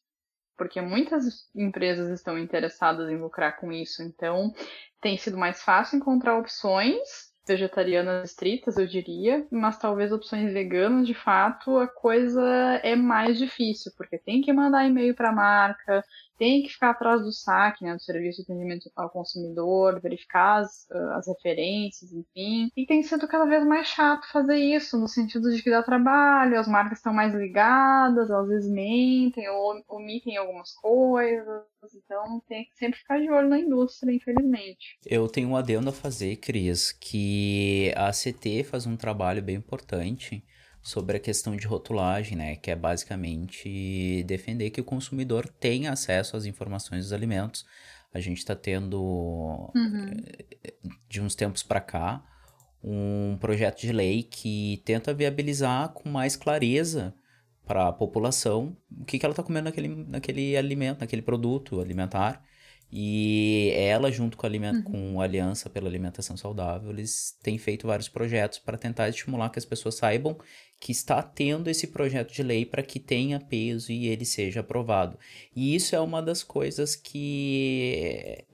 porque 0.57 0.81
muitas 0.81 1.49
empresas 1.55 2.09
estão 2.09 2.37
interessadas 2.37 3.09
em 3.09 3.17
lucrar 3.17 3.57
com 3.57 3.71
isso. 3.71 4.01
Então, 4.03 4.53
tem 5.01 5.17
sido 5.17 5.37
mais 5.37 5.61
fácil 5.61 5.97
encontrar 5.97 6.37
opções 6.37 7.33
vegetarianas 7.47 8.31
estritas, 8.31 8.75
eu 8.77 8.87
diria, 8.87 9.45
mas 9.51 9.77
talvez 9.77 10.11
opções 10.11 10.51
veganas, 10.51 11.05
de 11.05 11.13
fato, 11.13 11.77
a 11.77 11.87
coisa 11.87 12.43
é 12.83 12.95
mais 12.95 13.37
difícil, 13.37 13.91
porque 13.95 14.17
tem 14.17 14.41
que 14.41 14.51
mandar 14.51 14.85
e-mail 14.85 15.13
para 15.13 15.29
a 15.29 15.35
marca, 15.35 16.03
tem 16.37 16.63
que 16.63 16.69
ficar 16.69 16.91
atrás 16.91 17.21
do 17.21 17.31
saque, 17.31 17.83
né, 17.83 17.93
do 17.93 18.01
serviço 18.01 18.37
de 18.37 18.51
atendimento 18.51 18.91
ao 18.95 19.09
consumidor, 19.09 19.99
verificar 20.01 20.61
as, 20.61 20.89
ah, 20.91 21.17
as 21.17 21.27
referências, 21.27 22.11
enfim. 22.11 22.69
E 22.75 22.85
tem 22.85 23.03
sido 23.03 23.27
cada 23.27 23.45
vez 23.45 23.65
mais 23.65 23.87
chato 23.87 24.29
fazer 24.31 24.57
isso, 24.57 24.99
no 24.99 25.07
sentido 25.07 25.53
de 25.53 25.61
que 25.61 25.69
dá 25.69 25.81
trabalho, 25.81 26.59
as 26.59 26.67
marcas 26.67 26.99
estão 26.99 27.13
mais 27.13 27.33
ligadas, 27.33 28.29
às 28.29 28.47
vezes 28.47 28.69
mentem 28.69 29.49
ou 29.49 29.83
omitem 29.87 30.37
algumas 30.37 30.73
coisas. 30.73 31.63
Então 31.93 32.41
tem 32.47 32.65
que 32.65 32.75
sempre 32.75 32.99
ficar 32.99 33.19
de 33.19 33.29
olho 33.29 33.49
na 33.49 33.59
indústria, 33.59 34.11
infelizmente. 34.11 34.97
Eu 35.05 35.27
tenho 35.27 35.49
um 35.49 35.55
adendo 35.55 35.89
a 35.89 35.93
fazer, 35.93 36.37
Cris, 36.37 36.91
que 36.91 37.93
a 37.95 38.07
ACT 38.07 38.63
faz 38.63 38.85
um 38.85 38.97
trabalho 38.97 39.41
bem 39.41 39.55
importante 39.55 40.43
sobre 40.85 41.17
a 41.17 41.19
questão 41.19 41.57
de 41.57 41.65
rotulagem, 41.65 42.37
né, 42.37 42.55
que 42.57 42.69
é 42.69 42.75
basicamente 42.75 44.23
defender 44.27 44.69
que 44.69 44.79
o 44.79 44.83
consumidor 44.83 45.47
tenha 45.47 45.91
acesso 45.91 46.37
às 46.37 46.45
informações 46.45 47.05
dos 47.05 47.11
alimentos. 47.11 47.65
A 48.13 48.19
gente 48.19 48.37
está 48.37 48.55
tendo, 48.55 49.01
uhum. 49.75 50.15
de 51.09 51.19
uns 51.19 51.33
tempos 51.33 51.63
para 51.63 51.81
cá, 51.81 52.23
um 52.83 53.35
projeto 53.41 53.81
de 53.81 53.91
lei 53.91 54.21
que 54.21 54.79
tenta 54.85 55.11
viabilizar 55.11 55.89
com 55.89 56.07
mais 56.07 56.35
clareza 56.35 57.15
para 57.65 57.87
a 57.87 57.91
população 57.91 58.77
o 58.95 59.05
que, 59.05 59.17
que 59.17 59.25
ela 59.25 59.33
está 59.33 59.41
comendo 59.41 59.65
naquele, 59.65 59.87
naquele 59.87 60.55
alimento, 60.55 60.99
naquele 60.99 61.23
produto 61.23 61.81
alimentar 61.81 62.43
e 62.97 63.73
ela, 63.75 64.09
junto 64.09 64.37
com 64.37 64.47
a, 64.47 64.49
uhum. 64.49 64.81
com 64.83 65.19
a 65.19 65.25
Aliança 65.25 65.69
pela 65.69 65.89
Alimentação 65.89 66.37
Saudável, 66.37 66.91
eles 66.91 67.37
têm 67.43 67.57
feito 67.57 67.85
vários 67.85 68.07
projetos 68.07 68.57
para 68.57 68.77
tentar 68.77 69.09
estimular 69.09 69.49
que 69.49 69.59
as 69.59 69.65
pessoas 69.65 69.95
saibam 69.95 70.37
que 70.79 70.93
está 70.93 71.21
tendo 71.21 71.69
esse 71.69 71.87
projeto 71.87 72.33
de 72.33 72.41
lei 72.41 72.65
para 72.65 72.81
que 72.81 72.97
tenha 72.97 73.37
peso 73.37 73.91
e 73.91 74.07
ele 74.07 74.23
seja 74.23 74.61
aprovado. 74.61 75.19
E 75.53 75.75
isso 75.75 75.93
é 75.93 75.99
uma 75.99 76.21
das 76.21 76.41
coisas 76.41 76.95
que 76.95 78.45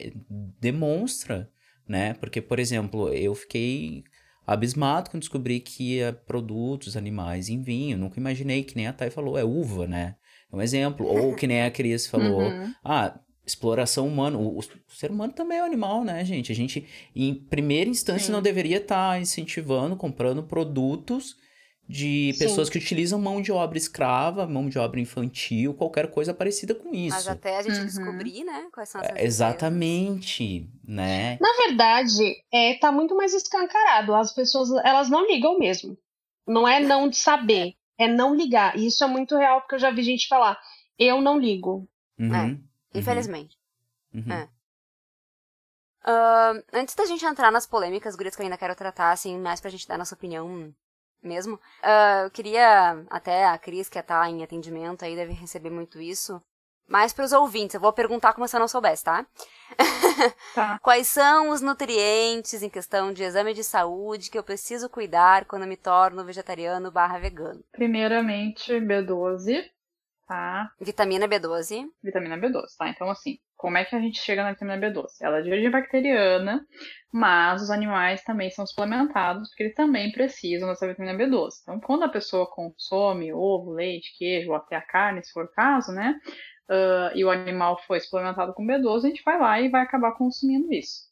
demonstra, 0.60 1.48
né? 1.86 2.14
Porque, 2.14 2.42
por 2.42 2.58
exemplo, 2.58 3.10
eu 3.10 3.36
fiquei 3.36 4.02
abismado 4.44 5.08
quando 5.08 5.20
descobri 5.20 5.60
que 5.60 5.98
ia 5.98 6.12
produtos 6.12 6.96
animais 6.96 7.48
em 7.48 7.62
vinho. 7.62 7.96
Nunca 7.96 8.18
imaginei 8.18 8.64
que 8.64 8.74
nem 8.74 8.88
a 8.88 8.92
Thay 8.92 9.10
falou, 9.10 9.38
é 9.38 9.44
uva, 9.44 9.86
né? 9.86 10.16
É 10.52 10.56
um 10.56 10.60
exemplo. 10.60 11.06
Ou 11.06 11.36
que 11.36 11.46
nem 11.46 11.62
a 11.62 11.70
Cris 11.70 12.08
falou, 12.08 12.40
uhum. 12.40 12.74
ah, 12.84 13.16
exploração 13.44 14.06
humana. 14.06 14.38
O, 14.38 14.58
o, 14.58 14.62
ser 14.88 15.10
humano 15.10 15.32
também 15.32 15.58
é 15.58 15.62
um 15.62 15.66
animal, 15.66 16.04
né, 16.04 16.24
gente? 16.24 16.52
A 16.52 16.54
gente, 16.54 16.86
em 17.14 17.34
primeira 17.34 17.90
instância, 17.90 18.26
Sim. 18.26 18.32
não 18.32 18.42
deveria 18.42 18.78
estar 18.78 19.12
tá 19.12 19.18
incentivando, 19.18 19.96
comprando 19.96 20.42
produtos 20.42 21.36
de 21.88 22.34
pessoas 22.38 22.68
Sim. 22.68 22.72
que 22.72 22.78
utilizam 22.78 23.20
mão 23.20 23.42
de 23.42 23.50
obra 23.50 23.76
escrava, 23.76 24.46
mão 24.46 24.68
de 24.68 24.78
obra 24.78 25.00
infantil, 25.00 25.74
qualquer 25.74 26.10
coisa 26.10 26.32
parecida 26.32 26.74
com 26.74 26.94
isso. 26.94 27.16
Mas 27.16 27.28
até 27.28 27.58
a 27.58 27.62
gente 27.62 27.78
uhum. 27.78 27.86
descobrir, 27.86 28.44
né, 28.44 28.66
quais 28.72 28.88
são 28.88 29.00
essas 29.00 29.16
é, 29.16 29.24
Exatamente, 29.24 30.70
né? 30.86 31.36
Na 31.40 31.52
verdade, 31.66 32.36
é, 32.52 32.74
tá 32.78 32.92
muito 32.92 33.16
mais 33.16 33.34
escancarado. 33.34 34.14
As 34.14 34.32
pessoas, 34.32 34.70
elas 34.84 35.10
não 35.10 35.26
ligam 35.26 35.58
mesmo. 35.58 35.98
Não 36.46 36.66
é 36.66 36.80
não 36.80 37.08
de 37.08 37.16
saber, 37.16 37.74
é 37.98 38.08
não 38.08 38.34
ligar. 38.34 38.76
E 38.78 38.86
isso 38.86 39.04
é 39.04 39.06
muito 39.06 39.36
real, 39.36 39.60
porque 39.60 39.74
eu 39.74 39.80
já 39.80 39.90
vi 39.90 40.02
gente 40.02 40.28
falar, 40.28 40.58
eu 40.98 41.20
não 41.20 41.38
ligo. 41.38 41.88
Uhum. 42.18 42.34
É. 42.34 42.71
Uhum. 42.94 43.00
Infelizmente. 43.00 43.58
Uhum. 44.14 44.32
É. 44.32 44.48
Uh, 46.04 46.62
antes 46.72 46.94
da 46.94 47.06
gente 47.06 47.24
entrar 47.24 47.52
nas 47.52 47.66
polêmicas, 47.66 48.16
gurias, 48.16 48.34
que 48.34 48.42
eu 48.42 48.44
ainda 48.44 48.58
quero 48.58 48.74
tratar, 48.74 49.12
assim, 49.12 49.38
mais 49.38 49.60
pra 49.60 49.70
gente 49.70 49.86
dar 49.86 49.96
nossa 49.96 50.14
opinião 50.14 50.74
mesmo, 51.22 51.54
uh, 51.54 52.24
eu 52.24 52.30
queria, 52.30 53.04
até 53.08 53.46
a 53.46 53.56
Cris, 53.56 53.88
que 53.88 54.02
tá 54.02 54.28
em 54.28 54.42
atendimento 54.42 55.04
aí, 55.04 55.14
deve 55.14 55.32
receber 55.32 55.70
muito 55.70 56.00
isso, 56.00 56.42
mas 56.88 57.12
para 57.12 57.24
os 57.24 57.32
ouvintes, 57.32 57.74
eu 57.74 57.80
vou 57.80 57.92
perguntar 57.92 58.32
como 58.32 58.46
se 58.46 58.56
eu 58.56 58.60
não 58.60 58.68
soubesse, 58.68 59.04
tá? 59.04 59.24
tá? 60.54 60.78
Quais 60.80 61.06
são 61.06 61.50
os 61.50 61.62
nutrientes 61.62 62.62
em 62.62 62.68
questão 62.68 63.12
de 63.12 63.22
exame 63.22 63.54
de 63.54 63.64
saúde 63.64 64.30
que 64.30 64.36
eu 64.36 64.42
preciso 64.42 64.90
cuidar 64.90 65.44
quando 65.46 65.66
me 65.66 65.76
torno 65.76 66.24
vegetariano 66.24 66.90
barra 66.90 67.18
vegano? 67.18 67.64
Primeiramente, 67.72 68.72
B12, 68.74 69.64
tá? 70.26 70.70
Vitamina 70.80 71.28
B12. 71.28 71.84
Vitamina 72.02 72.38
B12, 72.38 72.76
tá? 72.78 72.88
Então, 72.88 73.10
assim, 73.10 73.38
como 73.56 73.78
é 73.78 73.84
que 73.84 73.94
a 73.94 74.00
gente 74.00 74.18
chega 74.18 74.42
na 74.42 74.52
vitamina 74.52 74.78
B12? 74.78 75.06
Ela 75.20 75.38
é 75.38 75.42
de 75.42 75.50
origem 75.50 75.70
bacteriana, 75.70 76.66
mas 77.12 77.62
os 77.62 77.70
animais 77.70 78.24
também 78.24 78.50
são 78.50 78.66
suplementados, 78.66 79.48
porque 79.48 79.64
eles 79.64 79.74
também 79.74 80.10
precisam 80.12 80.68
dessa 80.68 80.86
vitamina 80.86 81.16
B12. 81.16 81.50
Então, 81.62 81.80
quando 81.80 82.02
a 82.02 82.08
pessoa 82.08 82.50
consome 82.50 83.32
ovo, 83.32 83.72
leite, 83.72 84.16
queijo, 84.18 84.50
ou 84.50 84.56
até 84.56 84.76
a 84.76 84.82
carne, 84.82 85.24
se 85.24 85.32
for 85.32 85.44
o 85.44 85.52
caso, 85.52 85.92
né? 85.92 86.18
Uh, 86.68 87.16
e 87.16 87.24
o 87.24 87.30
animal 87.30 87.80
foi 87.86 88.00
suplementado 88.00 88.54
com 88.54 88.66
B12, 88.66 89.04
a 89.04 89.08
gente 89.08 89.22
vai 89.24 89.38
lá 89.38 89.60
e 89.60 89.68
vai 89.68 89.82
acabar 89.82 90.12
consumindo 90.12 90.72
isso. 90.72 91.02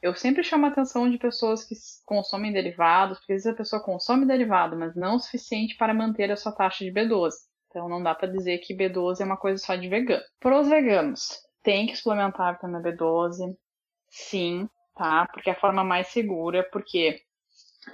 Eu 0.00 0.14
sempre 0.14 0.44
chamo 0.44 0.66
a 0.66 0.68
atenção 0.68 1.10
de 1.10 1.18
pessoas 1.18 1.64
que 1.64 1.74
consomem 2.04 2.52
derivados, 2.52 3.18
porque 3.18 3.32
às 3.32 3.42
vezes 3.42 3.52
a 3.52 3.56
pessoa 3.56 3.82
consome 3.82 4.26
derivado, 4.26 4.76
mas 4.76 4.94
não 4.94 5.16
o 5.16 5.18
suficiente 5.18 5.76
para 5.76 5.92
manter 5.92 6.30
a 6.30 6.36
sua 6.36 6.52
taxa 6.52 6.84
de 6.84 6.92
B12. 6.92 7.32
Então 7.68 7.88
não 7.88 8.02
dá 8.02 8.14
para 8.14 8.28
dizer 8.28 8.58
que 8.58 8.74
B12 8.74 9.20
é 9.20 9.24
uma 9.24 9.36
coisa 9.36 9.62
só 9.62 9.76
de 9.76 9.88
vegano. 9.88 10.22
Para 10.40 10.58
os 10.58 10.68
veganos, 10.68 11.38
tem 11.62 11.86
que 11.86 11.96
suplementar 11.96 12.48
a 12.48 12.52
vitamina 12.52 12.82
B12, 12.82 13.54
sim, 14.08 14.68
tá? 14.96 15.28
Porque 15.32 15.50
é 15.50 15.52
a 15.52 15.60
forma 15.60 15.84
mais 15.84 16.08
segura, 16.08 16.66
porque 16.72 17.20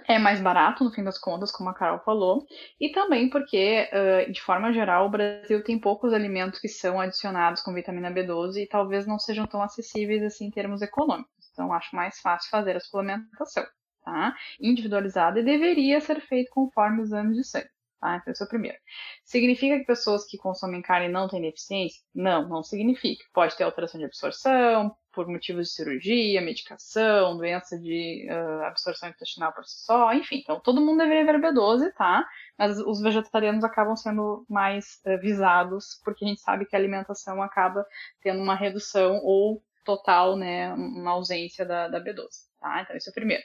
é 0.09 0.19
mais 0.19 0.41
barato 0.41 0.83
no 0.83 0.91
fim 0.93 1.05
das 1.05 1.19
contas, 1.19 1.53
como 1.53 1.71
a 1.71 1.75
Carol 1.75 2.01
falou, 2.01 2.45
e 2.81 2.91
também 2.91 3.29
porque, 3.31 3.89
de 4.33 4.41
forma 4.41 4.73
geral, 4.73 5.07
o 5.07 5.11
Brasil 5.11 5.63
tem 5.63 5.79
poucos 5.79 6.13
alimentos 6.13 6.59
que 6.59 6.69
são 6.69 7.01
adicionados 7.01 7.63
com 7.63 7.75
vitamina 7.75 8.11
B12 8.11 8.57
e 8.63 8.67
talvez 8.69 9.07
não 9.07 9.19
sejam 9.19 9.47
tão 9.47 9.63
acessíveis 9.63 10.23
assim 10.23 10.47
em 10.47 10.51
termos 10.51 10.83
econômicos. 10.83 11.31
Então, 11.53 11.73
acho 11.73 11.95
mais 11.95 12.19
fácil 12.21 12.51
fazer 12.51 12.77
a 12.77 12.81
suplementação, 12.81 13.65
tá? 14.05 14.35
Individualizada 14.61 15.39
e 15.39 15.45
deveria 15.45 16.01
ser 16.01 16.21
feito 16.21 16.51
conforme 16.51 17.03
os 17.03 17.09
exames 17.09 17.37
de 17.37 17.45
sangue. 17.45 17.74
Tá? 18.05 18.17
Então, 18.17 18.33
esse 18.33 18.43
é 18.43 18.45
o 18.45 18.49
primeiro. 18.51 18.77
Significa 19.25 19.79
que 19.79 19.87
pessoas 19.87 20.27
que 20.27 20.37
consomem 20.37 20.83
carne 20.83 21.09
não 21.09 21.27
têm 21.27 21.41
deficiência? 21.41 22.03
Não, 22.15 22.47
não 22.47 22.63
significa. 22.63 23.25
Pode 23.33 23.57
ter 23.57 23.65
alteração 23.65 23.99
de 23.99 24.05
absorção, 24.05 24.95
por 25.11 25.27
motivos 25.27 25.69
de 25.69 25.73
cirurgia, 25.73 26.43
medicação, 26.43 27.35
doença 27.35 27.79
de 27.81 28.29
uh, 28.31 28.65
absorção 28.65 29.09
intestinal 29.09 29.55
por 29.55 29.65
si 29.65 29.83
só, 29.87 30.13
enfim. 30.13 30.41
Então, 30.43 30.61
todo 30.61 30.83
mundo 30.83 30.99
deveria 30.99 31.25
ver 31.25 31.41
B12, 31.41 31.95
tá? 31.95 32.29
Mas 32.59 32.79
os 32.79 33.01
vegetarianos 33.01 33.65
acabam 33.65 33.97
sendo 33.97 34.45
mais 34.51 35.01
uh, 35.07 35.19
visados, 35.19 35.99
porque 36.05 36.27
a 36.27 36.29
gente 36.29 36.43
sabe 36.43 36.67
que 36.67 36.77
a 36.77 36.79
alimentação 36.79 37.41
acaba 37.41 37.87
tendo 38.21 38.43
uma 38.43 38.55
redução 38.55 39.19
ou 39.23 39.65
total, 39.83 40.37
né, 40.37 40.75
uma 40.75 41.13
ausência 41.13 41.65
da, 41.65 41.89
da 41.89 42.05
B12, 42.05 42.29
tá? 42.61 42.83
Então, 42.83 42.95
esse 42.97 43.09
é 43.09 43.13
o 43.13 43.15
primeiro. 43.15 43.43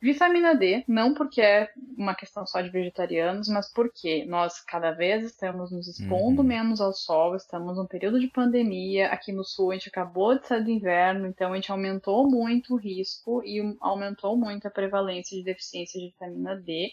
Vitamina 0.00 0.54
D, 0.54 0.84
não 0.86 1.14
porque 1.14 1.40
é 1.40 1.70
uma 1.96 2.14
questão 2.14 2.46
só 2.46 2.60
de 2.60 2.68
vegetarianos, 2.68 3.48
mas 3.48 3.72
porque 3.72 4.26
nós 4.26 4.60
cada 4.60 4.92
vez 4.92 5.24
estamos 5.24 5.72
nos 5.72 5.88
expondo 5.88 6.42
uhum. 6.42 6.48
menos 6.48 6.80
ao 6.80 6.92
sol, 6.92 7.34
estamos 7.34 7.76
num 7.76 7.86
período 7.86 8.20
de 8.20 8.28
pandemia. 8.28 9.08
Aqui 9.08 9.32
no 9.32 9.42
sul 9.42 9.70
a 9.70 9.74
gente 9.74 9.88
acabou 9.88 10.38
de 10.38 10.46
sair 10.46 10.62
do 10.62 10.70
inverno, 10.70 11.26
então 11.26 11.52
a 11.52 11.54
gente 11.56 11.72
aumentou 11.72 12.28
muito 12.30 12.74
o 12.74 12.76
risco 12.76 13.42
e 13.42 13.58
aumentou 13.80 14.36
muito 14.36 14.68
a 14.68 14.70
prevalência 14.70 15.36
de 15.36 15.42
deficiência 15.42 15.98
de 15.98 16.08
vitamina 16.08 16.54
D 16.56 16.90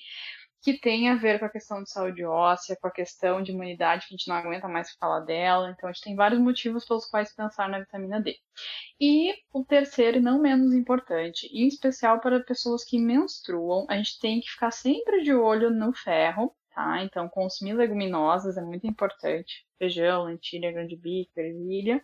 que 0.64 0.80
tem 0.80 1.10
a 1.10 1.15
ver 1.15 1.40
com 1.40 1.45
a 1.45 1.49
questão 1.49 1.84
de 1.84 1.91
saúde 1.91 2.23
óssea, 2.23 2.77
com 2.80 2.88
a 2.88 2.91
questão 2.91 3.44
de 3.44 3.52
imunidade, 3.52 4.07
que 4.07 4.14
a 4.14 4.18
gente 4.18 4.30
não 4.30 4.38
aguenta 4.38 4.65
mais 4.65 4.91
falar 4.94 5.19
dela. 5.19 5.69
Então, 5.69 5.90
a 5.90 5.91
gente 5.91 6.06
tem 6.06 6.15
vários 6.15 6.40
motivos 6.40 6.85
pelos 6.85 7.06
quais 7.06 7.35
pensar 7.35 7.68
na 7.68 7.80
vitamina 7.80 8.22
D. 8.22 8.40
E 8.99 9.34
o 9.52 9.65
terceiro, 9.65 10.18
e 10.18 10.22
não 10.22 10.40
menos 10.40 10.73
importante, 10.73 11.48
em 11.48 11.68
especial 11.68 12.22
para 12.22 12.40
pessoas 12.40 12.85
que 12.85 12.98
menstruam, 12.98 13.85
a 13.90 13.98
gente 13.98 14.18
tem 14.19 14.40
que 14.40 14.49
ficar 14.49 14.72
sempre 14.72 15.22
de 15.22 15.34
olho 15.34 15.69
no 15.69 15.91
ferro, 15.91 16.56
tá? 16.73 17.03
Então, 17.03 17.27
consumir 17.27 17.73
leguminosas 17.73 18.56
é 18.56 18.61
muito 18.61 18.88
importante. 18.88 19.65
Feijão, 19.77 20.23
lentilha, 20.23 20.72
grande 20.72 20.95
bico, 20.95 21.31
ervilha. 21.35 22.02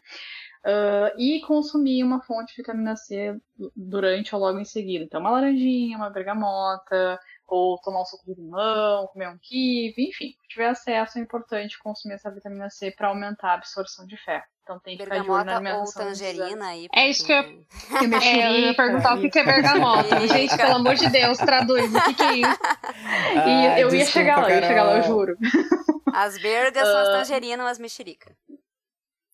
Uh, 0.65 1.17
e 1.17 1.39
consumir 1.47 2.03
uma 2.03 2.21
fonte 2.21 2.51
de 2.51 2.57
vitamina 2.57 2.93
C 2.97 3.39
durante 3.73 4.35
ou 4.35 4.41
logo 4.41 4.59
em 4.59 4.65
seguida. 4.65 5.05
Então, 5.05 5.21
uma 5.21 5.31
laranjinha, 5.31 5.95
uma 5.95 6.09
bergamota, 6.09 7.17
ou 7.49 7.77
tomar 7.79 8.01
um 8.01 8.05
suco 8.05 8.25
de 8.25 8.39
limão, 8.39 9.07
comer 9.07 9.29
um 9.29 9.37
kiwi, 9.37 10.09
enfim, 10.09 10.31
se 10.41 10.47
tiver 10.47 10.67
acesso 10.67 11.17
é 11.17 11.21
importante 11.21 11.79
consumir 11.79 12.15
essa 12.15 12.31
vitamina 12.31 12.69
C 12.69 12.91
para 12.91 13.07
aumentar 13.07 13.51
a 13.51 13.53
absorção 13.55 14.05
de 14.05 14.17
ferro. 14.17 14.43
Então 14.63 14.79
tem 14.79 14.95
que 14.95 15.03
ficar 15.03 15.19
de 15.19 15.29
olho 15.31 15.43
na 15.45 15.55
alimentação. 15.55 16.03
ou 16.03 16.09
tangerina 16.09 16.67
aí. 16.67 16.87
É 16.93 17.09
isso 17.09 17.25
que 17.25 17.31
eu, 17.31 17.39
é, 18.21 18.47
eu 18.47 18.59
ia 18.59 18.75
perguntar 18.75 19.15
o 19.15 19.21
que 19.29 19.39
é 19.39 19.43
bergamota. 19.43 20.19
Gente, 20.27 20.55
pelo 20.55 20.75
amor 20.75 20.93
de 20.93 21.09
Deus, 21.09 21.37
traduz 21.39 21.93
o 21.93 22.01
que, 22.03 22.13
que 22.13 22.23
é 22.23 22.33
isso. 22.35 22.59
Ah, 22.63 23.49
e 23.49 23.81
eu 23.81 23.93
ia 23.93 24.05
chegar 24.05 24.41
lá, 24.41 24.49
eu 24.49 24.59
ia 24.59 24.67
chegar 24.67 24.83
lá, 24.83 24.97
eu 24.97 25.03
juro. 25.03 25.35
As 26.13 26.39
bergas 26.39 26.87
uh, 26.87 26.91
são 26.91 27.01
as 27.01 27.07
ah. 27.07 27.11
tangerinas, 27.13 27.65
as 27.65 27.79
mexerica. 27.79 28.35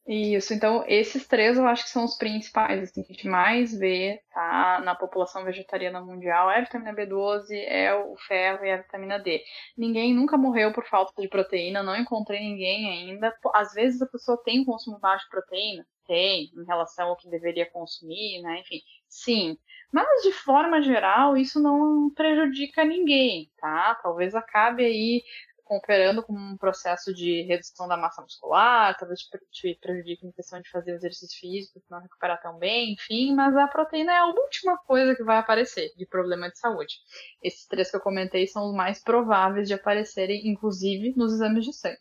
Isso, 0.08 0.54
então 0.54 0.84
esses 0.88 1.28
três 1.28 1.58
eu 1.58 1.66
acho 1.66 1.84
que 1.86 1.90
são 1.90 2.06
os 2.06 2.16
principais, 2.16 2.84
assim, 2.84 3.02
que 3.02 3.12
a 3.12 3.16
gente 3.16 3.28
mais 3.28 3.76
vê, 3.76 4.22
tá, 4.32 4.80
na 4.86 4.94
população 4.94 5.44
vegetariana 5.44 6.00
mundial, 6.00 6.52
é 6.52 6.60
a 6.60 6.62
vitamina 6.62 6.94
B12, 6.94 7.50
é 7.52 7.92
o 7.96 8.16
ferro 8.28 8.64
e 8.64 8.72
a 8.72 8.78
vitamina 8.78 9.18
D. 9.18 9.42
Ninguém 9.76 10.14
nunca 10.14 10.38
morreu 10.38 10.72
por 10.72 10.86
falta 10.86 11.12
de 11.20 11.28
proteína, 11.28 11.82
não 11.82 11.96
encontrei 11.96 12.40
ninguém 12.40 12.88
ainda. 12.88 13.36
Às 13.56 13.74
vezes 13.74 14.00
a 14.00 14.06
pessoa 14.06 14.40
tem 14.44 14.60
um 14.62 14.66
consumo 14.66 15.00
baixo 15.00 15.26
de 15.26 15.32
proteína, 15.32 15.84
tem, 16.06 16.52
em 16.56 16.66
relação 16.68 17.08
ao 17.08 17.18
que 17.18 17.28
deveria 17.28 17.66
consumir, 17.72 18.44
né, 18.44 18.60
enfim, 18.60 18.82
sim. 19.10 19.58
Mas 19.92 20.22
de 20.22 20.32
forma 20.34 20.84
geral, 20.84 21.36
isso 21.36 21.60
não 21.60 22.12
prejudica 22.14 22.86
ninguém, 22.86 23.50
tá? 23.58 23.96
Talvez 24.04 24.36
acabe 24.36 24.86
aí 24.86 25.24
cooperando 25.66 26.24
com 26.24 26.34
um 26.34 26.56
processo 26.56 27.14
de 27.14 27.42
redução 27.42 27.88
da 27.88 27.98
massa 27.98 28.22
muscular, 28.22 28.96
talvez 28.98 29.22
te 29.52 29.78
prejudique 29.82 30.26
em 30.26 30.32
questão 30.32 30.62
de 30.62 30.70
fazer 30.70 30.94
exercício 30.94 31.38
físico, 31.40 31.82
não 31.90 32.00
recuperar 32.00 32.42
tão 32.42 32.58
bem, 32.58 32.94
enfim, 32.94 33.36
mas 33.36 33.56
a 33.58 33.68
proteína 33.68 34.14
é 34.14 34.18
a 34.18 34.28
última 34.28 34.78
coisa 34.78 35.16
que 35.16 35.24
vai 35.24 35.38
aparecer 35.38 35.92
de 35.98 36.06
problema 36.06 36.50
de 36.50 36.60
saúde. 36.60 36.96
Esses 37.42 37.66
três 37.66 37.90
que 37.90 37.98
eu 37.98 38.02
comentei 38.02 38.48
são 38.48 38.70
os 38.70 38.76
mais 38.76 39.02
prováveis 39.02 39.68
de 39.68 39.74
aparecerem, 39.74 40.48
inclusive, 40.48 41.14
nos 41.18 41.34
exames 41.34 41.66
de 41.66 41.74
sangue. 41.74 41.98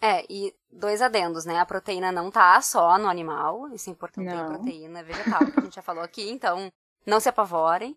É, 0.00 0.24
e 0.30 0.54
dois 0.70 1.02
adendos, 1.02 1.44
né? 1.44 1.58
A 1.58 1.66
proteína 1.66 2.10
não 2.10 2.30
tá 2.30 2.58
só 2.62 2.96
no 2.98 3.08
animal, 3.08 3.68
isso 3.74 3.90
é 3.90 3.92
importante, 3.92 4.26
não. 4.26 4.46
tem 4.46 4.56
proteína 4.56 5.02
vegetal, 5.02 5.40
que 5.40 5.60
a 5.60 5.62
gente 5.62 5.74
já 5.74 5.82
falou 5.82 6.02
aqui, 6.02 6.30
então 6.30 6.72
não 7.04 7.20
se 7.20 7.28
apavorem. 7.28 7.94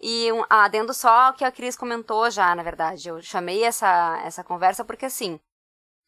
E 0.00 0.30
um 0.32 0.44
adendo 0.48 0.92
só 0.92 1.32
que 1.32 1.44
a 1.44 1.50
Cris 1.50 1.76
comentou 1.76 2.30
já, 2.30 2.54
na 2.54 2.62
verdade. 2.62 3.08
Eu 3.08 3.20
chamei 3.22 3.64
essa, 3.64 4.20
essa 4.24 4.44
conversa 4.44 4.84
porque, 4.84 5.06
assim, 5.06 5.40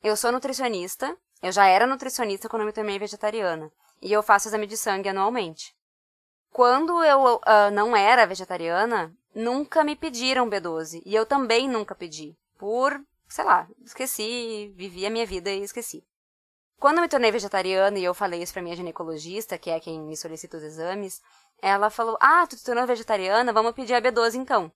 eu 0.02 0.16
sou 0.16 0.30
nutricionista, 0.30 1.16
eu 1.42 1.52
já 1.52 1.66
era 1.66 1.86
nutricionista 1.86 2.48
quando 2.48 2.62
eu 2.62 2.66
me 2.66 2.72
tornei 2.72 2.98
vegetariana. 2.98 3.70
E 4.00 4.12
eu 4.12 4.22
faço 4.22 4.48
exame 4.48 4.66
de 4.66 4.76
sangue 4.76 5.08
anualmente. 5.08 5.74
Quando 6.50 7.02
eu 7.04 7.36
uh, 7.36 7.70
não 7.72 7.96
era 7.96 8.26
vegetariana, 8.26 9.12
nunca 9.34 9.84
me 9.84 9.96
pediram 9.96 10.48
B12. 10.48 11.02
E 11.04 11.14
eu 11.14 11.26
também 11.26 11.68
nunca 11.68 11.94
pedi. 11.94 12.36
Por, 12.58 13.00
sei 13.28 13.44
lá, 13.44 13.68
esqueci, 13.84 14.72
vivi 14.76 15.06
a 15.06 15.10
minha 15.10 15.26
vida 15.26 15.50
e 15.50 15.62
esqueci. 15.62 16.04
Quando 16.78 16.98
eu 16.98 17.02
me 17.02 17.08
tornei 17.08 17.30
vegetariana 17.32 17.98
e 17.98 18.04
eu 18.04 18.14
falei 18.14 18.42
isso 18.42 18.52
pra 18.52 18.62
minha 18.62 18.76
ginecologista, 18.76 19.58
que 19.58 19.70
é 19.70 19.80
quem 19.80 20.00
me 20.00 20.16
solicita 20.16 20.56
os 20.56 20.62
exames, 20.62 21.20
ela 21.60 21.90
falou: 21.90 22.16
Ah, 22.20 22.46
tu 22.46 22.56
te 22.56 22.64
tornou 22.64 22.86
vegetariana, 22.86 23.52
vamos 23.52 23.72
pedir 23.72 23.94
a 23.94 24.00
B12 24.00 24.36
então. 24.36 24.72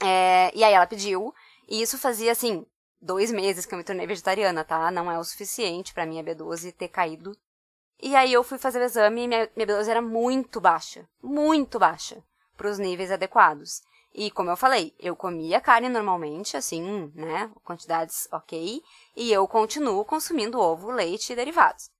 É, 0.00 0.50
e 0.54 0.64
aí 0.64 0.72
ela 0.74 0.86
pediu, 0.86 1.32
e 1.68 1.80
isso 1.80 1.98
fazia 1.98 2.32
assim, 2.32 2.66
dois 3.00 3.30
meses 3.30 3.66
que 3.66 3.74
eu 3.74 3.78
me 3.78 3.84
tornei 3.84 4.06
vegetariana, 4.06 4.64
tá? 4.64 4.90
Não 4.90 5.10
é 5.10 5.18
o 5.18 5.24
suficiente 5.24 5.94
para 5.94 6.06
minha 6.06 6.24
B12 6.24 6.72
ter 6.72 6.88
caído. 6.88 7.36
E 8.00 8.16
aí 8.16 8.32
eu 8.32 8.42
fui 8.42 8.58
fazer 8.58 8.80
o 8.80 8.84
exame 8.84 9.22
e 9.22 9.28
minha, 9.28 9.50
minha 9.54 9.66
B12 9.66 9.88
era 9.88 10.02
muito 10.02 10.60
baixa, 10.60 11.08
muito 11.22 11.78
baixa, 11.78 12.22
para 12.56 12.68
os 12.68 12.78
níveis 12.78 13.12
adequados. 13.12 13.82
E 14.14 14.30
como 14.30 14.50
eu 14.50 14.56
falei, 14.56 14.94
eu 14.98 15.16
comia 15.16 15.60
carne 15.60 15.88
normalmente, 15.88 16.56
assim, 16.56 17.10
né, 17.14 17.50
quantidades 17.64 18.28
ok, 18.30 18.82
e 19.16 19.32
eu 19.32 19.48
continuo 19.48 20.04
consumindo 20.04 20.60
ovo, 20.60 20.90
leite 20.90 21.32
e 21.32 21.36
derivados. 21.36 21.90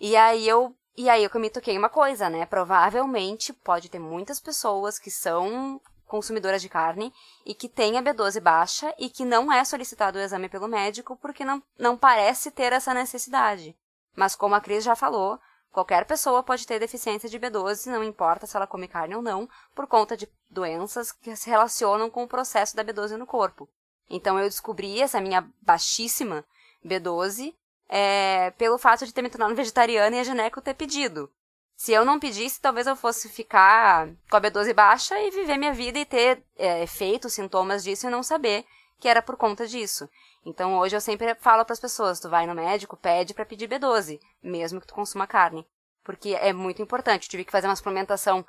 E 0.00 0.16
aí 0.16 0.48
eu 0.48 0.74
e 0.94 1.08
aí 1.08 1.24
eu 1.24 1.40
me 1.40 1.48
toquei 1.48 1.78
uma 1.78 1.88
coisa, 1.88 2.28
né? 2.28 2.44
Provavelmente 2.44 3.52
pode 3.52 3.88
ter 3.88 3.98
muitas 3.98 4.38
pessoas 4.38 4.98
que 4.98 5.10
são 5.10 5.80
consumidoras 6.04 6.60
de 6.60 6.68
carne 6.68 7.10
e 7.46 7.54
que 7.54 7.66
têm 7.66 7.96
a 7.96 8.02
B12 8.02 8.38
baixa 8.40 8.94
e 8.98 9.08
que 9.08 9.24
não 9.24 9.50
é 9.50 9.64
solicitado 9.64 10.18
o 10.18 10.20
exame 10.20 10.50
pelo 10.50 10.68
médico 10.68 11.16
porque 11.16 11.42
não, 11.42 11.62
não 11.78 11.96
parece 11.96 12.50
ter 12.50 12.74
essa 12.74 12.92
necessidade. 12.92 13.74
Mas 14.14 14.36
como 14.36 14.54
a 14.54 14.60
Cris 14.60 14.84
já 14.84 14.94
falou, 14.94 15.38
qualquer 15.72 16.04
pessoa 16.04 16.42
pode 16.42 16.66
ter 16.66 16.78
deficiência 16.78 17.28
de 17.28 17.40
B12, 17.40 17.86
não 17.86 18.04
importa 18.04 18.46
se 18.46 18.56
ela 18.56 18.66
come 18.66 18.86
carne 18.86 19.16
ou 19.16 19.22
não, 19.22 19.48
por 19.74 19.86
conta 19.86 20.16
de 20.16 20.28
doenças 20.48 21.10
que 21.10 21.34
se 21.34 21.48
relacionam 21.48 22.10
com 22.10 22.22
o 22.22 22.28
processo 22.28 22.76
da 22.76 22.84
B12 22.84 23.16
no 23.16 23.26
corpo. 23.26 23.68
Então 24.08 24.38
eu 24.38 24.48
descobri 24.48 25.00
essa 25.00 25.20
minha 25.20 25.48
baixíssima 25.62 26.44
B12 26.84 27.54
é, 27.88 28.50
pelo 28.52 28.78
fato 28.78 29.06
de 29.06 29.12
ter 29.12 29.22
me 29.22 29.30
tornado 29.30 29.54
vegetariana 29.54 30.16
e 30.16 30.20
a 30.20 30.24
Gineco 30.24 30.60
ter 30.60 30.74
pedido. 30.74 31.30
Se 31.74 31.92
eu 31.92 32.04
não 32.04 32.20
pedisse, 32.20 32.60
talvez 32.60 32.86
eu 32.86 32.94
fosse 32.94 33.28
ficar 33.28 34.08
com 34.30 34.36
a 34.36 34.40
B12 34.40 34.72
baixa 34.72 35.18
e 35.18 35.30
viver 35.30 35.56
minha 35.56 35.72
vida 35.72 35.98
e 35.98 36.04
ter 36.04 36.42
é, 36.56 36.82
efeitos, 36.82 37.32
sintomas 37.32 37.82
disso 37.82 38.06
e 38.06 38.10
não 38.10 38.22
saber 38.22 38.64
que 39.02 39.08
era 39.08 39.20
por 39.20 39.36
conta 39.36 39.66
disso. 39.66 40.08
Então 40.46 40.78
hoje 40.78 40.94
eu 40.94 41.00
sempre 41.00 41.34
falo 41.34 41.64
para 41.64 41.72
as 41.72 41.80
pessoas, 41.80 42.20
tu 42.20 42.28
vai 42.28 42.46
no 42.46 42.54
médico, 42.54 42.96
pede 42.96 43.34
para 43.34 43.44
pedir 43.44 43.68
B12, 43.68 44.20
mesmo 44.40 44.80
que 44.80 44.86
tu 44.86 44.94
consuma 44.94 45.26
carne, 45.26 45.66
porque 46.04 46.38
é 46.40 46.52
muito 46.52 46.80
importante. 46.80 47.24
Eu 47.24 47.30
tive 47.30 47.44
que 47.44 47.50
fazer 47.50 47.66
uma 47.66 47.74
suplementação 47.74 48.46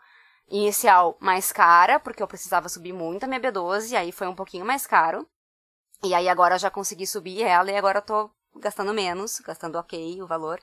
inicial 0.47 1.17
mais 1.19 1.51
cara, 1.51 1.99
porque 1.99 2.21
eu 2.21 2.27
precisava 2.27 2.69
subir 2.69 2.93
muito 2.93 3.23
a 3.23 3.27
minha 3.27 3.39
B12, 3.39 3.93
e 3.93 3.95
aí 3.95 4.11
foi 4.11 4.27
um 4.27 4.35
pouquinho 4.35 4.63
mais 4.63 4.85
caro. 4.85 5.27
E 6.03 6.13
aí 6.13 6.29
agora 6.29 6.53
eu 6.53 6.59
já 6.59 6.69
consegui 6.69 7.07
subir 7.07 7.41
ela 7.41 7.71
e 7.71 7.75
agora 7.75 7.97
eu 7.97 8.03
tô 8.03 8.29
gastando 8.57 8.93
menos, 8.93 9.39
gastando 9.39 9.79
ok 9.79 10.21
o 10.21 10.27
valor, 10.27 10.61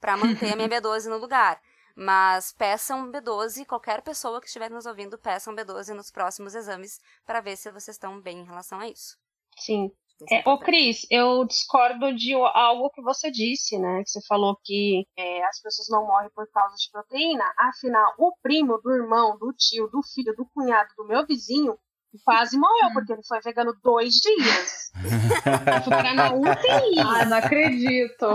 para 0.00 0.16
manter 0.16 0.52
a 0.52 0.56
minha 0.56 0.68
B12 0.70 1.06
no 1.06 1.18
lugar. 1.18 1.60
Mas 1.96 2.52
peçam 2.52 3.10
B12, 3.10 3.66
qualquer 3.66 4.02
pessoa 4.02 4.40
que 4.40 4.46
estiver 4.46 4.70
nos 4.70 4.86
ouvindo, 4.86 5.18
peçam 5.18 5.52
B12 5.52 5.94
nos 5.94 6.12
próximos 6.12 6.54
exames 6.54 7.00
para 7.26 7.40
ver 7.40 7.56
se 7.56 7.72
vocês 7.72 7.96
estão 7.96 8.20
bem 8.20 8.38
em 8.38 8.44
relação 8.44 8.78
a 8.78 8.86
isso. 8.86 9.20
Sim. 9.58 9.90
É, 10.30 10.48
ô, 10.48 10.58
Cris, 10.58 11.06
eu 11.10 11.44
discordo 11.44 12.14
de 12.14 12.32
algo 12.34 12.90
que 12.90 13.02
você 13.02 13.30
disse, 13.30 13.78
né? 13.78 14.02
Que 14.04 14.10
você 14.10 14.20
falou 14.26 14.56
que 14.62 15.04
é, 15.16 15.44
as 15.44 15.60
pessoas 15.60 15.88
não 15.88 16.06
morrem 16.06 16.30
por 16.34 16.46
causa 16.52 16.76
de 16.76 16.90
proteína. 16.92 17.44
Afinal, 17.58 18.14
o 18.18 18.32
primo 18.42 18.78
do 18.82 18.92
irmão, 18.92 19.36
do 19.38 19.52
tio, 19.52 19.88
do 19.88 20.00
filho, 20.14 20.34
do 20.36 20.46
cunhado 20.54 20.88
do 20.96 21.06
meu 21.06 21.26
vizinho 21.26 21.76
quase 22.24 22.58
morreu, 22.58 22.88
hum. 22.88 22.92
porque 22.92 23.12
ele 23.12 23.22
foi 23.26 23.40
vegano 23.40 23.74
dois 23.82 24.14
dias. 24.14 24.92
foi 25.84 25.90
parar 25.90 26.14
na 26.14 26.34
UTI. 26.34 27.00
Ah, 27.00 27.24
não 27.24 27.36
acredito. 27.38 28.26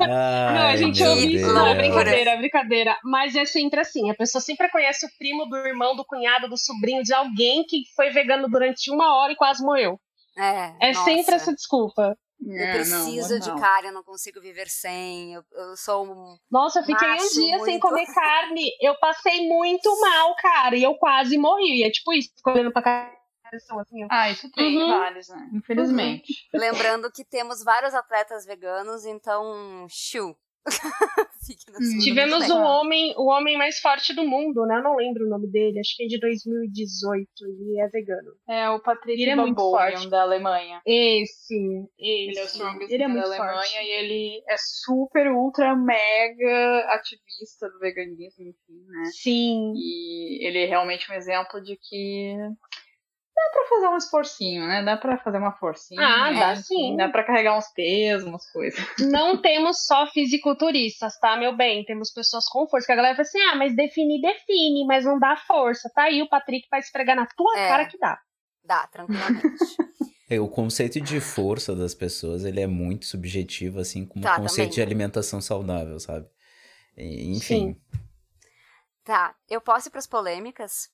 Ai, 0.00 0.54
não, 0.54 0.66
a 0.68 0.76
gente 0.76 1.02
ouve 1.02 1.34
isso, 1.34 1.52
não 1.52 1.66
é 1.66 1.74
brincadeira, 1.74 2.30
é 2.30 2.36
brincadeira. 2.36 2.96
Mas 3.02 3.34
é 3.34 3.44
sempre 3.44 3.80
assim: 3.80 4.10
a 4.10 4.14
pessoa 4.14 4.40
sempre 4.40 4.70
conhece 4.70 5.04
o 5.06 5.10
primo 5.18 5.46
do 5.46 5.56
irmão, 5.56 5.96
do 5.96 6.04
cunhado, 6.04 6.48
do 6.48 6.56
sobrinho, 6.56 7.02
de 7.02 7.12
alguém 7.12 7.64
que 7.64 7.82
foi 7.96 8.10
vegano 8.10 8.48
durante 8.48 8.90
uma 8.90 9.16
hora 9.16 9.32
e 9.32 9.36
quase 9.36 9.64
morreu. 9.64 9.98
É. 10.38 10.76
É 10.80 10.92
nossa. 10.92 11.04
sempre 11.04 11.34
essa 11.34 11.54
desculpa. 11.54 12.16
Eu 12.40 12.54
é, 12.54 12.72
preciso 12.74 13.34
não, 13.34 13.40
de 13.40 13.60
carne, 13.60 13.88
eu 13.88 13.92
não 13.92 14.04
consigo 14.04 14.40
viver 14.40 14.68
sem. 14.68 15.34
Eu, 15.34 15.42
eu 15.52 15.76
sou 15.76 16.06
um. 16.06 16.38
Nossa, 16.48 16.78
eu 16.78 16.84
fiquei 16.84 17.08
um 17.08 17.28
dia 17.30 17.56
muito... 17.56 17.64
sem 17.64 17.80
comer 17.80 18.06
carne. 18.06 18.70
Eu 18.80 18.96
passei 19.00 19.48
muito 19.48 20.00
mal, 20.00 20.36
cara. 20.36 20.76
E 20.76 20.82
eu 20.84 20.94
quase 20.94 21.36
morri. 21.36 21.80
E 21.80 21.84
é 21.84 21.90
tipo 21.90 22.12
isso, 22.12 22.30
olhando 22.46 22.72
pra 22.72 22.82
cara. 22.82 23.18
Assim, 23.52 24.06
ah, 24.10 24.30
isso 24.30 24.50
tem 24.52 24.76
uhum. 24.76 24.90
vários, 24.90 25.28
né? 25.28 25.50
Infelizmente. 25.54 26.48
Uhum. 26.52 26.60
Lembrando 26.60 27.10
que 27.10 27.24
temos 27.24 27.64
vários 27.64 27.94
atletas 27.94 28.44
veganos, 28.44 29.06
então, 29.06 29.86
chu. 29.88 30.36
Tivemos 32.02 32.48
o 32.50 32.58
homem, 32.58 33.14
o 33.16 33.28
homem 33.28 33.56
mais 33.56 33.78
forte 33.78 34.14
do 34.14 34.24
mundo, 34.24 34.66
né? 34.66 34.78
Eu 34.78 34.82
não 34.82 34.96
lembro 34.96 35.26
o 35.26 35.28
nome 35.28 35.50
dele, 35.50 35.80
acho 35.80 35.96
que 35.96 36.04
é 36.04 36.06
de 36.06 36.18
2018, 36.18 37.28
ele 37.46 37.80
é 37.80 37.88
vegano. 37.88 38.32
É 38.48 38.68
o 38.70 38.80
Patrick 38.80 39.20
ele 39.20 39.30
é 39.30 39.36
muito 39.36 39.56
forte 39.56 40.08
da 40.08 40.22
Alemanha. 40.22 40.82
Esse, 40.84 41.54
esse. 41.98 42.30
Ele 42.30 42.38
é 42.38 42.42
o 42.42 42.46
strongest 42.46 42.92
ele 42.92 43.02
é 43.02 43.08
muito 43.08 43.20
da 43.22 43.28
Alemanha 43.28 43.54
forte. 43.54 43.76
e 43.76 43.90
ele 43.90 44.42
é 44.48 44.56
super, 44.58 45.30
ultra, 45.32 45.74
mega 45.74 46.86
ativista 46.90 47.68
do 47.70 47.78
veganismo, 47.78 48.44
enfim, 48.44 48.84
né? 48.86 49.04
Sim. 49.12 49.72
E 49.74 50.46
ele 50.46 50.64
é 50.64 50.66
realmente 50.66 51.10
um 51.10 51.14
exemplo 51.14 51.60
de 51.62 51.76
que 51.76 52.34
dá 53.38 53.50
pra 53.52 53.68
fazer 53.68 53.88
um 53.88 53.96
esforcinho, 53.96 54.66
né? 54.66 54.82
Dá 54.82 54.96
pra 54.96 55.18
fazer 55.18 55.38
uma 55.38 55.52
forcinha. 55.52 56.00
Ah, 56.00 56.32
dá 56.32 56.56
sim. 56.56 56.96
Dá 56.96 57.08
pra 57.08 57.24
carregar 57.24 57.56
uns 57.56 57.68
pesos, 57.72 58.28
umas 58.28 58.50
coisas. 58.50 58.80
Não 58.98 59.36
temos 59.42 59.86
só 59.86 60.06
fisiculturistas, 60.08 61.18
tá, 61.18 61.36
meu 61.36 61.56
bem? 61.56 61.84
Temos 61.84 62.12
pessoas 62.12 62.46
com 62.46 62.68
força. 62.68 62.86
Que 62.86 62.92
a 62.92 62.96
galera 62.96 63.14
fala 63.14 63.28
assim, 63.28 63.40
ah, 63.40 63.56
mas 63.56 63.74
define, 63.76 64.20
define, 64.20 64.84
mas 64.86 65.04
não 65.04 65.18
dá 65.18 65.36
força. 65.36 65.90
Tá 65.94 66.04
aí 66.04 66.22
o 66.22 66.28
Patrick 66.28 66.66
vai 66.70 66.80
esfregar 66.80 67.16
na 67.16 67.26
tua 67.26 67.58
é, 67.58 67.68
cara 67.68 67.86
que 67.86 67.98
dá. 67.98 68.18
Dá, 68.64 68.86
tranquilamente. 68.86 69.42
É, 70.30 70.38
o 70.38 70.46
conceito 70.46 71.00
de 71.00 71.20
força 71.20 71.74
das 71.74 71.94
pessoas, 71.94 72.44
ele 72.44 72.60
é 72.60 72.66
muito 72.66 73.06
subjetivo, 73.06 73.80
assim 73.80 74.04
como 74.04 74.22
tá, 74.22 74.34
o 74.34 74.42
conceito 74.42 74.68
também. 74.68 74.74
de 74.74 74.82
alimentação 74.82 75.40
saudável, 75.40 75.98
sabe? 75.98 76.26
Enfim. 76.94 77.72
Sim. 77.72 77.80
Tá, 79.02 79.34
eu 79.48 79.58
posso 79.58 79.88
ir 79.88 79.90
para 79.90 80.00
as 80.00 80.06
polêmicas? 80.06 80.90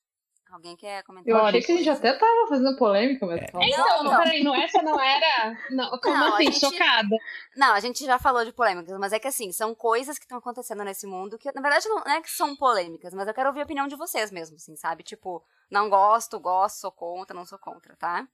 Alguém 0.51 0.75
quer 0.75 1.03
comentar? 1.03 1.29
Eu 1.29 1.37
achei 1.37 1.61
que 1.61 1.71
a 1.71 1.77
gente 1.77 1.89
até 1.89 2.13
tava 2.13 2.47
fazendo 2.47 2.77
polêmica, 2.77 3.25
mas. 3.25 3.41
É. 3.41 3.45
Então, 3.45 4.03
não, 4.03 4.17
peraí, 4.17 4.43
não, 4.43 4.55
essa 4.55 4.81
não 4.81 4.99
era. 4.99 5.57
Não, 5.69 5.99
como 5.99 6.17
não, 6.17 6.35
assim? 6.35 6.51
Gente... 6.51 6.59
Chocada. 6.59 7.17
Não, 7.57 7.73
a 7.73 7.79
gente 7.79 8.05
já 8.05 8.17
falou 8.19 8.45
de 8.45 8.53
polêmicas, 8.53 8.97
mas 8.99 9.11
é 9.11 9.19
que 9.19 9.27
assim, 9.27 9.51
são 9.51 9.75
coisas 9.75 10.17
que 10.17 10.25
estão 10.25 10.37
acontecendo 10.37 10.83
nesse 10.83 11.05
mundo 11.07 11.37
que, 11.37 11.51
na 11.51 11.61
verdade, 11.61 11.89
não 11.89 11.99
é 12.03 12.21
que 12.21 12.29
são 12.29 12.55
polêmicas, 12.55 13.13
mas 13.13 13.27
eu 13.27 13.33
quero 13.33 13.49
ouvir 13.49 13.61
a 13.61 13.63
opinião 13.63 13.87
de 13.87 13.95
vocês 13.95 14.31
mesmo, 14.31 14.55
assim, 14.55 14.75
sabe? 14.75 15.03
Tipo, 15.03 15.43
não 15.69 15.89
gosto, 15.89 16.39
gosto, 16.39 16.79
sou 16.79 16.91
contra, 16.91 17.35
não 17.35 17.45
sou 17.45 17.59
contra, 17.59 17.95
tá? 17.95 18.27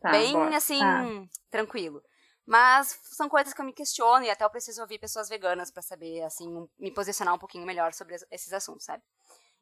tá 0.00 0.10
Bem, 0.10 0.32
bora. 0.32 0.56
assim, 0.56 0.80
tá. 0.80 1.04
tranquilo. 1.50 2.02
Mas 2.44 2.96
são 3.02 3.28
coisas 3.28 3.52
que 3.52 3.60
eu 3.60 3.64
me 3.64 3.72
questiono 3.72 4.24
e 4.24 4.30
até 4.30 4.44
eu 4.44 4.50
preciso 4.50 4.80
ouvir 4.80 5.00
pessoas 5.00 5.28
veganas 5.28 5.70
para 5.70 5.82
saber, 5.82 6.22
assim, 6.22 6.68
me 6.78 6.92
posicionar 6.92 7.34
um 7.34 7.38
pouquinho 7.38 7.66
melhor 7.66 7.92
sobre 7.92 8.14
esses 8.30 8.52
assuntos, 8.52 8.84
sabe? 8.84 9.02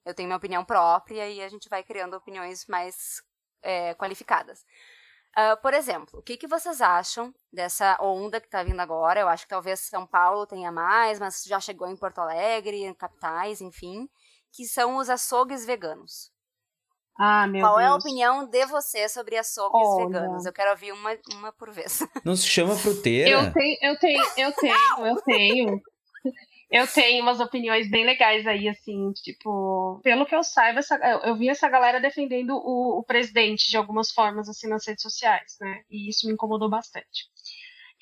Eu 0.04 0.14
tenho 0.14 0.28
minha 0.28 0.36
opinião 0.36 0.64
própria 0.64 1.28
e 1.28 1.42
a 1.42 1.48
gente 1.48 1.68
vai 1.68 1.82
criando 1.82 2.14
opiniões 2.14 2.66
mais 2.66 3.22
é, 3.62 3.94
qualificadas. 3.94 4.64
Uh, 5.36 5.60
por 5.60 5.74
exemplo, 5.74 6.20
o 6.20 6.22
que, 6.22 6.36
que 6.36 6.46
vocês 6.46 6.80
acham 6.80 7.34
dessa 7.52 7.98
onda 8.00 8.40
que 8.40 8.46
está 8.46 8.62
vindo 8.62 8.78
agora? 8.78 9.18
Eu 9.18 9.28
acho 9.28 9.42
que 9.42 9.48
talvez 9.48 9.80
São 9.80 10.06
Paulo 10.06 10.46
tenha 10.46 10.70
mais, 10.70 11.18
mas 11.18 11.42
já 11.44 11.58
chegou 11.58 11.88
em 11.88 11.96
Porto 11.96 12.20
Alegre, 12.20 12.84
em 12.84 12.94
capitais, 12.94 13.60
enfim, 13.60 14.08
que 14.52 14.64
são 14.64 14.96
os 14.96 15.10
açougues 15.10 15.66
veganos. 15.66 16.32
Ah, 17.18 17.48
meu 17.48 17.62
Qual 17.62 17.76
Deus. 17.76 17.84
é 17.84 17.90
a 17.90 17.94
opinião 17.96 18.46
de 18.46 18.66
você 18.66 19.08
sobre 19.08 19.36
açougues 19.36 19.80
Olha. 19.80 20.06
veganos? 20.06 20.46
Eu 20.46 20.52
quero 20.52 20.70
ouvir 20.70 20.92
uma, 20.92 21.16
uma 21.32 21.52
por 21.52 21.72
vez. 21.72 22.00
Não 22.24 22.36
se 22.36 22.46
chama 22.46 22.76
fruteira. 22.76 23.30
Eu 23.30 23.52
tenho, 23.52 23.78
eu 23.82 23.98
tenho, 23.98 24.24
eu 24.36 24.52
tenho, 24.52 25.06
eu 25.06 25.22
tenho. 25.22 25.82
Eu 26.74 26.88
tenho 26.88 27.22
umas 27.22 27.38
opiniões 27.38 27.88
bem 27.88 28.04
legais 28.04 28.44
aí, 28.48 28.68
assim, 28.68 29.12
tipo, 29.12 30.00
pelo 30.02 30.26
que 30.26 30.34
eu 30.34 30.42
saiba, 30.42 30.80
essa, 30.80 30.96
eu, 30.96 31.20
eu, 31.20 31.36
vi 31.36 31.48
essa 31.48 31.68
galera 31.68 32.00
defendendo 32.00 32.50
o, 32.50 32.98
o, 32.98 33.04
presidente 33.04 33.70
de 33.70 33.76
algumas 33.76 34.10
formas, 34.10 34.48
assim, 34.48 34.68
nas 34.68 34.84
redes 34.84 35.02
sociais, 35.02 35.56
né? 35.60 35.84
E 35.88 36.08
isso 36.08 36.26
me 36.26 36.32
incomodou 36.32 36.68
bastante. 36.68 37.28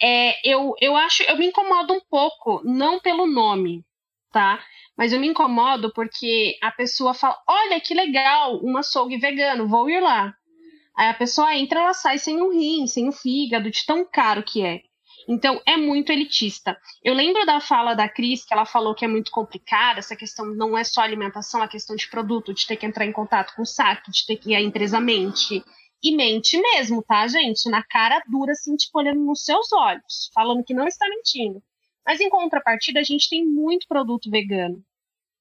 É, 0.00 0.36
eu, 0.42 0.72
eu 0.80 0.96
acho, 0.96 1.22
eu 1.24 1.36
me 1.36 1.48
incomodo 1.48 1.92
um 1.92 2.00
pouco, 2.08 2.62
não 2.64 2.98
pelo 2.98 3.26
nome, 3.26 3.84
tá? 4.32 4.58
Mas 4.96 5.12
eu 5.12 5.20
me 5.20 5.28
incomodo 5.28 5.92
porque 5.92 6.56
a 6.62 6.72
pessoa 6.72 7.12
fala: 7.12 7.38
olha 7.46 7.78
que 7.78 7.92
legal, 7.92 8.58
um 8.64 8.78
açougue 8.78 9.18
vegano, 9.18 9.68
vou 9.68 9.90
ir 9.90 10.00
lá. 10.00 10.34
Aí 10.96 11.10
a 11.10 11.14
pessoa 11.14 11.54
entra, 11.54 11.80
ela 11.80 11.92
sai 11.92 12.16
sem 12.16 12.40
um 12.40 12.50
rim, 12.50 12.86
sem 12.86 13.06
um 13.06 13.12
fígado, 13.12 13.70
de 13.70 13.84
tão 13.84 14.02
caro 14.02 14.42
que 14.42 14.64
é. 14.64 14.80
Então, 15.28 15.60
é 15.66 15.76
muito 15.76 16.10
elitista. 16.10 16.76
Eu 17.02 17.14
lembro 17.14 17.44
da 17.46 17.60
fala 17.60 17.94
da 17.94 18.08
Cris, 18.08 18.44
que 18.44 18.52
ela 18.52 18.64
falou 18.64 18.94
que 18.94 19.04
é 19.04 19.08
muito 19.08 19.30
complicada, 19.30 19.98
essa 19.98 20.16
questão 20.16 20.46
não 20.46 20.76
é 20.76 20.84
só 20.84 21.00
alimentação, 21.00 21.62
a 21.62 21.68
questão 21.68 21.94
de 21.94 22.08
produto, 22.08 22.52
de 22.52 22.66
ter 22.66 22.76
que 22.76 22.86
entrar 22.86 23.06
em 23.06 23.12
contato 23.12 23.54
com 23.54 23.62
o 23.62 23.66
saque, 23.66 24.10
de 24.10 24.26
ter 24.26 24.36
que 24.36 24.54
a 24.54 24.60
empresa 24.60 25.00
mente. 25.00 25.62
E 26.02 26.16
mente 26.16 26.60
mesmo, 26.60 27.02
tá, 27.02 27.26
gente? 27.28 27.70
Na 27.70 27.82
cara 27.82 28.20
dura, 28.28 28.52
assim, 28.52 28.74
tipo, 28.74 28.98
olhando 28.98 29.20
nos 29.20 29.44
seus 29.44 29.72
olhos, 29.72 30.30
falando 30.34 30.64
que 30.64 30.74
não 30.74 30.88
está 30.88 31.08
mentindo. 31.08 31.62
Mas 32.04 32.20
em 32.20 32.28
contrapartida, 32.28 32.98
a 32.98 33.04
gente 33.04 33.28
tem 33.30 33.46
muito 33.46 33.86
produto 33.86 34.28
vegano. 34.28 34.82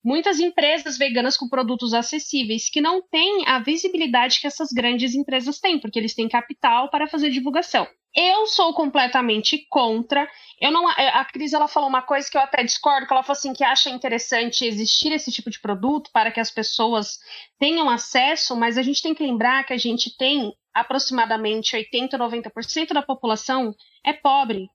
Muitas 0.04 0.40
empresas 0.40 0.98
veganas 0.98 1.38
com 1.38 1.48
produtos 1.48 1.94
acessíveis 1.94 2.70
que 2.70 2.82
não 2.82 3.02
têm 3.02 3.48
a 3.48 3.60
visibilidade 3.60 4.40
que 4.40 4.48
essas 4.48 4.72
grandes 4.72 5.14
empresas 5.14 5.60
têm, 5.60 5.80
porque 5.80 6.00
eles 6.00 6.16
têm 6.16 6.28
capital 6.28 6.90
para 6.90 7.08
fazer 7.08 7.30
divulgação. 7.30 7.88
Eu 8.14 8.46
sou 8.46 8.74
completamente 8.74 9.66
contra. 9.70 10.30
Eu 10.60 10.72
não, 10.72 10.90
é, 10.92 11.08
a 11.10 11.24
Cris 11.24 11.54
ela 11.54 11.68
falou 11.68 11.88
uma 11.88 12.02
coisa 12.02 12.30
que 12.30 12.36
eu 12.36 12.42
até 12.42 12.64
discordo, 12.64 13.08
que 13.08 13.14
ela 13.14 13.24
falou 13.24 13.38
assim 13.38 13.54
que 13.54 13.64
acha 13.64 13.90
interessante 13.90 14.66
existir 14.66 15.14
esse 15.14 15.32
tipo 15.32 15.50
de 15.50 15.62
produto 15.62 16.10
para 16.12 16.32
que 16.32 16.40
as 16.40 16.52
pessoas 16.52 17.20
tenham 17.58 17.90
acesso, 17.90 18.56
mas 18.56 18.78
a 18.78 18.82
gente 18.82 19.02
tem 19.02 19.14
que 19.14 19.24
lembrar 19.24 19.64
que 19.66 19.72
a 19.72 19.78
gente 19.78 20.16
tem 20.18 20.52
aproximadamente 20.74 21.76
80, 21.76 22.18
90% 22.18 22.94
da 22.94 23.02
população 23.02 23.74
é 24.06 24.12
pobre. 24.12 24.68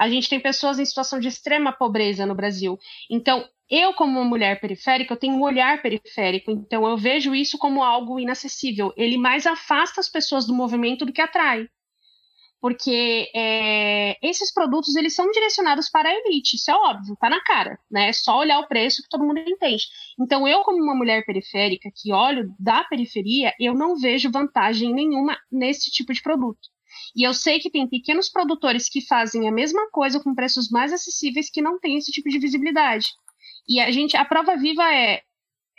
A 0.00 0.08
gente 0.08 0.30
tem 0.30 0.40
pessoas 0.40 0.78
em 0.78 0.84
situação 0.86 1.20
de 1.20 1.28
extrema 1.28 1.72
pobreza 1.72 2.24
no 2.24 2.34
Brasil. 2.34 2.78
Então, 3.10 3.46
eu, 3.68 3.92
como 3.92 4.18
uma 4.18 4.24
mulher 4.24 4.58
periférica, 4.58 5.12
eu 5.12 5.18
tenho 5.18 5.34
um 5.34 5.42
olhar 5.42 5.82
periférico, 5.82 6.50
então 6.50 6.88
eu 6.88 6.96
vejo 6.96 7.34
isso 7.34 7.58
como 7.58 7.82
algo 7.82 8.18
inacessível. 8.18 8.94
Ele 8.96 9.18
mais 9.18 9.46
afasta 9.46 10.00
as 10.00 10.08
pessoas 10.08 10.46
do 10.46 10.54
movimento 10.54 11.04
do 11.04 11.12
que 11.12 11.20
atrai 11.20 11.68
porque 12.60 13.30
é, 13.34 14.18
esses 14.22 14.52
produtos 14.52 14.94
eles 14.94 15.14
são 15.14 15.30
direcionados 15.30 15.88
para 15.88 16.10
a 16.10 16.14
elite, 16.14 16.56
isso 16.56 16.70
é 16.70 16.74
óbvio, 16.74 17.16
tá 17.18 17.30
na 17.30 17.42
cara, 17.42 17.78
né? 17.90 18.10
É 18.10 18.12
só 18.12 18.38
olhar 18.38 18.58
o 18.60 18.68
preço 18.68 19.02
que 19.02 19.08
todo 19.08 19.24
mundo 19.24 19.38
entende. 19.38 19.84
Então, 20.20 20.46
eu, 20.46 20.60
como 20.60 20.82
uma 20.82 20.94
mulher 20.94 21.24
periférica 21.24 21.90
que 21.94 22.12
olho 22.12 22.54
da 22.58 22.84
periferia, 22.84 23.54
eu 23.58 23.72
não 23.72 23.96
vejo 23.96 24.30
vantagem 24.30 24.92
nenhuma 24.92 25.38
nesse 25.50 25.90
tipo 25.90 26.12
de 26.12 26.22
produto. 26.22 26.68
E 27.16 27.26
eu 27.26 27.34
sei 27.34 27.58
que 27.58 27.70
tem 27.70 27.88
pequenos 27.88 28.28
produtores 28.28 28.88
que 28.88 29.00
fazem 29.00 29.48
a 29.48 29.52
mesma 29.52 29.90
coisa 29.90 30.20
com 30.20 30.34
preços 30.34 30.70
mais 30.70 30.92
acessíveis 30.92 31.50
que 31.50 31.62
não 31.62 31.78
têm 31.78 31.96
esse 31.96 32.12
tipo 32.12 32.28
de 32.28 32.38
visibilidade. 32.38 33.06
E 33.68 33.80
a 33.80 33.90
gente, 33.90 34.16
a 34.16 34.24
prova 34.24 34.56
viva 34.56 34.82
é, 34.92 35.22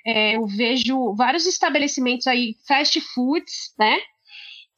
é 0.06 0.36
eu 0.36 0.46
vejo 0.46 1.14
vários 1.16 1.46
estabelecimentos 1.46 2.28
aí, 2.28 2.56
fast 2.68 3.00
foods, 3.14 3.74
né? 3.78 3.98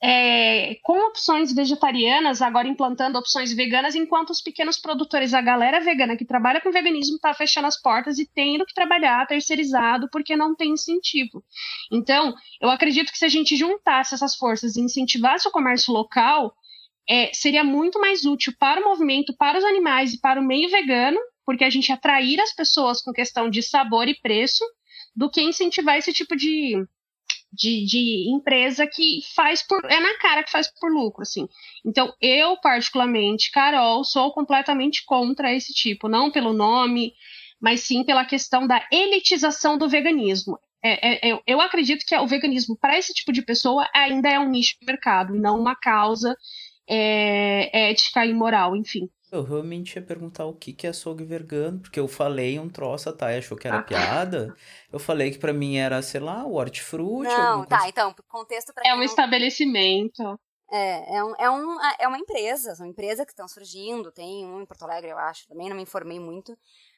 É, 0.06 0.76
com 0.84 1.08
opções 1.08 1.54
vegetarianas, 1.54 2.42
agora 2.42 2.68
implantando 2.68 3.18
opções 3.18 3.54
veganas, 3.54 3.96
enquanto 3.96 4.32
os 4.32 4.42
pequenos 4.42 4.78
produtores, 4.78 5.34
a 5.34 5.40
galera 5.40 5.80
vegana 5.80 6.18
que 6.18 6.26
trabalha 6.26 6.60
com 6.60 6.74
veganismo, 6.74 7.16
está 7.16 7.34
fechando 7.34 7.68
as 7.68 7.82
portas 7.82 8.20
e 8.20 8.30
tendo 8.36 8.66
que 8.66 8.74
trabalhar 8.74 9.26
terceirizado 9.26 10.10
porque 10.12 10.36
não 10.36 10.54
tem 10.54 10.72
incentivo. 10.72 11.42
Então, 11.90 12.36
eu 12.60 12.70
acredito 12.70 13.14
que 13.14 13.18
se 13.18 13.24
a 13.24 13.30
gente 13.30 13.56
juntasse 13.56 14.14
essas 14.14 14.36
forças 14.36 14.76
e 14.76 14.82
incentivasse 14.82 15.48
o 15.48 15.52
comércio 15.52 15.94
local, 15.94 16.54
é, 17.10 17.32
seria 17.34 17.64
muito 17.64 17.98
mais 17.98 18.26
útil 18.26 18.54
para 18.60 18.82
o 18.82 18.84
movimento, 18.84 19.34
para 19.38 19.58
os 19.58 19.64
animais 19.64 20.14
e 20.14 20.20
para 20.20 20.42
o 20.42 20.44
meio 20.44 20.70
vegano, 20.70 21.20
porque 21.46 21.64
a 21.64 21.70
gente 21.70 21.94
atrair 21.94 22.42
as 22.42 22.54
pessoas 22.54 23.02
com 23.02 23.14
questão 23.14 23.50
de 23.50 23.64
sabor 23.64 24.10
e 24.10 24.20
preço, 24.20 24.66
do 25.16 25.30
que 25.30 25.42
incentivar 25.42 25.98
esse 25.98 26.12
tipo 26.12 26.36
de, 26.36 26.76
de, 27.54 27.86
de 27.86 28.30
empresa 28.30 28.88
que 28.88 29.22
faz 29.36 29.62
por. 29.62 29.80
É 29.86 30.00
na 30.00 30.18
cara 30.18 30.44
que 30.44 30.52
faz 30.52 30.68
por 30.68 30.92
lucro, 30.92 31.22
assim. 31.22 31.48
Então, 31.86 32.12
eu, 32.20 32.58
particularmente, 32.58 33.52
Carol, 33.52 34.04
sou 34.04 34.34
completamente 34.34 35.06
contra 35.06 35.54
esse 35.54 35.72
tipo. 35.72 36.10
Não 36.10 36.32
pelo 36.32 36.52
nome, 36.52 37.14
mas 37.62 37.82
sim 37.82 38.04
pela 38.04 38.26
questão 38.26 38.66
da 38.66 38.86
elitização 38.92 39.78
do 39.78 39.88
veganismo. 39.88 40.58
É, 40.84 41.28
é, 41.28 41.32
eu, 41.32 41.42
eu 41.48 41.62
acredito 41.62 42.06
que 42.06 42.16
o 42.18 42.28
veganismo, 42.28 42.76
para 42.76 42.98
esse 42.98 43.14
tipo 43.14 43.32
de 43.32 43.42
pessoa, 43.42 43.88
ainda 43.94 44.30
é 44.30 44.40
um 44.40 44.50
nicho 44.50 44.76
de 44.80 44.86
mercado, 44.86 45.34
não 45.34 45.58
uma 45.58 45.76
causa 45.76 46.36
é, 46.90 47.92
ética 47.92 48.26
e 48.26 48.34
moral, 48.34 48.76
enfim. 48.76 49.10
Eu 49.34 49.41
realmente 49.41 49.95
ia 49.95 50.01
perguntar 50.05 50.45
o 50.45 50.53
que, 50.53 50.72
que 50.72 50.85
é 50.85 50.91
açougue 50.91 51.23
vegano, 51.26 51.80
porque 51.80 51.99
eu 51.99 52.07
falei 52.07 52.60
um 52.60 52.69
troço, 52.69 53.10
a 53.10 53.14
Thay 53.14 53.39
achou 53.39 53.57
que 53.57 53.68
era 53.68 53.80
ah. 53.80 53.84
piada. 53.84 54.55
Eu 54.91 54.99
falei 54.99 55.31
que 55.31 55.39
para 55.39 55.51
mim 55.51 55.76
era, 55.76 55.99
sei 56.03 56.19
lá, 56.19 56.45
o 56.45 56.53
hortifruti. 56.53 57.27
Não, 57.27 57.65
tá, 57.65 57.77
coisa... 57.77 57.89
então, 57.89 58.15
contexto 58.27 58.72
pra 58.72 58.84
É 58.85 58.93
um 58.93 58.97
não... 58.97 59.03
estabelecimento. 59.03 60.39
É, 60.72 61.18
é, 61.18 61.23
um, 61.23 61.35
é, 61.39 61.49
um, 61.49 61.77
é 61.99 62.07
uma 62.07 62.19
empresa, 62.19 62.76
são 62.76 62.85
empresas 62.85 63.26
que 63.26 63.31
estão 63.31 63.47
surgindo, 63.47 64.11
tem 64.11 64.45
um 64.45 64.61
em 64.61 64.65
Porto 64.68 64.84
Alegre, 64.84 65.10
eu 65.10 65.18
acho, 65.18 65.47
também 65.47 65.68
não 65.68 65.76
me 65.76 65.81
informei 65.81 66.19
muito. 66.19 66.55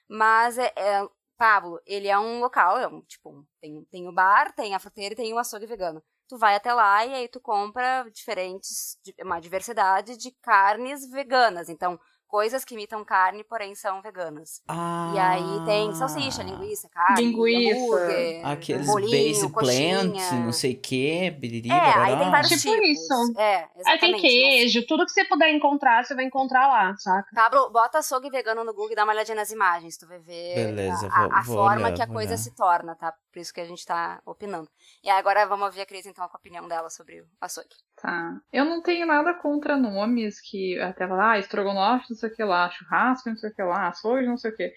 Mas, 0.09 0.57
é, 0.57 0.73
é 0.75 1.07
Pablo, 1.37 1.79
ele 1.85 2.09
é 2.09 2.19
um 2.19 2.41
local, 2.41 2.77
é 2.77 2.87
um, 2.87 3.01
tipo, 3.01 3.45
tem, 3.61 3.81
tem 3.85 4.07
o 4.09 4.13
bar, 4.13 4.53
tem 4.53 4.75
a 4.75 4.79
fruteira 4.79 5.13
e 5.13 5.17
tem 5.17 5.33
o 5.33 5.37
açougue 5.37 5.65
vegano. 5.65 6.03
Tu 6.27 6.37
vai 6.37 6.55
até 6.55 6.73
lá 6.73 7.05
e 7.05 7.13
aí 7.13 7.27
tu 7.29 7.39
compra 7.39 8.05
diferentes, 8.11 8.97
uma 9.21 9.39
diversidade 9.39 10.17
de 10.17 10.31
carnes 10.41 11.09
veganas. 11.09 11.69
Então, 11.69 11.99
coisas 12.35 12.65
que 12.65 12.73
imitam 12.73 13.01
carne, 13.05 13.45
porém 13.45 13.73
são 13.75 14.01
veganas. 14.01 14.61
Ah. 14.67 15.13
E 15.15 15.19
aí 15.19 15.65
tem 15.65 15.95
salsicha, 15.95 16.43
linguiça, 16.43 16.89
carne, 16.89 17.21
Linguiça. 17.31 17.79
hambúrguer, 17.79 18.45
Aqueles 18.45 18.87
bolinho, 18.87 19.33
base 19.33 19.53
coxinha. 19.53 19.99
plants, 20.01 20.31
não 20.33 20.51
sei 20.51 20.73
o 20.73 20.79
que, 20.81 21.31
biriri, 21.31 21.69
É, 21.71 21.73
aí 21.73 21.81
tem 21.93 21.95
barará. 22.17 22.31
vários 22.31 22.49
Tipo 22.61 22.73
tipos. 22.73 22.89
isso. 22.89 23.39
É, 23.39 23.69
Aí 23.85 23.99
tem 23.99 24.17
queijo, 24.19 24.85
tudo 24.85 25.05
que 25.05 25.11
você 25.13 25.23
puder 25.23 25.49
encontrar, 25.53 26.03
você 26.03 26.13
vai 26.13 26.25
encontrar 26.25 26.67
lá, 26.67 26.93
saca? 26.97 27.25
Pablo, 27.33 27.69
bota 27.71 27.99
açougue 27.99 28.29
vegano 28.29 28.65
no 28.65 28.73
Google 28.73 28.91
e 28.91 28.95
dá 28.95 29.05
uma 29.05 29.13
olhadinha 29.13 29.35
nas 29.35 29.51
imagens, 29.51 29.95
tu 29.95 30.05
vai 30.05 30.19
ver 30.19 30.55
Beleza, 30.55 31.07
a, 31.09 31.21
vou- 31.27 31.33
a 31.37 31.41
vou 31.41 31.55
forma 31.55 31.85
olhar, 31.87 31.93
que 31.95 32.01
a 32.01 32.07
coisa 32.07 32.31
olhar. 32.33 32.37
se 32.37 32.53
torna, 32.53 32.95
tá? 32.95 33.13
Por 33.31 33.39
isso 33.39 33.53
que 33.53 33.61
a 33.61 33.65
gente 33.65 33.85
tá 33.85 34.21
opinando. 34.25 34.69
E 35.01 35.09
agora 35.09 35.45
vamos 35.45 35.67
ouvir 35.67 35.81
a 35.81 35.85
Cris, 35.85 36.05
então, 36.05 36.27
com 36.27 36.35
a 36.35 36.39
opinião 36.39 36.67
dela 36.67 36.89
sobre 36.89 37.21
o 37.21 37.25
açougue. 37.39 37.69
Tá. 38.05 38.39
Eu 38.53 38.65
não 38.65 38.83
tenho 38.83 39.07
nada 39.07 39.33
contra 39.33 39.75
nomes 39.75 40.39
que 40.39 40.77
até 40.79 41.07
falar, 41.07 41.31
ah, 41.31 41.39
estrogonofe, 41.39 42.05
não 42.11 42.15
sei 42.15 42.29
o 42.29 42.35
que 42.35 42.43
lá, 42.43 42.69
churrasco, 42.69 43.29
não 43.29 43.35
sei 43.35 43.49
o 43.49 43.55
que 43.55 43.63
lá, 43.63 43.87
açougue, 43.87 44.27
não 44.27 44.37
sei 44.37 44.51
o 44.51 44.55
que. 44.55 44.71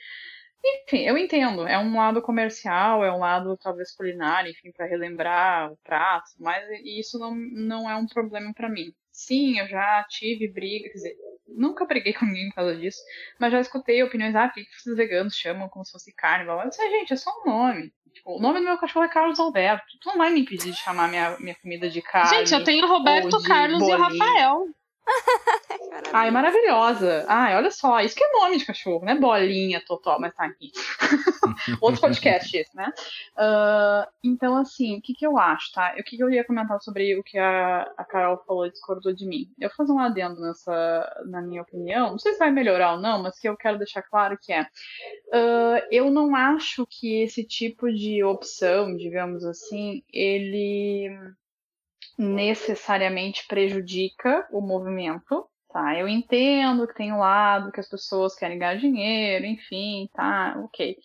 Enfim, 0.64 1.02
eu 1.06 1.18
entendo. 1.18 1.66
É 1.68 1.78
um 1.78 1.94
lado 1.94 2.22
comercial, 2.22 3.04
é 3.04 3.12
um 3.12 3.18
lado 3.18 3.54
talvez 3.58 3.94
culinário, 3.94 4.50
enfim, 4.50 4.72
para 4.72 4.86
relembrar 4.86 5.70
o 5.70 5.76
prato, 5.84 6.30
mas 6.40 6.64
isso 6.82 7.18
não, 7.18 7.34
não 7.34 7.90
é 7.90 7.96
um 7.96 8.06
problema 8.06 8.52
para 8.54 8.68
mim. 8.70 8.94
Sim, 9.12 9.58
eu 9.58 9.68
já 9.68 10.04
tive 10.08 10.48
briga, 10.48 10.88
quer 10.88 10.94
dizer, 10.94 11.16
nunca 11.48 11.84
briguei 11.84 12.14
com 12.14 12.24
ninguém 12.24 12.48
por 12.48 12.56
causa 12.56 12.76
disso, 12.76 13.02
mas 13.38 13.52
já 13.52 13.60
escutei 13.60 14.02
opiniões, 14.02 14.34
ah, 14.34 14.48
por 14.48 14.54
que 14.54 14.64
vocês 14.80 14.96
veganos 14.96 15.34
chamam 15.36 15.68
como 15.68 15.84
se 15.84 15.92
fosse 15.92 16.14
carne? 16.14 16.48
Eu 16.48 16.68
disse, 16.68 16.80
gente, 16.90 17.12
é 17.12 17.16
só 17.16 17.30
um 17.42 17.50
nome. 17.50 17.92
Tipo, 18.18 18.36
o 18.36 18.40
nome 18.40 18.58
do 18.58 18.64
meu 18.64 18.76
cachorro 18.78 19.04
é 19.04 19.08
Carlos 19.08 19.38
Alberto. 19.38 19.86
Tu 20.00 20.08
não 20.08 20.18
vai 20.18 20.30
me 20.30 20.40
impedir 20.40 20.72
de 20.72 20.76
chamar 20.76 21.08
minha, 21.08 21.36
minha 21.38 21.54
comida 21.54 21.88
de 21.88 22.02
carne. 22.02 22.36
Gente, 22.36 22.52
eu 22.52 22.64
tenho 22.64 22.84
o 22.84 22.88
Roberto 22.88 23.40
Carlos 23.42 23.80
e 23.80 23.94
o. 23.94 23.96
Rafael. 23.96 24.66
Ai, 26.12 26.30
maravilhosa. 26.30 27.24
Ai, 27.28 27.56
olha 27.56 27.70
só, 27.70 28.00
isso 28.00 28.14
que 28.14 28.24
é 28.24 28.32
nome 28.32 28.58
de 28.58 28.64
cachorro, 28.64 29.04
né? 29.04 29.14
Bolinha, 29.14 29.82
totó, 29.84 30.18
mas 30.18 30.34
tá 30.34 30.44
aqui. 30.44 30.70
Outro 31.80 32.00
podcast 32.00 32.56
esse, 32.56 32.76
né? 32.76 32.92
Ah, 33.36 34.08
então, 34.22 34.56
assim, 34.56 34.96
o 34.98 35.02
que 35.02 35.14
que 35.14 35.26
eu 35.26 35.38
acho, 35.38 35.72
tá? 35.72 35.94
O 35.98 36.02
que 36.02 36.16
que 36.16 36.22
eu 36.22 36.30
ia 36.30 36.44
comentar 36.44 36.80
sobre 36.80 37.18
o 37.18 37.22
que 37.22 37.38
a, 37.38 37.82
a 37.96 38.04
Carol 38.04 38.42
falou 38.46 38.66
e 38.66 38.70
discordou 38.70 39.12
de 39.12 39.26
mim? 39.26 39.50
Eu 39.58 39.68
vou 39.68 39.76
fazer 39.76 39.92
um 39.92 39.98
adendo 39.98 40.40
nessa, 40.40 41.24
na 41.26 41.42
minha 41.42 41.62
opinião, 41.62 42.12
não 42.12 42.18
sei 42.18 42.32
se 42.32 42.38
vai 42.38 42.50
melhorar 42.50 42.92
ou 42.92 43.00
não, 43.00 43.22
mas 43.22 43.38
que 43.38 43.48
eu 43.48 43.56
quero 43.56 43.78
deixar 43.78 44.02
claro 44.02 44.38
que 44.40 44.52
é, 44.52 44.66
ah, 45.32 45.86
eu 45.90 46.10
não 46.10 46.34
acho 46.34 46.86
que 46.86 47.22
esse 47.22 47.44
tipo 47.44 47.92
de 47.92 48.22
opção, 48.22 48.96
digamos 48.96 49.44
assim, 49.44 50.02
ele 50.12 51.10
necessariamente 52.18 53.46
prejudica 53.46 54.46
o 54.52 54.60
movimento, 54.60 55.48
tá? 55.72 55.98
Eu 55.98 56.08
entendo 56.08 56.86
que 56.86 56.94
tem 56.94 57.12
um 57.12 57.18
lado 57.20 57.70
que 57.72 57.80
as 57.80 57.88
pessoas 57.88 58.34
querem 58.34 58.58
ganhar 58.58 58.76
dinheiro, 58.76 59.46
enfim, 59.46 60.08
tá, 60.14 60.54
ok. 60.64 60.96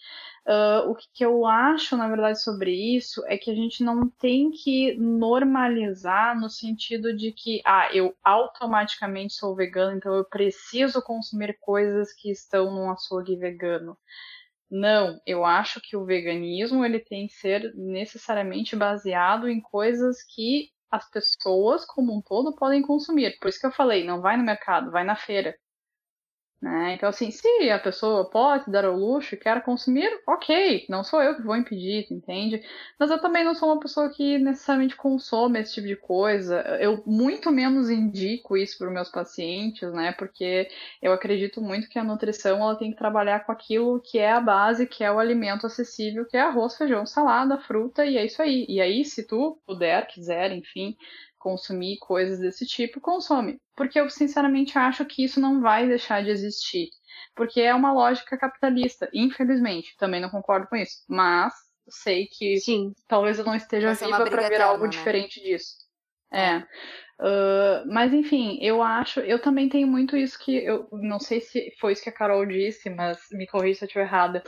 Ah, 0.45 0.83
o 0.87 0.95
que 0.95 1.23
eu 1.25 1.45
acho, 1.45 1.95
na 1.97 2.07
verdade, 2.09 2.41
sobre 2.41 2.71
isso 2.97 3.23
é 3.27 3.37
que 3.37 3.51
a 3.51 3.55
gente 3.55 3.83
não 3.83 4.09
tem 4.09 4.51
que 4.51 4.95
normalizar 4.97 6.39
no 6.39 6.49
sentido 6.49 7.15
de 7.15 7.31
que, 7.31 7.61
ah, 7.65 7.89
eu 7.93 8.15
automaticamente 8.23 9.33
sou 9.33 9.55
vegano, 9.55 9.97
então 9.97 10.13
eu 10.15 10.25
preciso 10.25 11.01
consumir 11.01 11.57
coisas 11.61 12.13
que 12.13 12.31
estão 12.31 12.71
num 12.71 12.91
açougue 12.91 13.35
vegano. 13.37 13.97
Não, 14.69 15.21
eu 15.25 15.45
acho 15.45 15.79
que 15.81 15.95
o 15.95 16.05
veganismo 16.05 16.83
ele 16.83 16.99
tem 16.99 17.27
que 17.27 17.33
ser 17.33 17.73
necessariamente 17.75 18.75
baseado 18.75 19.47
em 19.47 19.61
coisas 19.61 20.17
que 20.23 20.72
as 20.93 21.09
pessoas 21.09 21.85
como 21.85 22.15
um 22.15 22.21
todo 22.21 22.55
podem 22.55 22.81
consumir. 22.83 23.37
Por 23.39 23.49
isso 23.49 23.59
que 23.59 23.65
eu 23.65 23.71
falei, 23.71 24.05
não 24.05 24.21
vai 24.21 24.37
no 24.37 24.43
mercado, 24.43 24.91
vai 24.91 25.03
na 25.03 25.15
feira. 25.15 25.57
Né? 26.63 26.93
Então, 26.93 27.09
assim, 27.09 27.29
se 27.29 27.45
a 27.69 27.77
pessoa 27.77 28.29
pode 28.29 28.71
dar 28.71 28.85
ao 28.85 28.95
luxo 28.95 29.35
e 29.35 29.37
quer 29.37 29.61
consumir, 29.63 30.09
ok, 30.25 30.85
não 30.87 31.03
sou 31.03 31.21
eu 31.21 31.35
que 31.35 31.41
vou 31.41 31.57
impedir, 31.57 32.07
entende? 32.09 32.63
Mas 32.97 33.11
eu 33.11 33.19
também 33.19 33.43
não 33.43 33.53
sou 33.53 33.67
uma 33.67 33.81
pessoa 33.81 34.09
que 34.09 34.39
necessariamente 34.39 34.95
consome 34.95 35.59
esse 35.59 35.73
tipo 35.73 35.87
de 35.87 35.97
coisa. 35.97 36.61
Eu 36.79 37.03
muito 37.05 37.51
menos 37.51 37.89
indico 37.89 38.55
isso 38.55 38.77
para 38.77 38.87
os 38.87 38.93
meus 38.93 39.09
pacientes, 39.09 39.91
né? 39.91 40.13
Porque 40.13 40.69
eu 41.01 41.11
acredito 41.11 41.59
muito 41.61 41.89
que 41.89 41.99
a 41.99 42.03
nutrição 42.03 42.61
ela 42.61 42.77
tem 42.77 42.91
que 42.91 42.97
trabalhar 42.97 43.45
com 43.45 43.51
aquilo 43.51 43.99
que 43.99 44.17
é 44.17 44.31
a 44.31 44.39
base, 44.39 44.87
que 44.87 45.03
é 45.03 45.11
o 45.11 45.19
alimento 45.19 45.67
acessível, 45.67 46.25
que 46.25 46.37
é 46.37 46.39
arroz, 46.39 46.77
feijão, 46.77 47.05
salada, 47.05 47.57
fruta, 47.57 48.05
e 48.05 48.15
é 48.17 48.25
isso 48.25 48.41
aí. 48.41 48.65
E 48.69 48.79
aí, 48.79 49.03
se 49.03 49.27
tu 49.27 49.59
puder, 49.67 50.07
quiser, 50.07 50.53
enfim, 50.53 50.95
consumir 51.43 51.97
coisas 51.99 52.39
desse 52.39 52.65
tipo, 52.65 53.01
consome. 53.01 53.59
Porque 53.75 53.99
eu 53.99 54.09
sinceramente 54.09 54.77
acho 54.77 55.03
que 55.05 55.25
isso 55.25 55.41
não 55.41 55.61
vai 55.61 55.85
deixar 55.85 56.23
de 56.23 56.29
existir. 56.29 56.87
Porque 57.35 57.59
é 57.59 57.75
uma 57.75 57.91
lógica 57.91 58.37
capitalista, 58.37 59.09
infelizmente. 59.13 59.93
Também 59.97 60.21
não 60.21 60.29
concordo 60.29 60.67
com 60.67 60.77
isso. 60.77 61.03
Mas 61.07 61.53
sei 61.89 62.27
que 62.27 62.57
Sim. 62.59 62.93
talvez 63.07 63.37
eu 63.37 63.45
não 63.45 63.55
esteja 63.55 63.93
Vai 63.93 64.07
viva 64.07 64.29
para 64.29 64.47
ver 64.47 64.61
algo 64.61 64.85
né? 64.85 64.89
diferente 64.89 65.41
disso. 65.41 65.75
É. 66.31 66.63
Ah, 67.19 67.83
mas 67.87 68.13
enfim, 68.13 68.57
eu 68.61 68.81
acho, 68.81 69.19
eu 69.21 69.39
também 69.39 69.69
tenho 69.69 69.87
muito 69.87 70.17
isso 70.17 70.37
que 70.37 70.57
eu 70.57 70.87
não 70.91 71.19
sei 71.19 71.39
se 71.39 71.71
foi 71.79 71.93
isso 71.93 72.03
que 72.03 72.09
a 72.09 72.13
Carol 72.13 72.45
disse, 72.45 72.89
mas 72.89 73.19
me 73.31 73.47
corrija 73.47 73.79
se 73.79 73.85
eu 73.85 73.87
estiver 73.87 74.05
errada. 74.05 74.43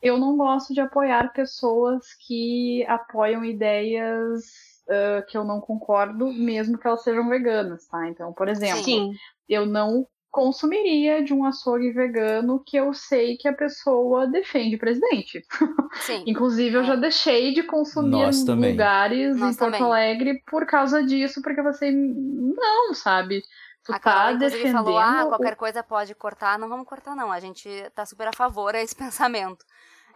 Eu 0.00 0.16
não 0.18 0.36
gosto 0.36 0.72
de 0.72 0.80
apoiar 0.80 1.32
pessoas 1.32 2.04
que 2.26 2.84
apoiam 2.86 3.44
ideias 3.44 4.42
ah, 4.88 5.22
que 5.28 5.36
eu 5.36 5.44
não 5.44 5.60
concordo, 5.60 6.32
mesmo 6.32 6.78
que 6.78 6.86
elas 6.86 7.02
sejam 7.02 7.28
veganas, 7.28 7.86
tá? 7.86 8.08
Então, 8.08 8.32
por 8.32 8.48
exemplo, 8.48 8.84
Sim. 8.84 9.12
eu 9.48 9.66
não 9.66 10.06
consumiria 10.30 11.22
de 11.24 11.32
um 11.32 11.44
açougue 11.44 11.90
vegano 11.90 12.62
que 12.64 12.76
eu 12.76 12.92
sei 12.92 13.36
que 13.38 13.48
a 13.48 13.52
pessoa 13.52 14.26
defende 14.26 14.76
o 14.76 14.78
presidente. 14.78 15.42
Sim. 16.02 16.22
Inclusive, 16.26 16.76
eu 16.76 16.82
É. 16.82 16.84
já 16.84 16.96
deixei 16.96 17.54
de 17.54 17.62
consumir 17.62 18.10
Nós 18.10 18.44
lugares 18.46 19.36
Nós 19.36 19.54
em 19.54 19.58
Porto 19.58 19.72
também. 19.72 19.82
Alegre 19.82 20.42
por 20.46 20.66
causa 20.66 21.02
disso, 21.02 21.40
porque 21.42 21.62
você. 21.62 21.90
Não, 21.90 22.92
sabe? 22.94 23.42
Tu 23.84 23.92
a 23.92 23.94
tá 23.94 24.00
Carol, 24.00 24.34
inclusive, 24.34 24.62
defendendo. 24.62 24.84
falou, 24.84 24.98
ah, 24.98 25.26
qualquer 25.28 25.56
coisa 25.56 25.82
pode 25.82 26.14
cortar. 26.14 26.58
Não 26.58 26.68
vamos 26.68 26.86
cortar, 26.86 27.16
não. 27.16 27.32
A 27.32 27.40
gente 27.40 27.68
tá 27.94 28.04
super 28.04 28.28
a 28.28 28.32
favor 28.32 28.74
a 28.74 28.82
esse 28.82 28.94
pensamento. 28.94 29.64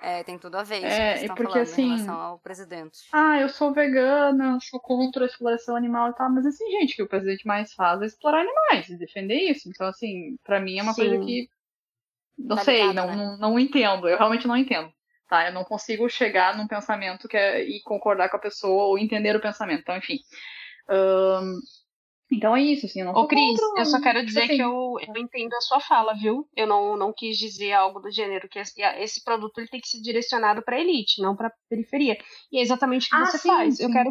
É, 0.02 0.24
tem 0.24 0.38
tudo 0.38 0.56
a 0.56 0.62
ver 0.62 0.78
isso 0.78 0.86
É, 0.86 1.12
que 1.14 1.20
estão 1.20 1.36
porque, 1.36 1.52
falando 1.52 1.62
assim, 1.62 1.82
em 1.82 1.88
relação 1.88 2.20
ao 2.20 2.38
presidente. 2.40 2.98
Ah, 3.12 3.40
eu 3.40 3.48
sou 3.48 3.72
vegana, 3.72 4.58
sou 4.60 4.80
contra 4.80 5.24
a 5.24 5.26
exploração 5.26 5.76
animal 5.76 6.10
e 6.10 6.14
tal, 6.14 6.30
mas 6.30 6.44
assim, 6.46 6.68
gente, 6.72 6.94
o 6.94 6.96
que 6.96 7.02
o 7.02 7.08
presidente 7.08 7.46
mais 7.46 7.72
faz 7.72 8.02
é 8.02 8.06
explorar 8.06 8.40
animais 8.40 8.88
e 8.88 8.96
defender 8.98 9.50
isso. 9.50 9.68
Então, 9.68 9.86
assim, 9.86 10.36
pra 10.42 10.60
mim 10.60 10.78
é 10.78 10.82
uma 10.82 10.92
Sim. 10.94 11.08
coisa 11.08 11.24
que. 11.24 11.48
Não 12.38 12.56
Tá 12.56 12.64
sei, 12.64 12.88
ligada, 12.88 12.94
não, 12.94 13.06
né? 13.06 13.16
não, 13.16 13.38
não 13.38 13.58
entendo. 13.58 14.08
Eu 14.08 14.16
realmente 14.18 14.46
não 14.48 14.56
entendo. 14.56 14.92
Tá? 15.28 15.46
Eu 15.48 15.52
não 15.52 15.64
consigo 15.64 16.08
chegar 16.08 16.56
num 16.56 16.66
pensamento 16.66 17.28
que 17.28 17.36
é, 17.36 17.62
e 17.62 17.80
concordar 17.82 18.28
com 18.28 18.36
a 18.36 18.40
pessoa 18.40 18.84
ou 18.84 18.98
entender 18.98 19.36
o 19.36 19.40
pensamento. 19.40 19.80
Então, 19.82 19.96
enfim. 19.96 20.18
Então 22.32 22.56
é 22.56 22.62
isso, 22.62 22.86
assim, 22.86 23.00
eu 23.00 23.06
não 23.06 23.12
Ô, 23.14 23.26
Cris, 23.26 23.60
contra, 23.60 23.80
eu 23.80 23.86
só 23.86 24.00
quero 24.00 24.24
dizer 24.24 24.44
assim, 24.44 24.56
que 24.56 24.62
eu, 24.62 24.96
eu 25.00 25.16
entendo 25.22 25.54
a 25.54 25.60
sua 25.60 25.80
fala, 25.80 26.14
viu? 26.14 26.48
Eu 26.56 26.66
não, 26.66 26.96
não 26.96 27.12
quis 27.12 27.36
dizer 27.38 27.72
algo 27.72 28.00
do 28.00 28.10
gênero, 28.10 28.48
que 28.48 28.58
esse, 28.58 28.80
esse 28.80 29.22
produto 29.22 29.58
ele 29.58 29.68
tem 29.68 29.80
que 29.80 29.88
ser 29.88 30.00
direcionado 30.00 30.62
para 30.62 30.80
elite, 30.80 31.20
não 31.20 31.36
para 31.36 31.52
periferia. 31.68 32.16
E 32.50 32.58
é 32.58 32.62
exatamente 32.62 33.06
o 33.06 33.10
que 33.10 33.16
Ah, 33.16 33.26
você 33.26 33.38
sim, 33.38 33.48
faz. 33.48 33.80
Eu 33.80 33.88
sim. 33.88 33.92
quero 33.92 34.10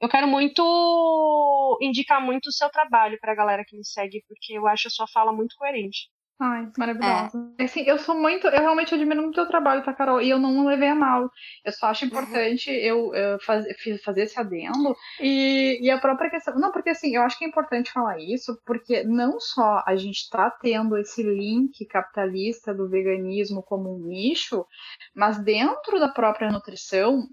eu 0.00 0.08
quero 0.10 0.28
muito 0.28 1.78
indicar 1.80 2.20
muito 2.20 2.48
o 2.48 2.52
seu 2.52 2.68
trabalho 2.70 3.18
pra 3.20 3.34
galera 3.34 3.64
que 3.66 3.76
me 3.76 3.84
segue, 3.84 4.22
porque 4.28 4.52
eu 4.52 4.66
acho 4.66 4.88
a 4.88 4.90
sua 4.90 5.06
fala 5.06 5.32
muito 5.32 5.56
coerente. 5.56 6.10
Ai, 6.38 6.68
maravilhosa. 6.76 7.50
Assim, 7.58 7.82
eu 7.86 7.98
sou 7.98 8.14
muito, 8.14 8.46
eu 8.46 8.60
realmente 8.60 8.94
admiro 8.94 9.22
muito 9.22 9.32
o 9.32 9.42
teu 9.42 9.48
trabalho, 9.48 9.82
tá, 9.82 9.94
Carol? 9.94 10.20
E 10.20 10.28
eu 10.28 10.38
não 10.38 10.66
levei 10.66 10.88
a 10.88 10.94
mal. 10.94 11.30
Eu 11.64 11.72
só 11.72 11.86
acho 11.86 12.04
importante 12.04 12.70
eu, 12.70 13.14
eu 13.14 13.40
faz, 13.40 13.64
fazer 14.04 14.24
esse 14.24 14.38
adendo. 14.38 14.94
E, 15.18 15.78
e 15.80 15.90
a 15.90 15.98
própria 15.98 16.28
questão. 16.28 16.54
Não, 16.58 16.70
porque 16.72 16.90
assim, 16.90 17.16
eu 17.16 17.22
acho 17.22 17.38
que 17.38 17.44
é 17.46 17.48
importante 17.48 17.90
falar 17.90 18.18
isso, 18.20 18.60
porque 18.66 19.02
não 19.02 19.40
só 19.40 19.82
a 19.86 19.96
gente 19.96 20.28
tá 20.28 20.50
tendo 20.50 20.98
esse 20.98 21.22
link 21.22 21.86
capitalista 21.86 22.74
do 22.74 22.86
veganismo 22.86 23.62
como 23.62 23.96
um 23.96 24.06
nicho, 24.06 24.66
mas 25.14 25.38
dentro 25.42 25.98
da 25.98 26.08
própria 26.08 26.50
nutrição, 26.50 27.26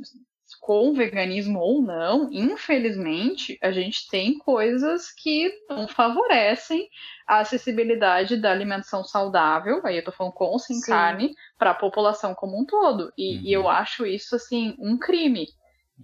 com 0.64 0.94
veganismo 0.94 1.60
ou 1.60 1.82
não, 1.82 2.30
infelizmente, 2.32 3.60
a 3.62 3.70
gente 3.70 4.08
tem 4.10 4.38
coisas 4.38 5.12
que 5.12 5.52
não 5.70 5.90
favorecem 5.90 6.88
a 7.28 7.40
acessibilidade 7.40 8.38
da 8.38 8.50
alimentação 8.50 9.04
saudável, 9.04 9.82
aí 9.84 9.98
eu 9.98 10.04
tô 10.06 10.14
falando 10.14 10.32
com 10.32 10.46
ou 10.46 10.58
sem 10.58 10.78
Sim. 10.78 10.88
carne, 10.88 11.36
para 11.60 11.72
a 11.72 11.76
população 11.76 12.34
como 12.34 12.58
um 12.58 12.66
todo. 12.66 13.12
E, 13.18 13.50
e 13.50 13.52
eu 13.52 13.64
Uhum. 13.64 13.70
acho 13.72 14.06
isso, 14.06 14.38
assim, 14.38 14.74
um 14.80 14.98
crime. 14.98 15.50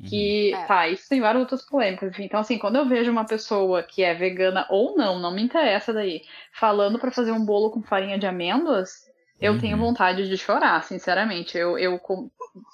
Que, 0.04 0.52
É. 0.54 0.68
tá, 0.68 0.90
isso 0.90 1.08
tem 1.08 1.22
várias 1.22 1.40
outras 1.42 1.66
polêmicas. 1.66 2.10
enfim. 2.10 2.26
Então, 2.26 2.42
assim, 2.42 2.58
quando 2.58 2.76
eu 2.76 2.86
vejo 2.86 3.10
uma 3.10 3.26
pessoa 3.26 3.82
que 3.82 4.04
é 4.04 4.14
vegana 4.14 4.68
ou 4.70 4.98
não, 4.98 5.20
não 5.20 5.34
me 5.34 5.42
interessa 5.42 5.94
daí, 5.94 6.24
falando 6.52 7.00
para 7.00 7.12
fazer 7.12 7.32
um 7.32 7.46
bolo 7.46 7.72
com 7.72 7.82
farinha 7.82 8.20
de 8.20 8.28
amêndoas, 8.28 9.08
eu 9.40 9.54
Uhum. 9.54 9.60
tenho 9.62 9.78
vontade 9.78 10.28
de 10.28 10.38
chorar, 10.38 10.84
sinceramente. 10.84 11.58
Eu, 11.58 11.78
eu 11.78 11.98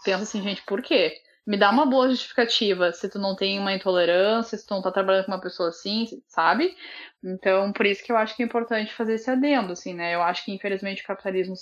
penso 0.04 0.24
assim, 0.24 0.42
gente, 0.42 0.64
por 0.64 0.82
quê? 0.82 1.22
Me 1.46 1.58
dá 1.58 1.70
uma 1.70 1.86
boa 1.86 2.10
justificativa 2.10 2.92
se 2.92 3.08
tu 3.08 3.20
não 3.20 3.36
tem 3.36 3.60
uma 3.60 3.74
intolerância, 3.74 4.58
se 4.58 4.66
tu 4.66 4.74
não 4.74 4.82
tá 4.82 4.92
trabalhando 4.92 5.26
com 5.26 5.32
uma 5.32 5.42
pessoa 5.42 5.70
assim, 5.70 6.06
sabe? 6.28 6.76
Então, 7.24 7.72
por 7.72 7.86
isso 7.86 8.04
que 8.04 8.12
eu 8.12 8.18
acho 8.18 8.36
que 8.36 8.42
é 8.44 8.46
importante 8.46 8.94
fazer 8.94 9.14
esse 9.16 9.30
adendo, 9.30 9.74
assim, 9.74 9.94
né? 9.94 10.16
Eu 10.16 10.24
acho 10.24 10.44
que, 10.44 10.52
infelizmente, 10.52 11.04
o 11.04 11.08
capitalismo 11.08 11.54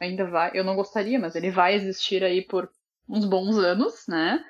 ainda 0.00 0.24
vai. 0.28 0.50
Eu 0.54 0.64
não 0.64 0.74
gostaria, 0.74 1.18
mas 1.18 1.36
ele 1.36 1.50
vai 1.50 1.74
existir 1.74 2.24
aí 2.24 2.42
por 2.42 2.68
uns 3.08 3.24
bons 3.24 3.56
anos, 3.58 4.06
né? 4.08 4.44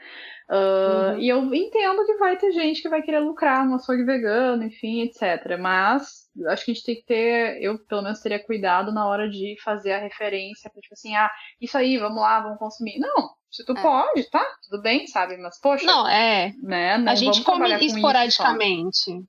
Uh, 0.48 1.14
uhum. 1.14 1.18
E 1.18 1.28
eu 1.28 1.54
entendo 1.54 2.06
que 2.06 2.14
vai 2.18 2.36
ter 2.36 2.52
gente 2.52 2.80
que 2.80 2.88
vai 2.88 3.02
querer 3.02 3.18
lucrar 3.18 3.66
no 3.66 3.74
açougue 3.74 4.04
vegano, 4.04 4.62
enfim, 4.62 5.02
etc. 5.02 5.58
Mas 5.58 6.30
acho 6.48 6.64
que 6.64 6.70
a 6.70 6.74
gente 6.74 6.84
tem 6.84 6.94
que 6.94 7.04
ter, 7.04 7.60
eu 7.60 7.78
pelo 7.86 8.02
menos 8.02 8.20
teria 8.20 8.44
cuidado 8.44 8.92
na 8.92 9.08
hora 9.08 9.28
de 9.28 9.56
fazer 9.64 9.92
a 9.92 9.98
referência, 9.98 10.70
pra, 10.70 10.80
tipo 10.80 10.94
assim, 10.94 11.16
ah, 11.16 11.30
isso 11.60 11.76
aí, 11.76 11.98
vamos 11.98 12.20
lá, 12.20 12.40
vamos 12.40 12.58
consumir. 12.58 12.98
Não, 12.98 13.30
se 13.50 13.64
tu 13.64 13.72
é. 13.76 13.82
pode, 13.82 14.30
tá, 14.30 14.44
tudo 14.68 14.82
bem, 14.82 15.06
sabe? 15.06 15.36
Mas, 15.36 15.58
poxa. 15.58 15.84
Não, 15.84 16.06
é. 16.06 16.52
Né, 16.62 16.98
não 16.98 17.12
a 17.12 17.14
gente 17.16 17.42
come 17.42 17.68
esporadicamente. 17.84 19.24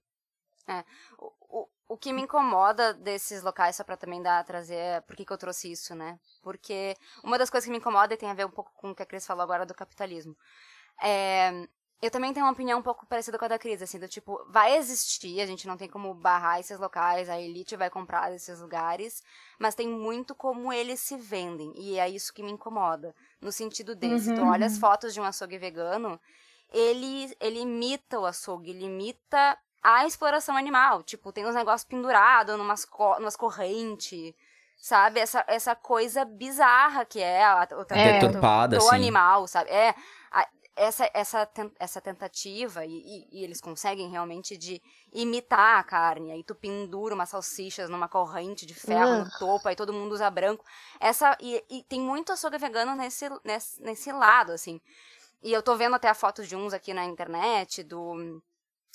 É. 0.68 0.84
O, 1.18 1.62
o, 1.62 1.68
o 1.90 1.98
que 1.98 2.14
me 2.14 2.22
incomoda 2.22 2.94
desses 2.94 3.42
locais, 3.42 3.76
só 3.76 3.84
pra 3.84 3.98
também 3.98 4.22
dar, 4.22 4.44
trazer, 4.44 5.02
por 5.04 5.16
que, 5.16 5.26
que 5.26 5.34
eu 5.34 5.38
trouxe 5.38 5.72
isso, 5.72 5.96
né? 5.96 6.20
Porque 6.44 6.96
uma 7.24 7.40
das 7.40 7.50
coisas 7.50 7.66
que 7.66 7.72
me 7.72 7.78
incomoda 7.78 8.14
e 8.14 8.18
tem 8.18 8.30
a 8.30 8.36
ver 8.36 8.46
um 8.46 8.52
pouco 8.52 8.72
com 8.76 8.92
o 8.92 8.96
que 8.96 9.02
a 9.02 9.06
Cris 9.06 9.26
falou 9.26 9.42
agora 9.42 9.66
do 9.66 9.74
capitalismo. 9.74 10.36
É, 11.02 11.68
eu 12.02 12.12
também 12.12 12.32
tenho 12.32 12.46
uma 12.46 12.52
opinião 12.52 12.80
um 12.80 12.84
pouco 12.84 13.08
parecida 13.08 13.40
com 13.40 13.46
a 13.46 13.48
da 13.48 13.58
Cris, 13.58 13.82
assim, 13.82 13.98
do 13.98 14.08
tipo, 14.08 14.40
vai 14.50 14.78
existir, 14.78 15.42
a 15.42 15.48
gente 15.48 15.68
não 15.68 15.78
tem 15.78 15.90
como 15.90 16.14
barrar 16.14 16.60
esses 16.60 16.80
locais, 16.80 17.28
a 17.28 17.40
elite 17.40 17.76
vai 17.76 17.90
comprar 17.90 18.32
esses 18.34 18.60
lugares, 18.60 19.24
mas 19.58 19.74
tem 19.74 19.88
muito 19.88 20.36
como 20.36 20.72
eles 20.72 21.00
se 21.00 21.18
vendem, 21.18 21.74
e 21.76 21.98
é 21.98 22.08
isso 22.08 22.32
que 22.32 22.44
me 22.44 22.52
incomoda, 22.52 23.16
no 23.42 23.52
sentido 23.52 23.96
desse. 23.96 24.30
Uhum. 24.30 24.36
Tu 24.36 24.42
olha 24.44 24.68
as 24.68 24.76
uhum. 24.76 24.80
fotos 24.80 25.14
de 25.14 25.20
um 25.20 25.24
açougue 25.24 25.58
vegano, 25.58 26.20
ele, 26.72 27.36
ele 27.40 27.62
imita 27.62 28.20
o 28.20 28.28
açougue, 28.28 28.70
ele 28.70 28.86
imita 28.86 29.58
a 29.82 30.06
exploração 30.06 30.56
animal, 30.56 31.02
tipo, 31.02 31.32
tem 31.32 31.48
uns 31.48 31.56
negócios 31.56 31.88
pendurados 31.88 32.58
numas, 32.58 32.86
co 32.86 33.16
numas 33.16 33.36
correntes, 33.36 34.36
sabe? 34.78 35.20
Essa, 35.20 35.44
essa 35.48 35.76
coisa 35.76 36.24
bizarra 36.24 37.06
que 37.06 37.20
é 37.20 37.44
a, 37.44 37.68
o, 37.72 37.86
é, 37.90 38.20
deturpada, 38.20 38.78
do, 38.78 38.84
do 38.84 38.92
animal, 38.92 39.48
sabe? 39.48 39.70
É, 39.72 39.96
essa, 40.78 41.10
essa, 41.14 41.50
essa 41.80 42.00
tentativa, 42.00 42.86
e, 42.86 43.28
e, 43.32 43.44
eles 43.44 43.60
conseguem 43.60 44.10
realmente 44.10 44.56
de 44.56 44.82
imitar 45.12 45.80
a 45.80 45.84
carne, 45.84 46.32
aí 46.32 46.44
tu 46.44 46.54
pendura 46.54 47.16
umas 47.16 47.30
salsichas 47.30 47.90
numa 47.90 48.08
corrente 48.08 48.66
de 48.66 48.76
ferro 48.76 49.22
uh. 49.22 49.24
no 49.26 49.30
topo, 49.40 49.68
aí 49.68 49.76
todo 49.76 49.92
mundo 49.92 50.14
usa 50.14 50.30
branco. 50.30 50.64
Essa, 51.00 51.36
e, 51.42 51.64
e 51.70 51.84
tem 51.84 52.00
muito 52.00 52.32
açougue 52.32 52.60
vegano 52.60 52.96
nesse, 52.96 53.28
nesse, 53.44 53.82
nesse 53.82 54.12
lado, 54.12 54.52
assim. 54.52 54.80
E 55.42 55.52
eu 55.52 55.64
tô 55.64 55.76
vendo 55.76 55.96
até 55.96 56.10
a 56.10 56.14
foto 56.14 56.46
de 56.46 56.56
uns 56.56 56.74
aqui 56.74 56.94
na 56.94 57.06
internet, 57.06 57.84
do 57.84 58.42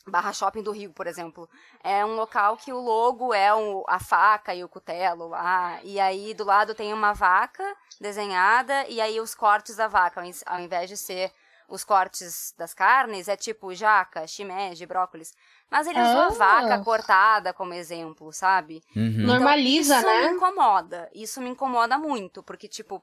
Barra 0.06 0.32
Shopping 0.32 0.62
do 0.62 0.70
Rio, 0.70 0.92
por 0.92 1.06
exemplo. 1.06 1.48
É 1.82 2.04
um 2.04 2.14
local 2.14 2.56
que 2.56 2.72
o 2.72 2.80
logo 2.80 3.34
é 3.34 3.54
um, 3.54 3.82
a 3.88 3.98
faca 3.98 4.54
e 4.54 4.62
o 4.62 4.68
cutelo 4.68 5.28
lá. 5.28 5.80
E 5.82 5.98
aí 5.98 6.32
do 6.34 6.44
lado 6.44 6.74
tem 6.74 6.92
uma 6.92 7.12
vaca 7.12 7.64
desenhada 8.00 8.86
e 8.88 9.00
aí 9.00 9.20
os 9.20 9.34
cortes 9.34 9.76
da 9.76 9.88
vaca, 9.88 10.22
ao 10.46 10.60
invés 10.60 10.88
de 10.88 10.96
ser 10.96 11.32
os 11.72 11.84
cortes 11.84 12.54
das 12.58 12.74
carnes 12.74 13.28
é 13.28 13.36
tipo 13.36 13.74
jaca, 13.74 14.26
shimeji, 14.26 14.84
brócolis. 14.84 15.32
Mas 15.70 15.86
ele 15.86 15.98
usou 16.02 16.20
a 16.20 16.28
vaca 16.28 16.84
cortada 16.84 17.54
como 17.54 17.72
exemplo, 17.72 18.30
sabe? 18.30 18.82
Uhum. 18.94 19.06
Então, 19.06 19.26
Normaliza, 19.26 19.96
isso 19.96 20.06
né? 20.06 20.20
Isso 20.20 20.28
me 20.28 20.36
incomoda. 20.36 21.10
Isso 21.14 21.40
me 21.40 21.48
incomoda 21.48 21.96
muito, 21.96 22.42
porque, 22.42 22.68
tipo, 22.68 23.02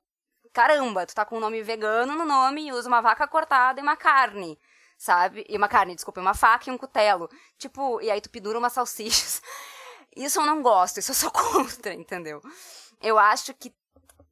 caramba, 0.53 1.03
tu 1.07 1.15
tá 1.15 1.25
com 1.25 1.37
um 1.37 1.39
nome 1.39 1.63
vegano 1.63 2.15
no 2.15 2.25
nome 2.25 2.67
e 2.67 2.71
usa 2.71 2.87
uma 2.87 3.01
vaca 3.01 3.27
cortada 3.27 3.79
e 3.79 3.83
uma 3.83 3.97
carne, 3.97 4.55
sabe? 4.99 5.43
E 5.49 5.57
uma 5.57 5.67
carne, 5.67 5.95
desculpa, 5.95 6.21
uma 6.21 6.35
faca 6.35 6.69
e 6.69 6.71
um 6.73 6.77
cutelo. 6.77 7.27
Tipo, 7.57 7.99
e 8.01 8.11
aí 8.11 8.21
tu 8.21 8.29
pendura 8.29 8.59
umas 8.59 8.73
salsichas. 8.73 9.41
Isso 10.15 10.39
eu 10.39 10.45
não 10.45 10.61
gosto, 10.61 10.97
isso 10.97 11.11
eu 11.11 11.15
sou 11.15 11.29
contra, 11.33 11.93
entendeu? 11.93 12.41
Eu 12.99 13.17
acho 13.17 13.53
que 13.53 13.73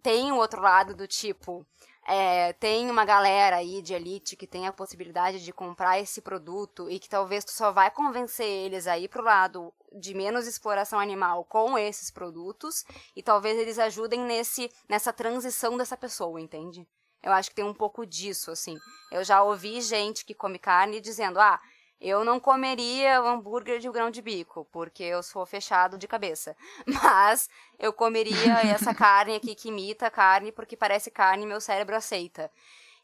tem 0.02 0.32
o 0.32 0.36
outro 0.36 0.60
lado 0.60 0.96
do 0.96 1.08
tipo 1.08 1.66
é, 2.10 2.54
tem 2.54 2.90
uma 2.90 3.04
galera 3.04 3.58
aí 3.58 3.82
de 3.82 3.94
elite 3.94 4.38
que 4.38 4.48
tem 4.48 4.66
a 4.66 4.72
possibilidade 4.72 5.44
de 5.44 5.52
comprar 5.52 6.00
esse 6.00 6.22
produto 6.22 6.90
e 6.90 7.00
que 7.00 7.10
talvez 7.10 7.44
tu 7.44 7.52
só 7.52 7.70
vai 7.74 7.92
convencer 7.92 8.48
eles 8.48 8.88
aí 8.88 9.10
pro 9.10 9.22
lado 9.22 9.74
de 9.92 10.14
menos 10.14 10.48
exploração 10.48 11.02
animal 11.02 11.44
com 11.44 11.78
esses 11.78 12.10
produtos 12.10 12.86
e 13.14 13.22
talvez 13.22 13.60
eles 13.60 13.78
ajudem 13.78 14.22
nesse 14.22 14.72
nessa 14.88 15.12
transição 15.12 15.76
dessa 15.76 15.98
pessoa, 15.98 16.40
entende? 16.40 16.88
Eu 17.22 17.34
acho 17.34 17.50
que 17.50 17.56
tem 17.56 17.66
um 17.66 17.74
pouco 17.74 18.06
disso, 18.06 18.52
assim. 18.52 18.78
Eu 19.12 19.22
já 19.22 19.44
ouvi 19.44 19.82
gente 19.82 20.24
que 20.24 20.34
come 20.34 20.58
carne 20.58 21.02
dizendo, 21.02 21.42
ah, 21.42 21.60
eu 22.00 22.24
não 22.24 22.40
comeria 22.40 23.20
hambúrguer 23.20 23.80
de 23.80 23.90
grão 23.90 24.12
de 24.12 24.22
bico, 24.22 24.66
porque 24.72 25.04
eu 25.04 25.24
sou 25.24 25.46
fechado 25.46 25.98
de 25.98 26.08
cabeça. 26.08 26.56
Mas 26.86 27.50
eu 27.80 27.92
comeria 27.92 28.36
essa 28.68 28.94
carne 28.94 29.36
aqui 29.36 29.56
que 29.56 29.70
imita 29.70 30.12
carne, 30.12 30.52
porque 30.52 30.78
parece 30.78 31.10
carne 31.10 31.44
e 31.44 31.48
meu 31.48 31.60
cérebro 31.60 31.96
aceita. 31.96 32.52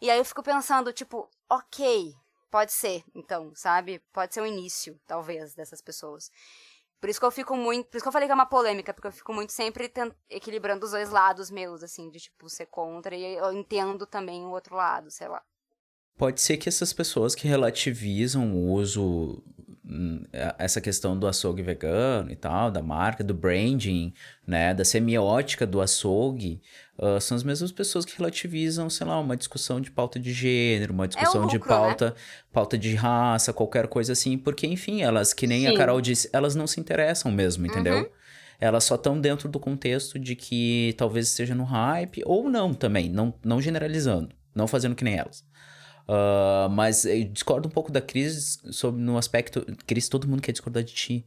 E 0.01 0.09
aí 0.09 0.17
eu 0.17 0.25
fico 0.25 0.43
pensando, 0.43 0.91
tipo, 0.93 1.29
ok, 1.49 2.13
pode 2.51 2.71
ser, 2.71 3.03
então, 3.15 3.51
sabe? 3.55 3.99
Pode 4.11 4.33
ser 4.33 4.41
o 4.41 4.45
início, 4.45 4.99
talvez, 5.07 5.55
dessas 5.55 5.81
pessoas. 5.81 6.29
Por 6.99 7.09
isso 7.09 7.19
que 7.19 7.25
eu 7.25 7.31
fico 7.31 7.57
muito. 7.57 7.87
Por 7.89 7.97
isso 7.97 8.03
que 8.03 8.07
eu 8.07 8.13
falei 8.13 8.27
que 8.27 8.31
é 8.31 8.35
uma 8.35 8.45
polêmica, 8.45 8.93
porque 8.93 9.07
eu 9.07 9.11
fico 9.11 9.33
muito 9.33 9.51
sempre 9.51 9.89
tent, 9.89 10.13
equilibrando 10.29 10.85
os 10.85 10.91
dois 10.91 11.09
lados 11.09 11.49
meus, 11.51 11.83
assim, 11.83 12.09
de 12.09 12.19
tipo, 12.19 12.49
ser 12.49 12.67
contra, 12.67 13.15
e 13.15 13.35
eu 13.35 13.51
entendo 13.51 14.05
também 14.05 14.45
o 14.45 14.51
outro 14.51 14.75
lado, 14.75 15.11
sei 15.11 15.27
lá. 15.27 15.43
Pode 16.17 16.41
ser 16.41 16.57
que 16.57 16.69
essas 16.69 16.93
pessoas 16.93 17.33
que 17.33 17.47
relativizam 17.47 18.53
o 18.53 18.71
uso, 18.71 19.43
hum, 19.83 20.23
essa 20.59 20.79
questão 20.79 21.17
do 21.17 21.27
açougue 21.27 21.63
vegano 21.63 22.31
e 22.31 22.35
tal, 22.35 22.69
da 22.69 22.81
marca, 22.83 23.23
do 23.23 23.33
branding, 23.33 24.13
né, 24.45 24.73
da 24.73 24.85
semiótica 24.85 25.65
do 25.65 25.81
açougue, 25.81 26.61
uh, 26.97 27.19
são 27.19 27.35
as 27.35 27.43
mesmas 27.43 27.71
pessoas 27.71 28.05
que 28.05 28.15
relativizam, 28.15 28.89
sei 28.89 29.07
lá, 29.07 29.19
uma 29.19 29.35
discussão 29.35 29.81
de 29.81 29.89
pauta 29.89 30.19
de 30.19 30.31
gênero, 30.31 30.93
uma 30.93 31.07
discussão 31.07 31.41
é 31.41 31.45
lucro, 31.45 31.59
de 31.59 31.65
pauta, 31.65 32.09
né? 32.11 32.15
pauta 32.51 32.77
de 32.77 32.93
raça, 32.93 33.51
qualquer 33.51 33.87
coisa 33.87 34.13
assim, 34.13 34.37
porque, 34.37 34.67
enfim, 34.67 35.01
elas, 35.01 35.33
que 35.33 35.47
nem 35.47 35.61
Sim. 35.61 35.73
a 35.73 35.77
Carol 35.77 35.99
disse, 35.99 36.29
elas 36.31 36.53
não 36.53 36.67
se 36.67 36.79
interessam 36.79 37.31
mesmo, 37.31 37.65
entendeu? 37.65 37.97
Uhum 37.97 38.23
elas 38.63 38.85
só 38.85 38.95
estão 38.95 39.19
dentro 39.19 39.49
do 39.49 39.59
contexto 39.59 40.17
de 40.17 40.37
que 40.37 40.95
talvez 40.97 41.27
esteja 41.27 41.53
no 41.53 41.65
hype, 41.65 42.23
ou 42.25 42.49
não 42.49 42.73
também, 42.73 43.09
não, 43.09 43.33
não 43.43 43.61
generalizando, 43.61 44.29
não 44.55 44.67
fazendo 44.67 44.95
que 44.95 45.03
nem 45.03 45.17
elas. 45.17 45.43
Uh, 46.07 46.69
mas 46.69 47.05
eu 47.05 47.23
discordo 47.25 47.67
um 47.67 47.71
pouco 47.71 47.91
da 47.91 48.01
Cris 48.01 48.59
sobre 48.71 49.01
no 49.01 49.17
aspecto. 49.17 49.65
Cris, 49.87 50.09
todo 50.09 50.27
mundo 50.27 50.41
quer 50.41 50.51
discordar 50.51 50.83
de 50.83 50.93
ti. 50.93 51.25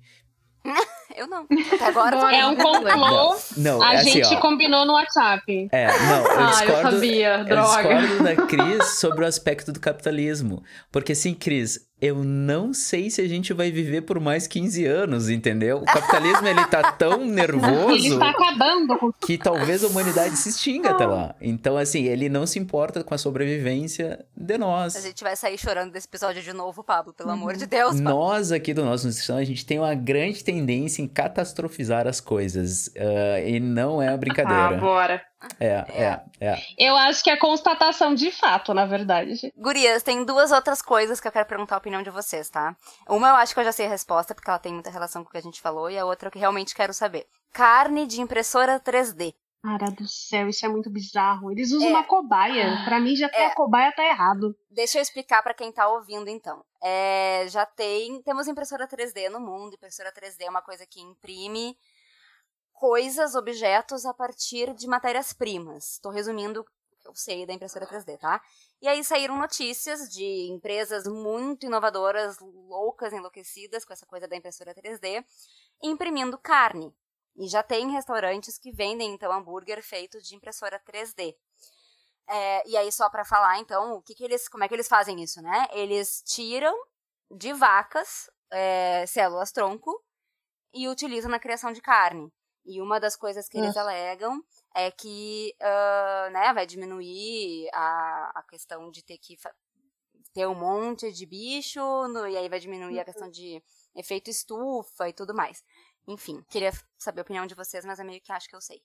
Eu 1.16 1.26
não. 1.26 1.46
Até 1.72 1.86
agora 1.86 2.36
É 2.36 2.46
um 2.46 2.54
complô. 2.56 3.36
Não, 3.56 3.80
a 3.80 3.94
é 3.94 3.96
assim, 3.96 4.10
gente 4.10 4.34
ó, 4.34 4.40
combinou 4.40 4.84
no 4.84 4.92
WhatsApp. 4.92 5.68
É, 5.72 5.86
não, 5.86 6.26
eu 6.26 6.46
discordo, 6.48 6.72
ah, 6.74 6.82
eu 6.82 6.90
sabia, 6.92 7.44
droga. 7.44 7.88
Eu 7.90 8.00
discordo 8.02 8.24
da 8.24 8.46
Cris 8.46 8.86
sobre 8.98 9.24
o 9.24 9.26
aspecto 9.26 9.72
do 9.72 9.80
capitalismo. 9.80 10.62
Porque 10.92 11.12
assim, 11.12 11.32
Cris, 11.32 11.85
eu 12.01 12.23
não 12.23 12.74
sei 12.74 13.09
se 13.09 13.23
a 13.23 13.28
gente 13.28 13.55
vai 13.55 13.70
viver 13.70 14.02
por 14.02 14.20
mais 14.20 14.47
15 14.47 14.85
anos, 14.85 15.31
entendeu? 15.31 15.78
O 15.78 15.85
capitalismo, 15.85 16.47
ele 16.47 16.64
tá 16.66 16.93
tão 16.93 17.24
nervoso... 17.27 17.94
Ele 17.94 18.09
está 18.09 18.31
acabando. 18.31 19.14
Que 19.20 19.39
talvez 19.39 19.82
a 19.82 19.86
humanidade 19.86 20.36
se 20.36 20.51
extinga 20.51 20.90
até 20.90 21.06
lá. 21.06 21.35
Então, 21.40 21.77
assim, 21.77 22.05
ele 22.05 22.28
não 22.28 22.47
se 22.47 22.59
importa 22.59 23.02
com 23.02 23.14
a 23.14 23.18
sobrevivência 23.18 24.24
de 24.36 24.59
nós. 24.59 24.94
A 24.94 25.01
gente 25.01 25.24
vai 25.24 25.35
sair 25.36 25.56
chorando 25.56 25.93
desse 25.93 26.06
episódio 26.06 26.43
de 26.43 26.52
novo, 26.52 26.85
Pablo, 26.85 27.14
pelo 27.14 27.31
amor 27.31 27.56
de 27.56 27.64
Deus. 27.66 27.97
Pablo. 27.97 28.05
Nós 28.05 28.52
aqui 28.52 28.74
do 28.74 28.85
nosso 28.85 29.06
Nutrição, 29.06 29.39
a 29.39 29.44
gente 29.44 29.64
tem 29.64 29.78
uma 29.78 29.94
grande 29.94 30.44
tendência 30.44 31.01
em 31.01 31.09
catastrofizar 31.09 32.06
as 32.06 32.20
coisas. 32.20 32.89
Uh, 32.89 33.47
e 33.47 33.59
não 33.59 34.02
é 34.02 34.10
uma 34.10 34.18
brincadeira. 34.18 34.68
Ah, 34.68 34.73
bora. 34.74 35.23
É, 35.60 35.66
é, 35.66 36.24
é. 36.40 36.58
Eu 36.78 36.96
acho 36.96 37.22
que 37.22 37.30
é 37.30 37.36
constatação 37.36 38.14
de 38.14 38.30
fato, 38.30 38.72
na 38.72 38.86
verdade. 38.86 39.52
Gurias, 39.56 40.02
tem 40.02 40.24
duas 40.24 40.50
outras 40.50 40.80
coisas 40.80 41.20
que 41.20 41.28
eu 41.28 41.32
quero 41.32 41.46
perguntar 41.46 41.74
a 41.74 41.78
opinião 41.78 42.02
de 42.02 42.10
vocês, 42.10 42.48
tá? 42.48 42.74
Uma 43.08 43.28
eu 43.28 43.34
acho 43.36 43.52
que 43.52 43.60
eu 43.60 43.64
já 43.64 43.72
sei 43.72 43.86
a 43.86 43.90
resposta, 43.90 44.34
porque 44.34 44.48
ela 44.48 44.58
tem 44.58 44.72
muita 44.72 44.90
relação 44.90 45.22
com 45.22 45.28
o 45.28 45.32
que 45.32 45.38
a 45.38 45.42
gente 45.42 45.60
falou, 45.60 45.90
e 45.90 45.98
a 45.98 46.06
outra 46.06 46.28
eu 46.28 46.32
que 46.32 46.38
realmente 46.38 46.74
quero 46.74 46.94
saber. 46.94 47.26
Carne 47.52 48.06
de 48.06 48.20
impressora 48.20 48.80
3D. 48.80 49.34
Cara 49.62 49.90
do 49.90 50.06
céu, 50.06 50.48
isso 50.48 50.64
é 50.64 50.68
muito 50.68 50.88
bizarro. 50.88 51.50
Eles 51.50 51.72
usam 51.72 51.88
é. 51.88 51.90
uma 51.90 52.04
cobaia. 52.04 52.82
Para 52.84 53.00
mim, 53.00 53.16
já 53.16 53.28
ter 53.28 53.38
é. 53.38 53.46
a 53.46 53.54
cobaia 53.54 53.92
tá 53.92 54.04
errado. 54.04 54.54
Deixa 54.70 54.98
eu 54.98 55.02
explicar 55.02 55.42
para 55.42 55.54
quem 55.54 55.72
tá 55.72 55.88
ouvindo, 55.88 56.28
então. 56.30 56.64
É, 56.82 57.46
já 57.48 57.66
tem. 57.66 58.22
Temos 58.22 58.46
impressora 58.46 58.86
3D 58.86 59.28
no 59.28 59.40
mundo. 59.40 59.74
Impressora 59.74 60.12
3D 60.12 60.42
é 60.42 60.50
uma 60.50 60.62
coisa 60.62 60.86
que 60.86 61.00
imprime 61.00 61.76
coisas, 62.76 63.34
objetos 63.34 64.04
a 64.04 64.12
partir 64.12 64.72
de 64.74 64.86
matérias-primas. 64.86 65.94
Estou 65.94 66.12
resumindo 66.12 66.60
o 66.60 66.64
que 67.00 67.08
eu 67.08 67.14
sei 67.14 67.46
da 67.46 67.52
impressora 67.52 67.86
3D, 67.86 68.18
tá? 68.18 68.40
E 68.80 68.86
aí 68.86 69.02
saíram 69.02 69.38
notícias 69.38 70.10
de 70.10 70.48
empresas 70.50 71.06
muito 71.06 71.66
inovadoras, 71.66 72.38
loucas, 72.38 73.12
enlouquecidas 73.12 73.84
com 73.84 73.92
essa 73.92 74.06
coisa 74.06 74.28
da 74.28 74.36
impressora 74.36 74.74
3D, 74.74 75.24
imprimindo 75.82 76.38
carne. 76.38 76.94
E 77.38 77.48
já 77.48 77.62
tem 77.62 77.90
restaurantes 77.90 78.58
que 78.58 78.70
vendem, 78.70 79.14
então, 79.14 79.32
hambúrguer 79.32 79.82
feito 79.82 80.20
de 80.20 80.34
impressora 80.34 80.80
3D. 80.80 81.34
É, 82.28 82.68
e 82.68 82.76
aí, 82.76 82.90
só 82.92 83.08
para 83.08 83.24
falar, 83.24 83.58
então, 83.58 83.94
o 83.94 84.02
que, 84.02 84.14
que 84.14 84.24
eles. 84.24 84.48
Como 84.48 84.64
é 84.64 84.68
que 84.68 84.74
eles 84.74 84.88
fazem 84.88 85.22
isso, 85.22 85.40
né? 85.40 85.66
Eles 85.72 86.22
tiram 86.26 86.74
de 87.30 87.52
vacas 87.52 88.30
é, 88.50 89.04
células 89.06 89.52
tronco 89.52 90.02
e 90.72 90.88
utilizam 90.88 91.30
na 91.30 91.38
criação 91.38 91.72
de 91.72 91.80
carne. 91.80 92.32
E 92.66 92.80
uma 92.80 92.98
das 92.98 93.16
coisas 93.16 93.48
que 93.48 93.59
eles 93.59 93.76
alegam 93.76 94.43
é 94.74 94.90
que 94.90 95.55
uh, 95.60 96.30
né, 96.32 96.52
vai 96.52 96.66
diminuir 96.66 97.68
a, 97.72 98.32
a 98.34 98.43
questão 98.43 98.90
de 98.90 99.05
ter 99.05 99.18
que 99.18 99.36
ter 100.34 100.47
um 100.47 100.55
monte 100.55 101.10
de 101.12 101.24
bicho, 101.24 101.80
no, 102.09 102.28
e 102.28 102.36
aí 102.36 102.48
vai 102.48 102.59
diminuir 102.59 102.97
a 102.97 102.98
uhum. 102.98 103.05
questão 103.05 103.30
de 103.30 103.62
efeito 103.94 104.28
estufa 104.28 105.09
e 105.09 105.12
tudo 105.12 105.34
mais. 105.34 105.64
Enfim, 106.06 106.44
queria 106.51 106.72
saber 106.98 107.20
a 107.20 107.22
opinião 107.22 107.47
de 107.47 107.55
vocês, 107.55 107.84
mas 107.84 107.98
é 107.98 108.05
meio 108.05 108.20
que 108.20 108.30
acho 108.30 108.48
que 108.48 108.55
eu 108.55 108.60
sei. 108.60 108.82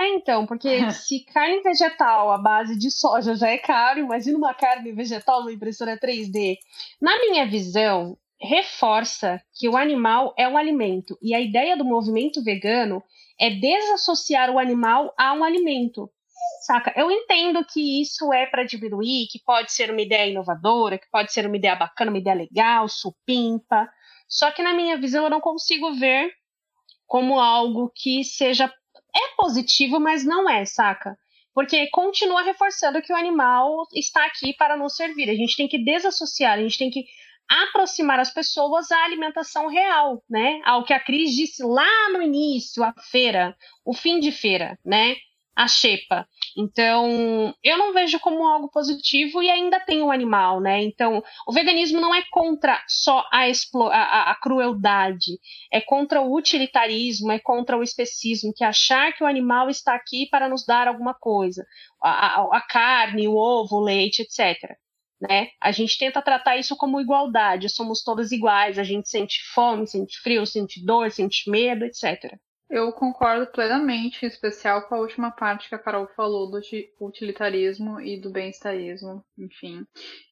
É, 0.00 0.08
então, 0.14 0.46
porque 0.46 0.68
se 0.92 1.24
carne 1.24 1.60
vegetal 1.62 2.30
à 2.30 2.38
base 2.38 2.78
de 2.78 2.90
soja 2.90 3.34
já 3.34 3.48
é 3.48 3.58
caro, 3.58 4.00
imagina 4.00 4.38
uma 4.38 4.54
carne 4.54 4.92
vegetal 4.92 5.40
numa 5.40 5.52
impressora 5.52 5.98
3D. 5.98 6.56
Na 7.00 7.18
minha 7.18 7.46
visão, 7.46 8.16
reforça 8.44 9.40
que 9.58 9.68
o 9.68 9.76
animal 9.76 10.34
é 10.38 10.48
um 10.48 10.56
alimento. 10.56 11.18
E 11.22 11.34
a 11.34 11.40
ideia 11.40 11.76
do 11.76 11.84
movimento 11.84 12.42
vegano 12.42 13.02
é 13.38 13.50
desassociar 13.50 14.50
o 14.50 14.58
animal 14.58 15.12
a 15.18 15.32
um 15.32 15.42
alimento. 15.42 16.10
Saca? 16.66 16.92
Eu 16.96 17.10
entendo 17.10 17.64
que 17.64 18.00
isso 18.00 18.32
é 18.32 18.46
para 18.46 18.64
diminuir, 18.64 19.26
que 19.30 19.38
pode 19.44 19.72
ser 19.72 19.90
uma 19.90 20.00
ideia 20.00 20.30
inovadora, 20.30 20.98
que 20.98 21.08
pode 21.10 21.32
ser 21.32 21.46
uma 21.46 21.56
ideia 21.56 21.76
bacana, 21.76 22.10
uma 22.10 22.18
ideia 22.18 22.36
legal, 22.36 22.88
supimpa. 22.88 23.88
Só 24.28 24.50
que 24.50 24.62
na 24.62 24.72
minha 24.72 24.96
visão 24.96 25.24
eu 25.24 25.30
não 25.30 25.40
consigo 25.40 25.92
ver 25.94 26.30
como 27.06 27.38
algo 27.38 27.92
que 27.94 28.24
seja 28.24 28.72
é 29.14 29.36
positivo, 29.36 30.00
mas 30.00 30.24
não 30.24 30.48
é, 30.50 30.64
saca? 30.64 31.16
Porque 31.54 31.88
continua 31.90 32.42
reforçando 32.42 33.00
que 33.00 33.12
o 33.12 33.16
animal 33.16 33.86
está 33.94 34.24
aqui 34.26 34.52
para 34.54 34.76
nos 34.76 34.96
servir. 34.96 35.30
A 35.30 35.34
gente 35.34 35.56
tem 35.56 35.68
que 35.68 35.78
desassociar, 35.78 36.58
a 36.58 36.62
gente 36.62 36.78
tem 36.78 36.90
que 36.90 37.04
aproximar 37.48 38.18
as 38.18 38.32
pessoas 38.32 38.90
à 38.90 39.04
alimentação 39.04 39.68
real, 39.68 40.22
né? 40.28 40.60
Ao 40.64 40.84
que 40.84 40.92
a 40.92 41.00
Cris 41.00 41.34
disse 41.34 41.62
lá 41.62 42.10
no 42.12 42.22
início, 42.22 42.82
a 42.82 42.92
feira, 43.10 43.56
o 43.84 43.94
fim 43.94 44.18
de 44.18 44.32
feira, 44.32 44.78
né? 44.84 45.16
A 45.56 45.68
xepa. 45.68 46.26
Então, 46.56 47.54
eu 47.62 47.78
não 47.78 47.92
vejo 47.92 48.18
como 48.18 48.44
algo 48.44 48.68
positivo 48.70 49.40
e 49.40 49.48
ainda 49.48 49.78
tem 49.78 50.02
o 50.02 50.10
animal, 50.10 50.60
né? 50.60 50.82
Então, 50.82 51.22
o 51.46 51.52
veganismo 51.52 52.00
não 52.00 52.12
é 52.12 52.24
contra 52.30 52.82
só 52.88 53.24
a, 53.30 53.44
a, 53.92 54.30
a 54.32 54.34
crueldade, 54.40 55.38
é 55.72 55.80
contra 55.80 56.20
o 56.20 56.34
utilitarismo, 56.34 57.30
é 57.30 57.38
contra 57.38 57.76
o 57.76 57.84
especismo, 57.84 58.52
que 58.52 58.64
é 58.64 58.66
achar 58.66 59.12
que 59.12 59.22
o 59.22 59.26
animal 59.28 59.70
está 59.70 59.94
aqui 59.94 60.26
para 60.28 60.48
nos 60.48 60.66
dar 60.66 60.88
alguma 60.88 61.14
coisa, 61.14 61.64
a, 62.02 62.42
a 62.56 62.60
carne, 62.62 63.28
o 63.28 63.36
ovo, 63.36 63.76
o 63.76 63.84
leite, 63.84 64.22
etc 64.22 64.76
né? 65.28 65.48
A 65.60 65.72
gente 65.72 65.98
tenta 65.98 66.22
tratar 66.22 66.56
isso 66.56 66.76
como 66.76 67.00
igualdade, 67.00 67.68
somos 67.68 68.02
todos 68.02 68.32
iguais, 68.32 68.78
a 68.78 68.84
gente 68.84 69.08
sente 69.08 69.40
fome, 69.54 69.86
sente 69.86 70.18
frio, 70.20 70.46
sente 70.46 70.84
dor, 70.84 71.10
sente 71.10 71.50
medo, 71.50 71.84
etc. 71.84 72.36
Eu 72.70 72.92
concordo 72.92 73.46
plenamente, 73.52 74.24
em 74.24 74.28
especial 74.28 74.88
com 74.88 74.94
a 74.94 75.00
última 75.00 75.30
parte 75.30 75.68
que 75.68 75.74
a 75.74 75.78
Carol 75.78 76.08
falou 76.16 76.50
do 76.50 76.60
utilitarismo 77.00 78.00
e 78.00 78.18
do 78.18 78.30
bem-estarismo, 78.30 79.24
enfim. 79.38 79.86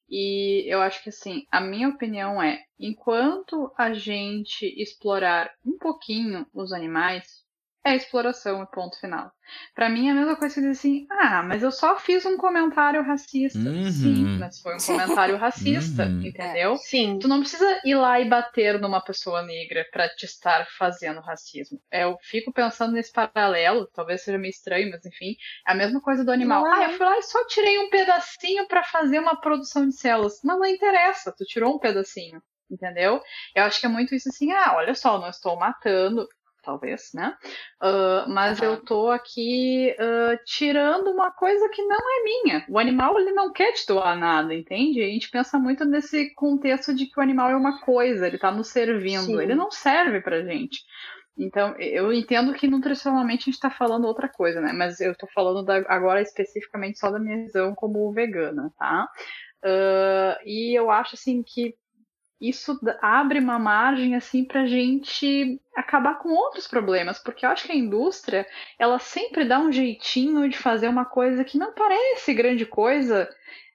E 0.09 0.65
eu 0.67 0.81
acho 0.81 1.03
que 1.03 1.09
assim, 1.09 1.47
a 1.51 1.61
minha 1.61 1.89
opinião 1.89 2.43
é, 2.43 2.63
enquanto 2.79 3.73
a 3.79 3.95
gente 3.95 4.67
explorar 4.81 5.51
um 5.65 5.79
pouquinho 5.79 6.47
os 6.53 6.73
animais, 6.73 7.42
é 7.85 7.97
exploração, 7.97 8.65
ponto 8.67 8.99
final. 8.99 9.33
Para 9.75 9.89
mim 9.89 10.09
é 10.09 10.13
a 10.13 10.15
mesma 10.15 10.37
coisa 10.37 10.55
que 10.55 10.61
dizer 10.61 10.73
assim: 10.73 11.07
ah, 11.11 11.43
mas 11.43 11.63
eu 11.63 11.73
só 11.73 11.99
fiz 11.99 12.25
um 12.25 12.37
comentário 12.37 13.03
racista. 13.03 13.59
Uhum. 13.59 13.91
Sim, 13.91 14.39
mas 14.39 14.61
foi 14.61 14.77
um 14.77 14.79
comentário 14.79 15.37
racista, 15.37 16.05
uhum. 16.05 16.23
entendeu? 16.23 16.77
Sim. 16.77 17.19
Tu 17.19 17.27
não 17.27 17.41
precisa 17.41 17.81
ir 17.85 17.95
lá 17.95 18.21
e 18.21 18.29
bater 18.29 18.81
numa 18.81 19.01
pessoa 19.01 19.43
negra 19.43 19.85
para 19.91 20.09
te 20.09 20.25
estar 20.25 20.67
fazendo 20.79 21.21
racismo. 21.21 21.81
Eu 21.91 22.17
fico 22.23 22.53
pensando 22.53 22.93
nesse 22.93 23.13
paralelo, 23.13 23.89
talvez 23.93 24.23
seja 24.23 24.39
meio 24.39 24.51
estranho, 24.51 24.91
mas 24.91 25.05
enfim, 25.05 25.35
é 25.67 25.73
a 25.73 25.75
mesma 25.75 26.01
coisa 26.01 26.25
do 26.25 26.31
animal. 26.31 26.63
Não, 26.63 26.73
ah, 26.73 26.85
eu 26.85 26.97
fui 26.97 27.05
lá 27.05 27.19
e 27.19 27.23
só 27.23 27.45
tirei 27.47 27.79
um 27.79 27.91
pedacinho 27.91 28.67
para 28.69 28.85
fazer 28.85 29.19
uma 29.19 29.41
produção 29.41 29.89
de 29.89 29.97
células. 29.97 30.41
Mas 30.45 30.59
não 30.59 30.67
interessa, 30.67 31.35
tu 31.37 31.45
tirou 31.45 31.75
um 31.75 31.79
pedacinho 31.79 32.41
entendeu? 32.71 33.21
Eu 33.55 33.65
acho 33.65 33.79
que 33.79 33.85
é 33.85 33.89
muito 33.89 34.15
isso 34.15 34.31
assim, 34.31 34.51
ah, 34.51 34.73
olha 34.77 34.95
só, 34.95 35.19
não 35.21 35.29
estou 35.29 35.59
matando, 35.59 36.27
talvez, 36.63 37.11
né? 37.15 37.37
Uh, 37.83 38.29
mas 38.31 38.61
uhum. 38.61 38.67
eu 38.67 38.85
tô 38.85 39.11
aqui 39.11 39.95
uh, 39.99 40.39
tirando 40.45 41.09
uma 41.09 41.31
coisa 41.31 41.69
que 41.69 41.83
não 41.83 41.99
é 41.99 42.25
minha. 42.25 42.67
O 42.69 42.79
animal 42.79 43.19
ele 43.19 43.33
não 43.33 43.53
quer 43.53 43.73
te 43.73 43.87
doar 43.87 44.17
nada, 44.17 44.55
entende? 44.55 45.03
A 45.03 45.07
gente 45.07 45.31
pensa 45.31 45.59
muito 45.59 45.85
nesse 45.85 46.33
contexto 46.35 46.95
de 46.95 47.07
que 47.07 47.19
o 47.19 47.23
animal 47.23 47.51
é 47.51 47.57
uma 47.57 47.81
coisa, 47.81 48.27
ele 48.27 48.39
tá 48.39 48.51
nos 48.51 48.69
servindo, 48.69 49.27
Sim. 49.27 49.41
ele 49.41 49.55
não 49.55 49.71
serve 49.71 50.21
pra 50.21 50.43
gente. 50.43 50.81
Então, 51.37 51.75
eu 51.79 52.13
entendo 52.13 52.53
que 52.53 52.69
nutricionalmente 52.69 53.43
a 53.43 53.45
gente 53.47 53.55
está 53.55 53.71
falando 53.71 54.07
outra 54.07 54.29
coisa, 54.29 54.61
né? 54.61 54.73
Mas 54.73 55.01
eu 55.01 55.13
estou 55.13 55.29
falando 55.35 55.65
da, 55.65 55.77
agora 55.89 56.21
especificamente 56.21 56.99
só 56.99 57.11
da 57.11 57.19
minha 57.19 57.39
visão 57.39 57.75
como 57.75 58.13
vegana, 58.13 58.71
tá? 58.79 59.09
Uh, 59.65 60.37
e 60.45 60.79
eu 60.79 60.91
acho 60.91 61.15
assim 61.15 61.43
que 61.43 61.75
isso 62.43 62.79
abre 63.01 63.39
uma 63.39 63.59
margem 63.59 64.17
assim 64.17 64.45
para 64.45 64.63
a 64.63 64.67
gente 64.67 65.61
acabar 65.77 66.19
com 66.19 66.31
outros 66.31 66.67
problemas, 66.67 67.19
porque 67.19 67.47
eu 67.47 67.51
acho 67.51 67.65
que 67.65 67.73
a 67.73 67.77
indústria 67.77 68.45
ela 68.77 68.99
sempre 68.99 69.45
dá 69.45 69.61
um 69.61 69.71
jeitinho 69.71 70.49
de 70.49 70.59
fazer 70.59 70.89
uma 70.89 71.05
coisa 71.05 71.45
que 71.45 71.57
não 71.57 71.73
parece 71.73 72.35
grande 72.35 72.67
coisa 72.67 73.29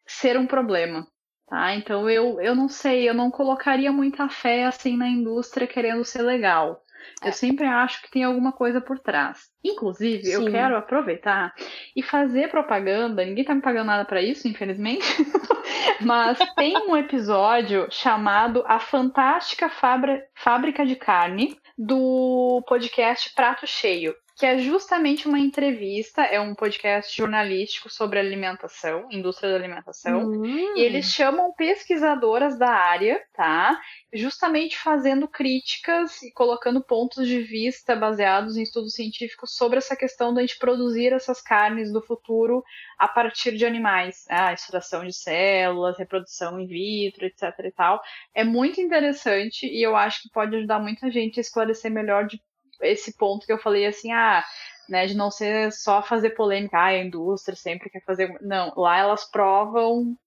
ser 0.06 0.38
um 0.38 0.46
problema. 0.46 1.08
Tá? 1.48 1.74
Então 1.76 2.10
eu, 2.10 2.42
eu 2.42 2.54
não 2.54 2.68
sei, 2.68 3.08
eu 3.08 3.14
não 3.14 3.32
colocaria 3.32 3.92
muita 3.92 4.28
fé 4.28 4.66
assim 4.66 4.98
na 4.98 5.08
indústria 5.08 5.66
querendo 5.66 6.04
ser 6.04 6.22
legal. 6.22 6.84
Eu 7.22 7.30
é. 7.30 7.32
sempre 7.32 7.66
acho 7.66 8.02
que 8.02 8.12
tem 8.12 8.24
alguma 8.24 8.52
coisa 8.52 8.80
por 8.80 9.00
trás. 9.00 9.50
Inclusive, 9.64 10.26
Sim. 10.26 10.32
eu 10.32 10.52
quero 10.52 10.76
aproveitar 10.76 11.54
e 11.96 12.04
fazer 12.04 12.50
propaganda. 12.50 13.26
Ninguém 13.26 13.44
tá 13.44 13.56
me 13.56 13.62
pagando 13.62 13.88
nada 13.88 14.06
para 14.06 14.22
isso, 14.22 14.48
infelizmente. 14.48 15.06
Mas 16.02 16.38
tem 16.56 16.78
um 16.78 16.96
episódio 16.96 17.88
chamado 17.90 18.64
A 18.68 18.80
Fantástica 18.80 19.70
Fábrica 19.70 20.86
de 20.86 20.96
Carne 20.96 21.58
do 21.78 22.64
podcast 22.68 23.34
Prato 23.34 23.66
Cheio 23.66 24.16
que 24.38 24.46
é 24.46 24.60
justamente 24.60 25.28
uma 25.28 25.40
entrevista, 25.40 26.22
é 26.22 26.40
um 26.40 26.54
podcast 26.54 27.18
jornalístico 27.18 27.90
sobre 27.90 28.20
alimentação, 28.20 29.08
indústria 29.10 29.50
da 29.50 29.56
alimentação, 29.56 30.46
e 30.76 30.82
eles 30.82 31.12
chamam 31.12 31.52
pesquisadoras 31.54 32.56
da 32.56 32.70
área, 32.70 33.20
tá? 33.34 33.82
Justamente 34.14 34.78
fazendo 34.78 35.28
críticas 35.28 36.22
e 36.22 36.32
colocando 36.32 36.84
pontos 36.84 37.28
de 37.28 37.42
vista 37.42 37.96
baseados 37.96 38.58
em 38.58 38.62
estudos 38.62 38.94
científicos 38.94 39.56
sobre 39.56 39.80
essa 39.80 39.96
questão 39.96 40.32
da 40.32 40.42
gente 40.42 40.60
produzir 40.60 41.14
essas 41.14 41.42
carnes 41.42 41.92
do 41.92 42.02
futuro 42.02 42.64
a 43.00 43.08
partir 43.08 43.58
de 43.58 43.66
animais, 43.66 44.26
né? 44.30 44.38
a 44.38 44.54
extração 44.54 45.04
de 45.04 45.14
células, 45.14 45.98
reprodução 45.98 46.60
in 46.60 46.68
vitro, 46.68 47.26
etc 47.26 47.42
e 47.66 47.72
tal. 47.72 48.00
É 48.36 48.44
muito 48.44 48.80
interessante 48.80 49.66
e 49.66 49.82
eu 49.82 49.96
acho 49.96 50.22
que 50.22 50.30
pode 50.30 50.56
ajudar 50.56 50.80
muita 50.80 51.10
gente 51.10 51.40
a 51.40 51.42
esclarecer 51.42 51.90
melhor 51.90 52.28
de 52.28 52.40
esse 52.82 53.16
ponto 53.18 53.46
que 53.46 53.52
eu 53.52 53.58
falei 53.58 53.86
assim, 53.86 54.12
ah, 54.12 54.44
né, 54.88 55.06
de 55.06 55.16
não 55.16 55.30
ser 55.30 55.72
só 55.72 56.02
fazer 56.02 56.32
polêmica, 56.32 56.78
ah, 56.78 56.86
a 56.86 56.98
indústria 56.98 57.56
sempre 57.56 57.90
quer 57.90 58.04
fazer. 58.04 58.38
Não, 58.42 58.74
lá 58.76 58.98
elas 58.98 59.26
provam, 59.26 60.18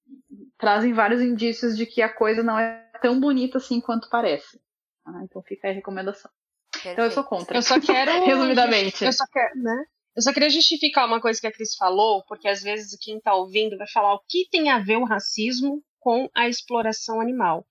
trazem 0.59 0.93
vários 0.93 1.20
indícios 1.20 1.77
de 1.77 1.86
que 1.86 2.02
a 2.02 2.12
coisa 2.12 2.43
não 2.43 2.59
é 2.59 2.85
tão 3.01 3.18
bonita 3.18 3.59
assim 3.59 3.81
quanto 3.81 4.09
parece. 4.10 4.60
Ah, 5.05 5.22
então 5.24 5.43
fica 5.43 5.66
aí 5.66 5.72
a 5.72 5.77
recomendação. 5.77 6.31
Perfeito. 6.72 6.94
Então 6.94 7.05
eu 7.05 7.10
sou 7.10 7.24
contra. 7.24 7.56
Eu 7.56 7.62
só 7.62 7.81
quero. 7.81 8.10
Resumidamente. 8.24 9.05
Eu 9.05 9.12
só 9.12 9.24
quero, 9.31 9.56
né? 9.56 9.85
Eu 10.16 10.22
só 10.22 10.32
queria 10.32 10.51
justificar 10.51 11.06
uma 11.06 11.20
coisa 11.20 11.40
que 11.40 11.47
a 11.47 11.52
Cris 11.52 11.77
falou, 11.77 12.24
porque 12.27 12.48
às 12.48 12.62
vezes 12.62 12.98
quem 13.01 13.18
está 13.18 13.35
ouvindo 13.35 13.77
vai 13.77 13.89
falar 13.89 14.14
o 14.14 14.22
que 14.28 14.48
tem 14.51 14.68
a 14.68 14.78
ver 14.78 14.97
o 14.97 15.05
racismo 15.05 15.82
com 15.98 16.28
a 16.35 16.48
exploração 16.48 17.20
animal. 17.20 17.64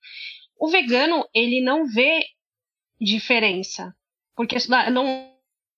O 0.58 0.70
vegano, 0.70 1.28
ele 1.34 1.62
não 1.62 1.86
vê 1.86 2.24
diferença 3.00 3.94
porque 4.40 4.56
não 4.94 5.36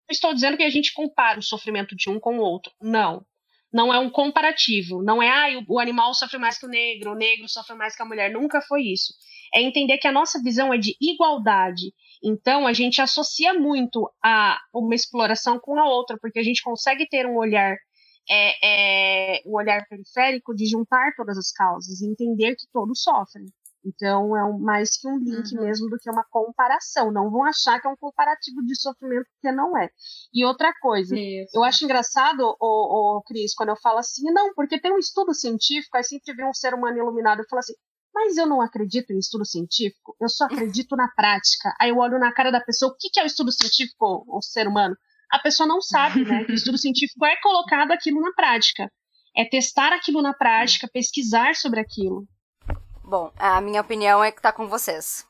estou 0.07 0.35
dizendo 0.35 0.55
que 0.55 0.61
a 0.61 0.69
gente 0.69 0.93
compara 0.93 1.39
o 1.39 1.41
sofrimento 1.41 1.95
de 1.95 2.11
um 2.11 2.19
com 2.19 2.37
o 2.37 2.41
outro. 2.41 2.71
Não. 2.79 3.25
Não 3.73 3.91
é 3.91 3.97
um 3.97 4.07
comparativo. 4.07 5.01
Não 5.01 5.19
é, 5.19 5.29
ah, 5.29 5.63
o 5.67 5.79
animal 5.79 6.13
sofre 6.13 6.37
mais 6.37 6.59
que 6.59 6.67
o 6.67 6.69
negro, 6.69 7.13
o 7.13 7.15
negro 7.15 7.49
sofre 7.49 7.75
mais 7.75 7.95
que 7.95 8.03
a 8.03 8.05
mulher. 8.05 8.31
Nunca 8.31 8.61
foi 8.61 8.83
isso. 8.83 9.15
É 9.51 9.63
entender 9.63 9.97
que 9.97 10.07
a 10.07 10.11
nossa 10.11 10.39
visão 10.43 10.71
é 10.71 10.77
de 10.77 10.95
igualdade. 11.01 11.91
Então, 12.23 12.67
a 12.67 12.73
gente 12.73 13.01
associa 13.01 13.51
muito 13.51 14.07
a 14.23 14.59
uma 14.71 14.93
exploração 14.93 15.57
com 15.59 15.79
a 15.79 15.89
outra, 15.89 16.19
porque 16.21 16.37
a 16.37 16.43
gente 16.43 16.61
consegue 16.61 17.07
ter 17.09 17.25
um 17.25 17.37
olhar 17.37 17.75
é, 18.29 19.37
é, 19.37 19.41
um 19.43 19.55
olhar 19.55 19.87
periférico 19.89 20.53
de 20.53 20.67
juntar 20.67 21.15
todas 21.17 21.35
as 21.35 21.51
causas 21.51 21.99
e 21.99 22.07
entender 22.07 22.55
que 22.55 22.67
todos 22.71 23.01
sofrem. 23.01 23.47
Então 23.85 24.37
é 24.37 24.43
um, 24.45 24.59
mais 24.59 24.97
que 24.97 25.07
um 25.07 25.17
link 25.17 25.55
uhum. 25.55 25.63
mesmo 25.63 25.89
do 25.89 25.97
que 25.97 26.09
uma 26.09 26.23
comparação. 26.29 27.11
Não 27.11 27.29
vão 27.31 27.43
achar 27.43 27.79
que 27.79 27.87
é 27.87 27.89
um 27.89 27.95
comparativo 27.95 28.63
de 28.63 28.79
sofrimento, 28.79 29.27
porque 29.33 29.55
não 29.55 29.77
é. 29.77 29.89
E 30.33 30.45
outra 30.45 30.73
coisa, 30.79 31.15
Isso. 31.17 31.57
eu 31.57 31.63
acho 31.63 31.83
engraçado, 31.83 32.41
o, 32.59 33.17
o 33.17 33.21
Cris, 33.23 33.53
quando 33.55 33.69
eu 33.69 33.77
falo 33.77 33.99
assim, 33.99 34.31
não, 34.31 34.53
porque 34.53 34.79
tem 34.79 34.93
um 34.93 34.99
estudo 34.99 35.33
científico, 35.33 35.97
aí 35.97 36.03
sempre 36.03 36.33
vem 36.33 36.47
um 36.47 36.53
ser 36.53 36.73
humano 36.73 36.97
iluminado 36.97 37.41
e 37.41 37.49
fala 37.49 37.59
assim, 37.59 37.73
mas 38.13 38.37
eu 38.37 38.45
não 38.45 38.61
acredito 38.61 39.11
em 39.11 39.19
estudo 39.19 39.45
científico, 39.45 40.15
eu 40.19 40.29
só 40.29 40.45
acredito 40.45 40.95
na 40.95 41.07
prática. 41.15 41.73
Aí 41.79 41.89
eu 41.89 41.97
olho 41.97 42.19
na 42.19 42.33
cara 42.33 42.51
da 42.51 42.61
pessoa, 42.61 42.91
o 42.91 42.95
que, 42.97 43.09
que 43.09 43.19
é 43.19 43.23
o 43.23 43.25
estudo 43.25 43.51
científico, 43.51 44.25
o 44.27 44.41
ser 44.41 44.67
humano? 44.67 44.95
A 45.31 45.39
pessoa 45.39 45.65
não 45.65 45.81
sabe, 45.81 46.25
né? 46.25 46.43
Que 46.43 46.51
o 46.51 46.55
estudo 46.55 46.77
científico 46.77 47.25
é 47.25 47.39
colocado 47.41 47.91
aquilo 47.91 48.19
na 48.19 48.33
prática. 48.33 48.91
É 49.35 49.45
testar 49.45 49.93
aquilo 49.93 50.21
na 50.21 50.33
prática, 50.33 50.89
pesquisar 50.91 51.55
sobre 51.55 51.79
aquilo. 51.79 52.27
Bom, 53.11 53.29
a 53.37 53.59
minha 53.59 53.81
opinião 53.81 54.23
é 54.23 54.31
que 54.31 54.41
tá 54.41 54.53
com 54.53 54.69
vocês. 54.69 55.25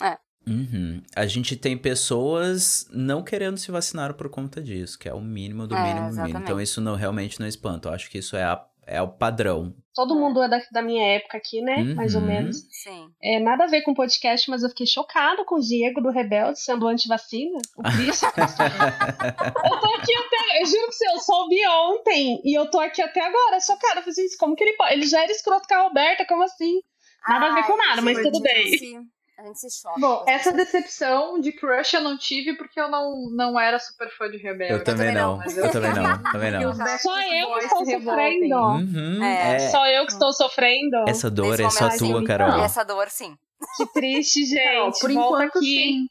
É. 0.00 0.16
Uhum. 0.48 1.02
A 1.16 1.26
gente 1.26 1.56
tem 1.56 1.76
pessoas 1.76 2.88
não 2.92 3.24
querendo 3.24 3.58
se 3.58 3.72
vacinar 3.72 4.14
por 4.14 4.30
conta 4.30 4.62
disso, 4.62 4.96
que 4.96 5.08
é 5.08 5.12
o 5.12 5.20
mínimo 5.20 5.66
do 5.66 5.74
é, 5.74 5.82
mínimo 5.82 6.08
mínimo. 6.08 6.38
Então 6.38 6.60
isso 6.60 6.80
não 6.80 6.94
realmente 6.94 7.40
não 7.40 7.48
espanta. 7.48 7.88
Eu 7.88 7.94
acho 7.94 8.08
que 8.08 8.18
isso 8.18 8.36
é 8.36 8.44
a 8.44 8.64
é 8.86 9.00
o 9.02 9.08
padrão. 9.08 9.74
Todo 9.94 10.16
mundo 10.16 10.42
é 10.42 10.48
da, 10.48 10.60
da 10.72 10.82
minha 10.82 11.14
época 11.14 11.36
aqui, 11.36 11.60
né? 11.60 11.76
Uhum. 11.76 11.94
Mais 11.94 12.14
ou 12.14 12.20
menos. 12.20 12.56
Sim. 12.70 13.08
É, 13.22 13.38
nada 13.38 13.64
a 13.64 13.66
ver 13.66 13.82
com 13.82 13.94
podcast, 13.94 14.50
mas 14.50 14.62
eu 14.62 14.68
fiquei 14.68 14.86
chocado 14.86 15.44
com 15.44 15.56
o 15.56 15.60
Diego 15.60 16.00
do 16.00 16.10
Rebelde 16.10 16.60
sendo 16.60 16.88
anti-vacina. 16.88 17.58
O 17.76 17.82
Cris. 17.82 18.22
eu 18.22 19.80
tô 19.80 19.94
aqui 19.94 20.12
até. 20.14 20.62
Eu 20.62 20.66
juro 20.66 20.86
que 20.88 20.94
você, 20.94 21.08
eu 21.08 21.18
soube 21.20 21.56
ontem 21.68 22.40
e 22.44 22.56
eu 22.56 22.70
tô 22.70 22.80
aqui 22.80 23.02
até 23.02 23.20
agora. 23.20 23.60
Chocada. 23.60 24.00
Eu 24.00 24.02
falei 24.02 24.26
assim, 24.26 24.36
como 24.38 24.56
que 24.56 24.64
ele 24.64 24.76
pode? 24.76 24.92
Ele 24.92 25.06
já 25.06 25.22
era 25.22 25.32
escroto 25.32 25.68
com 25.68 25.74
a 25.74 25.82
Roberta, 25.82 26.26
como 26.26 26.42
assim? 26.42 26.80
Nada 27.28 27.46
Ai, 27.46 27.50
a 27.50 27.54
ver 27.54 27.64
com 27.64 27.76
nada, 27.76 28.02
mas 28.02 28.22
tudo 28.22 28.40
bem. 28.40 29.10
A 29.40 29.42
gente 29.44 29.58
se 29.58 29.80
choca. 29.80 29.98
Bom, 29.98 30.24
essa 30.28 30.52
decepção 30.52 31.40
de 31.40 31.50
crush 31.52 31.94
eu 31.94 32.02
não 32.02 32.18
tive 32.18 32.54
porque 32.58 32.78
eu 32.78 32.90
não, 32.90 33.30
não 33.30 33.58
era 33.58 33.78
super 33.78 34.10
fã 34.10 34.30
de 34.30 34.36
Rebelde. 34.36 34.74
Eu 34.74 34.84
também 34.84 35.14
não. 35.14 35.42
Eu, 35.42 35.64
eu 35.64 35.70
também 35.72 35.94
não. 35.94 36.22
Também 36.22 36.50
não. 36.50 36.98
Só 36.98 37.22
eu 37.22 37.54
que 37.54 37.64
estou 37.64 37.86
sofrendo. 37.86 38.54
Uhum, 38.54 39.24
é. 39.24 39.56
é. 39.56 39.58
Só 39.70 39.86
eu 39.86 40.04
que 40.04 40.12
estou 40.12 40.32
sofrendo. 40.34 41.08
Essa 41.08 41.30
dor 41.30 41.58
é 41.58 41.70
só 41.70 41.88
tua, 41.96 42.22
Carol. 42.22 42.62
Essa 42.62 42.84
dor, 42.84 43.08
sim. 43.08 43.34
Que 43.78 43.86
triste, 43.94 44.44
gente. 44.44 44.62
Carol, 44.62 44.92
por 45.00 45.10
enquanto, 45.10 45.56
aqui. 45.56 45.66
sim. 45.66 46.06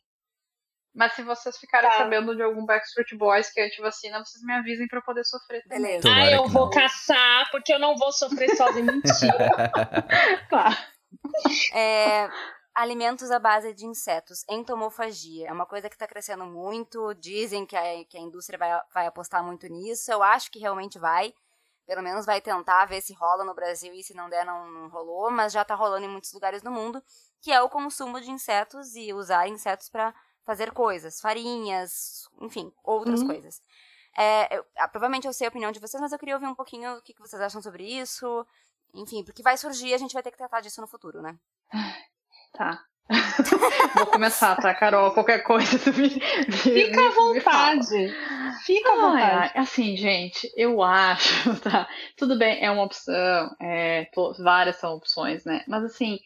Mas 0.95 1.13
se 1.13 1.21
vocês 1.21 1.55
ficarem 1.57 1.89
tá. 1.91 1.97
sabendo 1.97 2.35
de 2.35 2.41
algum 2.41 2.65
Backstreet 2.65 3.15
Boys 3.15 3.53
que 3.53 3.59
é 3.59 3.67
anti-vacina, 3.67 4.25
vocês 4.25 4.43
me 4.43 4.53
avisem 4.53 4.87
pra 4.87 4.97
eu 4.99 5.03
poder 5.03 5.23
sofrer 5.23 5.61
também. 5.63 5.83
Beleza. 5.83 6.09
Ah, 6.11 6.31
eu 6.31 6.47
vou 6.47 6.65
não. 6.65 6.71
caçar, 6.71 7.49
porque 7.51 7.71
eu 7.71 7.79
não 7.79 7.95
vou 7.95 8.11
sofrer 8.11 8.49
sozinha. 8.55 8.91
Mentira. 8.91 9.71
claro. 10.49 10.75
É, 11.73 12.29
alimentos 12.73 13.29
à 13.31 13.39
base 13.39 13.73
de 13.73 13.85
insetos, 13.85 14.43
entomofagia. 14.49 15.49
É 15.49 15.53
uma 15.53 15.65
coisa 15.65 15.89
que 15.89 15.95
está 15.95 16.07
crescendo 16.07 16.45
muito. 16.45 17.13
Dizem 17.15 17.65
que 17.65 17.75
a, 17.75 18.05
que 18.05 18.17
a 18.17 18.21
indústria 18.21 18.57
vai, 18.57 18.69
vai 18.93 19.07
apostar 19.07 19.43
muito 19.43 19.67
nisso. 19.67 20.11
Eu 20.11 20.23
acho 20.23 20.51
que 20.51 20.59
realmente 20.59 20.97
vai. 20.97 21.33
Pelo 21.85 22.03
menos 22.03 22.25
vai 22.25 22.39
tentar 22.39 22.85
ver 22.85 23.01
se 23.01 23.13
rola 23.13 23.43
no 23.43 23.55
Brasil 23.55 23.93
e 23.93 24.03
se 24.03 24.13
não 24.13 24.29
der, 24.29 24.45
não, 24.45 24.69
não 24.69 24.89
rolou. 24.89 25.31
Mas 25.31 25.53
já 25.53 25.63
está 25.63 25.75
rolando 25.75 26.05
em 26.05 26.09
muitos 26.09 26.31
lugares 26.33 26.61
do 26.61 26.71
mundo. 26.71 27.03
Que 27.41 27.51
é 27.51 27.61
o 27.61 27.69
consumo 27.69 28.19
de 28.21 28.29
insetos 28.29 28.95
e 28.95 29.13
usar 29.13 29.47
insetos 29.47 29.89
para 29.89 30.13
fazer 30.45 30.71
coisas, 30.71 31.21
farinhas, 31.21 32.27
enfim, 32.41 32.73
outras 32.83 33.21
uhum. 33.21 33.27
coisas. 33.27 33.61
É, 34.17 34.57
eu, 34.57 34.65
ah, 34.77 34.87
provavelmente 34.87 35.27
eu 35.27 35.33
sei 35.33 35.45
a 35.45 35.49
opinião 35.49 35.71
de 35.71 35.79
vocês, 35.79 36.01
mas 36.01 36.11
eu 36.11 36.17
queria 36.19 36.35
ouvir 36.35 36.47
um 36.47 36.55
pouquinho 36.55 36.97
o 36.97 37.01
que, 37.01 37.13
que 37.13 37.21
vocês 37.21 37.41
acham 37.41 37.61
sobre 37.61 37.83
isso. 37.83 38.45
Enfim, 38.93 39.23
porque 39.23 39.43
vai 39.43 39.57
surgir, 39.57 39.93
a 39.93 39.97
gente 39.97 40.13
vai 40.13 40.23
ter 40.23 40.31
que 40.31 40.37
tratar 40.37 40.61
disso 40.61 40.81
no 40.81 40.87
futuro, 40.87 41.21
né? 41.21 41.37
Tá. 42.51 42.83
Vou 43.95 44.05
começar, 44.07 44.55
tá, 44.55 44.73
Carol? 44.73 45.11
Qualquer 45.11 45.39
coisa. 45.39 45.77
Me, 45.93 46.09
Fica 46.51 47.07
à 47.07 47.11
vontade. 47.11 48.15
Fica 48.65 48.91
à 48.91 48.95
vontade. 48.95 49.57
assim, 49.57 49.97
gente, 49.97 50.51
eu 50.55 50.81
acho, 50.81 51.59
tá? 51.61 51.87
Tudo 52.15 52.37
bem, 52.37 52.63
é 52.63 52.69
uma 52.69 52.83
opção, 52.83 53.55
é, 53.59 54.05
tô, 54.13 54.33
várias 54.33 54.77
são 54.77 54.95
opções, 54.95 55.43
né? 55.43 55.63
Mas 55.67 55.83
assim. 55.83 56.19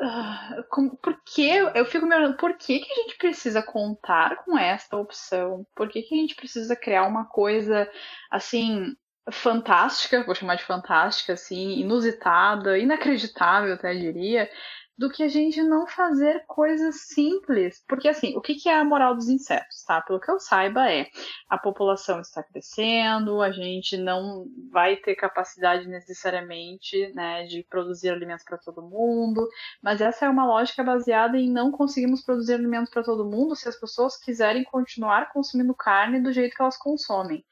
Uh, 0.00 0.64
como, 0.68 0.96
por 0.96 1.16
que 1.24 1.48
eu 1.48 1.84
fico 1.84 2.06
me 2.06 2.16
olhando, 2.16 2.36
por 2.36 2.56
que, 2.56 2.80
que 2.80 2.92
a 2.92 3.02
gente 3.02 3.16
precisa 3.18 3.62
contar 3.62 4.42
com 4.44 4.58
esta 4.58 4.96
opção? 4.96 5.64
Por 5.76 5.88
que, 5.88 6.02
que 6.02 6.14
a 6.14 6.18
gente 6.18 6.34
precisa 6.34 6.74
criar 6.74 7.06
uma 7.06 7.24
coisa 7.24 7.88
assim 8.28 8.96
fantástica, 9.30 10.24
vou 10.24 10.34
chamar 10.34 10.56
de 10.56 10.64
fantástica, 10.64 11.34
assim, 11.34 11.78
inusitada, 11.80 12.78
inacreditável, 12.78 13.74
até 13.74 13.94
diria, 13.94 14.50
do 14.96 15.10
que 15.10 15.22
a 15.22 15.28
gente 15.28 15.62
não 15.62 15.86
fazer 15.86 16.44
coisas 16.46 17.08
simples. 17.08 17.82
Porque, 17.88 18.08
assim, 18.08 18.36
o 18.36 18.40
que, 18.40 18.68
é 18.68 18.74
a 18.74 18.84
moral 18.84 19.14
dos 19.14 19.28
insetos, 19.28 19.82
tá? 19.84 20.00
Pelo 20.02 20.20
que 20.20 20.30
eu 20.30 20.38
saiba, 20.38 20.90
é 20.90 21.08
a 21.48 21.56
população 21.58 22.20
está 22.20 22.42
crescendo, 22.42 23.40
a 23.40 23.50
gente 23.50 23.96
não 23.96 24.46
vai 24.70 24.96
ter 24.96 25.14
capacidade 25.14 25.88
necessariamente, 25.88 27.12
né, 27.14 27.44
de 27.44 27.64
produzir 27.68 28.10
alimentos 28.10 28.44
para 28.44 28.58
todo 28.58 28.82
mundo, 28.82 29.48
mas 29.82 30.00
essa 30.00 30.26
é 30.26 30.28
uma 30.28 30.46
lógica 30.46 30.84
baseada 30.84 31.38
em 31.38 31.50
não 31.50 31.70
conseguimos 31.72 32.22
produzir 32.22 32.54
alimentos 32.54 32.90
para 32.90 33.02
todo 33.02 33.24
mundo 33.28 33.56
se 33.56 33.68
as 33.68 33.76
pessoas 33.78 34.16
quiserem 34.16 34.64
continuar 34.64 35.32
consumindo 35.32 35.74
carne 35.74 36.20
do 36.20 36.32
jeito 36.32 36.54
que 36.54 36.62
elas 36.62 36.76
consomem. 36.76 37.44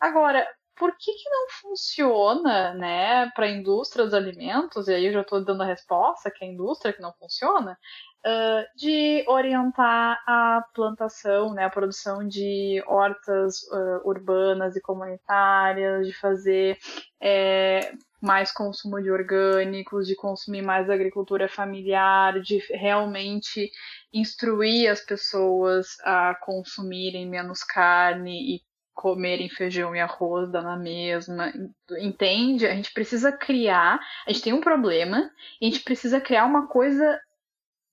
Agora, 0.00 0.46
por 0.76 0.96
que, 0.96 1.12
que 1.12 1.30
não 1.30 1.48
funciona, 1.60 2.74
né, 2.74 3.30
para 3.34 3.46
a 3.46 3.50
indústria 3.50 4.04
dos 4.04 4.14
alimentos, 4.14 4.88
e 4.88 4.94
aí 4.94 5.06
eu 5.06 5.12
já 5.12 5.20
estou 5.20 5.44
dando 5.44 5.62
a 5.62 5.66
resposta, 5.66 6.30
que 6.30 6.44
é 6.44 6.48
a 6.48 6.50
indústria 6.50 6.92
que 6.92 7.00
não 7.00 7.12
funciona, 7.12 7.78
uh, 8.26 8.76
de 8.76 9.24
orientar 9.28 10.22
a 10.26 10.64
plantação, 10.74 11.54
né, 11.54 11.64
a 11.64 11.70
produção 11.70 12.26
de 12.26 12.82
hortas 12.86 13.62
uh, 13.64 14.08
urbanas 14.08 14.74
e 14.74 14.80
comunitárias, 14.80 16.06
de 16.06 16.12
fazer 16.12 16.78
é, 17.20 17.92
mais 18.20 18.50
consumo 18.50 19.00
de 19.00 19.10
orgânicos, 19.10 20.06
de 20.06 20.16
consumir 20.16 20.62
mais 20.62 20.90
agricultura 20.90 21.48
familiar, 21.48 22.40
de 22.40 22.58
realmente 22.70 23.70
instruir 24.12 24.90
as 24.90 25.00
pessoas 25.00 25.98
a 26.02 26.34
consumirem 26.34 27.28
menos 27.28 27.62
carne 27.62 28.56
e 28.56 28.73
comerem 28.94 29.48
feijão 29.48 29.94
e 29.94 30.00
arroz, 30.00 30.50
dá 30.50 30.62
na 30.62 30.76
mesma, 30.76 31.52
entende? 31.98 32.66
A 32.66 32.74
gente 32.74 32.92
precisa 32.92 33.32
criar, 33.32 34.00
a 34.26 34.32
gente 34.32 34.42
tem 34.42 34.52
um 34.52 34.60
problema, 34.60 35.30
e 35.60 35.66
a 35.66 35.70
gente 35.70 35.82
precisa 35.82 36.20
criar 36.20 36.44
uma 36.44 36.68
coisa 36.68 37.20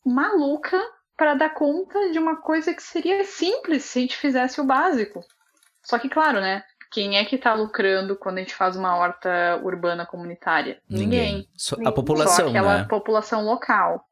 maluca 0.05 0.79
para 1.17 1.33
dar 1.33 1.49
conta 1.49 2.11
de 2.11 2.19
uma 2.19 2.37
coisa 2.37 2.73
que 2.73 2.81
seria 2.81 3.23
simples 3.23 3.83
se 3.83 3.99
a 3.99 4.01
gente 4.01 4.17
fizesse 4.17 4.61
o 4.61 4.63
básico. 4.63 5.23
Só 5.83 5.99
que, 5.99 6.09
claro, 6.09 6.39
né? 6.39 6.63
Quem 6.91 7.17
é 7.17 7.23
que 7.23 7.37
está 7.37 7.53
lucrando 7.53 8.17
quando 8.17 8.39
a 8.39 8.41
gente 8.41 8.53
faz 8.53 8.75
uma 8.75 8.97
horta 8.97 9.61
urbana 9.63 10.05
comunitária? 10.05 10.81
Ninguém. 10.89 11.07
Ninguém. 11.07 11.49
Só 11.55 11.77
a 11.85 11.91
população, 11.91 12.45
Só 12.45 12.49
aquela 12.49 12.79
né? 12.79 12.83
população 12.83 13.45
local. 13.45 14.05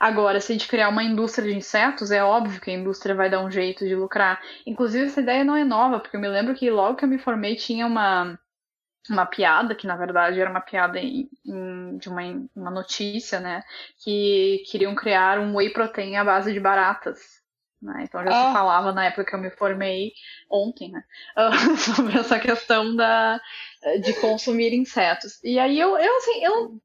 Agora, 0.00 0.40
se 0.40 0.50
a 0.50 0.54
gente 0.54 0.66
criar 0.66 0.88
uma 0.88 1.04
indústria 1.04 1.50
de 1.50 1.56
insetos, 1.56 2.10
é 2.10 2.24
óbvio 2.24 2.58
que 2.58 2.70
a 2.70 2.74
indústria 2.74 3.14
vai 3.14 3.28
dar 3.28 3.44
um 3.44 3.50
jeito 3.50 3.86
de 3.86 3.94
lucrar. 3.94 4.40
Inclusive, 4.66 5.04
essa 5.04 5.20
ideia 5.20 5.44
não 5.44 5.54
é 5.54 5.62
nova, 5.62 6.00
porque 6.00 6.16
eu 6.16 6.20
me 6.20 6.28
lembro 6.28 6.54
que 6.54 6.70
logo 6.70 6.96
que 6.96 7.04
eu 7.04 7.08
me 7.08 7.18
formei 7.18 7.54
tinha 7.54 7.86
uma, 7.86 8.38
uma 9.10 9.26
piada, 9.26 9.74
que 9.74 9.86
na 9.86 9.94
verdade 9.94 10.40
era 10.40 10.50
uma 10.50 10.62
piada 10.62 10.98
em, 10.98 11.28
em, 11.44 11.98
de 11.98 12.08
uma, 12.08 12.22
uma 12.56 12.70
notícia, 12.70 13.40
né? 13.40 13.62
Que 14.02 14.62
queriam 14.70 14.94
criar 14.94 15.38
um 15.38 15.54
whey 15.54 15.70
protein 15.70 16.16
à 16.16 16.24
base 16.24 16.50
de 16.50 16.60
baratas. 16.60 17.41
Né? 17.82 18.04
Então 18.04 18.22
já 18.22 18.30
se 18.30 18.52
falava 18.52 18.92
na 18.92 19.06
época 19.06 19.24
que 19.24 19.34
eu 19.34 19.40
me 19.40 19.50
formei 19.50 20.12
ontem, 20.48 20.92
né? 20.92 21.02
sobre 21.96 22.16
essa 22.16 22.38
questão 22.38 22.94
da, 22.94 23.40
de 24.00 24.12
consumir 24.20 24.72
insetos. 24.72 25.42
E 25.42 25.58
aí 25.58 25.80
eu, 25.80 25.98
eu 25.98 26.16
assim, 26.18 26.44
eu, 26.44 26.80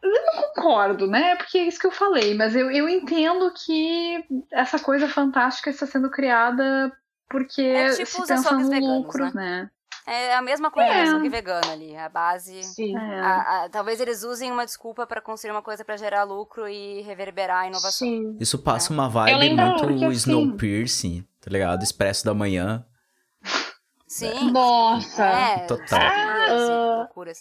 eu 0.00 0.10
não 0.10 0.42
concordo, 0.42 1.08
né? 1.08 1.34
Porque 1.34 1.58
é 1.58 1.64
isso 1.64 1.80
que 1.80 1.88
eu 1.88 1.90
falei, 1.90 2.34
mas 2.34 2.54
eu, 2.54 2.70
eu 2.70 2.88
entendo 2.88 3.52
que 3.52 4.24
essa 4.52 4.78
coisa 4.78 5.08
fantástica 5.08 5.70
está 5.70 5.86
sendo 5.86 6.08
criada 6.08 6.92
porque 7.28 7.62
é 7.62 7.90
tipo 7.94 8.06
se 8.06 8.26
pensa 8.28 8.52
no 8.52 8.68
lucro, 8.78 9.24
né? 9.24 9.32
né? 9.34 9.70
É 10.06 10.34
a 10.34 10.42
mesma 10.42 10.70
coisa, 10.70 10.90
é. 10.90 11.06
só 11.06 11.20
que 11.20 11.28
vegana 11.30 11.72
ali. 11.72 11.96
A 11.96 12.08
base. 12.08 12.62
Sim. 12.62 12.96
É. 12.96 13.20
A, 13.20 13.64
a, 13.64 13.68
talvez 13.70 14.00
eles 14.00 14.22
usem 14.22 14.52
uma 14.52 14.66
desculpa 14.66 15.06
para 15.06 15.20
construir 15.20 15.52
uma 15.52 15.62
coisa 15.62 15.84
para 15.84 15.96
gerar 15.96 16.24
lucro 16.24 16.68
e 16.68 17.00
reverberar 17.02 17.62
a 17.62 17.66
inovação. 17.66 18.06
Sim. 18.06 18.36
Isso 18.38 18.58
passa 18.58 18.92
é. 18.92 18.94
uma 18.94 19.08
vibe 19.08 19.54
muito 19.54 19.84
assim, 19.84 20.10
Snowpiercer, 20.10 21.24
tá 21.40 21.50
ligado? 21.50 21.82
Expresso 21.82 22.24
da 22.24 22.34
manhã. 22.34 22.84
Sim. 24.06 24.50
Nossa. 24.52 25.24
É, 25.24 25.58
Total. 25.66 26.00
Ah, 26.00 26.98
loucuras. 26.98 27.38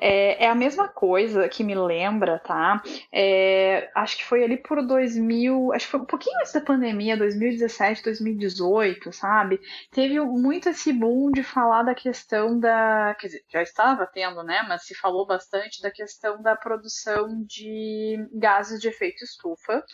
É, 0.00 0.44
é, 0.44 0.48
a 0.48 0.54
mesma 0.54 0.88
coisa 0.88 1.48
que 1.48 1.64
me 1.64 1.74
lembra, 1.74 2.38
tá? 2.38 2.82
É, 3.12 3.90
acho 3.94 4.16
que 4.18 4.24
foi 4.24 4.44
ali 4.44 4.56
por 4.56 4.84
2000, 4.86 5.72
acho 5.72 5.86
que 5.86 5.90
foi 5.90 6.00
um 6.00 6.04
pouquinho 6.06 6.38
antes 6.38 6.52
da 6.52 6.60
pandemia, 6.60 7.16
2017, 7.16 8.02
2018, 8.02 9.12
sabe? 9.12 9.60
Teve 9.90 10.20
muito 10.20 10.68
esse 10.68 10.92
boom 10.92 11.30
de 11.30 11.42
falar 11.42 11.82
da 11.82 11.94
questão 11.94 12.58
da, 12.58 13.16
quer 13.18 13.28
dizer, 13.28 13.44
já 13.48 13.62
estava 13.62 14.06
tendo, 14.06 14.42
né? 14.42 14.64
Mas 14.68 14.84
se 14.84 14.94
falou 14.94 15.26
bastante 15.26 15.80
da 15.80 15.90
questão 15.90 16.42
da 16.42 16.54
produção 16.54 17.42
de 17.44 18.16
gases 18.32 18.80
de 18.80 18.88
efeito 18.88 19.24
estufa 19.24 19.84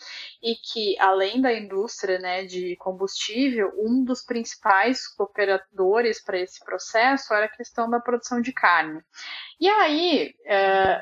e 0.41 0.55
que 0.55 0.99
além 0.99 1.41
da 1.41 1.53
indústria, 1.53 2.19
né, 2.19 2.45
de 2.45 2.75
combustível, 2.77 3.71
um 3.77 4.03
dos 4.03 4.23
principais 4.23 5.07
cooperadores 5.07 6.21
para 6.23 6.39
esse 6.39 6.63
processo 6.63 7.33
era 7.33 7.45
a 7.45 7.49
questão 7.49 7.89
da 7.89 7.99
produção 7.99 8.41
de 8.41 8.51
carne. 8.51 9.01
E 9.59 9.69
aí, 9.69 9.92
é, 10.45 11.01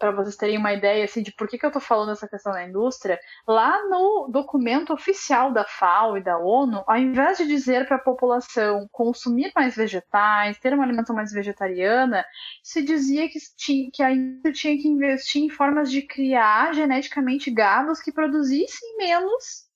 para 0.00 0.12
vocês 0.12 0.34
terem 0.34 0.56
uma 0.56 0.72
ideia 0.72 1.04
assim, 1.04 1.22
de 1.22 1.30
por 1.30 1.46
que, 1.46 1.58
que 1.58 1.64
eu 1.64 1.68
estou 1.68 1.82
falando 1.82 2.12
essa 2.12 2.26
questão 2.26 2.52
da 2.52 2.66
indústria, 2.66 3.20
lá 3.46 3.86
no 3.86 4.28
documento 4.32 4.94
oficial 4.94 5.52
da 5.52 5.62
FAO 5.64 6.16
e 6.16 6.22
da 6.22 6.38
ONU, 6.38 6.82
ao 6.86 6.96
invés 6.96 7.36
de 7.36 7.46
dizer 7.46 7.86
para 7.86 7.96
a 7.96 8.02
população 8.02 8.88
consumir 8.90 9.52
mais 9.54 9.76
vegetais, 9.76 10.58
ter 10.58 10.72
uma 10.72 10.84
alimentação 10.84 11.14
mais 11.14 11.30
vegetariana, 11.30 12.24
se 12.62 12.82
dizia 12.82 13.28
que, 13.28 13.38
tinha, 13.58 13.90
que 13.92 14.02
a 14.02 14.10
indústria 14.10 14.52
tinha 14.54 14.78
que 14.78 14.88
investir 14.88 15.42
em 15.42 15.50
formas 15.50 15.90
de 15.90 16.00
criar 16.00 16.74
geneticamente 16.74 17.50
gados 17.50 18.00
que 18.00 18.10
produzissem 18.10 18.96
menos 18.96 19.68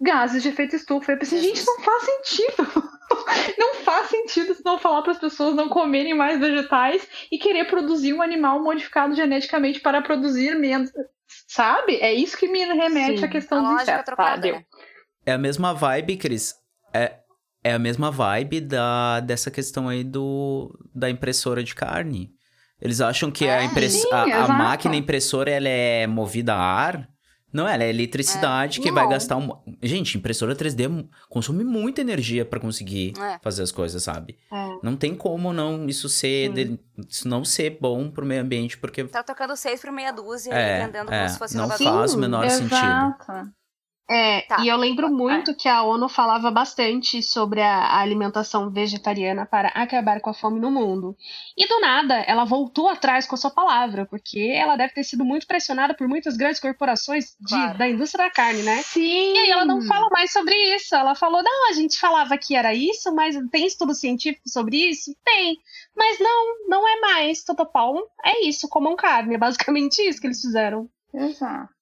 gases 0.00 0.42
de 0.42 0.48
efeito 0.48 0.74
estufa. 0.74 1.12
Eu 1.12 1.18
pensei, 1.18 1.40
gente, 1.40 1.64
não 1.64 1.80
faz 1.80 2.02
sentido. 2.02 2.95
não 3.58 3.74
faz 3.76 4.08
sentido 4.08 4.54
se 4.54 4.64
não 4.64 4.78
falar 4.78 5.02
para 5.02 5.12
as 5.12 5.18
pessoas 5.18 5.54
não 5.54 5.68
comerem 5.68 6.14
mais 6.14 6.40
vegetais 6.40 7.06
e 7.30 7.38
querer 7.38 7.66
produzir 7.66 8.12
um 8.12 8.22
animal 8.22 8.62
modificado 8.62 9.14
geneticamente 9.14 9.80
para 9.80 10.02
produzir 10.02 10.54
menos. 10.56 10.90
Sabe? 11.48 11.96
É 11.96 12.12
isso 12.12 12.36
que 12.36 12.48
me 12.48 12.64
remete 12.64 13.18
Sim. 13.18 13.24
à 13.24 13.28
questão 13.28 13.64
do 13.64 13.80
inseto. 13.80 14.14
Tá, 14.16 14.36
deu. 14.36 14.60
É 15.24 15.32
a 15.32 15.38
mesma 15.38 15.72
vibe, 15.74 16.16
Cris. 16.16 16.54
É, 16.94 17.16
é 17.64 17.72
a 17.72 17.78
mesma 17.78 18.10
vibe 18.10 18.60
da, 18.60 19.20
dessa 19.20 19.50
questão 19.50 19.88
aí 19.88 20.04
do, 20.04 20.72
da 20.94 21.10
impressora 21.10 21.64
de 21.64 21.74
carne. 21.74 22.30
Eles 22.80 23.00
acham 23.00 23.30
que 23.30 23.46
é, 23.46 23.58
a, 23.58 23.64
impress... 23.64 24.02
sim, 24.02 24.12
a, 24.12 24.44
a 24.44 24.48
máquina 24.48 24.94
impressora 24.96 25.50
ela 25.50 25.68
é 25.68 26.06
movida 26.06 26.54
a 26.54 26.58
ar 26.58 27.15
não, 27.56 27.66
ela 27.66 27.84
é 27.84 27.88
eletricidade 27.88 28.78
é. 28.78 28.82
que 28.82 28.88
não. 28.90 28.94
vai 28.94 29.08
gastar 29.08 29.36
um. 29.36 29.48
Gente, 29.82 30.18
impressora 30.18 30.54
3D 30.54 31.08
consome 31.30 31.64
muita 31.64 32.02
energia 32.02 32.44
para 32.44 32.60
conseguir 32.60 33.14
é. 33.18 33.38
fazer 33.42 33.62
as 33.62 33.72
coisas, 33.72 34.02
sabe? 34.02 34.36
É. 34.52 34.68
Não 34.82 34.94
tem 34.94 35.14
como 35.14 35.54
não 35.54 35.86
isso 35.86 36.06
ser. 36.06 36.52
De... 36.52 36.78
Isso 37.08 37.26
não 37.26 37.46
ser 37.46 37.78
bom 37.80 38.10
pro 38.10 38.26
meio 38.26 38.42
ambiente, 38.42 38.76
porque. 38.76 39.04
Tá 39.04 39.22
tocando 39.22 39.56
seis 39.56 39.80
por 39.80 39.90
meia 39.90 40.12
dúzia 40.12 40.52
é, 40.52 40.82
e 40.82 40.86
vendendo 40.86 41.06
como 41.06 41.16
é. 41.16 41.28
se 41.28 41.38
fosse 41.38 41.56
Não 41.56 41.70
faz 41.70 42.12
o 42.12 42.18
menor 42.18 42.44
Exato. 42.44 42.68
sentido. 42.68 43.54
É, 44.08 44.42
tá. 44.42 44.58
e 44.60 44.68
eu 44.68 44.76
lembro 44.76 45.10
muito 45.10 45.52
que 45.54 45.68
a 45.68 45.82
ONU 45.82 46.08
falava 46.08 46.48
bastante 46.48 47.20
sobre 47.22 47.60
a 47.60 47.98
alimentação 47.98 48.70
vegetariana 48.70 49.44
para 49.44 49.68
acabar 49.68 50.20
com 50.20 50.30
a 50.30 50.34
fome 50.34 50.60
no 50.60 50.70
mundo. 50.70 51.16
E 51.56 51.66
do 51.66 51.80
nada, 51.80 52.14
ela 52.20 52.44
voltou 52.44 52.88
atrás 52.88 53.26
com 53.26 53.34
a 53.34 53.38
sua 53.38 53.50
palavra, 53.50 54.06
porque 54.06 54.52
ela 54.54 54.76
deve 54.76 54.94
ter 54.94 55.02
sido 55.02 55.24
muito 55.24 55.46
pressionada 55.46 55.92
por 55.92 56.06
muitas 56.06 56.36
grandes 56.36 56.60
corporações 56.60 57.36
de, 57.40 57.54
claro. 57.54 57.78
da 57.78 57.88
indústria 57.88 58.26
da 58.26 58.30
carne, 58.30 58.62
né? 58.62 58.80
Sim. 58.82 59.34
E 59.34 59.38
aí 59.38 59.50
ela 59.50 59.64
não 59.64 59.82
fala 59.82 60.08
mais 60.10 60.32
sobre 60.32 60.54
isso. 60.76 60.94
Ela 60.94 61.16
falou: 61.16 61.42
não, 61.42 61.70
a 61.70 61.72
gente 61.72 61.98
falava 61.98 62.38
que 62.38 62.54
era 62.54 62.72
isso, 62.72 63.12
mas 63.12 63.36
tem 63.50 63.66
estudo 63.66 63.92
científico 63.92 64.48
sobre 64.48 64.76
isso? 64.76 65.16
Tem. 65.24 65.58
Mas 65.96 66.20
não, 66.20 66.68
não 66.68 66.88
é 66.88 67.00
mais. 67.00 67.42
Todo 67.42 67.68
é 68.24 68.46
isso, 68.46 68.68
comam 68.68 68.94
carne. 68.94 69.34
É 69.34 69.38
basicamente 69.38 70.00
isso 70.00 70.20
que 70.20 70.26
eles 70.28 70.40
fizeram. 70.40 70.88
Exato. 71.12 71.75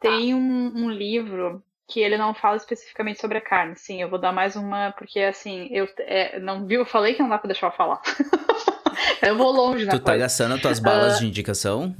Tem 0.00 0.30
tá. 0.30 0.36
um, 0.36 0.72
um 0.84 0.90
livro 0.90 1.62
que 1.88 2.00
ele 2.00 2.18
não 2.18 2.34
fala 2.34 2.56
especificamente 2.56 3.20
sobre 3.20 3.38
a 3.38 3.40
carne. 3.40 3.76
Sim, 3.76 4.02
eu 4.02 4.10
vou 4.10 4.18
dar 4.18 4.32
mais 4.32 4.56
uma, 4.56 4.92
porque 4.92 5.20
assim, 5.20 5.68
eu 5.70 5.88
é, 5.98 6.38
não 6.40 6.66
viu, 6.66 6.80
eu 6.80 6.86
falei 6.86 7.14
que 7.14 7.22
não 7.22 7.28
dá 7.28 7.38
pra 7.38 7.48
deixar 7.48 7.68
eu 7.68 7.72
falar. 7.72 8.00
eu 9.22 9.36
vou 9.36 9.52
longe, 9.52 9.84
né? 9.84 9.92
Tu 9.92 10.00
tá 10.00 10.16
gastando 10.16 10.54
as 10.54 10.60
tuas 10.60 10.78
balas 10.78 11.16
uh... 11.16 11.20
de 11.20 11.26
indicação? 11.26 11.94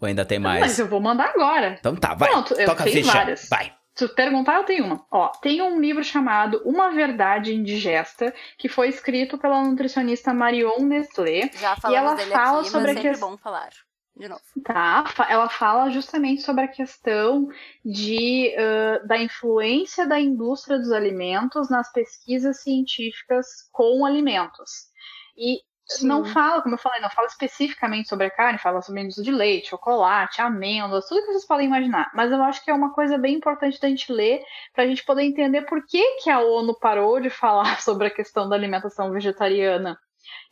Ou 0.00 0.08
ainda 0.08 0.24
tem 0.24 0.38
mais? 0.38 0.60
Mas 0.60 0.78
eu 0.78 0.88
vou 0.88 1.00
mandar 1.00 1.30
agora. 1.34 1.76
Então 1.78 1.94
tá, 1.94 2.14
vai. 2.14 2.30
Pronto, 2.30 2.54
eu 2.54 2.66
Toca 2.66 2.84
tenho 2.84 2.96
ficha. 2.96 3.12
várias. 3.12 3.48
Vai. 3.48 3.72
Se 3.94 4.08
tu 4.08 4.14
perguntar, 4.14 4.56
eu 4.56 4.64
tenho 4.64 4.84
uma. 4.84 5.04
Ó, 5.10 5.28
tem 5.28 5.60
um 5.60 5.78
livro 5.78 6.02
chamado 6.02 6.62
Uma 6.64 6.90
Verdade 6.90 7.54
Indigesta, 7.54 8.32
que 8.56 8.68
foi 8.68 8.88
escrito 8.88 9.36
pela 9.36 9.62
nutricionista 9.62 10.32
Marion 10.32 10.80
Nestlé. 10.80 11.50
Já 11.52 11.76
falamos 11.76 11.84
e 11.84 11.94
ela 11.94 12.14
dele 12.14 12.30
fala 12.30 12.60
aqui, 12.60 12.70
sobre 12.70 12.94
mas 12.94 13.04
é 13.04 13.12
que... 13.12 13.20
bom 13.20 13.36
falar 13.36 13.68
de 14.16 14.28
novo. 14.28 14.42
Tá, 14.64 15.04
ela 15.28 15.48
fala 15.48 15.90
justamente 15.90 16.42
sobre 16.42 16.64
a 16.64 16.68
questão 16.68 17.48
de, 17.84 18.54
uh, 18.54 19.06
da 19.06 19.18
influência 19.18 20.06
da 20.06 20.20
indústria 20.20 20.78
dos 20.78 20.92
alimentos 20.92 21.70
nas 21.70 21.90
pesquisas 21.92 22.62
científicas 22.62 23.46
com 23.72 24.04
alimentos. 24.04 24.90
E 25.36 25.60
Sim. 25.86 26.06
não 26.06 26.24
fala, 26.24 26.62
como 26.62 26.74
eu 26.74 26.78
falei, 26.78 27.00
não 27.00 27.10
fala 27.10 27.26
especificamente 27.26 28.08
sobre 28.08 28.26
a 28.26 28.30
carne, 28.30 28.58
fala 28.58 28.82
sobre 28.82 29.00
a 29.00 29.04
indústria 29.04 29.24
de 29.24 29.32
leite, 29.32 29.70
chocolate, 29.70 30.40
amêndoas, 30.40 31.08
tudo 31.08 31.22
que 31.22 31.28
vocês 31.28 31.46
podem 31.46 31.66
imaginar. 31.66 32.10
Mas 32.14 32.30
eu 32.30 32.42
acho 32.42 32.64
que 32.64 32.70
é 32.70 32.74
uma 32.74 32.92
coisa 32.92 33.18
bem 33.18 33.36
importante 33.36 33.80
da 33.80 33.88
gente 33.88 34.12
ler 34.12 34.42
para 34.72 34.84
a 34.84 34.86
gente 34.86 35.04
poder 35.04 35.22
entender 35.22 35.62
por 35.62 35.84
que, 35.86 36.18
que 36.22 36.30
a 36.30 36.40
ONU 36.40 36.78
parou 36.78 37.20
de 37.20 37.30
falar 37.30 37.80
sobre 37.80 38.06
a 38.06 38.14
questão 38.14 38.48
da 38.48 38.54
alimentação 38.54 39.10
vegetariana 39.10 39.98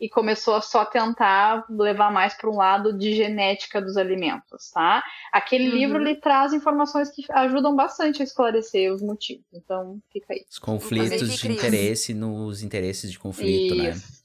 e 0.01 0.09
começou 0.09 0.55
a 0.55 0.61
só 0.61 0.85
tentar 0.85 1.65
levar 1.69 2.13
mais 2.13 2.35
para 2.35 2.49
um 2.51 2.57
lado 2.57 2.97
de 2.97 3.15
genética 3.15 3.81
dos 3.81 3.97
alimentos, 3.97 4.71
tá? 4.71 5.03
Aquele 5.33 5.69
uhum. 5.69 5.75
livro 5.75 6.01
ele 6.01 6.17
traz 6.17 6.53
informações 6.53 7.11
que 7.11 7.25
ajudam 7.31 7.75
bastante 7.75 8.23
a 8.23 8.25
esclarecer 8.25 8.93
os 8.93 9.03
motivos. 9.03 9.45
Então, 9.53 10.01
fica 10.13 10.33
aí. 10.33 10.45
Os 10.49 10.59
conflitos 10.59 11.39
de 11.39 11.53
interesse 11.53 12.15
nos 12.15 12.63
interesses 12.63 13.11
de 13.11 13.19
conflito, 13.19 13.75
né? 13.75 13.91
Isso. 13.91 14.13
né? 14.13 14.19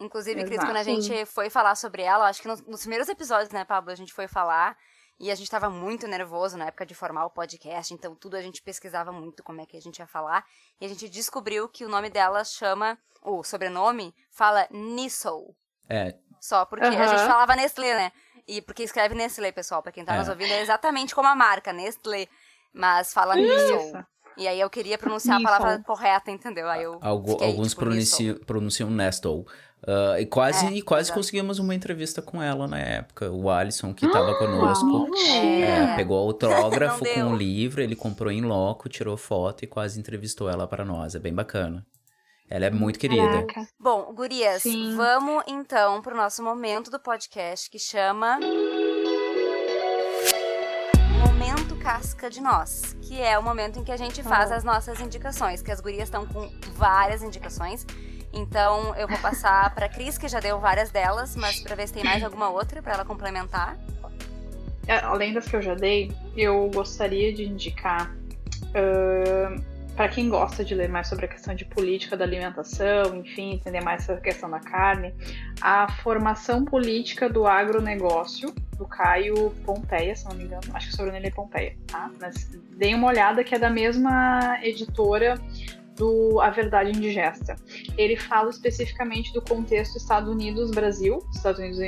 Inclusive, 0.00 0.44
Cris, 0.44 0.60
quando 0.60 0.76
a 0.76 0.82
gente 0.82 1.26
foi 1.26 1.50
falar 1.50 1.74
sobre 1.74 2.02
ela, 2.02 2.26
acho 2.28 2.40
que 2.40 2.48
nos, 2.48 2.62
nos 2.66 2.80
primeiros 2.80 3.08
episódios, 3.08 3.50
né, 3.50 3.66
Pablo, 3.66 3.90
a 3.90 3.94
gente 3.94 4.14
foi 4.14 4.26
falar 4.26 4.74
e 5.20 5.30
a 5.30 5.34
gente 5.34 5.44
estava 5.44 5.68
muito 5.68 6.08
nervoso 6.08 6.56
na 6.56 6.68
época 6.68 6.86
de 6.86 6.94
formar 6.94 7.26
o 7.26 7.30
podcast, 7.30 7.92
então 7.92 8.14
tudo 8.14 8.38
a 8.38 8.42
gente 8.42 8.62
pesquisava 8.62 9.12
muito 9.12 9.42
como 9.42 9.60
é 9.60 9.66
que 9.66 9.76
a 9.76 9.80
gente 9.80 9.98
ia 9.98 10.06
falar. 10.06 10.42
E 10.80 10.86
a 10.86 10.88
gente 10.88 11.10
descobriu 11.10 11.68
que 11.68 11.84
o 11.84 11.90
nome 11.90 12.08
dela 12.08 12.42
chama, 12.42 12.98
o 13.22 13.44
sobrenome 13.44 14.14
fala 14.30 14.66
Nissou. 14.70 15.54
É. 15.86 16.16
Só 16.40 16.64
porque 16.64 16.86
uhum. 16.86 16.98
a 16.98 17.06
gente 17.06 17.26
falava 17.26 17.54
Nestlé, 17.54 17.94
né? 17.94 18.12
E 18.48 18.62
porque 18.62 18.82
escreve 18.82 19.14
Nestlé, 19.14 19.52
pessoal, 19.52 19.82
pra 19.82 19.92
quem 19.92 20.06
tá 20.06 20.14
é. 20.14 20.18
nos 20.18 20.28
ouvindo, 20.28 20.52
é 20.52 20.62
exatamente 20.62 21.14
como 21.14 21.28
a 21.28 21.36
marca, 21.36 21.70
Nestlé. 21.70 22.26
Mas 22.72 23.12
fala 23.12 23.36
Nissou. 23.36 24.02
E 24.38 24.48
aí 24.48 24.58
eu 24.58 24.70
queria 24.70 24.96
pronunciar 24.96 25.38
a 25.38 25.42
palavra 25.42 25.82
correta, 25.84 26.30
entendeu? 26.30 26.66
Aí 26.66 26.82
eu 26.82 26.98
Algo, 27.02 27.32
alguns 27.44 27.70
tipo, 27.70 27.82
pronunciam, 27.82 28.36
pronunciam 28.38 28.90
Nestle. 28.90 29.44
Uh, 29.82 30.20
e 30.20 30.26
quase, 30.26 30.78
é, 30.78 30.82
quase 30.82 31.10
conseguimos 31.10 31.58
uma 31.58 31.74
entrevista 31.74 32.20
com 32.20 32.42
ela 32.42 32.68
na 32.68 32.78
época. 32.78 33.30
O 33.30 33.48
Alisson, 33.48 33.94
que 33.94 34.04
estava 34.04 34.32
ah, 34.32 34.38
conosco, 34.38 35.08
é. 35.16 35.60
É, 35.62 35.96
pegou 35.96 36.18
autógrafo 36.28 37.02
com 37.02 37.32
o 37.32 37.36
livro, 37.36 37.80
ele 37.80 37.96
comprou 37.96 38.30
em 38.30 38.42
loco, 38.42 38.88
tirou 38.90 39.16
foto 39.16 39.64
e 39.64 39.66
quase 39.66 39.98
entrevistou 39.98 40.50
ela 40.50 40.66
para 40.66 40.84
nós. 40.84 41.14
É 41.14 41.18
bem 41.18 41.32
bacana. 41.32 41.86
Ela 42.48 42.66
é 42.66 42.70
muito 42.70 42.98
querida. 42.98 43.46
Caraca. 43.46 43.68
Bom, 43.78 44.12
gurias, 44.12 44.62
Sim. 44.62 44.96
vamos 44.96 45.44
então 45.46 46.02
pro 46.02 46.16
nosso 46.16 46.42
momento 46.42 46.90
do 46.90 46.98
podcast 46.98 47.70
que 47.70 47.78
chama 47.78 48.40
Momento 51.24 51.76
Casca 51.76 52.28
de 52.28 52.40
Nós, 52.40 52.96
que 53.00 53.20
é 53.22 53.38
o 53.38 53.42
momento 53.42 53.78
em 53.78 53.84
que 53.84 53.92
a 53.92 53.96
gente 53.96 54.20
faz 54.24 54.50
as 54.50 54.64
nossas 54.64 55.00
indicações, 55.00 55.62
que 55.62 55.70
as 55.70 55.80
gurias 55.80 56.08
estão 56.08 56.26
com 56.26 56.50
várias 56.74 57.22
indicações. 57.22 57.86
Então 58.32 58.94
eu 58.96 59.08
vou 59.08 59.18
passar 59.18 59.74
para 59.74 59.88
Cris, 59.88 60.16
que 60.16 60.28
já 60.28 60.40
deu 60.40 60.58
várias 60.58 60.90
delas, 60.90 61.34
mas 61.36 61.60
para 61.60 61.74
ver 61.74 61.88
se 61.88 61.94
tem 61.94 62.04
mais 62.04 62.22
alguma 62.22 62.48
outra 62.48 62.82
para 62.82 62.94
ela 62.94 63.04
complementar. 63.04 63.76
É, 64.86 64.98
além 64.98 65.32
das 65.32 65.46
que 65.46 65.56
eu 65.56 65.62
já 65.62 65.74
dei, 65.74 66.12
eu 66.36 66.70
gostaria 66.72 67.32
de 67.32 67.44
indicar 67.44 68.12
uh, 68.70 69.62
para 69.94 70.08
quem 70.08 70.28
gosta 70.28 70.64
de 70.64 70.74
ler 70.74 70.88
mais 70.88 71.08
sobre 71.08 71.26
a 71.26 71.28
questão 71.28 71.54
de 71.54 71.64
política 71.64 72.16
da 72.16 72.24
alimentação, 72.24 73.14
enfim, 73.16 73.52
entender 73.52 73.82
mais 73.82 74.04
sobre 74.04 74.20
a 74.20 74.24
questão 74.24 74.50
da 74.50 74.58
carne, 74.58 75.14
a 75.60 75.90
formação 76.02 76.64
política 76.64 77.28
do 77.28 77.46
agronegócio, 77.46 78.52
do 78.78 78.86
Caio 78.86 79.50
Pompeia, 79.64 80.16
se 80.16 80.24
não 80.24 80.34
me 80.34 80.44
engano, 80.44 80.62
acho 80.72 80.88
que 80.88 80.94
o 80.94 80.96
sobrenome 80.96 81.26
é 81.26 81.30
Pompeia, 81.30 81.76
tá? 81.86 82.10
Mas 82.18 82.48
deem 82.78 82.94
uma 82.94 83.08
olhada 83.08 83.44
que 83.44 83.54
é 83.54 83.58
da 83.58 83.68
mesma 83.68 84.58
editora 84.62 85.38
do 85.96 86.40
A 86.40 86.50
Verdade 86.50 86.90
Indigesta. 86.90 87.56
Ele 87.96 88.16
fala 88.16 88.50
especificamente 88.50 89.32
do 89.32 89.42
contexto 89.42 89.96
Estados 89.96 90.28
Unidos-Brasil. 90.30 91.18
Estados 91.32 91.60
Unidos 91.60 91.78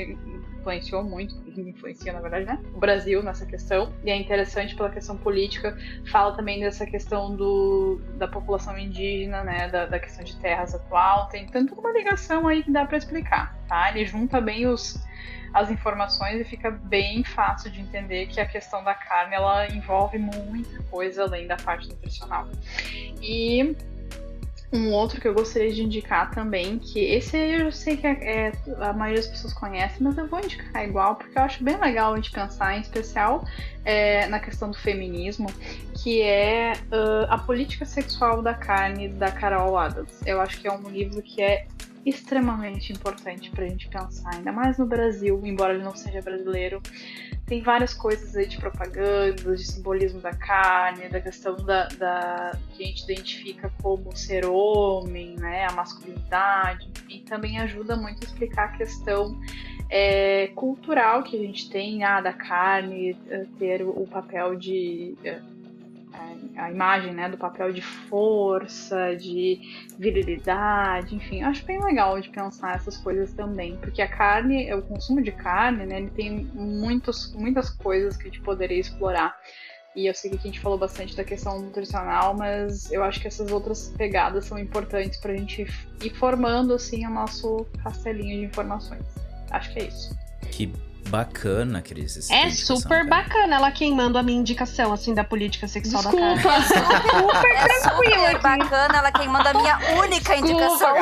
influenciou 0.62 1.02
muito, 1.02 1.34
influencia 1.58 2.12
na 2.12 2.20
verdade, 2.20 2.46
né? 2.46 2.58
O 2.74 2.78
Brasil 2.78 3.22
nessa 3.22 3.44
questão. 3.44 3.92
E 4.04 4.10
é 4.10 4.16
interessante 4.16 4.76
pela 4.76 4.90
questão 4.90 5.16
política. 5.16 5.76
Fala 6.10 6.36
também 6.36 6.60
dessa 6.60 6.86
questão 6.86 7.34
do, 7.34 8.00
da 8.16 8.28
população 8.28 8.78
indígena, 8.78 9.42
né? 9.42 9.68
Da, 9.68 9.86
da 9.86 9.98
questão 9.98 10.24
de 10.24 10.36
terras 10.36 10.74
atual. 10.74 11.28
Tem 11.28 11.46
tanto 11.46 11.74
uma 11.74 11.90
ligação 11.92 12.46
aí 12.46 12.62
que 12.62 12.70
dá 12.70 12.84
para 12.84 12.96
explicar, 12.96 13.56
tá? 13.68 13.90
Ele 13.90 14.04
junta 14.06 14.40
bem 14.40 14.66
os 14.66 15.02
as 15.52 15.70
informações 15.70 16.40
e 16.40 16.44
fica 16.44 16.70
bem 16.70 17.22
fácil 17.24 17.70
de 17.70 17.80
entender 17.80 18.26
que 18.26 18.40
a 18.40 18.46
questão 18.46 18.82
da 18.82 18.94
carne 18.94 19.34
ela 19.34 19.66
envolve 19.68 20.18
muita 20.18 20.82
coisa 20.84 21.24
além 21.24 21.46
da 21.46 21.56
parte 21.56 21.88
nutricional. 21.88 22.48
E 23.20 23.76
um 24.72 24.90
outro 24.90 25.20
que 25.20 25.28
eu 25.28 25.34
gostaria 25.34 25.70
de 25.70 25.82
indicar 25.82 26.30
também, 26.30 26.78
que 26.78 26.98
esse 26.98 27.36
eu 27.36 27.70
sei 27.70 27.98
que 27.98 28.06
é, 28.06 28.12
é, 28.22 28.52
a 28.80 28.92
maioria 28.94 29.20
das 29.20 29.30
pessoas 29.30 29.52
conhece, 29.52 30.02
mas 30.02 30.16
eu 30.16 30.26
vou 30.26 30.40
indicar 30.40 30.82
igual, 30.82 31.16
porque 31.16 31.38
eu 31.38 31.42
acho 31.42 31.62
bem 31.62 31.76
legal 31.76 32.18
de 32.18 32.30
pensar, 32.30 32.76
em 32.76 32.80
especial 32.80 33.46
é, 33.84 34.26
na 34.28 34.40
questão 34.40 34.70
do 34.70 34.78
feminismo, 34.78 35.46
que 36.02 36.22
é 36.22 36.72
uh, 36.90 37.26
A 37.28 37.36
Política 37.36 37.84
Sexual 37.84 38.40
da 38.40 38.54
Carne, 38.54 39.08
da 39.08 39.30
Carol 39.30 39.76
Adams. 39.76 40.20
Eu 40.24 40.40
acho 40.40 40.58
que 40.58 40.66
é 40.66 40.72
um 40.72 40.88
livro 40.88 41.20
que 41.20 41.42
é 41.42 41.66
extremamente 42.04 42.92
importante 42.92 43.50
para 43.50 43.64
a 43.64 43.68
gente 43.68 43.88
pensar, 43.88 44.34
ainda 44.34 44.52
mais 44.52 44.78
no 44.78 44.86
Brasil, 44.86 45.40
embora 45.44 45.74
ele 45.74 45.84
não 45.84 45.94
seja 45.94 46.20
brasileiro. 46.20 46.82
Tem 47.46 47.62
várias 47.62 47.92
coisas 47.92 48.34
aí 48.36 48.46
de 48.46 48.56
propaganda, 48.56 49.56
de 49.56 49.64
simbolismo 49.64 50.20
da 50.20 50.32
carne, 50.32 51.08
da 51.08 51.20
questão 51.20 51.56
da, 51.56 51.86
da 51.88 52.58
que 52.70 52.82
a 52.82 52.86
gente 52.86 53.04
identifica 53.04 53.70
como 53.82 54.16
ser 54.16 54.46
homem, 54.46 55.36
né, 55.36 55.66
a 55.68 55.72
masculinidade, 55.72 56.88
e 57.08 57.20
também 57.20 57.58
ajuda 57.58 57.96
muito 57.96 58.24
a 58.24 58.26
explicar 58.26 58.64
a 58.66 58.76
questão 58.76 59.38
é, 59.90 60.48
cultural 60.54 61.22
que 61.22 61.36
a 61.36 61.38
gente 61.38 61.68
tem, 61.68 62.02
ah, 62.02 62.20
da 62.20 62.32
carne 62.32 63.16
eh, 63.28 63.46
ter 63.58 63.82
o 63.82 64.06
papel 64.06 64.56
de 64.56 65.14
a 66.56 66.70
imagem 66.70 67.12
né, 67.12 67.28
do 67.28 67.38
papel 67.38 67.72
de 67.72 67.80
força, 67.80 69.16
de 69.16 69.60
virilidade, 69.98 71.14
enfim, 71.14 71.42
acho 71.42 71.64
bem 71.64 71.82
legal 71.82 72.20
de 72.20 72.28
pensar 72.30 72.76
essas 72.76 72.96
coisas 72.96 73.32
também, 73.32 73.76
porque 73.76 74.02
a 74.02 74.08
carne, 74.08 74.72
o 74.74 74.82
consumo 74.82 75.22
de 75.22 75.32
carne, 75.32 75.86
né, 75.86 75.98
ele 75.98 76.10
tem 76.10 76.44
muitos, 76.54 77.32
muitas 77.34 77.70
coisas 77.70 78.16
que 78.16 78.24
a 78.24 78.26
gente 78.26 78.40
poderia 78.40 78.78
explorar. 78.78 79.36
E 79.94 80.06
eu 80.06 80.14
sei 80.14 80.30
que 80.30 80.36
a 80.36 80.40
gente 80.40 80.58
falou 80.58 80.78
bastante 80.78 81.14
da 81.14 81.22
questão 81.22 81.60
nutricional, 81.60 82.34
mas 82.34 82.90
eu 82.90 83.04
acho 83.04 83.20
que 83.20 83.28
essas 83.28 83.52
outras 83.52 83.90
pegadas 83.90 84.46
são 84.46 84.58
importantes 84.58 85.18
para 85.18 85.32
a 85.32 85.36
gente 85.36 85.66
ir 86.02 86.10
formando 86.14 86.72
assim 86.72 87.06
o 87.06 87.10
nosso 87.10 87.66
castelinho 87.82 88.40
de 88.40 88.46
informações. 88.46 89.04
Acho 89.50 89.70
que 89.74 89.80
é 89.80 89.84
isso. 89.84 90.16
Que 90.50 90.72
Bacana, 91.08 91.82
Cris. 91.82 92.30
É 92.30 92.50
super 92.50 92.88
cara. 92.88 93.04
bacana 93.04 93.56
ela 93.56 93.70
queimando 93.70 94.16
a 94.18 94.22
minha 94.22 94.38
indicação, 94.38 94.92
assim, 94.92 95.12
da 95.12 95.24
política 95.24 95.68
sexual 95.68 96.02
Desculpa. 96.02 96.34
da 96.34 96.42
cara. 96.42 96.62
super 97.20 97.52
é 97.52 97.66
tranquila. 97.66 98.26
Super 98.26 98.40
bacana 98.40 98.98
ela 98.98 99.12
queimando 99.12 99.48
a 99.48 99.54
minha 99.54 99.78
única 99.98 100.36
indicação. 100.36 100.94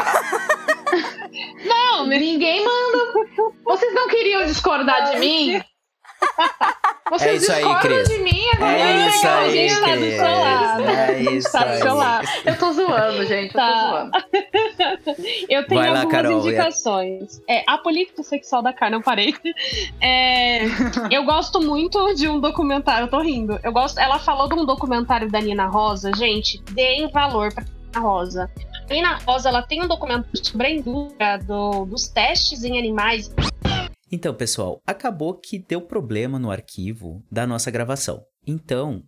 Não, 1.64 2.06
ninguém 2.06 2.64
manda. 2.64 3.52
Vocês 3.64 3.94
não 3.94 4.08
queriam 4.08 4.44
discordar 4.46 5.12
de 5.12 5.20
mim? 5.20 5.62
Vocês 7.10 7.42
é 7.48 7.58
isso 7.58 7.68
aí, 7.68 7.80
Cris. 7.80 8.08
de 8.08 8.18
mim 8.18 8.48
agora. 8.54 8.78
É 8.78 9.08
isso 9.08 9.28
aí, 9.28 9.50
gente 9.50 9.80
tá 9.80 9.96
do 9.96 10.10
seu 10.10 10.40
lado. 10.40 10.82
É 10.84 11.22
isso 11.22 11.52
tá 11.52 11.64
do 11.64 11.78
seu 11.78 11.94
lado. 11.94 12.28
Eu 12.44 12.58
tô 12.58 12.72
zoando, 12.72 13.26
gente. 13.26 13.52
Tá. 13.52 13.68
Eu 13.68 13.74
tô 13.74 13.86
zoando. 13.90 14.10
Eu 15.50 15.66
tenho 15.66 15.80
lá, 15.80 15.86
algumas 15.88 16.12
Carol, 16.12 16.38
indicações. 16.38 17.42
É, 17.48 17.64
a 17.66 17.78
política 17.78 18.22
sexual 18.22 18.62
da 18.62 18.72
carne, 18.72 18.96
eu 18.96 19.02
parei. 19.02 19.34
É, 20.00 20.64
eu 21.10 21.24
gosto 21.24 21.60
muito 21.60 22.14
de 22.14 22.28
um 22.28 22.40
documentário, 22.40 23.04
eu 23.06 23.10
tô 23.10 23.20
rindo. 23.20 23.58
Eu 23.62 23.72
gosto, 23.72 23.98
ela 23.98 24.18
falou 24.18 24.48
de 24.48 24.54
um 24.54 24.64
documentário 24.64 25.30
da 25.30 25.40
Nina 25.40 25.66
Rosa. 25.66 26.12
Gente, 26.14 26.62
deem 26.70 27.08
valor 27.10 27.52
pra 27.52 27.64
Nina 27.64 28.00
Rosa. 28.00 28.50
A 28.88 28.92
Nina 28.94 29.18
Rosa, 29.26 29.48
ela 29.48 29.62
tem 29.62 29.82
um 29.82 29.88
documentário 29.88 30.44
sobre 30.44 30.66
a 30.66 30.70
indústria 30.70 31.38
do, 31.38 31.84
dos 31.84 32.08
testes 32.08 32.64
em 32.64 32.78
animais 32.78 33.28
então, 34.10 34.34
pessoal, 34.34 34.80
acabou 34.86 35.34
que 35.34 35.58
deu 35.58 35.80
problema 35.80 36.38
no 36.38 36.50
arquivo 36.50 37.24
da 37.30 37.46
nossa 37.46 37.70
gravação. 37.70 38.22
Então, 38.46 39.04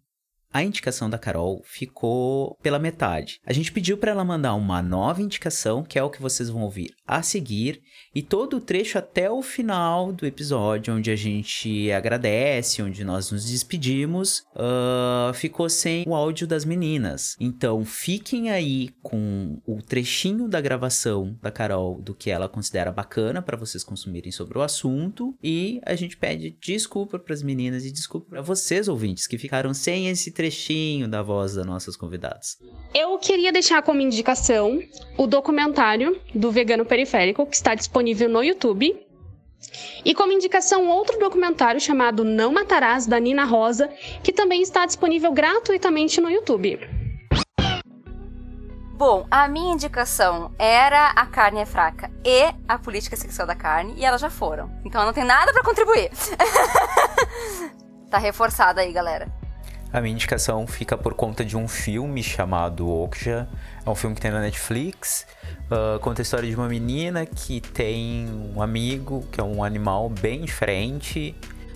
a 0.52 0.62
indicação 0.62 1.08
da 1.08 1.18
Carol 1.18 1.62
ficou 1.64 2.56
pela 2.62 2.78
metade. 2.78 3.40
A 3.44 3.52
gente 3.52 3.72
pediu 3.72 3.96
para 3.96 4.10
ela 4.10 4.24
mandar 4.24 4.54
uma 4.54 4.82
nova 4.82 5.22
indicação, 5.22 5.82
que 5.82 5.98
é 5.98 6.02
o 6.02 6.10
que 6.10 6.20
vocês 6.20 6.50
vão 6.50 6.62
ouvir 6.62 6.90
a 7.06 7.22
seguir, 7.22 7.80
e 8.14 8.22
todo 8.22 8.58
o 8.58 8.60
trecho 8.60 8.98
até 8.98 9.30
o 9.30 9.42
final 9.42 10.12
do 10.12 10.26
episódio, 10.26 10.94
onde 10.94 11.10
a 11.10 11.16
gente 11.16 11.90
agradece, 11.90 12.82
onde 12.82 13.04
nós 13.04 13.30
nos 13.30 13.46
despedimos, 13.46 14.44
uh, 14.54 15.32
ficou 15.32 15.68
sem 15.68 16.04
o 16.06 16.14
áudio 16.14 16.46
das 16.46 16.64
meninas. 16.64 17.36
Então 17.40 17.84
fiquem 17.84 18.50
aí 18.50 18.90
com 19.02 19.58
o 19.66 19.80
trechinho 19.80 20.46
da 20.48 20.60
gravação 20.60 21.36
da 21.40 21.50
Carol 21.50 22.00
do 22.00 22.14
que 22.14 22.30
ela 22.30 22.48
considera 22.48 22.92
bacana 22.92 23.40
para 23.40 23.56
vocês 23.56 23.82
consumirem 23.82 24.30
sobre 24.30 24.58
o 24.58 24.62
assunto, 24.62 25.34
e 25.42 25.80
a 25.84 25.94
gente 25.94 26.16
pede 26.16 26.56
desculpa 26.60 27.18
para 27.18 27.32
as 27.32 27.42
meninas 27.42 27.84
e 27.84 27.90
desculpa 27.90 28.28
para 28.30 28.42
vocês 28.42 28.88
ouvintes 28.88 29.26
que 29.26 29.38
ficaram 29.38 29.72
sem 29.72 30.08
esse 30.08 30.30
trechinho 30.30 31.08
da 31.08 31.22
voz 31.22 31.54
das 31.54 31.64
nossas 31.64 31.96
convidadas. 31.96 32.58
Eu 32.94 33.18
queria 33.18 33.52
deixar 33.52 33.82
como 33.82 34.00
indicação 34.00 34.80
o 35.16 35.26
documentário 35.26 36.20
do 36.34 36.50
Vegano 36.50 36.84
Periférico, 36.84 37.46
que 37.46 37.56
está 37.56 37.74
disponível 37.74 38.01
no 38.28 38.42
YouTube. 38.42 38.94
E 40.04 40.14
como 40.14 40.32
indicação, 40.32 40.88
outro 40.88 41.18
documentário 41.18 41.80
chamado 41.80 42.24
Não 42.24 42.52
Matarás, 42.52 43.06
da 43.06 43.18
Nina 43.20 43.44
Rosa, 43.44 43.88
que 44.22 44.32
também 44.32 44.60
está 44.60 44.84
disponível 44.84 45.32
gratuitamente 45.32 46.20
no 46.20 46.28
YouTube. 46.28 46.80
Bom, 48.94 49.26
a 49.30 49.48
minha 49.48 49.74
indicação 49.74 50.54
era 50.58 51.10
A 51.10 51.26
Carne 51.26 51.60
é 51.60 51.66
Fraca 51.66 52.10
e 52.24 52.52
A 52.68 52.78
Política 52.78 53.16
Sexual 53.16 53.46
da 53.46 53.54
Carne, 53.54 53.94
e 53.96 54.04
elas 54.04 54.20
já 54.20 54.30
foram. 54.30 54.70
Então 54.84 55.00
eu 55.00 55.06
não 55.06 55.12
tenho 55.12 55.26
nada 55.26 55.52
para 55.52 55.62
contribuir. 55.62 56.10
tá 58.10 58.18
reforçada 58.18 58.80
aí, 58.80 58.92
galera. 58.92 59.26
A 59.92 60.00
minha 60.00 60.14
indicação 60.14 60.66
fica 60.66 60.96
por 60.96 61.14
conta 61.14 61.44
de 61.44 61.56
um 61.56 61.68
filme 61.68 62.22
chamado 62.22 62.88
Okja. 62.88 63.48
É 63.84 63.90
um 63.90 63.94
filme 63.94 64.14
que 64.14 64.20
tem 64.20 64.30
na 64.30 64.40
Netflix. 64.40 65.26
Uh, 65.70 65.98
conta 66.00 66.20
a 66.20 66.24
história 66.24 66.48
de 66.48 66.54
uma 66.54 66.68
menina 66.68 67.26
que 67.26 67.60
tem 67.60 68.28
um 68.54 68.62
amigo 68.62 69.26
que 69.32 69.40
é 69.40 69.44
um 69.44 69.64
animal 69.64 70.08
bem 70.08 70.42
diferente. 70.42 71.34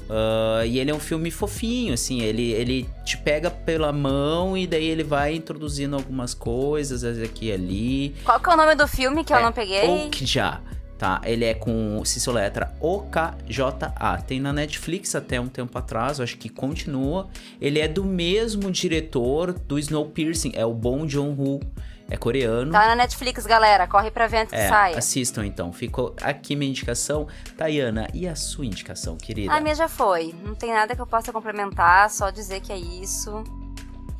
Uh, 0.08 0.64
e 0.64 0.78
ele 0.78 0.90
é 0.92 0.94
um 0.94 1.00
filme 1.00 1.32
fofinho, 1.32 1.92
assim, 1.92 2.20
ele, 2.20 2.52
ele 2.52 2.88
te 3.04 3.18
pega 3.18 3.50
pela 3.50 3.92
mão 3.92 4.56
e 4.56 4.64
daí 4.64 4.86
ele 4.86 5.02
vai 5.02 5.34
introduzindo 5.34 5.96
algumas 5.96 6.32
coisas 6.32 7.02
aqui 7.20 7.46
e 7.46 7.52
ali. 7.52 8.14
Qual 8.24 8.38
que 8.38 8.48
é 8.48 8.52
o 8.52 8.56
nome 8.56 8.76
do 8.76 8.86
filme 8.86 9.24
que 9.24 9.32
é, 9.32 9.36
eu 9.36 9.42
não 9.42 9.52
peguei? 9.52 10.06
Okja 10.06 10.60
tá? 10.96 11.20
Ele 11.24 11.44
é 11.44 11.54
com, 11.54 12.02
se 12.04 12.20
soletra 12.20 12.74
O-K-J-A. 12.80 14.18
Tem 14.22 14.40
na 14.40 14.52
Netflix 14.52 15.14
até 15.14 15.40
um 15.40 15.48
tempo 15.48 15.76
atrás, 15.78 16.20
acho 16.20 16.36
que 16.38 16.48
continua. 16.48 17.28
Ele 17.60 17.78
é 17.78 17.88
do 17.88 18.04
mesmo 18.04 18.70
diretor 18.70 19.52
do 19.52 19.78
Snowpiercer, 19.78 20.52
é 20.54 20.64
o 20.64 20.74
Bong 20.74 21.08
Joon-ho. 21.08 21.60
É 22.08 22.16
coreano. 22.16 22.70
Tá 22.70 22.86
na 22.86 22.94
Netflix, 22.94 23.46
galera. 23.46 23.86
Corre 23.86 24.10
pra 24.10 24.26
ver 24.26 24.38
antes 24.38 24.52
é, 24.52 24.62
que 24.62 24.68
saia. 24.68 24.98
Assistam 24.98 25.44
então. 25.44 25.72
Ficou 25.72 26.14
aqui 26.22 26.54
minha 26.54 26.70
indicação. 26.70 27.26
Tayana, 27.56 28.08
e 28.14 28.28
a 28.28 28.36
sua 28.36 28.64
indicação, 28.64 29.16
querida? 29.16 29.52
A 29.52 29.60
minha 29.60 29.74
já 29.74 29.88
foi. 29.88 30.34
Não 30.44 30.54
tem 30.54 30.72
nada 30.72 30.94
que 30.94 31.00
eu 31.00 31.06
possa 31.06 31.32
complementar, 31.32 32.08
só 32.10 32.30
dizer 32.30 32.60
que 32.60 32.72
é 32.72 32.78
isso. 32.78 33.42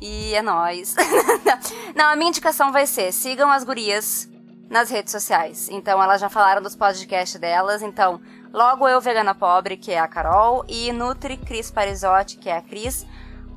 E 0.01 0.33
é 0.33 0.41
nóis. 0.41 0.95
Não, 1.95 2.05
a 2.05 2.15
minha 2.15 2.29
indicação 2.29 2.71
vai 2.71 2.85
ser: 2.85 3.11
sigam 3.11 3.49
as 3.49 3.63
gurias 3.63 4.29
nas 4.69 4.89
redes 4.89 5.11
sociais. 5.11 5.69
Então, 5.69 6.01
elas 6.01 6.19
já 6.19 6.29
falaram 6.29 6.61
dos 6.61 6.75
podcasts 6.75 7.39
delas. 7.39 7.81
Então, 7.81 8.19
logo 8.53 8.87
eu, 8.87 8.99
Vegana 8.99 9.33
Pobre, 9.33 9.77
que 9.77 9.91
é 9.91 9.99
a 9.99 10.07
Carol, 10.07 10.65
e 10.67 10.91
Nutri 10.91 11.37
Cris 11.37 11.71
Parizotti, 11.71 12.37
que 12.37 12.49
é 12.49 12.57
a 12.57 12.61
Cris. 12.61 13.05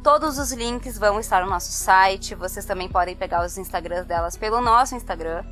Todos 0.02 0.39
os 0.39 0.51
links 0.52 0.97
vão 0.97 1.20
estar 1.20 1.44
no 1.44 1.51
nosso 1.51 1.70
site. 1.72 2.35
Vocês 2.35 2.64
também 2.64 2.89
podem 2.89 3.14
pegar 3.14 3.44
os 3.44 3.59
Instagrams 3.59 4.06
delas 4.06 4.35
pelo 4.35 4.60
nosso 4.60 4.94
Instagram. 4.94 5.44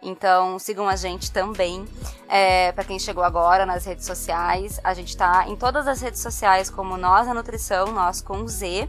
Então 0.00 0.60
sigam 0.60 0.88
a 0.88 0.94
gente 0.94 1.32
também. 1.32 1.84
É, 2.28 2.70
para 2.70 2.84
quem 2.84 3.00
chegou 3.00 3.24
agora 3.24 3.66
nas 3.66 3.84
redes 3.84 4.06
sociais, 4.06 4.78
a 4.84 4.94
gente 4.94 5.08
está 5.08 5.48
em 5.48 5.56
todas 5.56 5.88
as 5.88 6.00
redes 6.00 6.20
sociais 6.20 6.70
como 6.70 6.96
Nós 6.96 7.26
a 7.26 7.34
Nutrição, 7.34 7.90
nós 7.92 8.20
com 8.20 8.46
Z. 8.46 8.88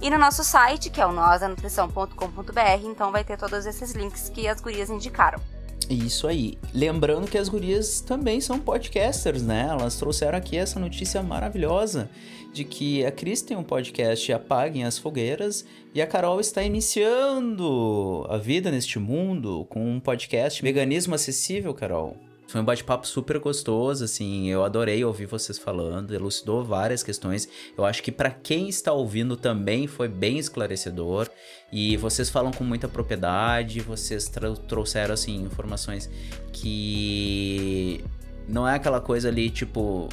E 0.00 0.10
no 0.10 0.18
nosso 0.18 0.44
site, 0.44 0.90
que 0.90 1.00
é 1.00 1.06
o 1.06 1.12
nosanutrição.com.br, 1.12 2.84
então 2.84 3.10
vai 3.10 3.24
ter 3.24 3.36
todos 3.36 3.66
esses 3.66 3.92
links 3.92 4.28
que 4.28 4.46
as 4.46 4.60
gurias 4.60 4.90
indicaram. 4.90 5.40
Isso 5.88 6.26
aí. 6.26 6.58
Lembrando 6.72 7.28
que 7.28 7.36
as 7.36 7.48
gurias 7.48 8.00
também 8.00 8.40
são 8.40 8.58
podcasters, 8.58 9.42
né? 9.42 9.66
Elas 9.68 9.96
trouxeram 9.96 10.38
aqui 10.38 10.56
essa 10.56 10.78
notícia 10.78 11.22
maravilhosa 11.22 12.08
de 12.52 12.64
que 12.64 13.04
a 13.04 13.10
Cris 13.10 13.40
tem 13.40 13.56
um 13.56 13.62
podcast 13.62 14.30
Apaguem 14.32 14.84
as 14.84 14.98
Fogueiras 14.98 15.64
e 15.94 16.02
a 16.02 16.06
Carol 16.06 16.38
está 16.38 16.62
iniciando 16.62 18.26
a 18.28 18.36
vida 18.36 18.70
neste 18.70 18.98
mundo 18.98 19.66
com 19.70 19.88
um 19.88 19.98
podcast 19.98 20.60
Veganismo 20.62 21.14
Acessível, 21.14 21.72
Carol. 21.72 22.16
Foi 22.46 22.60
um 22.60 22.64
bate-papo 22.64 23.06
super 23.06 23.38
gostoso, 23.38 24.04
assim, 24.04 24.50
eu 24.50 24.62
adorei 24.62 25.02
ouvir 25.02 25.24
vocês 25.24 25.58
falando, 25.58 26.14
elucidou 26.14 26.62
várias 26.62 27.02
questões. 27.02 27.48
Eu 27.78 27.86
acho 27.86 28.02
que 28.02 28.12
para 28.12 28.30
quem 28.30 28.68
está 28.68 28.92
ouvindo 28.92 29.38
também 29.38 29.86
foi 29.86 30.06
bem 30.06 30.38
esclarecedor 30.38 31.30
e 31.72 31.96
vocês 31.96 32.28
falam 32.28 32.52
com 32.52 32.62
muita 32.62 32.86
propriedade, 32.86 33.80
vocês 33.80 34.30
trouxeram 34.68 35.14
assim 35.14 35.42
informações 35.42 36.10
que 36.52 38.04
não 38.46 38.68
é 38.68 38.74
aquela 38.74 39.00
coisa 39.00 39.28
ali 39.28 39.48
tipo 39.48 40.10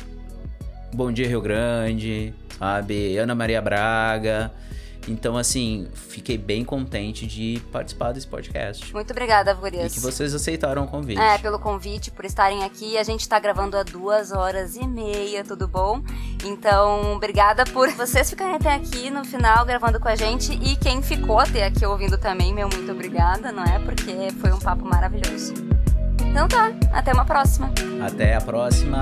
Bom 0.94 1.12
Dia 1.12 1.28
Rio 1.28 1.42
Grande, 1.42 2.34
sabe? 2.58 3.18
Ana 3.18 3.36
Maria 3.36 3.62
Braga. 3.62 4.52
Então, 5.08 5.38
assim, 5.38 5.88
fiquei 5.94 6.38
bem 6.38 6.64
contente 6.64 7.26
de 7.26 7.62
participar 7.72 8.12
desse 8.12 8.28
podcast. 8.28 8.94
Muito 8.94 9.12
obrigada, 9.12 9.54
Gurias. 9.54 9.92
E 9.92 9.96
que 9.96 10.02
vocês 10.02 10.36
aceitaram 10.36 10.84
o 10.84 10.88
convite. 10.88 11.20
É, 11.20 11.38
pelo 11.38 11.58
convite, 11.58 12.12
por 12.12 12.26
estarem 12.26 12.64
aqui. 12.64 12.98
A 12.98 13.04
gente 13.04 13.28
tá 13.28 13.40
gravando 13.40 13.78
há 13.78 13.84
duas 13.84 14.32
horas 14.32 14.76
e 14.76 14.86
meia, 14.86 15.44
tudo 15.44 15.68
bom? 15.68 16.02
Então, 16.46 17.14
obrigada 17.16 17.64
por 17.66 17.90
vocês 17.92 18.30
ficarem 18.30 18.56
até 18.56 18.74
aqui 18.74 19.10
no 19.10 19.26
final 19.26 19.66
gravando 19.66 20.00
com 20.00 20.08
a 20.08 20.16
gente. 20.16 20.54
E 20.62 20.76
quem 20.76 21.02
ficou 21.02 21.40
até 21.40 21.66
aqui 21.66 21.86
ouvindo 21.86 22.18
também, 22.18 22.54
meu 22.54 22.70
muito 22.70 22.92
obrigada, 22.92 23.52
não 23.52 23.64
é? 23.64 23.80
Porque 23.80 24.32
foi 24.40 24.52
um 24.52 24.60
papo 24.60 24.86
maravilhoso. 24.86 25.54
Então 26.30 26.48
tá, 26.48 26.72
até 26.94 27.12
uma 27.14 27.26
próxima. 27.26 27.72
Até 28.06 28.36
a 28.36 28.42
próxima. 28.42 29.02